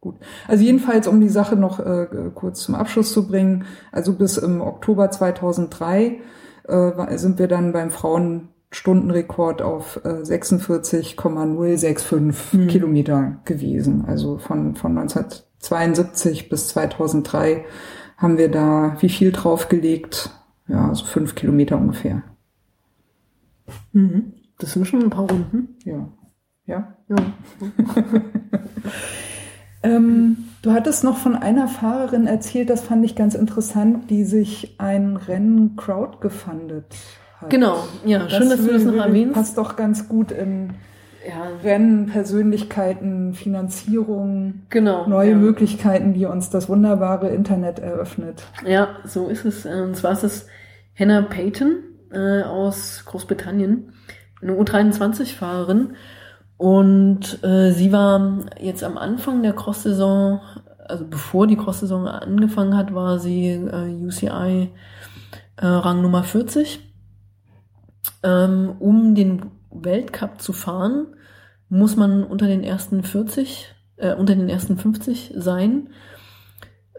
Gut. 0.00 0.14
Also 0.46 0.62
jedenfalls, 0.62 1.08
um 1.08 1.20
die 1.20 1.28
Sache 1.28 1.56
noch 1.56 1.80
äh, 1.80 2.06
kurz 2.34 2.60
zum 2.60 2.76
Abschluss 2.76 3.12
zu 3.12 3.26
bringen, 3.26 3.64
also 3.90 4.12
bis 4.12 4.36
im 4.36 4.60
Oktober 4.60 5.10
2003 5.10 6.20
äh, 6.68 7.18
sind 7.18 7.40
wir 7.40 7.48
dann 7.48 7.72
beim 7.72 7.90
Frauenstundenrekord 7.90 9.60
auf 9.60 10.00
äh, 10.04 10.24
46,065 10.24 12.52
mhm. 12.52 12.68
Kilometer 12.68 13.38
gewesen. 13.44 14.04
Also 14.06 14.38
von, 14.38 14.76
von 14.76 14.96
1972 14.96 16.48
bis 16.48 16.68
2003 16.68 17.64
haben 18.18 18.38
wir 18.38 18.52
da 18.52 18.96
wie 19.00 19.08
viel 19.08 19.32
draufgelegt? 19.32 20.30
Ja, 20.68 20.94
so 20.94 21.06
fünf 21.06 21.34
Kilometer 21.34 21.76
ungefähr. 21.76 22.22
Mhm. 23.92 24.34
Das 24.58 24.74
sind 24.74 24.86
schon 24.86 25.02
ein 25.02 25.10
paar 25.10 25.28
Runden. 25.28 25.76
Ja. 25.84 26.08
Ja. 26.66 26.94
ja. 27.08 27.16
Ähm, 29.82 30.48
du 30.62 30.72
hattest 30.72 31.04
noch 31.04 31.18
von 31.18 31.36
einer 31.36 31.68
Fahrerin 31.68 32.26
erzählt, 32.26 32.68
das 32.70 32.82
fand 32.82 33.04
ich 33.04 33.14
ganz 33.14 33.34
interessant, 33.34 34.10
die 34.10 34.24
sich 34.24 34.74
ein 34.78 35.16
Rennen 35.16 35.76
crowdgefundet 35.76 36.96
hat. 37.40 37.50
Genau, 37.50 37.84
ja, 38.04 38.20
das 38.20 38.32
schön, 38.32 38.50
dass 38.50 38.64
du 38.64 38.72
das 38.72 38.84
noch 38.84 38.94
erwähnst. 38.94 39.34
Passt 39.34 39.58
doch 39.58 39.76
ganz 39.76 40.08
gut 40.08 40.32
in 40.32 40.74
ja. 41.26 41.48
Rennen, 41.62 42.06
Persönlichkeiten, 42.06 43.34
Finanzierung, 43.34 44.62
genau, 44.70 45.06
neue 45.06 45.32
ja. 45.32 45.36
Möglichkeiten, 45.36 46.14
die 46.14 46.26
uns 46.26 46.50
das 46.50 46.68
wunderbare 46.68 47.28
Internet 47.28 47.78
eröffnet. 47.78 48.44
Ja, 48.66 48.96
so 49.04 49.28
ist 49.28 49.44
es. 49.44 49.66
Und 49.66 49.96
zwar 49.96 50.12
ist 50.12 50.24
es 50.24 50.46
Hannah 50.98 51.22
Payton 51.22 51.82
äh, 52.12 52.42
aus 52.42 53.04
Großbritannien, 53.06 53.92
eine 54.40 54.52
U23-Fahrerin. 54.52 55.94
Und 56.58 57.42
äh, 57.44 57.70
sie 57.70 57.92
war 57.92 58.44
jetzt 58.60 58.82
am 58.82 58.98
Anfang 58.98 59.42
der 59.42 59.52
Cross-Saison, 59.52 60.40
also 60.86 61.06
bevor 61.06 61.46
die 61.46 61.56
Cross-Saison 61.56 62.08
angefangen 62.08 62.76
hat, 62.76 62.92
war 62.92 63.20
sie 63.20 63.50
äh, 63.50 64.04
UCI 64.04 64.70
äh, 65.56 65.66
Rang 65.66 66.02
Nummer 66.02 66.24
40. 66.24 66.80
Ähm, 68.24 68.74
um 68.80 69.14
den 69.14 69.46
Weltcup 69.70 70.40
zu 70.40 70.52
fahren, 70.52 71.06
muss 71.68 71.94
man 71.94 72.24
unter 72.24 72.48
den 72.48 72.64
ersten 72.64 73.04
40, 73.04 73.72
äh, 73.96 74.14
unter 74.14 74.34
den 74.34 74.48
ersten 74.48 74.78
50 74.78 75.34
sein. 75.36 75.90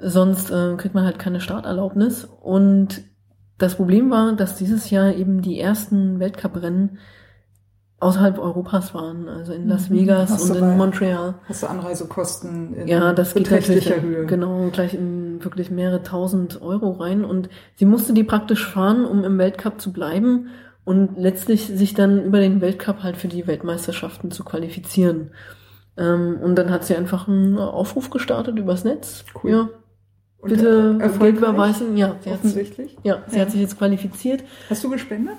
Sonst 0.01 0.51
äh, 0.51 0.75
kriegt 0.77 0.95
man 0.95 1.03
halt 1.03 1.19
keine 1.19 1.41
Starterlaubnis. 1.41 2.23
Und 2.23 3.01
das 3.57 3.75
Problem 3.75 4.09
war, 4.09 4.33
dass 4.37 4.55
dieses 4.55 4.89
Jahr 4.89 5.13
eben 5.13 5.41
die 5.41 5.59
ersten 5.59 6.21
Weltcuprennen 6.21 6.99
außerhalb 7.99 8.39
Europas 8.39 8.93
waren, 8.93 9.27
also 9.27 9.53
in 9.53 9.67
Las 9.67 9.89
mhm. 9.89 9.95
Vegas 9.95 10.31
hast 10.31 10.49
und 10.49 10.55
in 10.55 10.61
bei, 10.61 10.75
Montreal. 10.75 11.35
Hast 11.47 11.63
du 11.63 11.67
Anreisekosten 11.67 12.73
in 12.73 12.87
ja, 12.87 13.13
das 13.13 13.33
geht 13.33 13.49
Höhe? 13.51 14.25
Genau, 14.25 14.69
gleich 14.71 14.93
in 14.93 15.43
wirklich 15.43 15.69
mehrere 15.69 16.01
tausend 16.03 16.61
Euro 16.61 16.91
rein. 16.91 17.25
Und 17.25 17.49
sie 17.75 17.85
musste 17.85 18.13
die 18.13 18.23
praktisch 18.23 18.65
fahren, 18.65 19.05
um 19.05 19.23
im 19.23 19.37
Weltcup 19.37 19.81
zu 19.81 19.91
bleiben 19.91 20.49
und 20.85 21.17
letztlich 21.17 21.67
sich 21.67 21.93
dann 21.93 22.23
über 22.23 22.39
den 22.39 22.61
Weltcup 22.61 23.03
halt 23.03 23.17
für 23.17 23.27
die 23.27 23.47
Weltmeisterschaften 23.47 24.31
zu 24.31 24.43
qualifizieren. 24.43 25.31
Ähm, 25.97 26.37
und 26.41 26.55
dann 26.55 26.71
hat 26.71 26.85
sie 26.85 26.95
einfach 26.95 27.27
einen 27.27 27.57
Aufruf 27.57 28.09
gestartet 28.09 28.57
übers 28.57 28.85
Netz. 28.85 29.25
Cool. 29.43 29.51
Ja. 29.51 29.69
Bitte 30.41 30.97
Geld 31.19 31.37
überweisen. 31.37 31.97
Ja, 31.97 32.15
sie 32.21 32.29
offensichtlich. 32.29 32.95
Hat, 32.95 33.05
ja, 33.05 33.23
sie 33.27 33.35
ja. 33.35 33.41
hat 33.41 33.51
sich 33.51 33.59
jetzt 33.59 33.77
qualifiziert. 33.77 34.43
Hast 34.69 34.83
du 34.85 34.89
gespendet? 34.89 35.35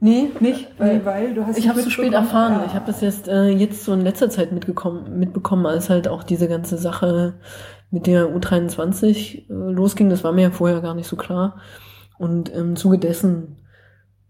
Nee, 0.00 0.30
nicht, 0.40 0.68
weil, 0.78 0.98
nee. 0.98 1.04
weil 1.04 1.34
du 1.34 1.46
hast 1.46 1.58
Ich 1.58 1.68
habe 1.68 1.80
es 1.80 1.90
spät 1.90 2.12
erfahren. 2.12 2.52
Ja. 2.52 2.64
Ich 2.66 2.74
habe 2.74 2.86
das 2.86 3.00
jetzt 3.00 3.28
äh, 3.28 3.48
jetzt 3.48 3.84
so 3.84 3.92
in 3.94 4.02
letzter 4.02 4.28
Zeit 4.28 4.52
mitgekommen, 4.52 5.18
mitbekommen, 5.18 5.64
als 5.66 5.88
halt 5.88 6.06
auch 6.08 6.22
diese 6.22 6.48
ganze 6.48 6.76
Sache 6.76 7.34
mit 7.90 8.06
der 8.06 8.26
U23 8.26 9.38
äh, 9.38 9.42
losging. 9.48 10.10
Das 10.10 10.22
war 10.22 10.32
mir 10.32 10.42
ja 10.42 10.50
vorher 10.50 10.80
gar 10.80 10.94
nicht 10.94 11.08
so 11.08 11.16
klar. 11.16 11.60
Und 12.18 12.48
im 12.50 12.76
Zuge 12.76 12.98
dessen 12.98 13.56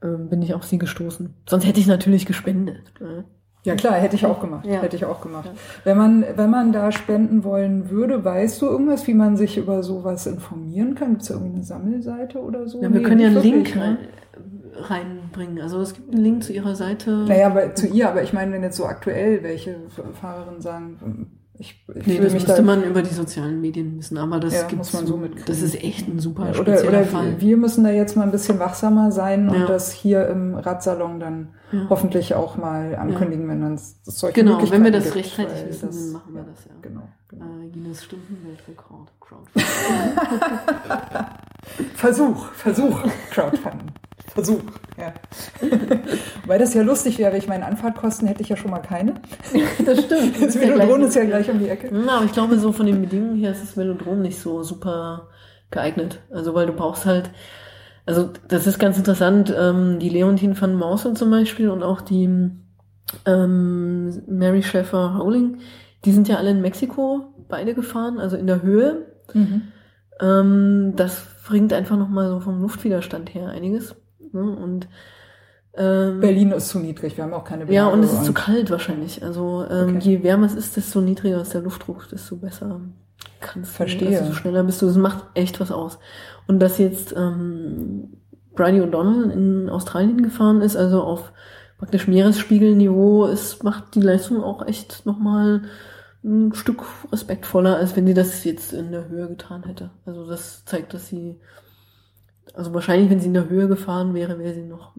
äh, 0.01 0.09
bin 0.09 0.43
ich 0.43 0.55
auf 0.55 0.65
sie 0.65 0.79
gestoßen. 0.79 1.35
Sonst 1.49 1.67
hätte 1.67 1.81
ich 1.81 1.87
natürlich 1.87 2.27
gespendet. 2.27 2.93
Äh. 3.01 3.23
Ja 3.65 3.75
klar, 3.75 3.95
hätte 3.95 4.15
ich 4.15 4.25
auch 4.25 4.41
gemacht. 4.41 4.65
Ja. 4.65 4.81
Hätte 4.81 4.95
ich 4.95 5.05
auch 5.05 5.21
gemacht. 5.21 5.47
Ja. 5.47 5.53
Wenn 5.83 5.97
man, 5.97 6.25
wenn 6.37 6.51
man 6.51 6.73
da 6.73 6.93
spenden 6.93 7.43
wollen 7.43 7.91
würde, 7.91 8.25
weißt 8.25 8.63
du 8.63 8.67
irgendwas, 8.67 9.09
wie 9.09 9.15
man 9.15 9.37
sich 9.37 9.57
über 9.57 9.83
sowas 9.83 10.29
informieren 10.29 10.95
kann? 10.95 11.11
Gibt 11.11 11.23
es 11.23 11.31
irgendwie 11.31 11.55
eine 11.55 11.65
Sammelseite 11.65 12.39
oder 12.39 12.69
so? 12.69 12.81
Ja, 12.81 12.93
wir 12.93 13.01
nee, 13.01 13.03
können 13.03 13.21
ja 13.21 13.27
einen 13.27 13.43
Link 13.43 13.77
rein, 13.77 13.99
reinbringen. 14.79 15.61
Also 15.61 15.81
es 15.81 15.95
gibt 15.95 16.13
einen 16.13 16.23
Link 16.23 16.45
zu 16.45 16.53
ihrer 16.53 16.75
Seite. 16.75 17.11
Naja, 17.11 17.47
aber 17.47 17.75
zu 17.75 17.87
ihr, 17.87 18.09
aber 18.09 18.23
ich 18.23 18.33
meine, 18.33 18.53
wenn 18.53 18.63
jetzt 18.63 18.77
so 18.77 18.87
aktuell 18.87 19.43
welche 19.43 19.77
Fahrerinnen 20.21 20.61
sagen, 20.61 21.31
ich, 21.59 21.83
ich 21.95 22.07
nee, 22.07 22.19
das 22.19 22.35
müsste 22.35 22.55
da, 22.55 22.63
man 22.63 22.85
über 22.85 23.03
die 23.03 23.15
sozialen 23.15 23.61
Medien 23.61 23.99
wissen, 23.99 24.19
aber 24.19 24.41
das 24.41 24.55
ja, 24.55 24.69
muss 24.77 24.93
man 24.93 25.07
so 25.07 25.17
mit. 25.17 25.49
Das 25.49 25.63
ist 25.63 25.83
echt 25.83 26.07
ein 26.07 26.19
super 26.19 26.51
oder, 26.61 26.85
oder 26.87 27.05
Fall. 27.05 27.41
Wir 27.41 27.57
müssen 27.57 27.85
da 27.85 27.91
jetzt 27.91 28.17
mal 28.17 28.25
ein 28.25 28.31
bisschen 28.31 28.59
wachsamer 28.59 29.11
sein 29.11 29.49
ja. 29.49 29.55
und 29.55 29.69
das 29.69 29.93
hier 29.93 30.29
im 30.29 30.55
Radsalon 30.55 31.19
dann 31.19 31.55
ja. 31.73 31.87
hoffentlich 31.89 32.35
auch 32.35 32.57
mal 32.57 32.97
ankündigen, 32.97 33.49
wenn 33.49 33.63
dann 33.63 33.81
solche 34.03 34.43
Genau, 34.43 34.61
wenn 34.71 34.85
wir 34.85 34.91
das 34.91 35.05
gibt, 35.05 35.17
rechtzeitig 35.17 35.69
wissen, 35.69 35.87
das, 35.87 36.13
machen 36.13 36.35
wir 36.35 36.43
das 36.43 36.65
ja. 36.67 36.73
Genau. 36.83 37.09
genau. 37.29 37.47
Äh, 37.47 37.71
Guinness 37.71 38.05
Stundenweltrekord. 38.05 39.09
Versuch, 41.95 42.53
Versuch, 42.53 43.03
Crowdfunding. 43.31 43.93
Versuch, 44.37 44.61
ja. 44.99 45.15
Weil 46.47 46.59
das 46.59 46.75
ja 46.75 46.83
lustig 46.83 47.19
wäre, 47.19 47.39
ich 47.39 47.49
meine, 47.49 47.65
Anfahrtkosten 47.65 48.29
hätte 48.29 48.43
ich 48.43 48.51
ja 48.51 48.57
schon 48.57 48.71
mal 48.71 48.81
keine. 48.81 49.15
das 49.85 50.05
stimmt. 50.05 50.39
Das 50.41 50.61
Velodrom 50.61 51.01
ist 51.05 51.17
ja 51.17 51.25
gleich 51.25 51.49
um 51.51 51.59
die 51.59 51.71
Ecke. 51.71 51.89
Ja, 51.91 52.17
aber 52.17 52.27
ich 52.27 52.33
glaube, 52.33 52.59
so 52.59 52.71
von 52.71 52.85
den 52.85 53.01
Bedingungen 53.01 53.37
her 53.37 53.53
ist 53.53 53.63
das 53.63 53.79
Velodrom 53.79 54.21
nicht 54.21 54.39
so 54.39 54.63
super 54.63 55.29
geeignet. 55.71 56.21
Also, 56.31 56.55
weil 56.55 56.67
du 56.67 56.75
brauchst 56.75 57.07
halt, 57.07 57.31
also 58.05 58.29
das 58.47 58.67
ist 58.67 58.79
ganz 58.79 58.99
interessant, 58.99 59.55
ähm, 59.59 59.99
die 60.01 60.11
Leontine 60.11 60.61
van 60.61 60.75
Mausen 60.75 61.17
zum 61.17 61.31
Beispiel 61.31 61.71
und 61.71 61.83
auch 61.83 62.03
die 62.03 62.29
ähm, 63.25 64.23
Mary 64.29 64.63
Schäfer 64.63 65.17
Howling, 65.17 65.61
die 66.05 66.13
sind 66.13 66.29
ja 66.29 66.37
alle 66.37 66.51
in 66.51 66.61
Mexiko 66.61 67.33
beide 67.49 67.73
gefahren, 67.73 68.19
also 68.19 68.37
in 68.37 68.47
der 68.47 68.61
Höhe. 68.61 69.07
Mhm. 69.33 69.63
Ähm, 70.21 70.93
das 70.95 71.27
bringt 71.47 71.73
einfach 71.73 71.97
nochmal 71.97 72.29
so 72.29 72.41
vom 72.41 72.61
Luftwiderstand 72.61 73.35
her 73.35 73.49
einiges. 73.49 73.97
Ne? 74.37 74.57
Und 74.57 74.89
ähm, 75.75 76.21
Berlin 76.21 76.53
ist 76.53 76.69
zu 76.69 76.79
niedrig, 76.79 77.17
wir 77.17 77.25
haben 77.25 77.35
auch 77.35 77.45
keine 77.45 77.67
Berge 77.67 77.75
Ja, 77.75 77.89
und 77.89 78.03
es 78.03 78.13
ist 78.13 78.25
zu 78.25 78.33
kalt 78.33 78.71
wahrscheinlich. 78.71 79.23
Also 79.23 79.67
ähm, 79.69 79.97
okay. 79.97 80.11
je 80.11 80.23
wärmer 80.23 80.47
es 80.47 80.55
ist, 80.55 80.77
desto 80.77 81.01
niedriger 81.01 81.43
ist 81.43 81.55
der 81.55 81.63
Luftdruck, 81.63 82.09
desto 82.09 82.37
besser 82.37 82.81
kannst 83.41 83.73
du. 83.73 83.77
Verstehe. 83.77 84.21
Also 84.21 84.33
schneller 84.33 84.65
bist 84.65 84.81
du. 84.81 84.87
Das 84.87 84.97
macht 84.97 85.25
echt 85.35 85.61
was 85.61 85.71
aus. 85.71 85.99
Und 86.47 86.61
dass 86.61 86.79
jetzt 86.79 87.15
ähm, 87.17 88.19
Bridie 88.55 88.81
O'Donnell 88.81 89.31
in 89.31 89.69
Australien 89.69 90.23
gefahren 90.23 90.63
ist, 90.63 90.77
also 90.77 91.03
auf 91.03 91.33
praktisch 91.79 92.09
Meeresspiegelniveau, 92.09 93.27
es 93.27 93.63
macht 93.63 93.95
die 93.95 94.01
Leistung 94.01 94.43
auch 94.43 94.67
echt 94.67 95.05
nochmal 95.05 95.63
ein 96.25 96.55
Stück 96.55 96.83
respektvoller, 97.13 97.77
als 97.77 97.95
wenn 97.97 98.07
sie 98.07 98.15
das 98.15 98.43
jetzt 98.45 98.73
in 98.73 98.91
der 98.91 99.09
Höhe 99.09 99.29
getan 99.29 99.65
hätte. 99.65 99.91
Also 100.07 100.27
das 100.27 100.65
zeigt, 100.65 100.95
dass 100.95 101.09
sie, 101.09 101.39
also 102.55 102.75
wahrscheinlich, 102.75 103.11
wenn 103.11 103.21
sie 103.21 103.29
in 103.29 103.35
der 103.35 103.49
Höhe 103.49 103.69
gefahren 103.69 104.15
wäre, 104.15 104.39
wäre 104.39 104.55
sie 104.55 104.63
noch 104.63 104.93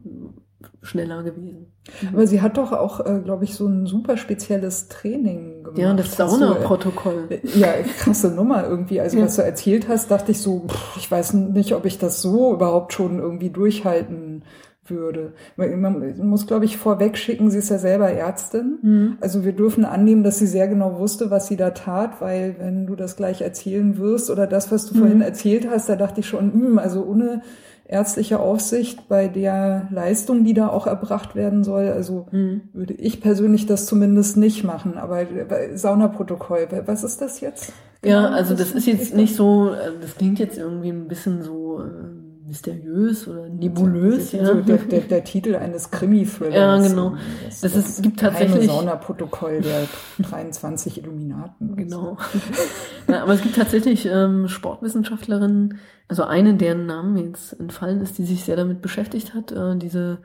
schneller 0.81 1.23
gewesen. 1.23 1.73
Aber 2.11 2.27
sie 2.27 2.41
hat 2.41 2.57
doch 2.57 2.71
auch, 2.71 3.05
äh, 3.05 3.21
glaube 3.23 3.43
ich, 3.43 3.55
so 3.55 3.67
ein 3.67 3.85
super 3.85 4.17
spezielles 4.17 4.87
Training 4.87 5.63
gemacht. 5.63 5.77
Ja, 5.77 5.93
das 5.93 6.15
Sauna-Protokoll. 6.15 7.27
Äh, 7.29 7.39
ja, 7.55 7.73
krasse 7.99 8.31
Nummer 8.31 8.67
irgendwie. 8.67 8.99
Also 8.99 9.17
ja. 9.17 9.25
was 9.25 9.35
du 9.35 9.43
erzählt 9.43 9.87
hast, 9.87 10.11
dachte 10.11 10.31
ich 10.31 10.41
so, 10.41 10.65
pff, 10.67 10.97
ich 10.97 11.09
weiß 11.09 11.33
nicht, 11.33 11.73
ob 11.73 11.85
ich 11.85 11.97
das 11.97 12.21
so 12.21 12.53
überhaupt 12.53 12.93
schon 12.93 13.19
irgendwie 13.19 13.49
durchhalten 13.49 14.43
würde. 14.89 15.33
Man 15.55 16.17
muss, 16.17 16.47
glaube 16.47 16.65
ich, 16.65 16.77
vorweg 16.77 17.17
schicken, 17.17 17.49
sie 17.49 17.59
ist 17.59 17.69
ja 17.69 17.77
selber 17.77 18.09
Ärztin. 18.09 18.79
Mhm. 18.81 19.17
Also 19.21 19.45
wir 19.45 19.53
dürfen 19.53 19.85
annehmen, 19.85 20.23
dass 20.23 20.39
sie 20.39 20.47
sehr 20.47 20.67
genau 20.67 20.99
wusste, 20.99 21.31
was 21.31 21.47
sie 21.47 21.57
da 21.57 21.71
tat, 21.71 22.21
weil 22.21 22.55
wenn 22.59 22.87
du 22.87 22.95
das 22.95 23.15
gleich 23.15 23.41
erzählen 23.41 23.97
wirst 23.97 24.29
oder 24.29 24.47
das, 24.47 24.71
was 24.71 24.85
du 24.85 24.95
mhm. 24.95 24.99
vorhin 24.99 25.21
erzählt 25.21 25.67
hast, 25.69 25.89
da 25.89 25.95
dachte 25.95 26.21
ich 26.21 26.27
schon, 26.27 26.47
mh, 26.47 26.67
hm, 26.67 26.79
also 26.79 27.05
ohne 27.05 27.41
ärztliche 27.87 28.39
Aufsicht 28.39 29.07
bei 29.07 29.27
der 29.27 29.87
Leistung, 29.91 30.43
die 30.43 30.53
da 30.53 30.67
auch 30.67 30.87
erbracht 30.87 31.35
werden 31.35 31.63
soll. 31.63 31.87
Also 31.89 32.27
mhm. 32.31 32.61
würde 32.73 32.93
ich 32.93 33.21
persönlich 33.21 33.65
das 33.65 33.85
zumindest 33.85 34.37
nicht 34.37 34.63
machen. 34.63 34.97
Aber 34.97 35.25
Saunaprotokoll, 35.73 36.67
was 36.85 37.03
ist 37.03 37.21
das 37.21 37.39
jetzt? 37.39 37.71
Genau, 38.01 38.21
ja, 38.21 38.29
also 38.29 38.53
das 38.53 38.71
ist 38.71 38.85
jetzt 38.85 39.15
nicht 39.15 39.35
so, 39.35 39.71
äh, 39.71 39.91
das 39.99 40.15
klingt 40.15 40.37
jetzt 40.39 40.57
irgendwie 40.57 40.89
ein 40.89 41.07
bisschen 41.07 41.41
so 41.41 41.81
äh, 41.81 42.16
mysteriös 42.47 43.27
oder 43.27 43.49
nebulös. 43.49 44.31
Ja. 44.31 44.45
So 44.45 44.53
der, 44.61 44.77
der, 44.77 45.01
der, 45.01 45.23
Titel 45.23 45.55
eines 45.55 45.91
Krimi-Thrillers. 45.91 46.55
Ja, 46.55 46.77
genau. 46.77 47.15
Das, 47.45 47.61
das, 47.61 47.73
das 47.73 47.89
ist, 47.89 48.03
gibt 48.03 48.19
tatsächlich. 48.21 48.67
Saunaprotokoll 48.67 49.61
der 49.61 49.87
23 50.19 51.03
Illuminaten. 51.03 51.75
Genau. 51.75 52.17
ja, 53.07 53.23
aber 53.23 53.33
es 53.33 53.41
gibt 53.41 53.55
tatsächlich 53.55 54.05
ähm, 54.05 54.47
Sportwissenschaftlerinnen, 54.47 55.79
also 56.07 56.23
eine, 56.23 56.55
deren 56.55 56.85
Namen 56.85 57.17
jetzt 57.17 57.59
entfallen 57.59 58.01
ist, 58.01 58.17
die 58.17 58.25
sich 58.25 58.45
sehr 58.45 58.55
damit 58.55 58.81
beschäftigt 58.81 59.33
hat, 59.33 59.51
äh, 59.51 59.75
diese 59.75 60.19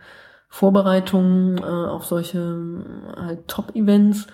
Vorbereitung 0.48 1.58
äh, 1.58 1.62
auf 1.62 2.04
solche 2.04 2.38
äh, 2.38 3.20
halt 3.20 3.48
Top-Events 3.48 4.28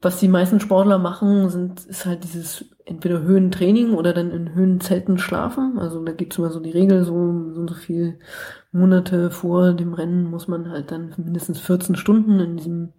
was 0.00 0.20
die 0.20 0.28
meisten 0.28 0.60
Sportler 0.60 0.98
machen, 0.98 1.48
sind, 1.48 1.84
ist 1.86 2.06
halt 2.06 2.24
dieses 2.24 2.64
entweder 2.84 3.20
Höhentraining 3.20 3.94
oder 3.94 4.12
dann 4.12 4.30
in 4.30 4.54
Höhenzelten 4.54 5.18
schlafen. 5.18 5.78
Also 5.78 6.04
da 6.04 6.12
gibt's 6.12 6.38
immer 6.38 6.50
so 6.50 6.60
die 6.60 6.70
Regel, 6.70 7.04
so, 7.04 7.12
so 7.52 7.60
und 7.60 7.68
so 7.68 7.74
viel 7.74 8.18
Monate 8.72 9.30
vor 9.30 9.72
dem 9.72 9.94
Rennen 9.94 10.24
muss 10.24 10.48
man 10.48 10.70
halt 10.70 10.90
dann 10.90 11.14
mindestens 11.16 11.60
14 11.60 11.96
Stunden 11.96 12.40
in 12.40 12.56
diesem 12.56 12.92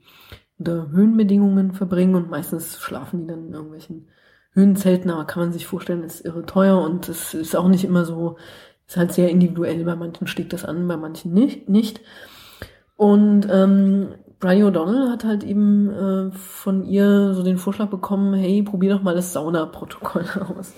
unter 0.60 0.92
Höhenbedingungen 0.92 1.72
verbringen 1.72 2.16
und 2.16 2.30
meistens 2.30 2.80
schlafen 2.80 3.22
die 3.22 3.28
dann 3.28 3.48
in 3.48 3.54
irgendwelchen 3.54 4.10
Höhenzelten, 4.52 5.10
aber 5.10 5.26
kann 5.26 5.44
man 5.44 5.54
sich 5.54 5.66
vorstellen, 5.66 6.04
ist 6.04 6.26
irre 6.26 6.46
teuer 6.46 6.82
und 6.82 7.08
es 7.08 7.34
ist 7.34 7.56
auch 7.56 7.70
nicht 7.70 7.86
immer 7.86 8.04
so, 8.04 8.38
ist 8.86 8.98
halt 8.98 9.14
sehr 9.14 9.30
individuell. 9.30 9.84
Bei 9.86 9.96
manchen 9.96 10.28
steckt 10.28 10.52
das 10.52 10.66
an, 10.66 10.88
bei 10.88 10.98
manchen 10.98 11.34
nicht. 11.34 11.70
nicht. 11.70 12.02
Und 12.96 13.48
ähm, 13.50 14.16
Brian 14.40 14.74
O'Donnell 14.74 15.10
hat 15.12 15.26
halt 15.26 15.44
eben 15.44 15.90
äh, 15.90 16.32
von 16.32 16.86
ihr 16.86 17.34
so 17.34 17.44
den 17.44 17.58
Vorschlag 17.58 17.88
bekommen, 17.88 18.34
hey, 18.34 18.64
probier 18.64 18.94
doch 18.94 19.02
mal 19.02 19.16
das 19.16 19.34
Saunaprotokoll 19.34 20.26
aus. 20.58 20.74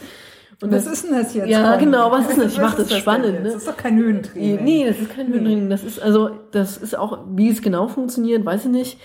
Und 0.62 0.72
was 0.72 0.86
das, 0.86 0.94
ist 0.94 1.06
denn 1.06 1.14
das 1.14 1.34
jetzt? 1.34 1.50
Ja, 1.50 1.76
genau, 1.76 2.12
was 2.12 2.30
ist 2.30 2.38
das? 2.44 2.54
Ich 2.54 2.60
mache 2.60 2.78
das, 2.78 2.90
das 2.90 2.98
spannend. 2.98 3.34
Ne? 3.34 3.44
Das 3.44 3.56
ist 3.56 3.68
doch 3.68 3.78
kein 3.78 3.98
Höhentraining. 3.98 4.64
Nee, 4.64 4.86
das 4.86 5.00
ist 5.00 5.12
kein 5.12 5.28
Höhentraining. 5.28 5.70
Das 5.70 5.84
ist 5.84 6.02
also, 6.02 6.32
das 6.52 6.78
ist 6.78 6.98
auch, 6.98 7.20
wie 7.34 7.50
es 7.50 7.62
genau 7.62 7.88
funktioniert, 7.88 8.46
weiß 8.46 8.66
ich 8.66 8.72
nicht. 8.72 9.00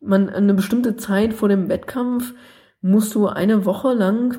Man 0.00 0.28
eine 0.28 0.54
bestimmte 0.54 0.96
Zeit 0.96 1.32
vor 1.32 1.48
dem 1.48 1.68
Wettkampf 1.68 2.34
musst 2.82 3.14
du 3.14 3.26
eine 3.26 3.64
Woche 3.64 3.94
lang, 3.94 4.38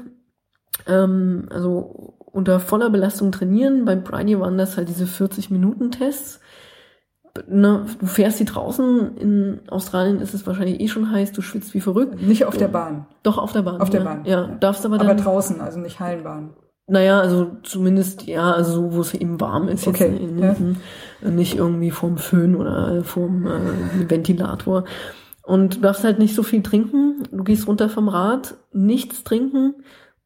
ähm, 0.86 1.48
also 1.50 2.16
unter 2.32 2.60
voller 2.60 2.92
Belastung 2.92 3.32
trainieren. 3.32 3.86
Bei 3.86 3.96
Briny 3.96 4.40
waren 4.40 4.58
das 4.58 4.78
halt 4.78 4.90
diese 4.90 5.08
40 5.08 5.50
Minuten 5.50 5.90
Tests 5.90 6.40
ne, 7.48 7.86
du 8.00 8.06
fährst 8.06 8.38
hier 8.38 8.46
draußen, 8.46 9.18
in 9.18 9.60
Australien 9.70 10.22
ist 10.22 10.34
es 10.34 10.46
wahrscheinlich 10.48 10.80
eh 10.80 10.88
schon 10.88 11.12
heiß, 11.12 11.32
du 11.32 11.42
schwitzt 11.42 11.74
wie 11.74 11.82
verrückt. 11.82 12.22
Nicht 12.22 12.46
auf 12.46 12.58
der 12.58 12.68
Bahn. 12.68 13.06
Doch, 13.24 13.38
auf 13.38 13.52
der 13.52 13.62
Bahn. 13.62 13.82
Auf 13.82 13.90
der 13.90 14.02
Bahn. 14.02 14.26
Ja, 14.26 14.42
ja. 14.42 14.56
darfst 14.60 14.86
aber 14.86 14.98
dann. 14.98 15.10
Aber 15.10 15.20
draußen, 15.20 15.62
also 15.62 15.80
nicht 15.80 16.00
Hallenbahn. 16.00 16.52
Naja, 16.88 17.20
also 17.20 17.52
zumindest, 17.64 18.28
ja, 18.28 18.52
also 18.52 18.94
wo 18.94 19.02
es 19.02 19.14
eben 19.16 19.42
warm 19.42 19.70
ist, 19.70 19.88
okay. 19.88 20.12
jetzt 20.12 20.22
in, 20.22 20.38
in, 20.38 20.78
ja. 21.22 21.30
nicht 21.32 21.56
irgendwie 21.56 21.90
vorm 21.90 22.18
Föhn 22.18 22.56
oder 22.56 23.04
vorm 23.04 23.48
äh, 23.48 24.10
Ventilator. 24.10 24.86
Und 25.42 25.78
du 25.78 25.82
darfst 25.82 26.04
halt 26.04 26.20
nicht 26.20 26.36
so 26.36 26.44
viel 26.44 26.62
trinken. 26.62 27.24
Du 27.32 27.44
gehst 27.44 27.68
runter 27.68 27.90
vom 27.90 28.08
Rad, 28.08 28.56
nichts 28.72 29.24
trinken 29.24 29.76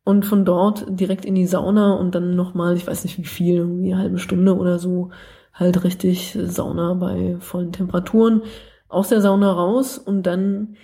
und 0.03 0.25
von 0.25 0.43
dort 0.43 0.85
direkt 0.89 1.23
in 1.23 1.35
die 1.35 1.47
Sauna 1.47 1.93
und 1.93 2.13
dann 2.13 2.35
nochmal, 2.35 2.75
ich 2.75 2.87
weiß 2.87 3.03
nicht 3.03 3.17
wie 3.17 3.25
viel, 3.25 3.57
irgendwie 3.57 3.93
eine 3.93 4.01
halbe 4.01 4.19
Stunde 4.19 4.55
oder 4.57 4.79
so 4.79 5.11
halt 5.59 5.83
richtig 5.83 6.37
Sauna 6.41 6.93
bei 6.93 7.37
vollen 7.39 7.71
Temperaturen 7.71 8.43
aus 8.87 9.09
der 9.09 9.21
Sauna 9.21 9.51
raus 9.51 9.97
und 9.97 10.23
dann 10.23 10.75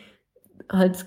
halt 0.71 1.05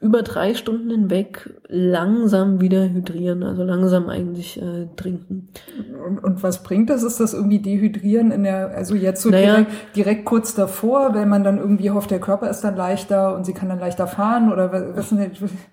über 0.00 0.22
drei 0.22 0.54
Stunden 0.54 0.90
hinweg 0.90 1.50
langsam 1.66 2.60
wieder 2.60 2.88
hydrieren, 2.88 3.42
also 3.42 3.64
langsam 3.64 4.08
eigentlich 4.08 4.62
äh, 4.62 4.86
trinken. 4.94 5.48
Und, 6.06 6.22
und, 6.22 6.42
was 6.44 6.62
bringt 6.62 6.88
das? 6.88 7.02
Ist 7.02 7.18
das 7.18 7.34
irgendwie 7.34 7.58
dehydrieren 7.58 8.30
in 8.30 8.44
der, 8.44 8.68
also 8.76 8.94
jetzt 8.94 9.22
so 9.22 9.30
naja, 9.30 9.56
direkt, 9.56 9.96
direkt 9.96 10.24
kurz 10.24 10.54
davor, 10.54 11.14
weil 11.14 11.26
man 11.26 11.42
dann 11.42 11.58
irgendwie 11.58 11.90
hofft, 11.90 12.12
der 12.12 12.20
Körper 12.20 12.48
ist 12.48 12.60
dann 12.60 12.76
leichter 12.76 13.34
und 13.34 13.44
sie 13.44 13.54
kann 13.54 13.68
dann 13.68 13.80
leichter 13.80 14.06
fahren 14.06 14.52
oder 14.52 14.72
was? 14.72 15.10
was 15.10 15.12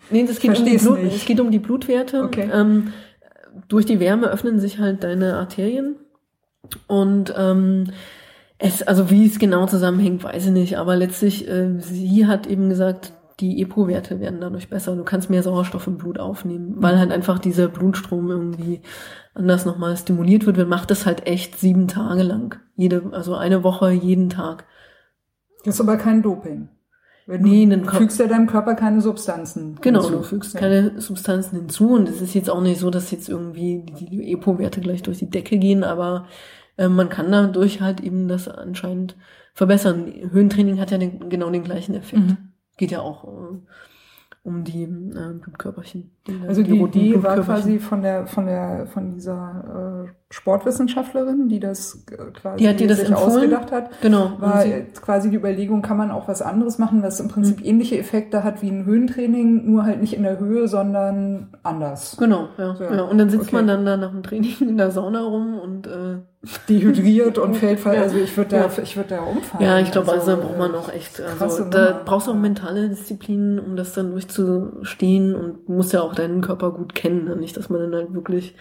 nee, 0.10 0.26
das 0.26 0.40
geht, 0.40 0.58
um 0.58 0.66
die, 0.66 0.78
Blut, 0.78 1.00
es 1.04 1.26
geht 1.26 1.40
um 1.40 1.52
die 1.52 1.60
Blutwerte. 1.60 2.24
Okay. 2.24 2.50
Ähm, 2.52 2.94
durch 3.68 3.86
die 3.86 4.00
Wärme 4.00 4.32
öffnen 4.32 4.60
sich 4.60 4.80
halt 4.80 5.04
deine 5.04 5.36
Arterien 5.36 5.98
und 6.88 7.34
ähm, 7.38 7.92
es, 8.58 8.84
also 8.84 9.10
wie 9.10 9.26
es 9.26 9.40
genau 9.40 9.66
zusammenhängt, 9.66 10.24
weiß 10.24 10.48
ich 10.48 10.52
nicht. 10.52 10.78
Aber 10.78 10.96
letztlich, 10.96 11.48
äh, 11.48 11.80
sie 11.80 12.26
hat 12.26 12.48
eben 12.48 12.70
gesagt, 12.70 13.14
die 13.40 13.62
EPO-Werte 13.62 14.20
werden 14.20 14.40
dadurch 14.40 14.70
besser. 14.70 14.96
Du 14.96 15.04
kannst 15.04 15.30
mehr 15.30 15.44
Sauerstoff 15.44 15.88
im 15.88 15.98
Blut 15.98 16.20
aufnehmen, 16.20 16.76
weil 16.78 16.98
halt 16.98 17.12
einfach 17.12 17.38
dieser 17.40 17.68
Blutstrom 17.68 18.30
irgendwie 18.32 18.82
anders 19.34 19.66
nochmal 19.66 19.98
stimuliert 19.98 20.46
wird. 20.46 20.56
Wir 20.56 20.66
macht 20.66 20.90
das 20.90 21.06
halt 21.06 21.28
echt 21.28 21.60
sieben 21.60 21.90
Tage 21.90 22.24
lang. 22.24 22.60
Jede, 22.76 23.04
also 23.12 23.36
eine 23.36 23.64
Woche, 23.64 23.92
jeden 23.92 24.30
Tag. 24.30 24.66
Das 25.66 25.76
ist 25.76 25.82
aber 25.82 25.98
kein 25.98 26.22
Doping. 26.22 26.70
Wenn 27.28 27.42
nee, 27.42 27.66
du 27.66 27.90
fügst 27.90 28.20
ja 28.20 28.28
deinem 28.28 28.46
Körper 28.46 28.76
keine 28.76 29.02
Substanzen. 29.02 29.78
Genau, 29.82 30.02
hinzu. 30.02 30.18
du 30.18 30.24
fügst 30.24 30.54
ja. 30.54 30.60
keine 30.60 31.02
Substanzen 31.02 31.58
hinzu. 31.58 31.94
Und 31.94 32.08
es 32.08 32.22
ist 32.22 32.36
jetzt 32.36 32.52
auch 32.52 32.62
nicht 32.62 32.80
so, 32.80 32.92
dass 32.92 33.10
jetzt 33.10 33.30
irgendwie 33.30 33.84
die 34.00 34.32
EPO-Werte 34.34 34.80
gleich 34.80 35.02
durch 35.02 35.20
die 35.20 35.30
Decke 35.30 35.58
gehen, 35.58 35.84
aber 35.84 36.28
äh, 36.78 36.88
man 36.88 37.10
kann 37.10 37.32
dadurch 37.32 37.82
halt 37.82 38.02
eben 38.02 38.28
das 38.28 38.48
anscheinend 38.48 39.16
verbessern. 39.54 40.06
Höhentraining 40.32 40.80
hat 40.80 40.92
ja 40.92 41.00
den, 41.00 41.30
genau 41.30 41.50
den 41.50 41.64
gleichen 41.64 41.96
Effekt. 41.96 42.22
Mhm. 42.22 42.38
Geht 42.78 42.92
ja 42.92 43.02
auch 43.02 43.24
äh, 43.24 43.58
um 44.44 44.64
die 44.64 44.84
äh, 44.84 45.34
Blutkörperchen. 45.42 46.12
Die, 46.28 46.40
also 46.48 46.62
die, 46.62 46.74
die 46.74 46.80
Idee 46.80 47.24
war 47.24 47.40
quasi 47.42 47.80
von 47.80 48.04
der 48.04 48.28
von 48.28 48.46
der 48.46 48.86
von 48.86 49.14
dieser 49.14 50.06
äh, 50.06 50.12
Sportwissenschaftlerin, 50.36 51.48
die 51.48 51.62
das 51.62 52.04
äh, 52.12 52.18
quasi 52.34 52.58
die 52.58 52.68
hat 52.68 52.80
die 52.82 52.88
das 52.88 53.00
sich 53.00 53.08
empfohlen? 53.08 53.32
ausgedacht 53.32 53.72
hat. 53.72 54.02
Genau. 54.02 54.34
War 54.40 54.66
quasi 55.02 55.30
die 55.30 55.38
Überlegung, 55.38 55.82
kann 55.82 55.96
man 55.96 56.12
auch 56.12 56.28
was 56.28 56.42
anderes 56.42 56.78
machen, 56.78 57.02
was 57.04 57.22
im 57.22 57.30
Prinzip 57.30 57.60
mhm. 57.60 57.66
ähnliche 57.66 57.98
Effekte 57.98 58.44
hat 58.44 58.62
wie 58.62 58.70
ein 58.70 58.84
Höhentraining, 58.84 59.66
nur 59.66 59.86
halt 59.86 60.02
nicht 60.02 60.14
in 60.14 60.24
der 60.24 60.38
Höhe, 60.38 60.68
sondern 60.68 61.56
anders. 61.64 62.18
Genau, 62.20 62.50
ja. 62.58 62.76
So, 62.76 62.84
ja. 62.84 63.04
Und 63.04 63.18
dann 63.18 63.30
sitzt 63.30 63.48
okay. 63.48 63.56
man 63.56 63.68
dann 63.68 63.86
da 63.86 63.96
nach 63.96 64.12
dem 64.12 64.24
Training 64.24 64.56
in 64.60 64.78
der 64.78 64.92
Sauna 64.92 65.22
rum 65.24 65.58
und 65.58 65.88
äh, 65.88 66.18
dehydriert 66.68 67.38
und 67.38 67.56
fällt, 67.58 67.84
Ja. 67.86 67.92
also 67.92 68.18
ich 68.18 68.36
würde 68.36 68.52
da, 68.52 68.58
Ja. 68.58 68.72
ich 68.84 68.98
würde 68.98 69.10
da 69.16 69.22
umfallen. 69.22 69.64
Ja, 69.64 69.80
ich 69.80 69.92
glaube, 69.92 70.12
also, 70.12 70.36
da 70.36 70.38
äh, 70.38 70.42
braucht 70.42 70.58
man 70.58 70.76
auch 70.76 70.92
echt, 70.92 71.22
also 71.22 71.38
krasse 71.38 71.68
da 71.70 72.02
brauchst 72.04 72.28
du 72.28 72.32
auch 72.32 72.36
mentale 72.36 72.90
Disziplin, 72.90 73.58
um 73.58 73.78
das 73.78 73.94
dann 73.94 74.12
durchzustehen 74.12 75.34
und 75.34 75.70
musst 75.70 75.94
ja 75.94 76.02
auch 76.02 76.14
deinen 76.14 76.42
Körper 76.42 76.72
gut 76.72 76.94
kennen, 76.94 77.24
ne? 77.24 77.36
nicht, 77.38 77.56
dass 77.56 77.70
man 77.70 77.80
dann 77.80 77.96
halt 77.96 78.14
wirklich 78.14 78.56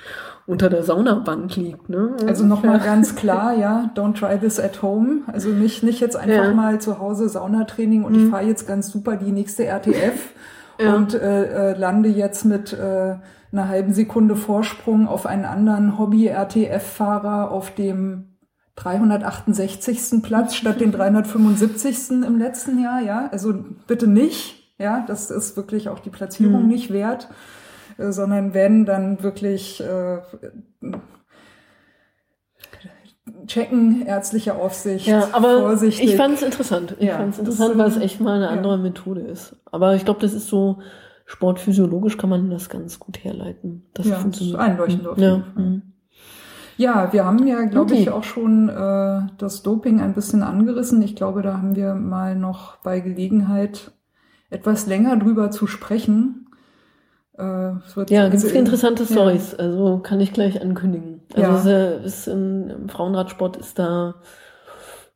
unter 0.46 0.68
der 0.68 0.82
Saunabank 0.82 1.56
liegt, 1.56 1.63
ne? 1.88 2.16
Also 2.26 2.44
nochmal 2.44 2.78
ganz 2.80 3.14
klar, 3.16 3.54
ja, 3.54 3.90
don't 3.94 4.14
try 4.18 4.38
this 4.38 4.58
at 4.60 4.82
home. 4.82 5.22
Also 5.26 5.48
nicht, 5.50 5.82
nicht 5.82 6.00
jetzt 6.00 6.16
einfach 6.16 6.44
Ja. 6.48 6.52
mal 6.54 6.80
zu 6.80 6.98
Hause 6.98 7.28
Saunatraining 7.28 8.04
und 8.04 8.14
ich 8.16 8.28
fahre 8.30 8.44
jetzt 8.44 8.66
ganz 8.66 8.90
super 8.90 9.16
die 9.16 9.32
nächste 9.32 9.64
RTF 9.64 10.32
Ja. 10.80 10.94
und 10.94 11.14
äh, 11.14 11.72
äh, 11.72 11.78
lande 11.78 12.08
jetzt 12.08 12.44
mit 12.44 12.72
äh, 12.72 13.16
einer 13.52 13.68
halben 13.68 13.92
Sekunde 13.92 14.34
Vorsprung 14.36 15.06
auf 15.06 15.26
einen 15.26 15.44
anderen 15.44 15.98
Hobby-RTF-Fahrer 15.98 17.50
auf 17.52 17.70
dem 17.74 18.30
368. 18.76 20.22
Platz 20.22 20.54
statt 20.56 20.80
den 20.80 20.90
375. 20.92 22.10
im 22.26 22.38
letzten 22.38 22.82
Jahr, 22.82 23.00
ja. 23.00 23.28
Also 23.30 23.54
bitte 23.86 24.06
nicht, 24.08 24.72
ja, 24.78 25.04
das 25.06 25.30
ist 25.30 25.56
wirklich 25.56 25.88
auch 25.88 26.00
die 26.00 26.10
Platzierung 26.10 26.62
Mhm. 26.62 26.68
nicht 26.68 26.92
wert, 26.92 27.28
äh, 27.98 28.10
sondern 28.10 28.52
wenn 28.54 28.84
dann 28.84 29.22
wirklich 29.22 29.80
äh, 29.80 30.18
checken, 33.46 34.04
ärztliche 34.06 34.54
Aufsicht, 34.54 35.06
Ja, 35.06 35.28
aber 35.32 35.60
vorsichtig. 35.60 36.10
ich 36.10 36.16
fand 36.16 36.34
es 36.34 36.42
interessant. 36.42 36.96
Ich 36.98 37.06
Ja, 37.06 37.16
fand 37.18 37.34
es 37.34 37.38
interessant, 37.38 37.76
weil 37.78 37.88
es 37.88 37.96
echt 37.98 38.20
mal 38.20 38.36
eine 38.36 38.44
ja. 38.46 38.50
andere 38.50 38.78
Methode 38.78 39.20
ist. 39.22 39.56
Aber 39.70 39.94
ich 39.94 40.04
glaube, 40.04 40.20
das 40.20 40.32
ist 40.32 40.48
so 40.48 40.80
sportphysiologisch 41.26 42.16
kann 42.18 42.30
man 42.30 42.50
das 42.50 42.68
ganz 42.68 42.98
gut 42.98 43.22
herleiten. 43.24 43.86
Das 43.94 44.06
Ja, 44.06 44.16
funktioniert. 44.16 44.58
einleuchtend 44.58 45.06
auf 45.06 45.18
ja. 45.18 45.30
jeden 45.32 45.44
Fall. 45.44 45.62
mhm. 45.62 45.82
Ja, 46.76 47.12
wir 47.12 47.24
haben 47.24 47.46
ja, 47.46 47.62
glaube 47.66 47.94
ich, 47.94 48.08
Okay. 48.08 48.10
auch 48.10 48.24
schon 48.24 48.68
äh, 48.68 49.20
das 49.38 49.62
Doping 49.62 50.00
ein 50.00 50.12
bisschen 50.14 50.42
angerissen. 50.42 51.02
Ich 51.02 51.14
glaube, 51.14 51.40
da 51.42 51.54
haben 51.58 51.76
wir 51.76 51.94
mal 51.94 52.34
noch 52.34 52.76
bei 52.78 52.98
Gelegenheit 53.00 53.92
etwas 54.50 54.86
länger 54.86 55.16
drüber 55.16 55.50
zu 55.52 55.66
sprechen. 55.68 56.48
Äh, 57.38 57.42
Ja, 57.44 58.28
gibt 58.28 58.34
also 58.34 58.46
es 58.48 58.52
interessante 58.52 59.04
ja. 59.04 59.08
Stories. 59.08 59.54
Also 59.54 59.98
kann 60.02 60.20
ich 60.20 60.32
gleich 60.32 60.60
ankündigen. 60.60 61.13
Also 61.34 61.68
Ja. 61.70 61.76
äh, 61.76 62.04
ist 62.04 62.26
in, 62.28 62.70
im 62.70 62.88
Frauenradsport 62.88 63.56
ist 63.56 63.78
da 63.78 64.16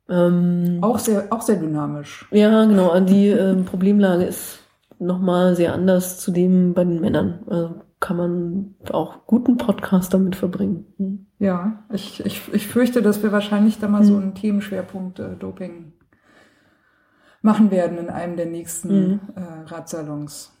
ähm, 0.09 0.79
Auch 0.81 0.97
sehr, 0.99 1.27
auch 1.31 1.41
sehr 1.41 1.57
dynamisch. 1.57 2.27
ja 2.31 2.65
genau. 2.65 2.99
Die 3.01 3.27
ähm, 3.27 3.65
Problemlage 3.65 4.23
ist 4.23 4.59
nochmal 4.97 5.55
sehr 5.55 5.73
anders 5.73 6.19
zu 6.19 6.31
dem 6.31 6.73
bei 6.73 6.83
den 6.83 6.99
Männern. 6.99 7.43
Also 7.47 7.81
kann 7.99 8.17
man 8.17 8.75
auch 8.91 9.25
guten 9.27 9.57
Podcast 9.57 10.13
damit 10.13 10.35
verbringen. 10.35 10.85
Hm. 10.97 11.25
Ja, 11.37 11.83
ich, 11.91 12.25
ich, 12.25 12.53
ich 12.53 12.67
fürchte, 12.67 13.01
dass 13.01 13.21
wir 13.23 13.31
wahrscheinlich 13.31 13.77
da 13.79 13.87
mal 13.87 14.03
so 14.03 14.13
Mhm. 14.15 14.21
einen 14.23 14.35
Themenschwerpunkt 14.35 15.19
äh, 15.19 15.35
Doping 15.35 15.93
machen 17.41 17.71
werden 17.71 17.97
in 17.97 18.09
einem 18.09 18.35
der 18.35 18.45
nächsten 18.47 18.89
Mhm. 19.11 19.19
äh, 19.35 19.69
Radsalons. 19.69 20.53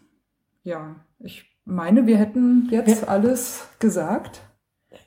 Ja, 0.63 0.95
ich 1.19 1.45
meine, 1.65 2.07
wir 2.07 2.17
hätten 2.17 2.67
jetzt 2.71 3.07
alles 3.07 3.67
gesagt, 3.79 4.41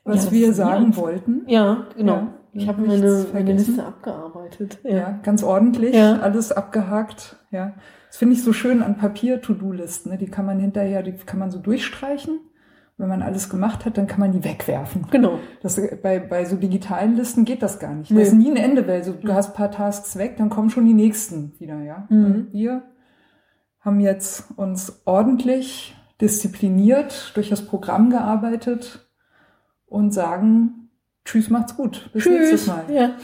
was 0.03 0.25
Ja, 0.25 0.31
wir 0.31 0.53
sagen 0.53 0.91
ja. 0.91 0.97
wollten. 0.97 1.41
Ja, 1.47 1.87
genau. 1.95 2.13
Ja, 2.15 2.27
ich 2.53 2.67
habe 2.67 2.81
meine, 2.81 3.25
meine. 3.33 3.53
Liste 3.53 3.85
abgearbeitet. 3.85 4.79
Ja, 4.83 5.19
ganz 5.23 5.43
ordentlich, 5.43 5.95
Ja. 5.95 6.19
alles 6.19 6.51
abgehakt. 6.51 7.37
Ja, 7.51 7.73
das 8.07 8.17
finde 8.17 8.35
ich 8.35 8.43
so 8.43 8.53
schön 8.53 8.83
an 8.83 8.97
Papier-To-Do-Listen. 8.97 10.11
Ne? 10.11 10.17
Die 10.17 10.27
kann 10.27 10.45
man 10.45 10.59
hinterher, 10.59 11.03
die 11.03 11.13
kann 11.13 11.39
man 11.39 11.51
so 11.51 11.59
durchstreichen. 11.59 12.39
Wenn 12.97 13.09
man 13.09 13.23
alles 13.23 13.49
gemacht 13.49 13.85
hat, 13.85 13.97
dann 13.97 14.05
kann 14.05 14.19
man 14.19 14.31
die 14.33 14.43
wegwerfen. 14.43 15.07
Genau. 15.09 15.39
Das, 15.63 15.81
bei, 16.03 16.19
bei 16.19 16.45
so 16.45 16.55
digitalen 16.57 17.15
Listen 17.15 17.43
geht 17.43 17.63
das 17.63 17.79
gar 17.79 17.95
nicht. 17.95 18.11
Nee. 18.11 18.19
Das 18.19 18.27
ist 18.29 18.35
nie 18.35 18.51
ein 18.51 18.55
Ende, 18.55 18.87
weil 18.87 19.03
so, 19.03 19.13
du 19.13 19.33
hast 19.33 19.49
ein 19.49 19.55
paar 19.55 19.71
Tasks 19.71 20.15
weg, 20.15 20.35
dann 20.37 20.51
kommen 20.51 20.69
schon 20.69 20.85
die 20.85 20.93
nächsten 20.93 21.53
wieder, 21.59 21.81
ja. 21.81 22.05
Mhm. 22.09 22.49
Wir 22.51 22.83
haben 23.79 23.99
jetzt 23.99 24.45
uns 24.57 25.01
ordentlich 25.05 25.95
diszipliniert 26.21 27.31
durch 27.33 27.49
das 27.49 27.65
Programm 27.65 28.11
gearbeitet 28.11 29.02
und 29.93 30.11
sagen, 30.11 30.89
tschüss, 31.23 31.51
macht's 31.51 31.75
gut. 31.77 32.09
Bis 32.13 32.25
nächstes 32.25 32.61
Tschüss. 32.61 32.67
Mal. 32.67 32.85
Ja. 32.91 33.15